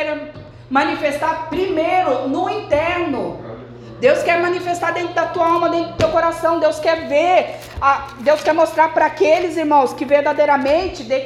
manifestar 0.72 1.50
primeiro 1.50 2.30
no 2.30 2.50
interno. 2.50 3.41
Deus 4.02 4.24
quer 4.24 4.42
manifestar 4.42 4.94
dentro 4.94 5.14
da 5.14 5.28
tua 5.28 5.46
alma, 5.46 5.70
dentro 5.70 5.92
do 5.92 5.98
teu 5.98 6.10
coração. 6.10 6.60
Deus 6.60 6.80
quer 6.80 7.08
ver, 7.08 7.60
a, 7.80 8.08
Deus 8.18 8.42
quer 8.42 8.52
mostrar 8.52 8.92
para 8.96 9.06
aqueles 9.06 9.56
irmãos 9.56 9.94
que 9.94 10.06
verdadeiramente 10.06 11.04
de 11.04 11.20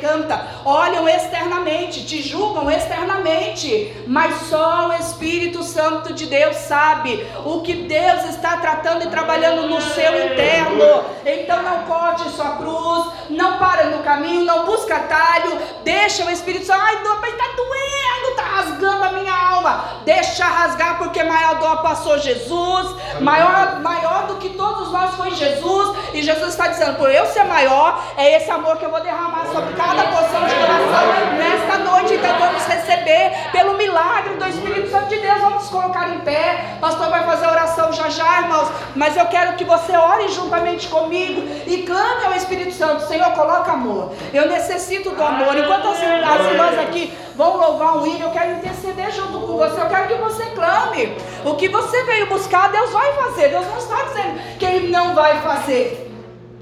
canta, 0.00 0.48
olham 0.64 1.08
externamente, 1.08 2.04
te 2.04 2.20
julgam 2.20 2.68
externamente, 2.68 3.96
mas 4.04 4.34
só 4.48 4.88
o 4.88 4.94
Espírito 4.94 5.62
Santo 5.62 6.12
de 6.12 6.26
Deus 6.26 6.56
sabe 6.56 7.24
o 7.44 7.60
que 7.60 7.74
Deus 7.74 8.30
está 8.30 8.56
tratando 8.56 9.04
e 9.04 9.08
trabalhando 9.08 9.68
no 9.68 9.80
seu 9.80 10.26
interno. 10.26 11.04
Então 11.24 11.62
não 11.62 11.84
corte 11.84 12.28
sua 12.30 12.56
cruz, 12.56 13.12
não 13.30 13.58
para 13.58 13.84
no 13.84 14.02
caminho, 14.02 14.44
não 14.44 14.66
busca 14.66 14.96
atalho, 14.96 15.56
deixa 15.84 16.24
o 16.24 16.30
Espírito 16.30 16.66
Santo, 16.66 16.80
ai, 16.82 16.96
está 16.96 17.44
doendo, 17.56 18.28
está 18.30 18.42
rasgando 18.42 19.04
a 19.04 19.12
minha 19.12 19.32
alma. 19.32 20.02
Deixa 20.04 20.44
rasgar, 20.44 20.98
porque 20.98 21.22
maior 21.22 21.58
dor 21.58 21.75
passou 21.78 22.18
Jesus, 22.18 22.96
maior, 23.20 23.80
maior 23.80 24.26
do 24.26 24.36
que 24.36 24.50
todos 24.50 24.90
nós 24.90 25.14
foi 25.14 25.30
Jesus, 25.32 25.96
e 26.14 26.22
Jesus 26.22 26.50
está 26.50 26.68
dizendo: 26.68 26.96
por 26.96 27.10
eu 27.10 27.26
ser 27.26 27.44
maior, 27.44 28.02
é 28.16 28.36
esse 28.36 28.50
amor 28.50 28.76
que 28.76 28.84
eu 28.84 28.90
vou 28.90 29.00
derramar 29.00 29.46
sobre 29.52 29.74
cada 29.74 30.02
porção 30.04 30.44
de 30.46 30.54
coração 30.54 31.36
nesta 31.36 31.78
noite. 31.78 32.14
Então 32.14 32.38
vamos 32.38 32.64
receber 32.64 33.32
pelo 33.52 33.74
milagre 33.76 34.34
do 34.34 34.46
Espírito 34.46 34.90
Santo 34.90 35.08
de 35.08 35.18
Deus. 35.18 35.40
Vamos 35.40 35.68
colocar 35.68 36.08
em 36.08 36.20
pé. 36.20 36.74
O 36.76 36.80
pastor 36.80 37.08
vai 37.08 37.24
fazer 37.24 37.46
oração 37.46 37.92
já 37.92 38.08
já, 38.08 38.42
irmãos. 38.42 38.68
Mas 38.94 39.16
eu 39.16 39.26
quero 39.26 39.56
que 39.56 39.64
você 39.64 39.96
ore 39.96 40.28
juntamente 40.28 40.88
comigo 40.88 41.42
e 41.66 41.82
clame 41.82 42.24
ao 42.24 42.34
Espírito 42.34 42.72
Santo: 42.72 43.06
Senhor, 43.06 43.30
coloca 43.32 43.72
amor. 43.72 44.12
Eu 44.32 44.48
necessito 44.48 45.10
do 45.10 45.22
amor. 45.22 45.56
Enquanto 45.56 45.88
as, 45.88 45.98
as 45.98 46.46
irmãs 46.46 46.78
aqui 46.78 47.16
vão 47.36 47.56
louvar 47.56 47.98
o 47.98 48.06
hino, 48.06 48.26
eu 48.26 48.30
quero 48.30 48.52
interceder 48.52 49.12
junto 49.12 49.40
com 49.40 49.56
você. 49.56 49.80
Eu 49.80 49.88
quero 49.88 50.08
que 50.08 50.14
você 50.14 50.46
clame. 50.46 51.16
O 51.44 51.54
que 51.54 51.65
você 51.68 52.04
veio 52.04 52.26
buscar, 52.26 52.70
Deus 52.70 52.90
vai 52.90 53.12
fazer. 53.14 53.48
Deus 53.48 53.66
não 53.66 53.78
está 53.78 54.02
dizendo 54.04 54.58
que 54.58 54.64
Ele 54.64 54.88
não 54.88 55.14
vai 55.14 55.40
fazer. 55.40 56.10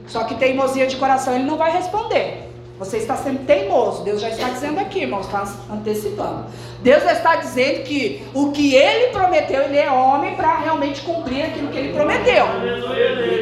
Só 0.06 0.24
que 0.24 0.34
teimosia 0.34 0.86
de 0.86 0.96
coração, 0.96 1.34
Ele 1.34 1.44
não 1.44 1.56
vai 1.56 1.72
responder. 1.72 2.44
Você 2.78 2.98
está 2.98 3.16
sendo 3.16 3.46
teimoso. 3.46 4.02
Deus 4.02 4.20
já 4.20 4.28
está 4.28 4.48
dizendo 4.48 4.80
aqui, 4.80 5.02
irmãos, 5.02 5.26
está 5.26 5.44
antecipando. 5.72 6.46
Deus 6.80 7.04
está 7.04 7.36
dizendo 7.36 7.84
que 7.84 8.26
o 8.34 8.50
que 8.50 8.74
Ele 8.74 9.12
prometeu, 9.12 9.62
Ele 9.62 9.78
é 9.78 9.90
homem 9.90 10.34
para 10.34 10.58
realmente 10.58 11.00
cumprir 11.02 11.44
aquilo 11.44 11.68
que 11.68 11.78
Ele 11.78 11.92
prometeu. 11.92 12.44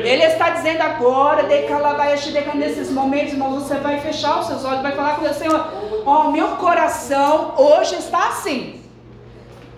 Ele 0.04 0.22
está 0.24 0.50
dizendo 0.50 0.82
agora, 0.82 1.44
nesses 2.54 2.90
momentos, 2.90 3.32
irmãos, 3.32 3.62
você 3.62 3.76
vai 3.76 4.00
fechar 4.00 4.38
os 4.40 4.46
seus 4.46 4.64
olhos, 4.64 4.82
vai 4.82 4.92
falar 4.92 5.16
com 5.16 5.24
o 5.24 5.34
Senhor, 5.34 5.66
ó, 6.04 6.26
oh, 6.26 6.30
meu 6.30 6.48
coração 6.56 7.54
hoje 7.56 7.94
está 7.94 8.28
assim 8.28 8.81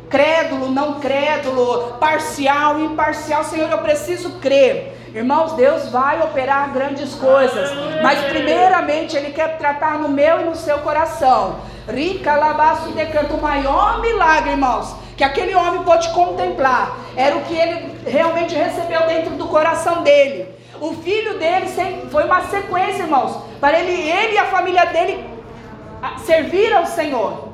crédulo, 0.09 0.71
não 0.71 1.01
crédulo, 1.01 1.95
parcial, 1.99 2.79
imparcial. 2.81 3.45
Senhor, 3.45 3.71
eu 3.71 3.79
preciso 3.79 4.39
crer. 4.41 4.95
Irmãos, 5.15 5.53
Deus 5.53 5.89
vai 5.91 6.21
operar 6.23 6.73
grandes 6.73 7.15
coisas, 7.15 7.71
mas 8.03 8.19
primeiramente 8.25 9.17
Ele 9.17 9.33
quer 9.33 9.59
tratar 9.59 9.99
no 9.99 10.09
meu 10.09 10.41
e 10.41 10.45
no 10.45 10.57
seu 10.57 10.79
coração. 10.79 11.61
Rica 11.89 12.35
labaço 12.35 12.89
decanto, 12.91 13.35
o 13.35 13.41
maior 13.41 14.01
milagre, 14.01 14.51
irmãos, 14.51 14.97
que 15.17 15.23
aquele 15.23 15.55
homem 15.55 15.85
pôde 15.85 16.09
contemplar, 16.09 16.97
era 17.17 17.37
o 17.37 17.43
que 17.43 17.55
ele 17.55 17.97
realmente 18.07 18.55
recebeu 18.55 19.07
dentro 19.07 19.35
do 19.35 19.47
coração 19.47 20.03
dele. 20.03 20.49
O 20.81 20.95
filho 20.95 21.39
dele 21.39 21.67
foi 22.11 22.25
uma 22.25 22.43
sequência, 22.47 23.03
irmãos, 23.03 23.39
para 23.61 23.79
ele, 23.79 23.93
ele 24.11 24.35
e 24.35 24.39
a 24.39 24.47
família 24.47 24.85
dele 24.87 25.25
servir 26.25 26.73
ao 26.73 26.87
Senhor. 26.87 27.54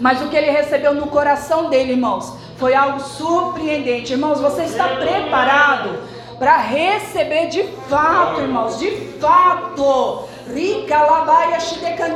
Mas 0.00 0.20
o 0.20 0.28
que 0.28 0.36
ele 0.36 0.50
recebeu 0.50 0.94
no 0.94 1.06
coração 1.06 1.70
dele, 1.70 1.92
irmãos, 1.92 2.32
foi 2.58 2.74
algo 2.74 3.00
surpreendente. 3.00 4.12
Irmãos, 4.12 4.40
você 4.40 4.62
está 4.64 4.88
preparado 4.88 5.98
para 6.38 6.56
receber 6.58 7.48
de 7.48 7.62
fato, 7.88 8.40
irmãos, 8.40 8.78
de 8.78 8.90
fato. 9.20 10.28
Rica, 10.52 11.00
labaia, 11.00 11.58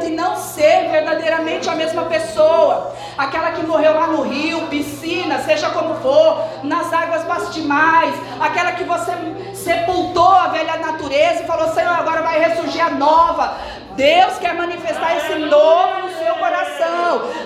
e 0.07 0.11
não 0.11 0.37
ser 0.37 0.89
verdadeiramente 0.91 1.69
a 1.69 1.75
mesma 1.75 2.05
pessoa. 2.05 2.95
Aquela 3.19 3.51
que 3.53 3.67
morreu 3.67 3.93
lá 3.95 4.07
no 4.07 4.23
rio, 4.23 4.69
piscina, 4.69 5.41
seja 5.41 5.71
como 5.71 5.97
for, 5.97 6.45
nas 6.63 6.93
águas 6.93 7.25
bastimais. 7.25 8.15
Aquela 8.41 8.73
que 8.73 8.85
você 8.85 9.13
sepultou 9.55 10.29
a 10.29 10.49
velha 10.49 10.77
natureza 10.77 11.43
e 11.43 11.47
falou: 11.47 11.75
Senhor, 11.75 11.93
agora 11.93 12.23
vai 12.23 12.39
ressurgir 12.39 12.85
a 12.85 12.91
nova. 12.91 13.57
Deus 13.97 14.39
quer 14.39 14.55
manifestar 14.55 15.17
esse 15.17 15.35
novo 15.35 16.10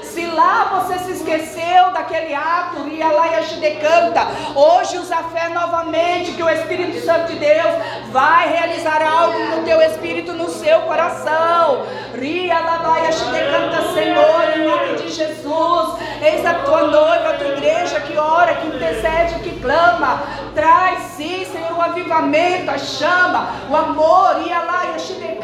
Se 0.02 0.27
lá 0.27 0.82
você 0.82 0.98
se 0.98 1.12
esqueceu 1.12 1.90
daquele 1.93 2.35
ato, 2.35 2.86
e 2.89 2.98
lá 2.98 3.28
e 3.28 3.35
canta, 3.77 4.27
hoje 4.55 4.98
usa 4.98 5.16
a 5.16 5.24
fé 5.24 5.48
novamente, 5.48 6.32
que 6.32 6.43
o 6.43 6.48
Espírito 6.48 7.05
Santo 7.05 7.32
de 7.32 7.39
Deus 7.39 7.74
vai 8.11 8.48
realizar 8.48 9.02
algo 9.02 9.39
no 9.56 9.65
teu 9.65 9.81
espírito, 9.82 10.32
no 10.32 10.48
seu 10.48 10.81
coração. 10.82 11.85
Ria 12.20 12.61
lá 12.61 12.74
e 13.01 13.51
canta, 13.51 13.93
Senhor, 13.93 14.57
em 14.57 14.65
nome 14.65 14.97
de 14.97 15.11
Jesus. 15.11 15.99
Eis 16.23 16.47
a 16.47 16.55
tua 16.55 16.82
noiva, 16.82 17.31
a 17.31 17.35
tua 17.35 17.49
igreja 17.49 18.01
que 18.01 18.16
ora, 18.16 18.55
que 18.55 18.69
intercede, 18.69 19.41
que 19.41 19.61
clama. 19.61 20.23
Traz 20.55 21.03
sim, 21.16 21.45
Senhor, 21.45 21.77
o 21.77 21.82
avivamento, 21.82 22.70
a 22.70 22.78
chama, 22.78 23.49
o 23.69 23.77
amor. 23.77 24.43
Ia 24.47 24.61
lá 24.61 24.86
e 24.86 24.95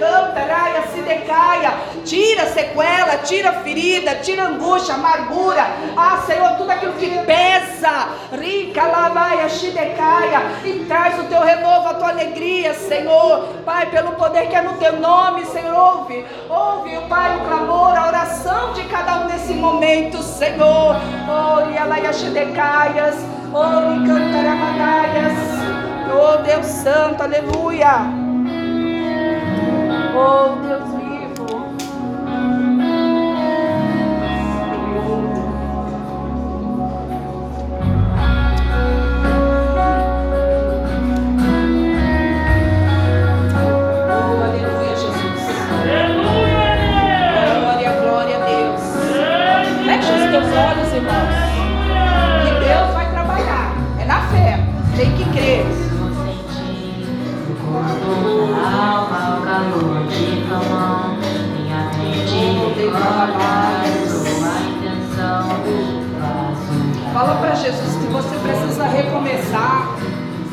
canta, 0.00 0.40
raia 0.40 0.82
se 0.92 1.02
decaia, 1.02 1.74
tira 2.06 2.46
sequela, 2.46 3.18
tira 3.18 3.52
ferida, 3.52 4.14
tira 4.16 4.44
angústia, 4.44 4.94
amargura, 4.94 5.62
ah 5.96 6.22
Senhor, 6.26 6.56
tudo 6.56 6.70
aquilo 6.70 6.94
que 6.94 7.10
pesa, 7.26 8.08
rica, 8.32 8.82
lavaia, 8.82 9.48
shidecaia, 9.50 10.40
e 10.64 10.84
traz 10.88 11.20
o 11.20 11.24
teu 11.24 11.42
renovo, 11.42 11.88
a 11.88 11.94
tua 11.94 12.08
alegria, 12.08 12.72
Senhor, 12.72 13.60
Pai, 13.64 13.86
pelo 13.90 14.12
poder 14.12 14.48
que 14.48 14.56
é 14.56 14.62
no 14.62 14.72
teu 14.78 14.98
nome, 14.98 15.44
Senhor, 15.44 15.74
ouve, 15.74 16.24
ouve, 16.48 16.59
ouve, 16.60 16.96
o 16.96 17.02
Pai, 17.02 17.36
o 17.36 17.40
clamor, 17.40 17.96
a 17.96 18.06
oração 18.08 18.72
de 18.74 18.84
cada 18.84 19.20
um 19.20 19.24
nesse 19.28 19.54
momento, 19.54 20.22
Senhor. 20.22 20.96
Ore 21.28 21.76
alaiaxedecaias, 21.76 23.16
ore 23.52 24.06
cantaramanaias. 24.06 25.38
Oh 26.12 26.42
Deus 26.42 26.66
Santo, 26.66 27.22
aleluia. 27.22 28.04
Oh 30.14 30.56
Deus 30.66 30.99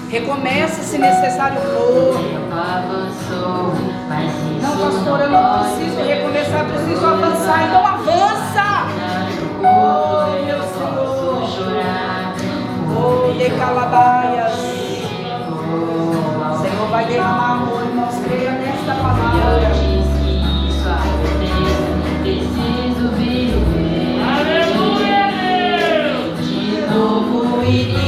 Recomeça 0.10 0.84
se 0.84 0.98
necessário 0.98 1.60
for. 1.60 2.16
Não, 4.62 4.78
pastor, 4.78 5.20
eu 5.22 5.30
não 5.30 5.64
preciso 5.64 6.02
recomeçar, 6.02 6.66
preciso 6.66 7.06
avançar. 7.06 7.68
Então 7.68 7.86
avança. 7.86 8.88
Oh, 9.60 10.28
meu 10.46 10.62
Senhor. 10.64 11.08
Oh, 12.96 13.34
de 13.38 13.50
calabaias. 13.52 14.54
O 16.54 16.58
Senhor 16.62 16.88
vai 16.90 17.06
derramar 17.06 17.52
amor, 17.52 17.84
irmãos. 17.84 18.16
Creia 18.24 18.52
nesta 18.52 18.96
palavra. 18.96 19.72
Preciso 22.22 23.10
viver. 23.18 24.22
Aleluia! 24.24 25.28
De 26.42 26.82
novo 26.94 27.64
e 27.64 27.68
de 27.86 28.07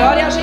melhor 0.00 0.16
é 0.16 0.22
a 0.22 0.30
gente. 0.30 0.39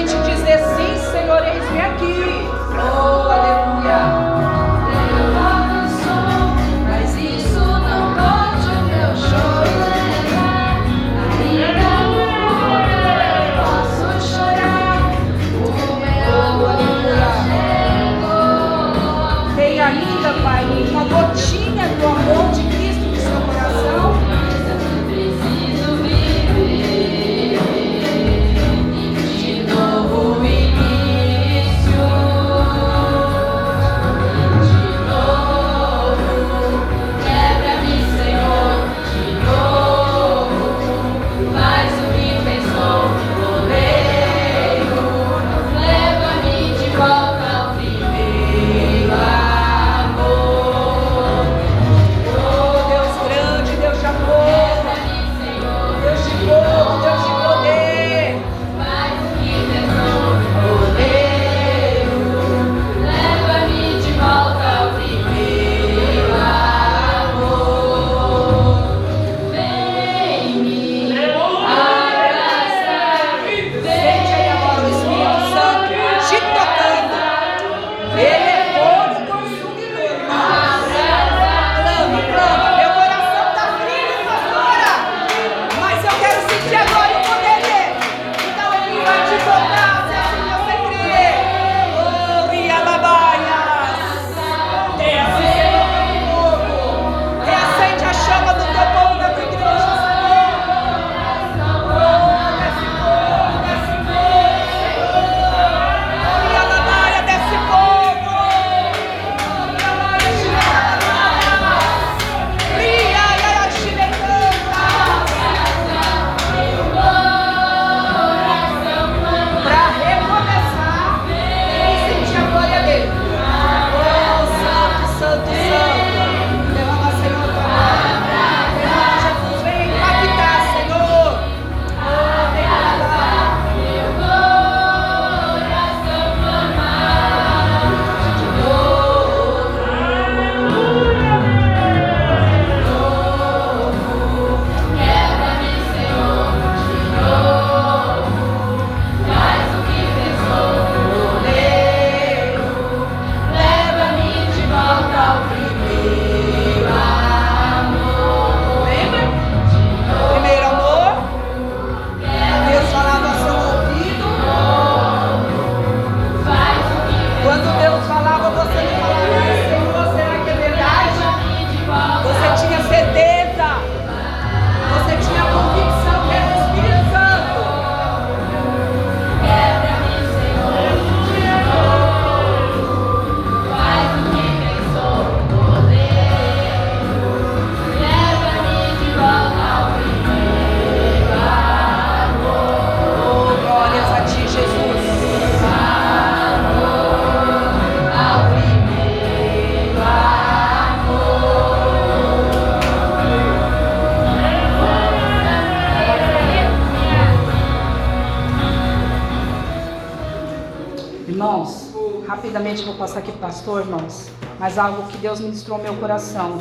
Ministrou 215.67 215.77
meu 215.77 215.95
coração. 215.95 216.57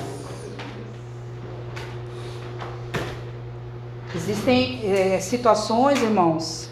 Existem 4.15 4.81
é, 4.85 5.21
situações, 5.21 6.03
irmãos, 6.03 6.69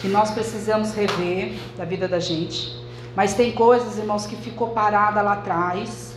que 0.00 0.08
nós 0.08 0.30
precisamos 0.32 0.92
rever 0.92 1.54
da 1.78 1.84
vida 1.84 2.06
da 2.06 2.18
gente. 2.18 2.76
Mas 3.16 3.32
tem 3.32 3.52
coisas, 3.52 3.96
irmãos, 3.96 4.26
que 4.26 4.36
ficou 4.36 4.68
parada 4.70 5.22
lá 5.22 5.34
atrás 5.34 6.14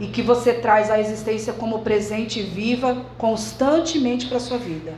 e 0.00 0.06
que 0.06 0.22
você 0.22 0.54
traz 0.54 0.90
à 0.90 0.98
existência 0.98 1.52
como 1.52 1.80
presente 1.80 2.42
viva 2.42 3.04
constantemente 3.18 4.26
para 4.26 4.38
a 4.38 4.40
sua 4.40 4.58
vida. 4.58 4.94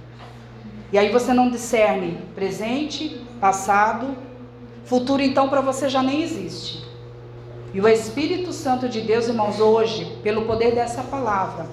E 0.93 0.99
aí 0.99 1.11
você 1.11 1.35
não 1.35 1.51
discerne 1.51 2.19
presente, 2.35 3.21
passado, 3.41 4.17
futuro 4.85 5.21
então 5.21 5.49
para 5.49 5.61
você 5.61 5.89
já 5.89 6.03
nem 6.03 6.23
existe. 6.23 6.72
E 7.75 7.81
o 7.81 7.89
Espírito 7.89 8.53
Santo 8.53 8.89
de 8.89 9.01
Deus, 9.01 9.29
irmãos, 9.29 9.59
hoje, 9.59 10.19
pelo 10.23 10.43
poder 10.43 10.75
dessa 10.75 11.03
palavra, 11.03 11.67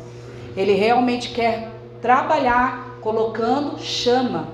ele 0.56 0.74
realmente 0.74 1.30
quer 1.30 1.72
trabalhar 2.02 2.98
colocando 3.02 3.80
chama, 3.80 4.48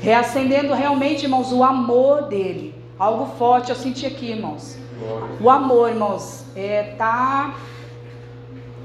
reacendendo 0.00 0.72
realmente, 0.72 1.24
irmãos, 1.24 1.52
o 1.52 1.62
amor 1.62 2.22
dele. 2.22 2.74
Algo 2.98 3.26
forte 3.36 3.70
eu 3.70 3.76
senti 3.76 4.06
aqui, 4.06 4.30
irmãos. 4.30 4.78
O 5.40 5.50
amor, 5.50 5.90
irmãos, 5.90 6.44
é 6.54 6.94
tá 6.96 7.54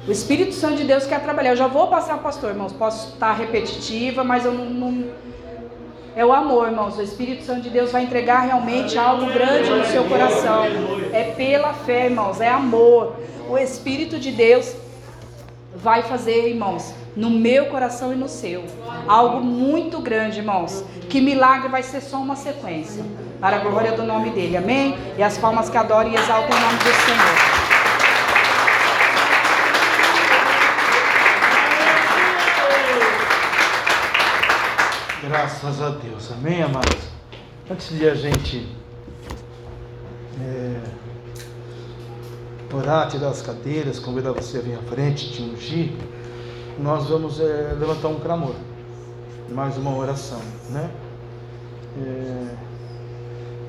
o 0.07 0.11
Espírito 0.11 0.53
Santo 0.53 0.77
de 0.77 0.83
Deus 0.83 1.05
quer 1.05 1.21
trabalhar. 1.21 1.51
Eu 1.51 1.55
já 1.55 1.67
vou 1.67 1.87
passar, 1.87 2.17
pastor, 2.17 2.49
irmãos. 2.49 2.73
Posso 2.73 3.13
estar 3.13 3.33
repetitiva, 3.33 4.23
mas 4.23 4.45
eu 4.45 4.51
não, 4.51 4.65
não, 4.65 5.05
É 6.15 6.25
o 6.25 6.33
amor, 6.33 6.67
irmãos. 6.67 6.97
O 6.97 7.01
Espírito 7.01 7.43
Santo 7.43 7.61
de 7.61 7.69
Deus 7.69 7.91
vai 7.91 8.03
entregar 8.03 8.41
realmente 8.41 8.97
algo 8.97 9.25
grande 9.27 9.69
no 9.69 9.85
seu 9.85 10.03
coração. 10.05 10.63
É 11.13 11.33
pela 11.35 11.73
fé, 11.73 12.05
irmãos. 12.05 12.41
É 12.41 12.49
amor. 12.49 13.15
O 13.49 13.57
Espírito 13.57 14.19
de 14.19 14.31
Deus 14.31 14.75
vai 15.73 16.03
fazer, 16.03 16.49
irmãos, 16.49 16.93
no 17.15 17.29
meu 17.29 17.67
coração 17.67 18.11
e 18.11 18.15
no 18.15 18.27
seu. 18.27 18.65
Algo 19.07 19.41
muito 19.41 19.99
grande, 19.99 20.39
irmãos. 20.39 20.83
Que 21.09 21.21
milagre 21.21 21.69
vai 21.69 21.83
ser 21.83 22.01
só 22.01 22.17
uma 22.17 22.35
sequência. 22.35 23.03
Para 23.39 23.57
a 23.57 23.59
glória 23.59 23.93
do 23.93 24.03
nome 24.03 24.31
dele. 24.31 24.57
Amém? 24.57 24.97
E 25.17 25.23
as 25.23 25.37
palmas 25.37 25.69
que 25.69 25.77
adoram 25.77 26.11
e 26.11 26.15
exaltam 26.15 26.55
o 26.55 26.59
nome 26.59 26.77
do 26.77 26.83
Senhor. 26.83 27.50
Graças 35.31 35.81
a 35.81 35.91
Deus. 35.91 36.29
Amém, 36.29 36.61
amados? 36.61 37.07
Antes 37.71 37.97
de 37.97 38.05
a 38.05 38.13
gente 38.13 38.67
é, 40.41 40.81
orar, 42.75 43.07
tirar 43.07 43.29
as 43.29 43.41
cadeiras, 43.41 43.97
convidar 43.97 44.33
você 44.33 44.57
a 44.57 44.61
vir 44.61 44.77
à 44.77 44.81
frente, 44.81 45.31
te 45.31 45.41
ungir, 45.41 45.93
nós 46.77 47.07
vamos 47.07 47.39
é, 47.39 47.73
levantar 47.79 48.09
um 48.09 48.19
clamor. 48.19 48.55
Mais 49.47 49.77
uma 49.77 49.95
oração, 49.95 50.41
né? 50.69 50.91
É, 51.97 52.55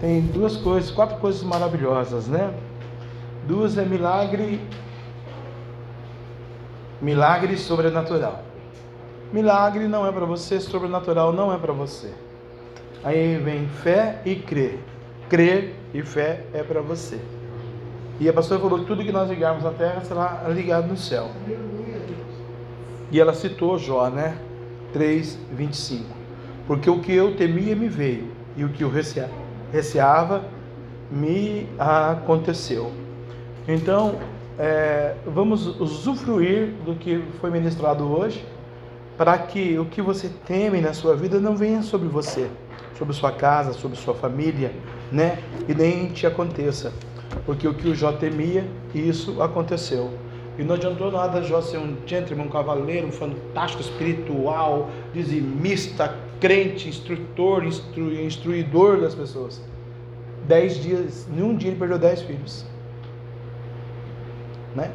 tem 0.00 0.20
duas 0.20 0.56
coisas, 0.56 0.90
quatro 0.90 1.18
coisas 1.18 1.44
maravilhosas, 1.44 2.26
né? 2.26 2.52
Duas 3.46 3.78
é 3.78 3.84
milagre, 3.84 4.60
milagre 7.00 7.56
sobrenatural. 7.56 8.51
Milagre 9.32 9.88
não 9.88 10.06
é 10.06 10.12
para 10.12 10.26
você, 10.26 10.60
sobrenatural 10.60 11.32
não 11.32 11.52
é 11.52 11.56
para 11.56 11.72
você. 11.72 12.12
Aí 13.02 13.38
vem 13.38 13.66
fé 13.66 14.20
e 14.26 14.36
crer. 14.36 14.78
Crer 15.30 15.74
e 15.94 16.02
fé 16.02 16.44
é 16.52 16.62
para 16.62 16.82
você. 16.82 17.18
E 18.20 18.28
a 18.28 18.32
pastora 18.32 18.60
falou 18.60 18.80
que 18.80 18.84
tudo 18.84 19.02
que 19.02 19.10
nós 19.10 19.30
ligarmos 19.30 19.64
na 19.64 19.70
terra 19.70 20.02
será 20.02 20.44
ligado 20.48 20.86
no 20.86 20.98
céu. 20.98 21.30
E 23.10 23.18
ela 23.18 23.32
citou 23.32 23.78
Jó, 23.78 24.10
né? 24.10 24.36
3, 24.92 25.38
25. 25.52 26.04
Porque 26.66 26.90
o 26.90 27.00
que 27.00 27.14
eu 27.14 27.34
temia 27.34 27.74
me 27.74 27.88
veio, 27.88 28.30
e 28.54 28.64
o 28.64 28.68
que 28.68 28.84
eu 28.84 28.90
receava 29.72 30.44
me 31.10 31.66
aconteceu. 31.78 32.92
Então, 33.66 34.16
é, 34.58 35.14
vamos 35.26 35.80
usufruir 35.80 36.74
do 36.84 36.94
que 36.94 37.24
foi 37.40 37.50
ministrado 37.50 38.04
hoje 38.04 38.44
para 39.22 39.38
que 39.38 39.78
o 39.78 39.84
que 39.84 40.02
você 40.02 40.28
teme 40.48 40.80
na 40.80 40.92
sua 40.92 41.14
vida 41.14 41.38
não 41.38 41.56
venha 41.56 41.80
sobre 41.80 42.08
você, 42.08 42.50
sobre 42.98 43.14
sua 43.14 43.30
casa, 43.30 43.72
sobre 43.72 43.96
sua 43.96 44.14
família, 44.14 44.72
né? 45.12 45.38
E 45.68 45.74
nem 45.76 46.08
te 46.08 46.26
aconteça. 46.26 46.92
Porque 47.46 47.68
o 47.68 47.72
que 47.72 47.86
o 47.86 47.94
Jó 47.94 48.10
temia, 48.10 48.66
isso 48.92 49.40
aconteceu. 49.40 50.10
E 50.58 50.64
não 50.64 50.74
adiantou 50.74 51.12
nada 51.12 51.40
Jó 51.40 51.60
ser 51.60 51.78
um 51.78 51.98
gentleman, 52.04 52.46
um 52.46 52.48
cavaleiro, 52.48 53.06
um 53.06 53.12
fantástico 53.12 53.80
espiritual, 53.80 54.90
dizimista, 55.14 56.16
crente, 56.40 56.88
instrutor, 56.88 57.62
instru, 57.62 58.12
instruidor 58.12 59.02
das 59.02 59.14
pessoas. 59.14 59.62
Dez 60.48 60.82
dias, 60.82 61.28
em 61.32 61.40
um 61.40 61.54
dia 61.54 61.70
ele 61.70 61.78
perdeu 61.78 61.96
dez 61.96 62.22
filhos. 62.22 62.66
Né? 64.74 64.90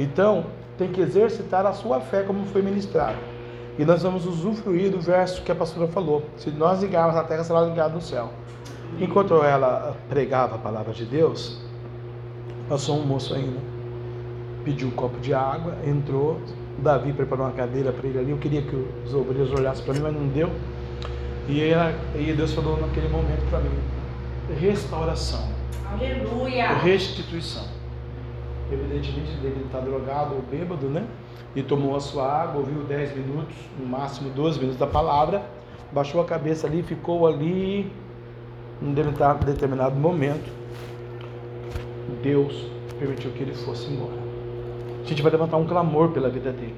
Então, 0.00 0.46
tem 0.78 0.88
que 0.88 1.02
exercitar 1.02 1.66
a 1.66 1.74
sua 1.74 2.00
fé 2.00 2.22
como 2.22 2.46
foi 2.46 2.62
ministrado. 2.62 3.36
E 3.78 3.84
nós 3.84 4.02
vamos 4.02 4.26
usufruir 4.26 4.90
do 4.90 5.00
verso 5.00 5.42
que 5.42 5.52
a 5.52 5.54
pastora 5.54 5.86
falou. 5.86 6.24
Se 6.36 6.50
nós 6.50 6.82
ligarmos 6.82 7.14
na 7.14 7.22
terra, 7.22 7.44
será 7.44 7.60
ligado 7.62 7.94
no 7.94 8.00
céu. 8.00 8.30
Enquanto 8.98 9.34
ela 9.44 9.96
pregava 10.08 10.56
a 10.56 10.58
palavra 10.58 10.92
de 10.92 11.04
Deus, 11.04 11.60
passou 12.68 12.98
um 12.98 13.06
moço 13.06 13.34
ainda. 13.34 13.60
Pediu 14.64 14.88
um 14.88 14.90
copo 14.90 15.20
de 15.20 15.32
água, 15.32 15.76
entrou. 15.86 16.40
Davi 16.78 17.12
preparou 17.12 17.46
uma 17.46 17.52
cadeira 17.52 17.92
para 17.92 18.08
ele 18.08 18.18
ali. 18.18 18.30
Eu 18.32 18.38
queria 18.38 18.62
que 18.62 18.74
os 19.06 19.14
obreiros 19.14 19.52
olhassem 19.52 19.84
para 19.84 19.94
mim, 19.94 20.00
mas 20.00 20.14
não 20.14 20.26
deu. 20.26 20.50
E, 21.48 21.62
ela, 21.62 21.94
e 22.16 22.32
Deus 22.32 22.52
falou 22.52 22.80
naquele 22.80 23.08
momento 23.08 23.48
para 23.48 23.60
mim: 23.60 23.70
restauração. 24.60 25.48
Aleluia. 25.92 26.74
Restituição. 26.78 27.77
Evidentemente, 28.70 29.30
ele 29.42 29.64
está 29.64 29.80
drogado 29.80 30.34
ou 30.34 30.42
bêbado, 30.42 30.88
né? 30.88 31.06
e 31.54 31.62
tomou 31.62 31.96
a 31.96 32.00
sua 32.00 32.24
água, 32.24 32.60
ouviu 32.60 32.82
10 32.84 33.16
minutos, 33.16 33.56
no 33.78 33.86
máximo 33.86 34.30
12 34.30 34.58
minutos 34.58 34.78
da 34.78 34.86
palavra, 34.86 35.42
baixou 35.92 36.20
a 36.20 36.24
cabeça 36.24 36.66
ali, 36.66 36.82
ficou 36.82 37.26
ali, 37.26 37.90
em 38.82 38.92
determinado 38.92 39.96
momento, 39.96 40.50
Deus 42.22 42.66
permitiu 42.98 43.30
que 43.32 43.42
ele 43.42 43.54
fosse 43.54 43.90
embora. 43.90 44.18
A 45.02 45.08
gente 45.08 45.22
vai 45.22 45.32
levantar 45.32 45.56
um 45.56 45.66
clamor 45.66 46.10
pela 46.10 46.28
vida 46.28 46.52
dele. 46.52 46.76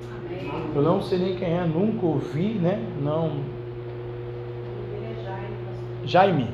Eu 0.75 0.83
não 0.83 1.03
sei 1.03 1.19
nem 1.19 1.37
quem 1.37 1.53
é, 1.53 1.65
nunca 1.65 2.07
ouvi, 2.07 2.55
né? 2.55 2.79
Não. 3.03 3.41
Jaime. 6.05 6.49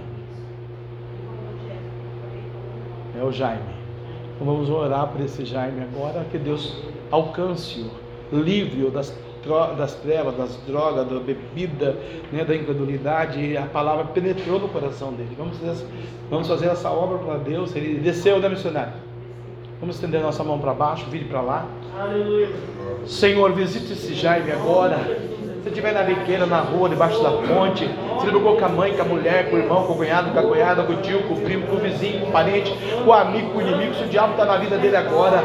É 3.19 3.23
o 3.23 3.31
Jaime. 3.31 3.76
Então 4.37 4.47
vamos 4.47 4.69
orar 4.69 5.09
por 5.09 5.21
esse 5.23 5.45
Jaime 5.47 5.83
agora, 5.83 6.25
que 6.31 6.37
Deus 6.37 6.77
alcance-o 7.11 7.91
livre 8.37 8.91
das, 8.91 9.17
das 9.79 9.95
trevas, 9.95 10.37
das 10.37 10.57
drogas, 10.67 11.09
da 11.09 11.19
bebida, 11.19 11.97
né, 12.31 12.45
da 12.45 12.55
incredulidade, 12.55 13.57
a 13.57 13.63
palavra 13.63 14.05
penetrou 14.05 14.61
no 14.61 14.69
coração 14.69 15.13
dele. 15.13 15.35
Vamos 15.39 15.57
fazer, 15.57 15.87
vamos 16.31 16.49
fazer 16.49 16.67
essa 16.67 16.91
obra 16.91 17.19
para 17.19 17.39
Deus. 17.39 17.75
Ele 17.75 17.99
desceu 17.99 18.39
da 18.39 18.51
missionária. 18.51 18.95
Vamos 19.81 19.97
estender 19.97 20.21
nossa 20.21 20.45
mão 20.45 20.59
para 20.59 20.75
baixo, 20.75 21.07
vire 21.11 21.25
para 21.25 21.41
lá. 21.41 21.67
Aleluia. 21.99 22.49
Senhor, 23.07 23.53
visite 23.53 23.93
esse 23.93 24.15
Jaime 24.15 24.53
agora. 24.53 24.99
Se 25.67 25.71
estiver 25.71 25.93
na 25.93 26.05
biqueira, 26.05 26.47
na 26.47 26.61
rua, 26.61 26.89
debaixo 26.89 27.21
da 27.21 27.33
ponte, 27.33 27.91
se 28.21 28.27
brigou 28.31 28.57
com 28.57 28.65
a 28.65 28.69
mãe, 28.69 28.95
com 28.95 29.03
a 29.03 29.05
mulher, 29.05 29.51
com 29.51 29.57
o 29.57 29.59
irmão, 29.59 29.83
com 29.83 29.95
o 29.95 29.97
cunhado, 29.97 30.31
com 30.31 30.39
a 30.39 30.43
cunhada, 30.45 30.85
com 30.85 30.93
o 30.93 30.97
tio, 30.99 31.25
com 31.25 31.35
o 31.35 31.41
primo, 31.41 31.67
com 31.67 31.75
o 31.75 31.81
vizinho, 31.81 32.21
com 32.21 32.29
o 32.29 32.31
parente, 32.31 32.73
com 33.05 33.11
o 33.11 33.13
amigo, 33.13 33.51
com 33.51 33.59
o 33.59 33.63
inimigo, 33.63 33.93
se 33.97 34.05
o 34.05 34.07
diabo 34.07 34.31
está 34.31 34.45
na 34.45 34.59
vida 34.59 34.79
dele 34.79 34.97
agora, 34.97 35.43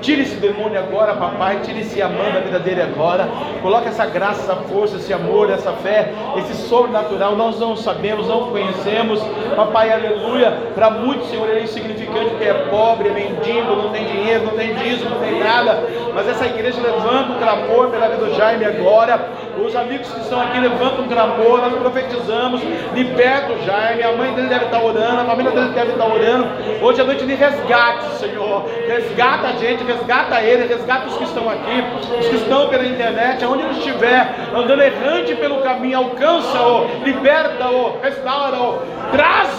Tire 0.00 0.22
esse 0.22 0.36
demônio 0.36 0.78
agora, 0.78 1.14
papai. 1.14 1.60
Tire 1.64 1.80
esse 1.80 2.00
amor 2.02 2.32
da 2.32 2.40
vida 2.40 2.58
dele 2.58 2.82
agora. 2.82 3.28
Coloque 3.62 3.88
essa 3.88 4.06
graça, 4.06 4.42
essa 4.42 4.54
força, 4.54 4.96
esse 4.96 5.12
amor, 5.12 5.50
essa 5.50 5.72
fé, 5.72 6.12
esse 6.38 6.54
sobrenatural. 6.68 7.34
Nós 7.34 7.58
não 7.58 7.76
sabemos, 7.76 8.28
não 8.28 8.50
conhecemos. 8.50 9.20
Papai, 9.54 9.92
aleluia. 9.92 10.52
Para 10.74 10.90
muitos, 10.90 11.28
Senhor, 11.28 11.48
ele 11.48 11.60
é 11.60 11.62
insignificante 11.62 12.30
porque 12.30 12.44
é 12.44 12.54
pobre, 12.70 13.08
é 13.08 13.12
mendigo, 13.12 13.74
não 13.74 13.90
tem 13.90 14.04
dinheiro, 14.04 14.44
não 14.44 14.52
tem 14.52 14.74
dízimo, 14.74 15.10
não 15.10 15.18
tem 15.18 15.40
nada. 15.40 15.82
Mas 16.14 16.28
essa 16.28 16.46
igreja 16.46 16.80
levanta 16.80 17.32
o 17.32 17.38
clamor 17.38 17.88
pela 17.88 18.08
vida 18.08 18.26
do 18.26 18.34
Jaime 18.34 18.64
agora. 18.64 19.45
Os 19.64 19.74
amigos 19.74 20.08
que 20.08 20.20
estão 20.20 20.40
aqui 20.40 20.58
levantam 20.58 21.08
clamor. 21.08 21.60
Nós 21.60 21.74
profetizamos. 21.74 22.60
Liberta 22.94 23.52
o 23.52 23.62
Jaime. 23.64 24.02
A 24.02 24.12
mãe 24.12 24.32
dele 24.34 24.48
deve 24.48 24.66
estar 24.66 24.82
orando. 24.82 25.20
A 25.20 25.24
família 25.24 25.52
dele 25.52 25.70
deve 25.70 25.92
estar 25.92 26.06
orando. 26.06 26.46
Hoje 26.82 27.00
à 27.00 27.04
noite 27.04 27.24
de 27.24 27.34
resgate, 27.34 28.04
Senhor. 28.18 28.64
Resgata 28.86 29.48
a 29.48 29.52
gente, 29.52 29.84
resgata 29.84 30.40
ele, 30.40 30.66
resgata 30.66 31.06
os 31.06 31.16
que 31.16 31.24
estão 31.24 31.48
aqui, 31.48 31.84
os 32.18 32.28
que 32.28 32.36
estão 32.36 32.68
pela 32.68 32.84
internet, 32.84 33.44
aonde 33.44 33.62
ele 33.62 33.78
estiver, 33.78 34.34
andando 34.54 34.82
errante 34.82 35.34
pelo 35.34 35.62
caminho, 35.62 35.98
alcança-o, 35.98 37.04
liberta-o, 37.04 37.98
restaura-o, 38.02 38.78
traz 39.12 39.56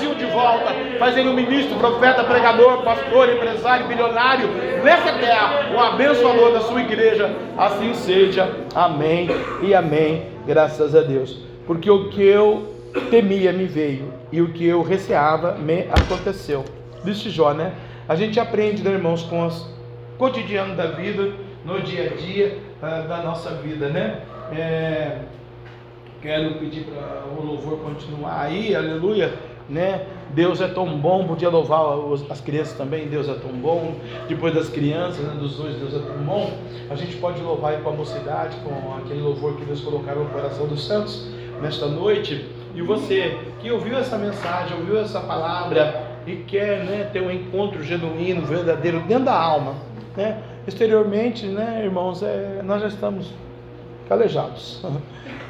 faz 0.99 1.17
ele 1.17 1.29
um 1.29 1.33
ministro, 1.33 1.77
profeta, 1.77 2.23
pregador, 2.23 2.81
pastor, 2.83 3.29
empresário, 3.29 3.87
bilionário, 3.87 4.49
nessa 4.83 5.13
terra, 5.13 5.67
um 5.73 5.79
abençoador 5.79 6.51
da 6.51 6.61
sua 6.61 6.81
igreja. 6.81 7.29
Assim 7.57 7.93
seja. 7.93 8.49
Amém 8.75 9.29
e 9.61 9.73
amém. 9.73 9.86
Graças 10.45 10.95
a 10.95 11.01
Deus. 11.01 11.37
Porque 11.65 11.89
o 11.89 12.09
que 12.09 12.21
eu 12.21 12.75
temia 13.09 13.51
me 13.51 13.65
veio 13.65 14.13
e 14.31 14.41
o 14.41 14.53
que 14.53 14.65
eu 14.65 14.81
receava 14.81 15.53
me 15.53 15.81
aconteceu. 15.89 16.63
Disse 17.03 17.29
Jó, 17.29 17.53
né? 17.53 17.73
A 18.07 18.15
gente 18.15 18.39
aprende, 18.39 18.83
né, 18.83 18.91
irmãos, 18.91 19.23
com 19.23 19.45
os 19.45 19.69
cotidiano 20.17 20.75
da 20.75 20.87
vida, 20.87 21.31
no 21.65 21.81
dia 21.81 22.11
a 22.11 22.15
dia 22.15 22.57
uh, 22.81 23.07
da 23.07 23.21
nossa 23.23 23.51
vida, 23.55 23.89
né? 23.89 24.21
É, 24.51 25.19
quero 26.21 26.55
pedir 26.55 26.85
para 26.85 27.23
o 27.37 27.45
louvor 27.45 27.79
continuar 27.79 28.41
aí, 28.41 28.73
aleluia, 28.75 29.33
né? 29.69 30.05
Deus 30.33 30.61
é 30.61 30.67
tão 30.67 30.97
bom, 30.97 31.25
podia 31.25 31.49
louvar 31.49 31.97
as 32.29 32.41
crianças 32.41 32.77
também, 32.77 33.07
Deus 33.07 33.27
é 33.27 33.33
tão 33.33 33.51
bom. 33.51 33.95
Depois 34.27 34.53
das 34.53 34.69
crianças, 34.69 35.25
né, 35.25 35.33
dos 35.39 35.55
dois, 35.55 35.75
Deus 35.75 35.95
é 35.95 35.99
tão 35.99 36.17
bom. 36.23 36.51
A 36.89 36.95
gente 36.95 37.15
pode 37.17 37.41
louvar 37.41 37.81
com 37.81 37.89
a 37.89 37.93
mocidade, 37.93 38.55
com 38.57 38.95
aquele 38.97 39.21
louvor 39.21 39.55
que 39.55 39.65
Deus 39.65 39.81
colocaram 39.81 40.23
no 40.23 40.29
coração 40.29 40.67
dos 40.67 40.85
santos 40.85 41.27
nesta 41.61 41.87
noite. 41.87 42.45
E 42.75 42.81
você 42.81 43.37
que 43.59 43.71
ouviu 43.71 43.97
essa 43.97 44.17
mensagem, 44.17 44.77
ouviu 44.77 44.99
essa 44.99 45.19
palavra 45.19 46.07
e 46.27 46.35
quer 46.35 46.83
né, 46.83 47.09
ter 47.11 47.21
um 47.21 47.31
encontro 47.31 47.81
genuíno, 47.83 48.45
verdadeiro, 48.45 48.99
dentro 49.01 49.25
da 49.25 49.39
alma, 49.39 49.75
né? 50.15 50.41
Exteriormente, 50.67 51.45
né, 51.45 51.81
irmãos, 51.83 52.21
é, 52.21 52.61
nós 52.63 52.81
já 52.81 52.87
estamos 52.89 53.33
calejados. 54.07 54.83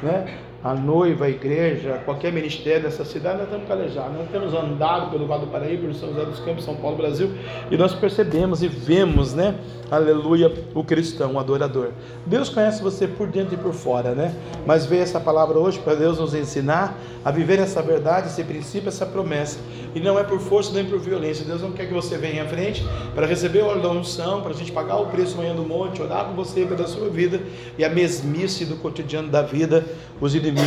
Né? 0.00 0.38
A 0.62 0.74
noiva, 0.74 1.26
a 1.26 1.30
igreja, 1.30 2.02
qualquer 2.04 2.32
ministério 2.32 2.82
dessa 2.82 3.04
cidade, 3.04 3.38
nós 3.38 3.46
estamos 3.46 3.68
calejados. 3.68 4.18
Nós 4.18 4.28
temos 4.28 4.52
andado 4.52 5.08
pelo 5.12 5.24
Vale 5.24 5.46
do 5.46 5.52
Paraíba, 5.52 5.82
pelo 5.82 5.94
São 5.94 6.08
José 6.08 6.24
dos 6.24 6.40
Campos, 6.40 6.64
São 6.64 6.74
Paulo, 6.74 6.96
Brasil, 6.96 7.30
e 7.70 7.76
nós 7.76 7.94
percebemos 7.94 8.60
e 8.60 8.66
vemos, 8.66 9.34
né? 9.34 9.54
Aleluia, 9.88 10.52
o 10.74 10.82
cristão, 10.82 11.34
o 11.34 11.38
adorador. 11.38 11.92
Deus 12.26 12.48
conhece 12.48 12.82
você 12.82 13.06
por 13.06 13.28
dentro 13.28 13.54
e 13.54 13.56
por 13.56 13.72
fora, 13.72 14.14
né? 14.14 14.34
Mas 14.66 14.84
veio 14.84 15.02
essa 15.02 15.20
palavra 15.20 15.58
hoje 15.58 15.78
para 15.78 15.94
Deus 15.94 16.18
nos 16.18 16.34
ensinar 16.34 16.98
a 17.24 17.30
viver 17.30 17.60
essa 17.60 17.80
verdade, 17.80 18.26
esse 18.26 18.42
princípio, 18.42 18.88
essa 18.88 19.06
promessa. 19.06 19.58
E 19.94 20.00
não 20.00 20.18
é 20.18 20.24
por 20.24 20.40
força 20.40 20.72
nem 20.72 20.84
por 20.84 20.98
violência. 20.98 21.44
Deus 21.44 21.62
não 21.62 21.72
quer 21.72 21.86
que 21.86 21.94
você 21.94 22.18
venha 22.18 22.42
à 22.42 22.46
frente 22.46 22.84
para 23.14 23.26
receber 23.26 23.62
o 23.62 23.80
da 23.80 23.88
unção, 23.88 24.42
para 24.42 24.50
a 24.50 24.54
gente 24.54 24.72
pagar 24.72 24.96
o 24.96 25.06
preço 25.06 25.34
amanhã 25.34 25.54
do 25.54 25.62
monte, 25.62 26.02
orar 26.02 26.26
com 26.26 26.34
você 26.34 26.66
pela 26.66 26.86
sua 26.86 27.08
vida 27.08 27.40
e 27.78 27.84
a 27.84 27.88
mesmice 27.88 28.64
do 28.64 28.76
cotidiano 28.76 29.28
da 29.28 29.40
vida, 29.40 29.86
os 30.20 30.34
inimigos 30.34 30.57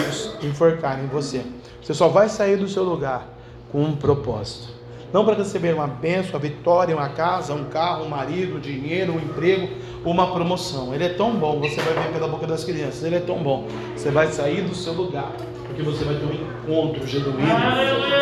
enforcarem 0.43 1.07
você. 1.07 1.43
Você 1.81 1.93
só 1.93 2.07
vai 2.07 2.29
sair 2.29 2.57
do 2.57 2.67
seu 2.67 2.83
lugar 2.83 3.27
com 3.71 3.83
um 3.83 3.95
propósito 3.95 4.81
não 5.13 5.25
para 5.25 5.35
receber 5.35 5.73
uma 5.73 5.87
bênção, 5.87 6.35
a 6.35 6.39
vitória, 6.39 6.95
uma 6.95 7.09
casa, 7.09 7.53
um 7.53 7.65
carro, 7.65 8.05
um 8.05 8.09
marido, 8.09 8.57
um 8.57 8.59
dinheiro, 8.59 9.13
um 9.13 9.19
emprego, 9.19 9.67
uma 10.05 10.31
promoção. 10.31 10.93
Ele 10.93 11.03
é 11.03 11.09
tão 11.09 11.35
bom, 11.35 11.59
você 11.59 11.81
vai 11.81 11.93
ver 11.93 12.13
pela 12.13 12.27
boca 12.27 12.47
das 12.47 12.63
crianças, 12.63 13.03
ele 13.03 13.17
é 13.17 13.19
tão 13.19 13.37
bom. 13.43 13.67
Você 13.95 14.09
vai 14.09 14.27
sair 14.27 14.61
do 14.61 14.73
seu 14.73 14.93
lugar 14.93 15.31
porque 15.67 15.83
você 15.83 16.03
vai 16.03 16.15
ter 16.15 16.25
um 16.25 16.33
encontro 16.33 17.07
genuíno, 17.07 17.39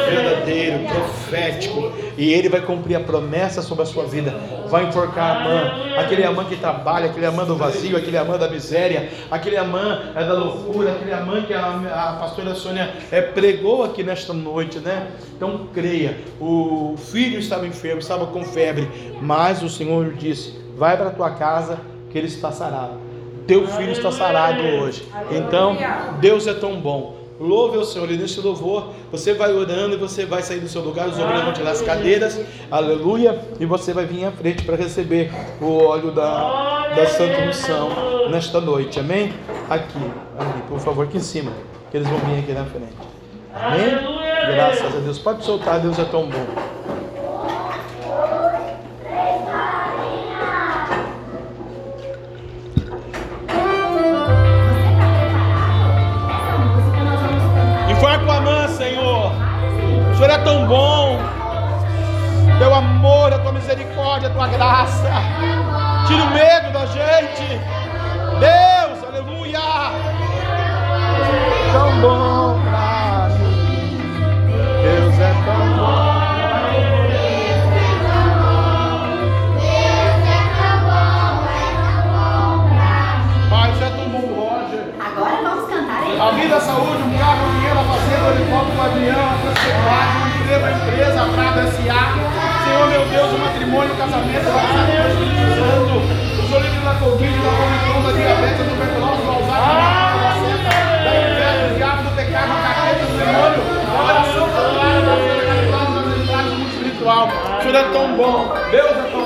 verdadeiro, 0.07 0.87
profético, 0.87 1.91
e 2.15 2.31
ele 2.31 2.47
vai 2.47 2.61
cumprir 2.61 2.95
a 2.95 2.99
promessa 2.99 3.61
sobre 3.63 3.83
a 3.83 3.85
sua 3.87 4.05
vida. 4.05 4.31
Vai 4.69 4.85
enforcar 4.87 5.37
a 5.37 5.43
mãe, 5.43 5.97
aquele 5.97 6.23
amã 6.23 6.45
que 6.45 6.55
trabalha, 6.55 7.09
aquele 7.09 7.25
amã 7.25 7.43
do 7.43 7.55
vazio, 7.55 7.97
aquele 7.97 8.17
amã 8.17 8.37
da 8.37 8.49
miséria, 8.49 9.09
aquele 9.29 9.57
amã 9.57 10.11
é 10.15 10.23
da 10.23 10.33
loucura, 10.33 10.91
aquele 10.91 11.13
amã 11.13 11.41
que 11.41 11.53
a, 11.53 11.67
a 11.67 12.13
pastora 12.19 12.53
Sônia 12.55 12.93
é, 13.11 13.21
pregou 13.21 13.83
aqui 13.83 14.03
nesta 14.03 14.33
noite, 14.33 14.79
né? 14.79 15.07
Então 15.35 15.67
creia, 15.73 16.17
o 16.39 16.95
filho 16.97 17.39
estava 17.39 17.65
enfermo, 17.65 17.99
estava 17.99 18.27
com 18.27 18.43
febre, 18.43 18.89
mas 19.21 19.63
o 19.63 19.69
Senhor 19.69 20.13
disse: 20.13 20.57
vai 20.77 20.95
para 20.95 21.07
a 21.07 21.11
tua 21.11 21.31
casa 21.31 21.79
que 22.09 22.17
ele 22.17 22.27
está 22.27 22.51
sarado 22.51 23.09
teu 23.49 23.67
filho 23.67 23.91
está 23.91 24.11
sarado 24.11 24.61
hoje. 24.61 25.03
Então, 25.31 25.75
Deus 26.21 26.45
é 26.45 26.53
tão 26.53 26.79
bom. 26.79 27.17
Louve 27.39 27.77
ao 27.77 27.85
Senhor, 27.85 28.11
e 28.11 28.17
nesse 28.17 28.41
louvor. 28.41 28.89
Você 29.11 29.33
vai 29.33 29.53
orando 29.53 29.95
e 29.95 29.97
você 29.97 30.25
vai 30.25 30.41
sair 30.41 30.59
do 30.59 30.67
seu 30.67 30.81
lugar, 30.81 31.07
os 31.07 31.17
homens 31.17 31.43
vão 31.43 31.53
tirar 31.53 31.71
as 31.71 31.81
cadeiras, 31.81 32.39
aleluia, 32.69 33.39
e 33.59 33.65
você 33.65 33.93
vai 33.93 34.05
vir 34.05 34.25
à 34.25 34.31
frente 34.31 34.63
para 34.63 34.75
receber 34.75 35.31
o 35.61 35.77
óleo 35.77 36.11
da, 36.11 36.89
da 36.89 37.05
Santa 37.07 37.41
Unção 37.41 38.29
nesta 38.29 38.59
noite, 38.59 38.99
amém? 38.99 39.33
Aqui, 39.69 39.99
aqui, 40.37 40.61
por 40.67 40.79
favor, 40.79 41.05
aqui 41.05 41.17
em 41.17 41.21
cima, 41.21 41.51
que 41.89 41.97
eles 41.97 42.07
vão 42.09 42.19
vir 42.19 42.39
aqui 42.39 42.51
na 42.51 42.65
frente, 42.65 42.93
amém? 43.53 44.19
Graças 44.53 44.95
a 44.95 44.99
Deus, 44.99 45.17
pode 45.17 45.43
soltar, 45.45 45.79
Deus 45.79 45.97
é 45.97 46.05
tão 46.05 46.25
bom. 46.25 46.68
Tão 60.49 60.65
bom. 60.65 61.19
Teu 62.57 62.73
amor, 62.73 63.31
a 63.31 63.37
tua 63.37 63.51
misericórdia, 63.51 64.29
a 64.29 64.31
tua 64.31 64.47
graça. 64.47 65.11
Tira 66.07 66.23
o 66.23 66.29
medo 66.31 66.73
da 66.73 66.85
gente. 66.87 67.61
Deus, 68.39 69.03
aleluia. 69.07 69.59
Tão 71.71 72.01
bom 72.01 72.59
pra 72.63 73.29
mim. 73.37 74.01
Deus 74.81 75.19
é 75.19 75.33
tão 75.45 75.77
bom. 75.77 76.19
A 86.19 86.31
vida, 86.31 86.57
a 86.57 86.59
saúde, 86.59 87.01
um 87.01 87.17
carro, 87.17 87.47
um 87.47 87.53
dinheiro, 87.55 87.79
a 87.79 87.83
fazenda, 87.83 88.23
um 88.23 88.31
helicóptero, 88.31 88.77
um 88.77 88.83
avião, 88.83 89.25
a 89.25 89.37
transportagem, 89.41 90.18
emprego, 90.49 90.65
a 90.65 90.71
empresa, 90.71 91.21
a 91.21 91.25
Prada 91.25 91.61
S.A. 91.61 92.13
Senhor, 92.63 92.89
meu 92.89 93.05
Deus, 93.05 93.33
o 93.33 93.37
matrimônio, 93.37 93.93
o 93.93 93.97
casamento, 93.97 94.49
o 94.49 94.51
o 94.51 95.53
Santo, 95.59 95.93
os 96.41 96.51
olhos 96.51 96.83
da 96.83 96.93
Covid, 96.95 97.37
da 97.37 97.49
Omicron, 97.49 98.01
da 98.01 98.11
diabetes, 98.11 98.57
do 98.57 98.69
tuberculose, 98.69 99.21
do 99.21 99.29
Alzheimer, 99.29 100.49
da 101.03 101.11
inveja, 101.21 101.67
do 101.67 101.75
diabo, 101.75 102.01
do 102.03 102.15
pecado, 102.15 102.47
da 102.49 102.73
careta, 102.73 103.05
do 103.05 103.13
demônio, 103.19 103.61
da 103.85 103.97
oração, 104.03 104.47
da 104.49 104.53
palavra, 104.57 105.01
da 105.01 105.15
fé, 105.21 105.37
da 106.25 106.41
do 106.41 106.69
espiritual. 106.69 107.27
O 107.27 107.61
Senhor 107.61 107.75
é 107.75 107.83
tão 107.93 108.17
bom, 108.17 108.53
Deus 108.71 108.97
é 108.97 109.09
tão 109.11 109.18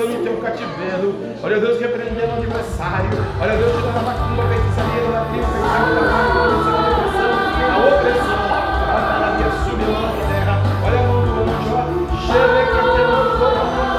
mudando 0.00 0.20
o 0.20 0.22
teu 0.22 0.36
cativeiro. 0.38 1.14
Olha 1.42 1.60
Deus, 1.60 1.78
repreendendo 1.80 2.32
o 2.32 2.36
adversário. 2.38 3.10
Olha 3.40 3.56
Deus, 3.56 3.72
te 3.72 3.82
dando 3.82 3.98
a 3.98 4.02
macumba, 4.02 4.42
feitiçaria, 4.48 5.08
na 5.10 5.24
tribo, 5.26 5.46
feitiçaria, 5.46 6.00
outra 6.00 6.80
depressão, 6.88 7.32
a 7.70 7.78
opressão. 7.86 8.40
A 8.88 9.00
talaria 9.12 9.50
subiu 9.64 9.92
na 9.92 10.08
terra. 10.26 10.54
Olha 10.84 10.98
a 10.98 11.02
mão 11.02 11.20
do 11.24 11.30
homem, 11.40 11.58
Jó. 11.68 11.82
Chega 12.26 12.60
que 12.66 12.78
eu 12.78 12.86
tenho 12.94 13.20
toda 13.38 13.60
a 13.60 13.64
mão. 13.64 13.94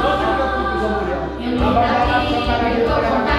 Não 0.00 0.12
te 0.18 0.24
preocupes, 0.32 0.82
André. 0.88 1.16
Não 1.56 1.70
vai 1.74 1.88
dar 1.88 2.22
para 2.46 2.66
a 3.06 3.31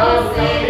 pecado, 0.00 0.69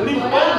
limpando 0.00 0.49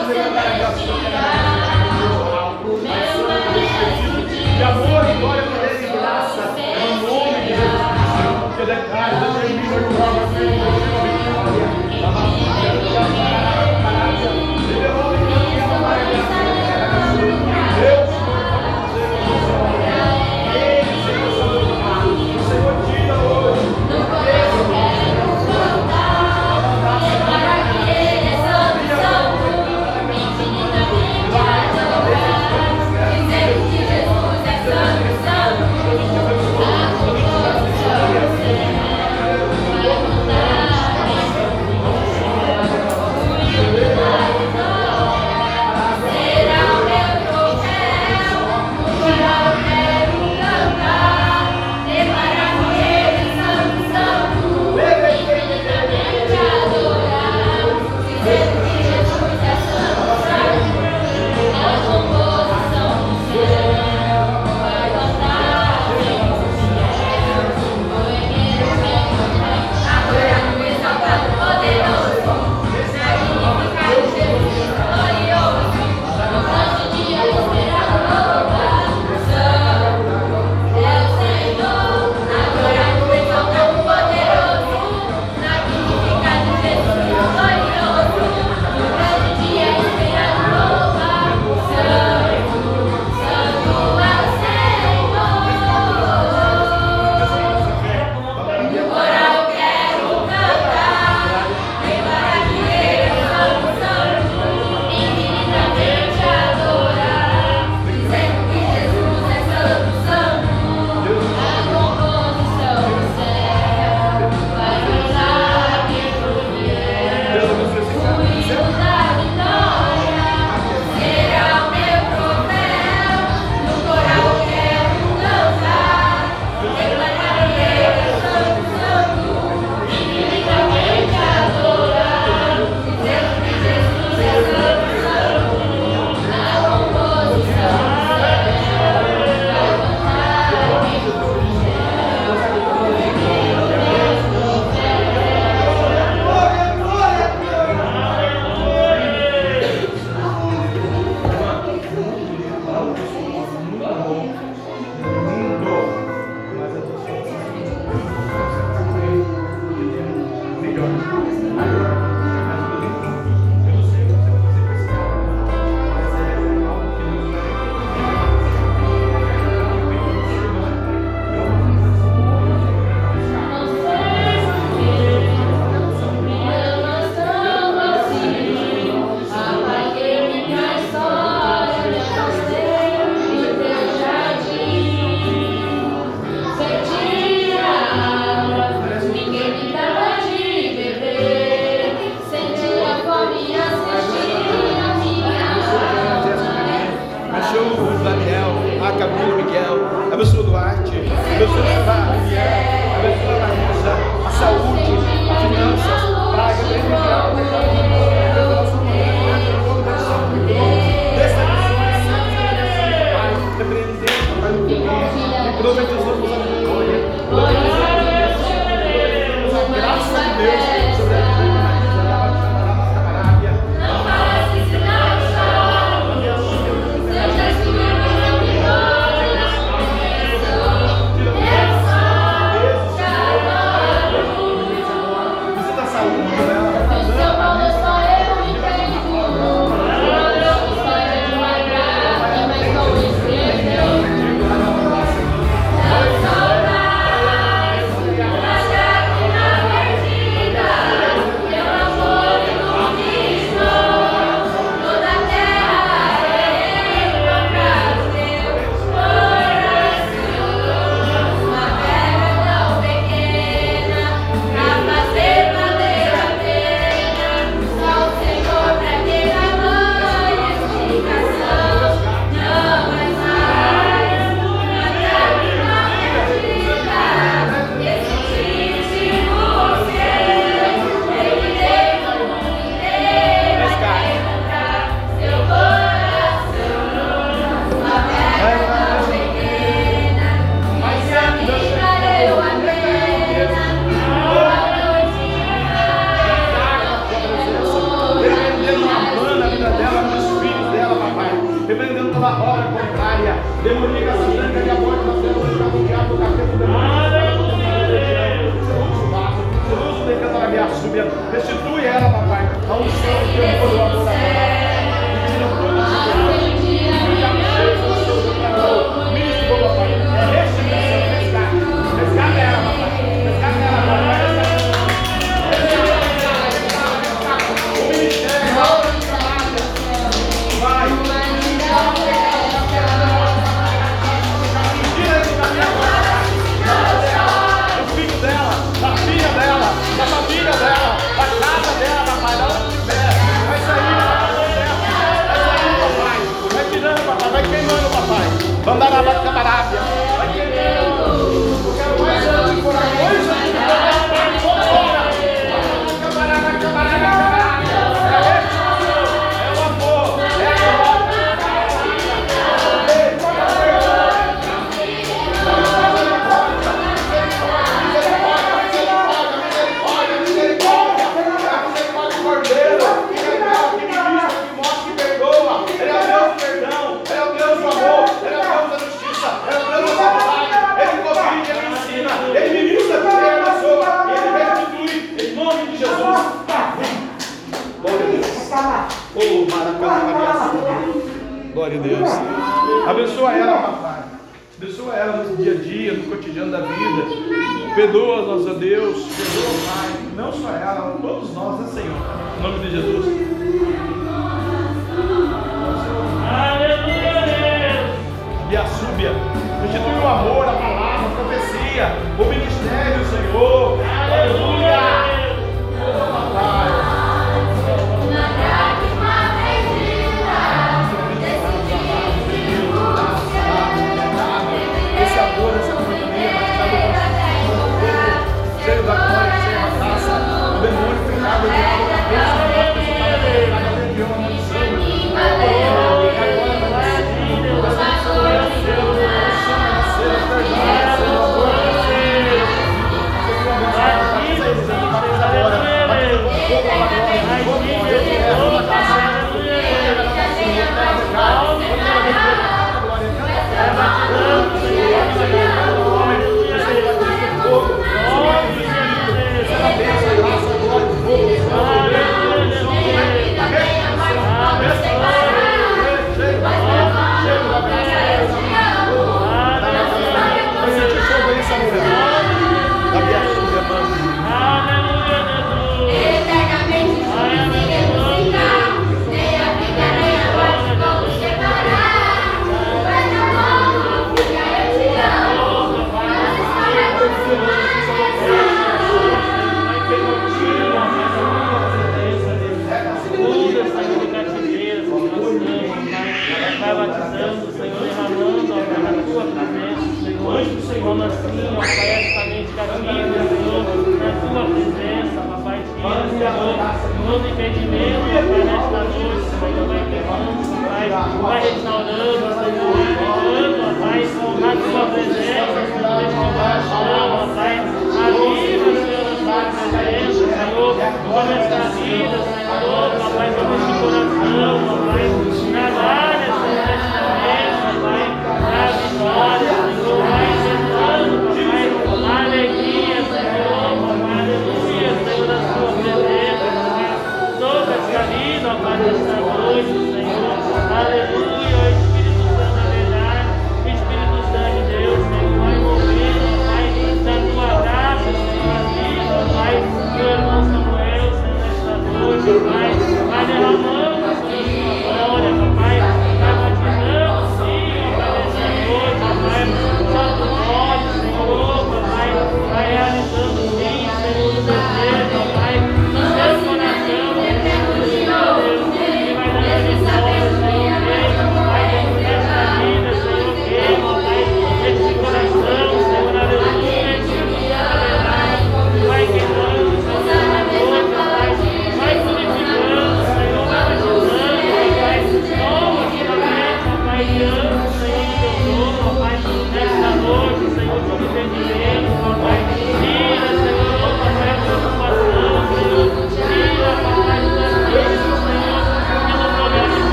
noite, 552.40 552.61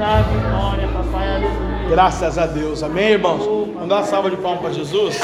dá 0.00 0.22
vitória, 0.22 0.88
papai, 0.88 1.28
aleluia. 1.28 1.88
Graças 1.90 2.38
a 2.38 2.46
Deus. 2.46 2.82
Amém, 2.82 3.10
irmãos? 3.10 3.44
Vamos 3.44 3.88
dar 3.88 3.96
uma 3.96 4.04
salva 4.04 4.30
de 4.30 4.36
palmas 4.38 4.62
para 4.62 4.72
Jesus? 4.72 5.20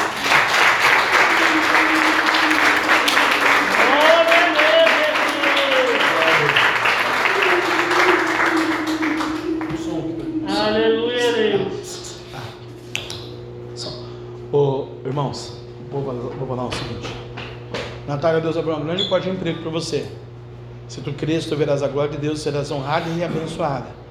Irmãos, 15.05 15.57
vou, 15.91 16.03
vou 16.03 16.49
falar 16.49 16.67
o 16.67 16.73
seguinte. 16.75 17.09
Natália, 18.07 18.41
Deus 18.41 18.57
abriu 18.57 18.75
uma 18.75 18.85
grande 18.85 19.09
porta 19.09 19.31
de 19.31 19.35
emprego 19.35 19.63
para 19.63 19.71
você. 19.71 20.07
Se 20.89 21.01
tu 21.01 21.13
crês, 21.13 21.47
tu 21.47 21.57
verás 21.57 21.83
a 21.83 21.89
glória 21.89 22.13
de 22.13 22.19
Deus, 22.19 22.41
serás 22.41 22.71
honrada 22.71 23.09
e 23.09 23.25
abençoada. 23.25 24.06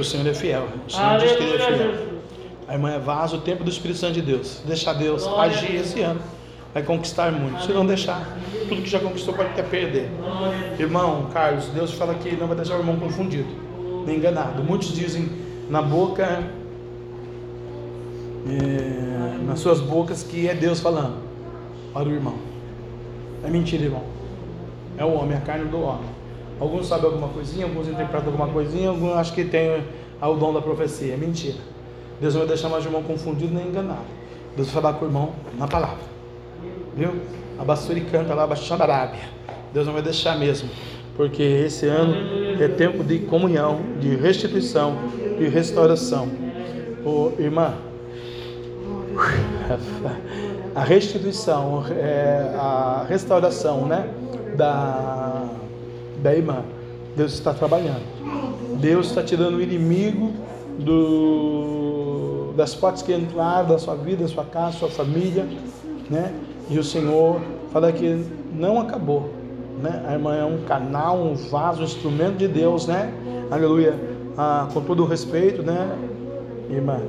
Que 0.00 0.06
o 0.06 0.08
Senhor 0.08 0.26
é 0.26 0.32
fiel. 0.32 0.66
O 0.88 0.90
Senhor 0.90 1.18
diz 1.18 1.32
que 1.32 1.42
Ele 1.42 1.62
é 1.62 1.66
Aleluia, 1.66 1.98
fiel. 1.98 2.08
A 2.66 2.72
irmã 2.72 2.90
é 2.90 2.98
vaso, 2.98 3.36
o 3.36 3.40
tempo 3.42 3.62
do 3.62 3.68
Espírito 3.68 4.00
Santo 4.00 4.14
de 4.14 4.22
Deus. 4.22 4.62
Deixar 4.64 4.94
Deus 4.94 5.24
Glória 5.24 5.52
agir 5.52 5.74
esse 5.74 6.00
ano. 6.00 6.20
Vai 6.72 6.82
conquistar 6.82 7.30
muito. 7.30 7.62
Se 7.62 7.72
não 7.72 7.84
deixar, 7.84 8.38
tudo 8.66 8.80
que 8.80 8.88
já 8.88 8.98
conquistou 8.98 9.34
pode 9.34 9.50
até 9.50 9.62
perder. 9.62 10.08
Irmão, 10.78 11.28
Carlos, 11.34 11.66
Deus 11.66 11.92
fala 11.92 12.14
que 12.14 12.34
não 12.34 12.46
vai 12.46 12.56
deixar 12.56 12.76
o 12.76 12.78
irmão 12.78 12.96
confundido, 12.96 13.48
nem 14.06 14.16
enganado. 14.16 14.62
Muitos 14.62 14.94
dizem 14.94 15.30
na 15.68 15.82
boca, 15.82 16.44
é, 18.48 19.44
nas 19.46 19.58
suas 19.58 19.80
bocas, 19.80 20.22
que 20.22 20.48
é 20.48 20.54
Deus 20.54 20.80
falando 20.80 21.18
para 21.92 22.08
o 22.08 22.12
irmão. 22.12 22.38
É 23.44 23.50
mentira, 23.50 23.84
irmão. 23.84 24.04
É 24.96 25.04
o 25.04 25.12
homem, 25.12 25.36
a 25.36 25.40
carne 25.42 25.66
do 25.66 25.82
homem. 25.82 26.19
Alguns 26.60 26.86
sabem 26.86 27.06
alguma 27.06 27.28
coisinha, 27.28 27.64
alguns 27.64 27.88
interpretam 27.88 28.26
alguma 28.26 28.48
coisinha, 28.48 28.90
alguns 28.90 29.14
acham 29.14 29.34
que 29.34 29.44
tem 29.44 29.82
o 30.20 30.34
dom 30.34 30.52
da 30.52 30.60
profecia. 30.60 31.14
É 31.14 31.16
mentira. 31.16 31.58
Deus 32.20 32.34
não 32.34 32.40
vai 32.40 32.48
deixar 32.48 32.68
mais 32.68 32.84
o 32.84 32.88
irmão 32.88 33.02
confundido 33.02 33.54
nem 33.54 33.68
enganado. 33.68 34.04
Deus 34.54 34.68
vai 34.68 34.82
falar 34.82 34.94
com 34.98 35.06
o 35.06 35.08
irmão 35.08 35.32
na 35.56 35.66
palavra. 35.66 36.04
Viu? 36.94 37.14
A 37.58 37.64
bastura 37.64 37.98
canta 38.12 38.34
lá, 38.34 38.46
baixando 38.46 38.82
Arábia. 38.82 39.20
Deus 39.72 39.86
não 39.86 39.94
vai 39.94 40.02
deixar 40.02 40.38
mesmo. 40.38 40.68
Porque 41.16 41.42
esse 41.42 41.86
ano 41.86 42.14
é 42.60 42.68
tempo 42.68 43.02
de 43.02 43.20
comunhão, 43.20 43.80
de 43.98 44.14
restituição 44.16 44.96
e 45.38 45.48
restauração. 45.48 46.28
Ô, 47.04 47.32
irmã, 47.38 47.74
a 50.74 50.82
restituição, 50.82 51.84
é, 51.90 52.54
a 52.56 53.06
restauração, 53.08 53.86
né, 53.86 54.08
da, 54.56 55.39
da 56.22 56.34
irmã, 56.34 56.62
Deus 57.16 57.32
está 57.32 57.52
trabalhando. 57.52 58.02
Deus 58.80 59.08
está 59.08 59.22
tirando 59.22 59.56
o 59.56 59.60
inimigo 59.62 60.32
do, 60.78 62.52
das 62.56 62.74
portas 62.74 63.02
que 63.02 63.12
entraram 63.12 63.68
da 63.68 63.78
sua 63.78 63.94
vida, 63.94 64.22
da 64.22 64.28
sua 64.28 64.44
casa, 64.44 64.72
da 64.72 64.78
sua 64.78 64.88
família, 64.88 65.46
né? 66.08 66.32
E 66.68 66.78
o 66.78 66.84
Senhor 66.84 67.40
fala 67.72 67.92
que 67.92 68.24
não 68.54 68.80
acabou, 68.80 69.30
né? 69.82 70.02
A 70.06 70.12
irmã 70.12 70.36
é 70.36 70.44
um 70.44 70.58
canal, 70.64 71.18
um 71.18 71.34
vaso, 71.34 71.82
um 71.82 71.84
instrumento 71.84 72.36
de 72.36 72.48
Deus, 72.48 72.86
né? 72.86 73.12
Aleluia. 73.50 73.94
Ah, 74.36 74.68
com 74.72 74.80
todo 74.80 75.02
o 75.02 75.06
respeito, 75.06 75.62
né, 75.62 75.90
irmã? 76.70 77.00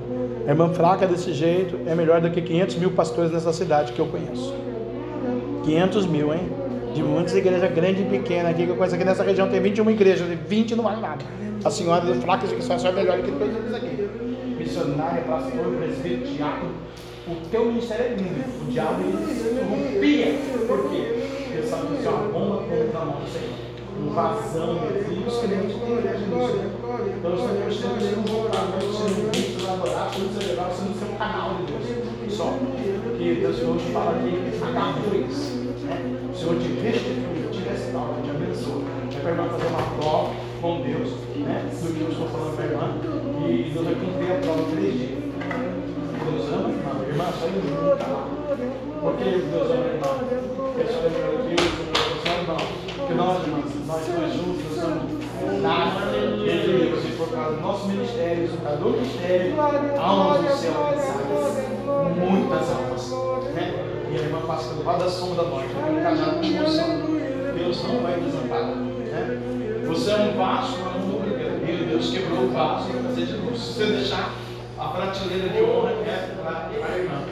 A 0.47 0.49
irmã 0.49 0.69
fraca 0.69 1.05
desse 1.05 1.33
jeito 1.33 1.77
é 1.85 1.93
melhor 1.93 2.19
do 2.19 2.29
que 2.31 2.41
500 2.41 2.75
mil 2.77 2.91
pastores 2.91 3.31
nessa 3.31 3.53
cidade 3.53 3.93
que 3.93 3.99
eu 3.99 4.07
conheço. 4.07 4.53
500 5.63 6.07
mil, 6.07 6.33
hein? 6.33 6.60
De 6.93 7.01
muitas 7.01 7.33
igrejas 7.35 7.71
grandes 7.73 8.01
e 8.01 8.05
pequenas 8.05 8.51
aqui, 8.51 8.65
que 8.65 8.71
eu 8.71 8.75
conheço 8.75 8.95
aqui 8.95 9.05
nessa 9.05 9.23
região 9.23 9.49
tem 9.49 9.61
21 9.61 9.89
igrejas, 9.91 10.29
e 10.29 10.35
20 10.35 10.75
não 10.75 10.83
vale 10.83 11.01
nada. 11.01 11.23
A 11.63 11.69
senhora 11.69 12.09
é 12.09 12.15
fraca 12.15 12.47
que 12.47 12.61
só 12.61 12.73
é 12.73 12.91
melhor 12.91 13.17
do 13.17 13.23
que 13.23 13.31
todos 13.31 13.55
eles 13.55 13.73
aqui. 13.73 14.09
Missionária, 14.57 15.21
pastor, 15.23 15.75
presbítero, 15.77 16.33
diácono. 16.33 16.73
O 17.27 17.35
teu 17.49 17.65
ministério 17.65 18.05
é 18.05 18.09
lindo. 18.09 18.67
O 18.67 18.71
diabo 18.71 19.03
rompia. 19.69 20.39
Por 20.67 20.89
quê? 20.89 21.21
Ele 21.53 21.67
sabe 21.67 21.87
que 21.87 21.93
isso 21.99 22.07
é 22.07 22.09
uma 22.09 22.27
bomba 22.29 22.63
contra 22.63 22.99
a 22.99 23.05
mão 23.05 23.21
do 23.21 23.29
Senhor. 23.29 23.71
Um 24.01 24.09
vazão, 24.09 24.79
os 25.27 25.37
crentes 25.39 25.75
têm 25.77 25.97
igreja 25.97 26.17
nisso. 26.17 26.59
Então 27.17 27.31
nós 27.31 27.51
temos 27.51 27.75
que 27.77 28.03
ser 28.03 28.17
um 28.17 28.23
voltado, 28.23 28.81
sendo 28.81 29.31
visto, 29.31 29.69
adorar, 29.69 30.09
sendo 30.13 30.41
celebrado, 30.41 30.73
sendo 30.73 30.99
ser 30.99 31.13
um 31.13 31.17
canal 31.17 31.55
de 31.55 31.63
Deus. 31.71 32.35
Só. 32.35 32.57
Que 33.17 33.35
Deus 33.35 33.59
hoje 33.61 33.91
fala 33.93 34.17
que 34.19 34.63
acaba 34.63 34.93
com 34.93 35.15
isso. 35.29 35.60
Senhor 36.41 36.57
te 36.57 36.69
restitui, 36.69 37.49
te 37.51 37.69
restaura, 37.69 38.15
te 38.23 38.31
abençoa. 38.31 38.81
A 39.13 39.29
irmã 39.29 39.47
fazer 39.47 39.67
uma 39.67 39.83
prova 40.01 40.33
com 40.59 40.81
Deus, 40.81 41.09
né? 41.37 41.69
Do 41.69 41.93
que 41.93 42.01
eu 42.01 42.09
estou 42.09 42.27
falando 42.29 42.55
para 42.55 42.65
a 42.65 42.67
irmã. 42.67 42.97
E 43.47 43.69
Deus 43.71 43.85
vai 43.85 43.93
cumprir 43.93 44.31
a 44.31 44.39
prova 44.41 44.61
em 44.61 44.71
três 44.73 44.93
dias. 44.95 45.21
Deus 46.25 46.49
ama 46.49 46.69
irmã. 46.69 46.91
Irmã, 47.07 47.25
só 47.29 47.45
está 47.45 48.07
lá. 48.07 48.27
Por 49.01 49.13
que 49.17 49.23
Deus 49.23 49.69
ama 49.69 49.85
irmã? 49.85 50.09
Porque 50.57 50.91
só 50.91 50.99
ele 51.05 51.21
ama 51.21 51.43
Deus, 51.45 51.69
só 52.25 52.33
irmão. 52.33 52.57
Porque 52.97 53.13
nós, 53.13 53.45
irmãos, 53.45 53.71
nós 53.85 54.01
dois 54.07 54.33
juntos, 54.33 54.65
nós 54.65 54.81
somos 54.81 55.61
nada 55.61 56.09
de 56.09 56.65
Deus. 56.65 57.05
E 57.05 57.11
por 57.17 57.29
causa 57.29 57.55
do 57.55 57.61
nosso 57.61 57.87
ministério, 57.87 58.49
por 58.49 58.61
causa 58.61 58.77
do 58.77 58.89
ministério, 58.89 59.53
almas 60.01 60.41
do 60.41 60.57
céu. 60.57 60.73
Muitas 62.17 62.71
almas. 62.71 63.11
Né? 63.53 63.70
E 64.11 64.15
a 64.15 64.19
irmã 64.19 64.41
passa 64.41 64.69
pelo 64.69 64.83
lado 64.83 65.05
da 65.05 65.09
sombra 65.09 65.43
da 65.43 65.49
morte. 65.49 65.69
Tem 65.73 65.97
um 65.97 66.03
casal 66.03 66.31
com 66.33 66.43
emoção. 66.43 66.87
Deus 67.55 67.83
não 67.83 68.03
vai 68.03 68.19
desamparar. 68.19 68.75
Né? 68.75 69.83
Você 69.87 70.11
é 70.11 70.15
um 70.17 70.37
vaso, 70.37 70.77
mas 70.83 70.93
não 70.95 71.11
dúvida. 71.11 71.71
E 71.71 71.85
Deus 71.89 72.11
quebrou 72.11 72.43
o 72.43 72.49
vaso 72.49 72.89
para 72.89 73.03
fazer 73.03 73.25
de 73.25 73.33
novo. 73.37 73.55
Se 73.55 73.73
você 73.73 73.85
deixar 73.85 74.33
a 74.77 74.87
prateleira 74.87 75.49
de 75.49 75.63
honra 75.63 75.91
é 75.91 76.35
para 76.41 76.93
a 76.93 76.97
irmã. 76.97 77.23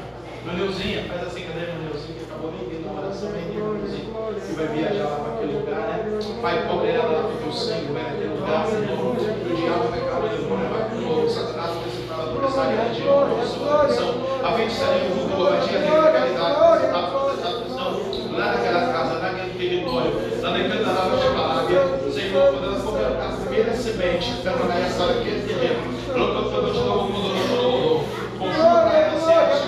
Maneuzinha, 0.46 1.04
faz 1.04 1.28
assim, 1.28 1.42
cadê 1.42 1.70
a 1.70 1.76
Maneuzinha? 1.76 2.16
Que 2.18 2.24
acabou 2.24 2.52
nem 2.52 2.70
vindo 2.70 2.86
na 2.86 3.02
oração, 3.02 3.30
nem 3.32 3.44
vindo 3.44 3.66
Maneuzinha. 3.66 4.10
Que 4.48 4.54
vai 4.56 4.68
viajar 4.68 5.04
lá 5.04 5.16
para 5.18 5.34
aquele 5.34 5.60
lugar, 5.60 5.82
né? 5.82 6.20
Pai, 6.42 6.68
cobre 6.68 6.90
ela 6.92 7.12
lá, 7.12 7.30
porque 7.30 7.50
o 7.50 7.54
sangue 7.54 7.92
vai 7.92 8.04
naquele 8.04 8.40
lugar, 8.40 8.66
Senhor. 8.68 9.00
O 9.04 9.56
diabo 9.56 9.88
vai 9.90 10.00
caber, 10.00 10.40
não 10.48 10.70
vai 10.70 10.90
com 10.90 11.26
o 11.26 11.30
Satanás 11.30 11.72
vai 11.72 12.08
para 12.08 12.24
adolescer 12.24 12.94
de 12.94 13.04
novo, 13.04 13.42
a 13.42 13.46
sua 13.46 13.84
atenção. 13.84 14.16
A 14.44 14.52
feitiçaria 14.54 15.10
do 15.10 15.16
mundo, 15.16 15.48
a 15.48 15.60
tia 15.60 15.80
da 15.80 16.02
legalidade, 16.06 16.80
você 16.80 16.86
está 16.86 17.02
protetado, 17.04 17.70
não. 17.70 18.19
Lá 18.32 18.54
naquela 18.54 18.94
casa, 18.94 19.20
naquele 19.20 19.58
território, 19.58 20.14
lá 20.42 20.52
naquele 20.52 20.84
da 20.84 20.94
Nova 20.94 21.32
Palavra, 21.34 22.12
Senhor, 22.12 22.52
quando 22.52 22.64
elas 22.64 22.84
comeram 22.84 23.22
a 23.22 23.28
primeira 23.42 23.74
semente, 23.76 24.34
para 24.42 24.52
jogar 24.54 24.80
essa 24.80 25.04
aqui, 25.06 25.44
terreno. 25.48 26.00
Eu 26.16 26.42
estou 26.42 26.72
de 26.72 26.80
novo, 26.80 27.12
mundo, 27.12 28.06
Conjura 28.38 28.82
para 28.82 28.98
ela, 28.98 29.20
Senhor, 29.20 29.60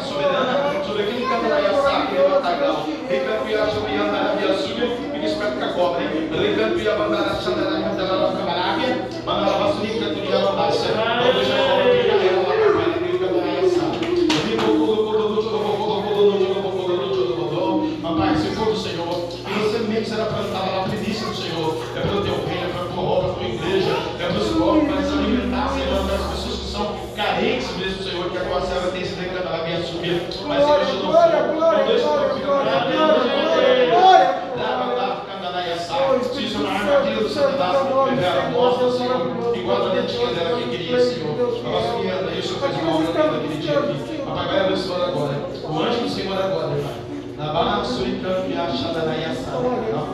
soberana, 0.00 0.84
sobre 0.84 1.02
aquele 1.02 1.26
que 1.26 1.34
anda 1.34 1.54
aí, 1.54 1.64
sabe, 1.82 2.16
é 2.16 2.28
matagal. 2.28 2.86
Revela, 38.14 38.50
mostra, 38.50 38.92
Senhor, 38.92 39.56
igual 39.56 39.82
a 39.82 39.92
lentinha 39.94 40.26
dela 40.34 40.58
que 40.58 40.68
queria, 40.68 41.00
Senhor, 41.00 41.30
a 41.64 41.70
nossa 41.70 41.98
guiada, 41.98 42.30
e 42.30 42.38
o 42.38 42.42
Senhor 42.42 42.60
fez 42.60 42.82
mal 42.82 43.00
naquele 43.00 43.56
dia 43.56 43.78
aqui, 43.78 44.18
papai 44.18 44.46
vai 44.46 44.60
abençoar 44.60 45.08
agora, 45.08 45.48
o 45.62 45.82
anjo 45.82 46.00
do 46.00 46.08
Senhor 46.10 46.36
agora, 46.36 46.68
Pai. 46.68 47.12
Na 47.38 47.52
barra 47.52 47.84
suricando 47.84 48.50
e 48.50 48.56
achada 48.56 49.02
na 49.02 49.14
Yassara. 49.14 49.56
Glória, 49.56 50.12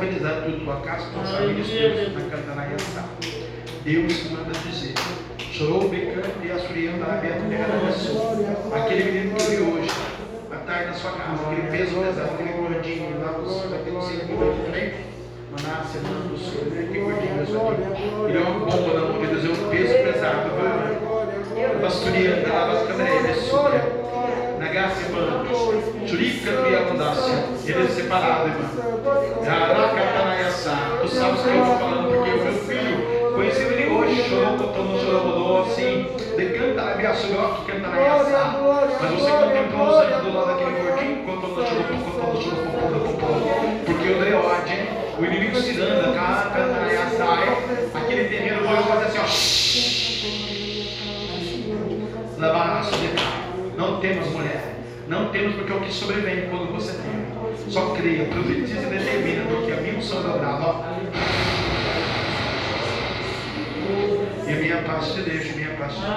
Desestabilizar 0.00 0.44
tudo, 0.44 0.64
tua 0.64 0.80
casa, 0.80 1.10
tua 1.10 1.22
família, 1.24 1.62
os 1.62 1.68
teus, 1.68 2.14
na 2.14 2.30
Cantanayaçá. 2.30 3.04
Deus 3.84 4.30
manda 4.30 4.52
dizer. 4.52 4.94
Chorou 5.52 5.88
becando 5.90 6.42
e 6.42 6.50
asfriando 6.50 7.04
a 7.04 7.14
aberta 7.16 7.42
terra 7.50 7.78
da 7.84 7.92
sul. 7.92 8.46
Aquele 8.74 9.04
menino 9.04 9.36
que 9.36 9.42
veio 9.42 9.74
hoje, 9.74 9.90
à 10.50 10.56
tarde 10.56 10.86
na 10.86 10.94
sua 10.94 11.12
casa, 11.12 11.42
aquele 11.46 11.70
peso 11.70 11.96
pesado, 11.96 12.30
aquele 12.32 12.52
gordinho 12.52 13.20
lá 13.20 13.32
do 13.32 13.46
sul, 13.46 13.74
aquele 13.74 14.00
cinco 14.00 14.64
também. 14.64 15.10
Manasse, 15.50 15.98
mano 15.98 16.28
do 16.30 16.38
sul, 16.38 16.64
né? 16.70 16.88
que 16.90 16.98
gordinho 16.98 17.36
da 17.36 17.44
vida. 17.44 18.28
Ele 18.28 18.38
é 18.38 18.40
uma 18.40 18.60
bomba 18.60 18.94
na 18.94 19.00
mão 19.00 19.20
de 19.20 19.26
Deus, 19.26 19.44
é 19.44 19.48
um 19.48 19.68
peso 19.68 19.92
pesado. 19.92 20.50
Vai 20.56 21.80
pastoreando 21.82 22.46
a 22.46 22.64
vascamerei, 22.64 23.34
sul. 23.34 23.70
Nagasse, 24.58 25.12
mano. 25.12 25.46
Churica 26.06 26.50
e 26.50 26.76
abundância. 26.76 27.44
Ele 27.66 27.84
é 27.84 27.88
separado, 27.88 28.48
irmão. 28.48 29.89
Aracatanaiaçá. 30.50 30.98
Tu 31.00 31.08
sabes 31.08 31.40
que 31.42 31.48
eu 31.48 31.62
estou 31.62 31.78
falando 31.78 32.08
porque 32.08 32.30
o 32.30 32.42
meu 32.42 32.52
filho 32.64 33.32
conheceu 33.34 33.72
ele 33.72 33.90
hoje, 33.90 34.28
chorou, 34.28 34.56
botou 34.56 34.98
chorou, 34.98 35.62
assim. 35.62 36.06
Decanta 36.36 36.82
a 36.82 36.94
minha 36.96 37.12
que 37.12 37.72
canta 37.72 37.88
na 37.88 37.96
Yassá. 37.98 38.56
Mas 39.00 39.10
você 39.12 39.30
contemplou 39.30 39.88
o 39.88 39.92
sangue 39.92 40.20
do 40.22 40.34
lado 40.34 40.46
daquele 40.48 40.72
gordinho, 40.82 41.24
contou 41.24 41.50
no 41.50 41.66
chorou, 41.66 41.84
contou 41.84 42.34
no 42.34 42.42
chorou, 42.42 42.66
contou 42.66 43.28
no 43.28 43.40
Porque 43.84 44.08
o 44.08 44.20
Leode, 44.20 44.76
o 45.18 45.24
inimigo 45.24 45.56
se 45.56 45.80
anda, 45.80 46.12
canta 46.52 46.66
na 46.66 46.86
Yassá. 46.86 47.38
Aquele 47.94 48.24
terreno 48.28 48.66
vai 48.66 48.82
fazer 48.82 49.04
assim, 49.06 49.18
ó. 49.18 49.26
Lavar 52.40 52.68
a 52.70 52.82
Não 53.76 54.00
temos 54.00 54.28
mulher. 54.28 54.76
Não 55.06 55.28
temos 55.28 55.54
porque 55.56 55.72
é 55.72 55.74
o 55.74 55.80
que 55.80 55.92
sobrevém 55.92 56.48
quando 56.48 56.72
você 56.72 56.92
tem. 56.92 57.39
Só 57.68 57.94
creia, 57.94 58.26
profetiza 58.26 58.82
e 58.82 58.90
determina, 58.98 59.44
porque 59.48 59.72
a 59.72 59.76
minha 59.80 59.98
unção 59.98 60.22
dobrada. 60.22 60.64
Ó. 60.64 60.84
E 64.46 64.52
a 64.52 64.56
minha 64.56 64.82
paz 64.82 65.12
te 65.12 65.22
deixa, 65.22 65.56
minha 65.56 65.76
paz 65.76 65.94
te 65.94 66.00
dou. 66.00 66.10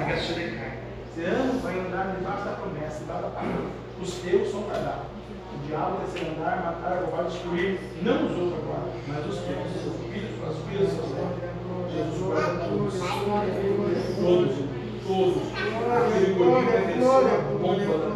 A 0.00 0.16
sua 0.16 0.34
decai. 0.34 0.70
Ano 1.18 1.60
vai 1.60 1.78
andar 1.78 2.16
debaixo 2.16 2.44
da 2.44 2.52
promessa, 2.52 3.00
debaixo 3.00 3.22
da 3.22 3.28
palavra. 3.28 3.66
Os 4.00 4.14
teus 4.14 4.50
são 4.50 4.62
guardados. 4.62 5.06
O 5.52 5.66
diabo 5.66 5.98
vai 5.98 6.06
ser 6.06 6.30
andar, 6.30 6.64
matar, 6.64 7.02
roubar, 7.04 7.24
destruir. 7.24 7.78
Não 8.02 8.26
os 8.26 8.32
outros 8.38 8.58
agora, 8.62 8.92
mas 9.06 9.26
os 9.26 9.38
teus. 9.40 9.66
Os 9.86 9.96
filhos, 10.06 10.30
as 10.48 10.56
filhas 10.66 10.90
seus 10.92 11.10
netos. 11.10 11.50
Jesus 11.92 12.22
guarda 12.22 12.64
todos. 12.64 12.94
Todos. 14.16 14.79
Todos. 15.10 15.42
Aquele 15.50 16.34
gordinho 16.34 16.70
vai 16.70 16.86
descer 16.86 17.02
a 17.02 17.42
bomba 17.50 17.82
da 17.82 18.10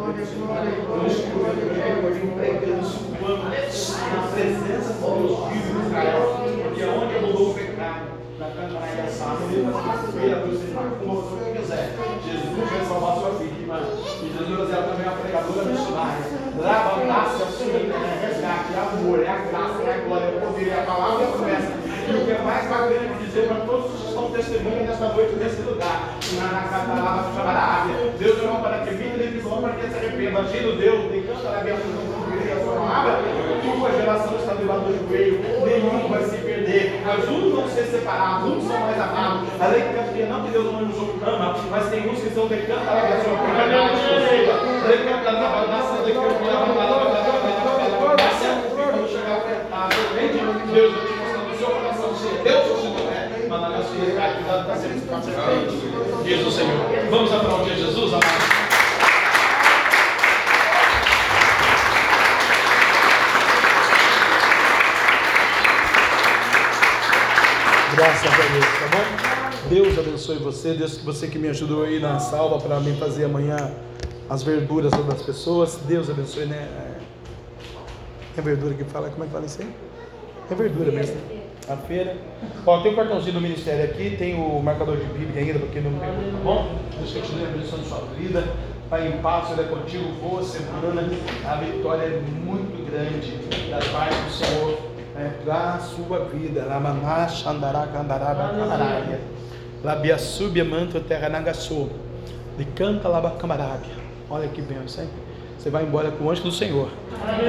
aquele 0.61 2.01
gordinho 2.01 2.31
pregando, 2.35 2.85
suando 2.85 3.43
na 3.43 4.27
presença 4.31 4.93
dos 4.93 5.03
meus 5.03 5.35
filhos 5.49 5.75
de 5.75 5.87
Israel. 5.87 6.21
Porque 6.63 6.83
aonde 6.83 7.15
rolou 7.17 7.51
o 7.51 7.53
pecado, 7.53 8.15
na 8.39 8.47
Assada, 9.03 9.43
ele 9.51 9.71
vai 9.71 9.97
ser 9.97 10.11
feira, 10.13 10.39
Deus 10.39 10.61
se 10.61 10.67
marca 10.71 10.95
como 10.95 11.21
você 11.21 11.51
quiser. 11.51 11.85
Jesus 12.23 12.69
vai 12.69 12.85
salvar 12.85 13.13
sua 13.17 13.43
irmã. 13.43 13.79
E 14.23 14.27
Jesus 14.31 14.69
é 14.71 14.81
também 14.81 15.05
uma 15.05 15.17
pregadora 15.17 15.65
missionária. 15.65 16.23
Levantar-se 16.55 17.43
a 17.43 17.45
sua 17.45 17.65
vida, 17.65 17.93
é 17.93 18.25
resgate, 18.25 18.73
é 18.73 18.79
amor, 18.79 19.19
é 19.19 19.27
a 19.27 19.35
graça, 19.35 19.83
é 19.83 19.93
a 19.93 19.97
glória, 20.07 20.25
é 20.25 20.37
o 20.37 20.39
poder, 20.47 20.69
é 20.69 20.79
a 20.79 20.85
palavra 20.85 21.23
e 21.23 21.27
a 21.27 21.31
promessa. 21.31 21.44
E 22.07 22.11
o 22.13 22.23
que 22.23 22.31
é 22.31 22.37
mais 22.37 22.67
bacana 22.69 23.17
de 23.17 23.25
dizer 23.25 23.47
para 23.47 23.65
todos 23.65 23.93
os 23.95 24.01
que 24.01 24.07
estão 24.09 24.29
testemunhando 24.29 24.83
nesta 24.85 25.09
noite 25.09 25.35
nesse 25.41 25.61
lugar, 25.63 26.13
na 26.37 26.61
Catarava 26.69 27.33
Chamarávia, 27.33 27.95
Deus 28.19 28.43
não 28.43 28.61
para 28.61 28.85
que 28.85 28.93
vida 28.93 29.23
visão 29.31 29.59
para 29.59 29.73
que 29.73 29.89
se 29.89 29.97
arrependa. 29.97 30.39
Agindo 30.39 30.77
Deus, 30.77 31.11
decanta 31.11 31.49
a 31.49 31.63
minha 31.63 31.75
a 31.75 32.61
sua 32.61 32.73
palavra, 32.73 33.21
tua 33.63 33.91
geração 33.91 34.37
está 34.37 34.53
debaixo 34.53 34.81
do 34.85 35.09
joelho, 35.09 35.41
nenhum 35.65 36.07
vai 36.07 36.23
se 36.23 36.37
perder, 36.37 37.01
mas 37.03 37.27
uns 37.27 37.53
vão 37.53 37.67
ser 37.69 37.85
separados, 37.85 38.53
uns 38.53 38.67
são 38.67 38.79
mais 38.79 39.01
amados. 39.01 39.49
A 39.59 39.67
lei 39.67 39.81
que 39.81 40.23
não 40.29 40.43
que 40.45 40.51
Deus 40.51 40.65
não 40.65 40.81
nos 40.81 40.97
ama, 41.25 41.55
mas 41.71 41.89
tem 41.89 42.07
uns 42.07 42.19
que 42.19 42.29
são 42.29 42.47
decanta 42.47 42.91
a 42.91 43.23
sua 43.23 43.35
palavra. 43.35 43.65
A 43.65 43.97
nação, 45.67 46.05
decanta 46.05 46.21
a 46.21 46.35
quando 48.75 49.09
chegar 49.09 49.41
Deus, 50.71 51.14
Deus 52.45 52.79
se 52.79 52.87
não 52.89 53.09
é, 53.09 53.47
mas 53.49 53.61
na 53.61 54.75
sempre 54.77 54.99
ficando 54.99 56.23
Diz 56.23 56.45
o 56.45 56.51
Senhor. 56.51 57.09
Vamos 57.09 57.33
aplaudir 57.33 57.75
Jesus, 57.75 58.13
amado. 58.13 58.25
Graças 67.95 68.31
a 68.31 68.47
Deus, 68.53 68.65
tá 68.65 68.87
bom? 68.91 69.67
Deus 69.67 69.97
abençoe 69.97 70.37
você, 70.37 70.73
Deus, 70.75 70.99
você 70.99 71.27
que 71.27 71.39
me 71.39 71.47
ajudou 71.47 71.83
aí 71.83 71.99
na 71.99 72.19
salva 72.19 72.59
para 72.59 72.79
mim 72.79 72.95
fazer 72.97 73.25
amanhã 73.25 73.73
as 74.29 74.43
verduras 74.43 74.91
das 74.91 75.23
pessoas. 75.23 75.79
Deus 75.87 76.11
abençoe, 76.11 76.45
né? 76.45 76.69
É 78.37 78.41
verdura 78.41 78.75
que 78.75 78.83
fala, 78.83 79.09
como 79.09 79.23
é 79.23 79.25
que 79.25 79.33
fala 79.33 79.45
isso 79.47 79.63
aí? 79.63 79.75
É 80.51 80.53
verdura 80.53 80.91
mesmo. 80.91 81.44
A 81.67 81.75
feira. 81.75 82.15
Ó, 82.65 82.81
tem 82.81 82.93
o 82.93 82.95
cartãozinho 82.95 83.33
do 83.33 83.41
ministério 83.41 83.85
aqui, 83.85 84.15
tem 84.17 84.35
o 84.35 84.61
marcador 84.61 84.97
de 84.97 85.05
Bíblia 85.05 85.41
ainda, 85.41 85.59
porque 85.59 85.79
não 85.79 85.91
pegou, 85.93 86.31
tá 86.31 86.37
bom? 86.43 86.75
Deus 86.97 87.11
continue 87.11 87.45
abençoando 87.45 87.85
sua 87.85 88.01
vida. 88.17 88.43
Pai 88.89 89.07
em 89.07 89.17
paz, 89.19 89.51
Ele 89.51 89.61
é 89.61 89.63
contigo, 89.63 90.03
boa 90.21 90.43
semana. 90.43 91.01
A 91.43 91.55
vitória 91.55 92.03
é 92.03 92.21
muito 92.45 92.85
grande 92.85 93.31
das 93.69 93.87
partes 93.87 94.17
do 94.17 94.31
Senhor 94.31 94.77
é, 95.17 95.29
para 95.43 95.73
a 95.73 95.79
sua 95.79 96.25
vida. 96.25 96.65
Lamaná, 96.65 97.27
Xandará, 97.27 97.87
Candará, 97.87 98.33
Bacamarabia. 98.35 99.19
Labiaçúbia, 99.83 100.63
manto, 100.63 100.99
terra, 100.99 101.29
nagaçô. 101.29 101.89
De 102.57 102.65
canta, 102.65 103.07
labacamarabia. 103.07 103.95
Olha 104.29 104.47
que 104.47 104.61
bênção, 104.61 105.03
hein? 105.03 105.09
Você 105.57 105.71
vai 105.71 105.83
embora 105.83 106.11
com 106.11 106.25
o 106.25 106.29
anjo 106.29 106.43
do 106.43 106.51
Senhor. 106.51 106.89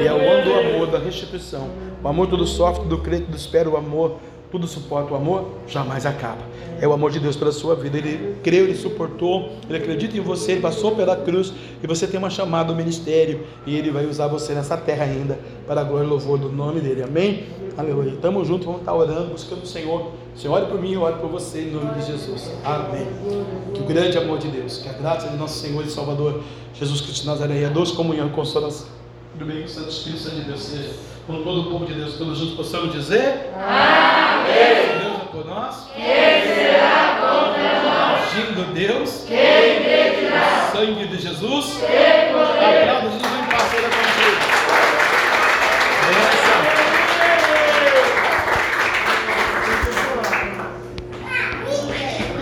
E 0.00 0.06
é 0.06 0.12
o 0.12 0.16
ano 0.16 0.44
do 0.44 0.54
amor, 0.54 0.86
da 0.90 0.98
restituição. 0.98 1.68
O 2.06 2.08
amor 2.08 2.28
tudo 2.28 2.46
sofre, 2.46 2.84
tudo 2.84 2.98
crê, 2.98 3.18
tudo 3.18 3.36
espera, 3.36 3.68
o 3.68 3.76
amor 3.76 4.18
tudo 4.48 4.68
suporta. 4.68 5.12
O 5.12 5.16
amor 5.16 5.44
jamais 5.66 6.06
acaba. 6.06 6.38
É 6.80 6.86
o 6.86 6.92
amor 6.92 7.10
de 7.10 7.18
Deus 7.18 7.34
pela 7.34 7.50
sua 7.50 7.74
vida. 7.74 7.98
Ele 7.98 8.36
creu, 8.44 8.62
ele 8.62 8.76
suportou, 8.76 9.50
ele 9.68 9.78
acredita 9.78 10.16
em 10.16 10.20
você, 10.20 10.52
ele 10.52 10.60
passou 10.60 10.94
pela 10.94 11.16
cruz 11.16 11.52
e 11.82 11.84
você 11.84 12.06
tem 12.06 12.16
uma 12.16 12.30
chamada 12.30 12.72
do 12.72 12.76
ministério 12.76 13.44
e 13.66 13.74
ele 13.74 13.90
vai 13.90 14.06
usar 14.06 14.28
você 14.28 14.54
nessa 14.54 14.76
terra 14.76 15.02
ainda 15.02 15.36
para 15.66 15.80
a 15.80 15.84
glória 15.84 16.06
e 16.06 16.08
louvor 16.08 16.38
do 16.38 16.48
nome 16.48 16.80
dele. 16.80 17.02
Amém? 17.02 17.46
Aleluia. 17.76 18.12
Tamo 18.22 18.44
junto, 18.44 18.66
vamos 18.66 18.82
estar 18.82 18.94
orando, 18.94 19.32
buscando 19.32 19.64
o 19.64 19.66
Senhor. 19.66 20.12
Senhor 20.36 20.54
ore 20.54 20.66
por 20.66 20.80
mim, 20.80 20.92
eu 20.92 21.02
oro 21.02 21.16
por 21.16 21.28
você 21.28 21.62
em 21.62 21.72
nome 21.72 21.92
de 21.94 22.06
Jesus. 22.06 22.52
Amém. 22.64 23.08
Que 23.74 23.80
o 23.80 23.84
grande 23.84 24.16
amor 24.16 24.38
de 24.38 24.46
Deus, 24.46 24.78
que 24.78 24.88
a 24.88 24.92
graça 24.92 25.28
de 25.28 25.36
nosso 25.36 25.58
Senhor 25.58 25.84
e 25.84 25.90
Salvador 25.90 26.40
Jesus 26.72 27.00
Cristo 27.00 27.22
de 27.22 27.26
Nazaré, 27.26 27.64
a 27.64 27.68
doce 27.68 27.96
comunhão, 27.96 28.28
consolação 28.28 28.95
do 29.36 29.44
bem 29.44 29.68
Santo 29.68 29.90
Espírito 29.90 30.22
Santo 30.22 30.36
de 30.36 30.42
Deus 30.42 30.62
seja 30.62 30.90
com 31.26 31.42
todo 31.42 31.62
o 31.62 31.70
povo 31.70 31.84
de 31.84 31.94
Deus, 31.94 32.16
todos 32.16 32.38
juntos 32.38 32.56
possamos 32.56 32.92
dizer: 32.92 33.50
Amém. 33.54 35.00
Deus 35.00 35.20
é 35.20 35.26
por 35.30 35.44
nós. 35.44 35.88
Quem 35.94 36.54
será 36.54 37.18
contra 37.20 37.82
nós? 37.82 38.32
Agindo 38.32 38.72
Deus. 38.72 39.24
Quem 39.26 39.80
impedirá? 39.80 40.70
Sangue 40.72 41.06
de 41.08 41.18
Jesus. 41.18 41.78
Quem 41.80 42.32
poderá? 42.32 43.25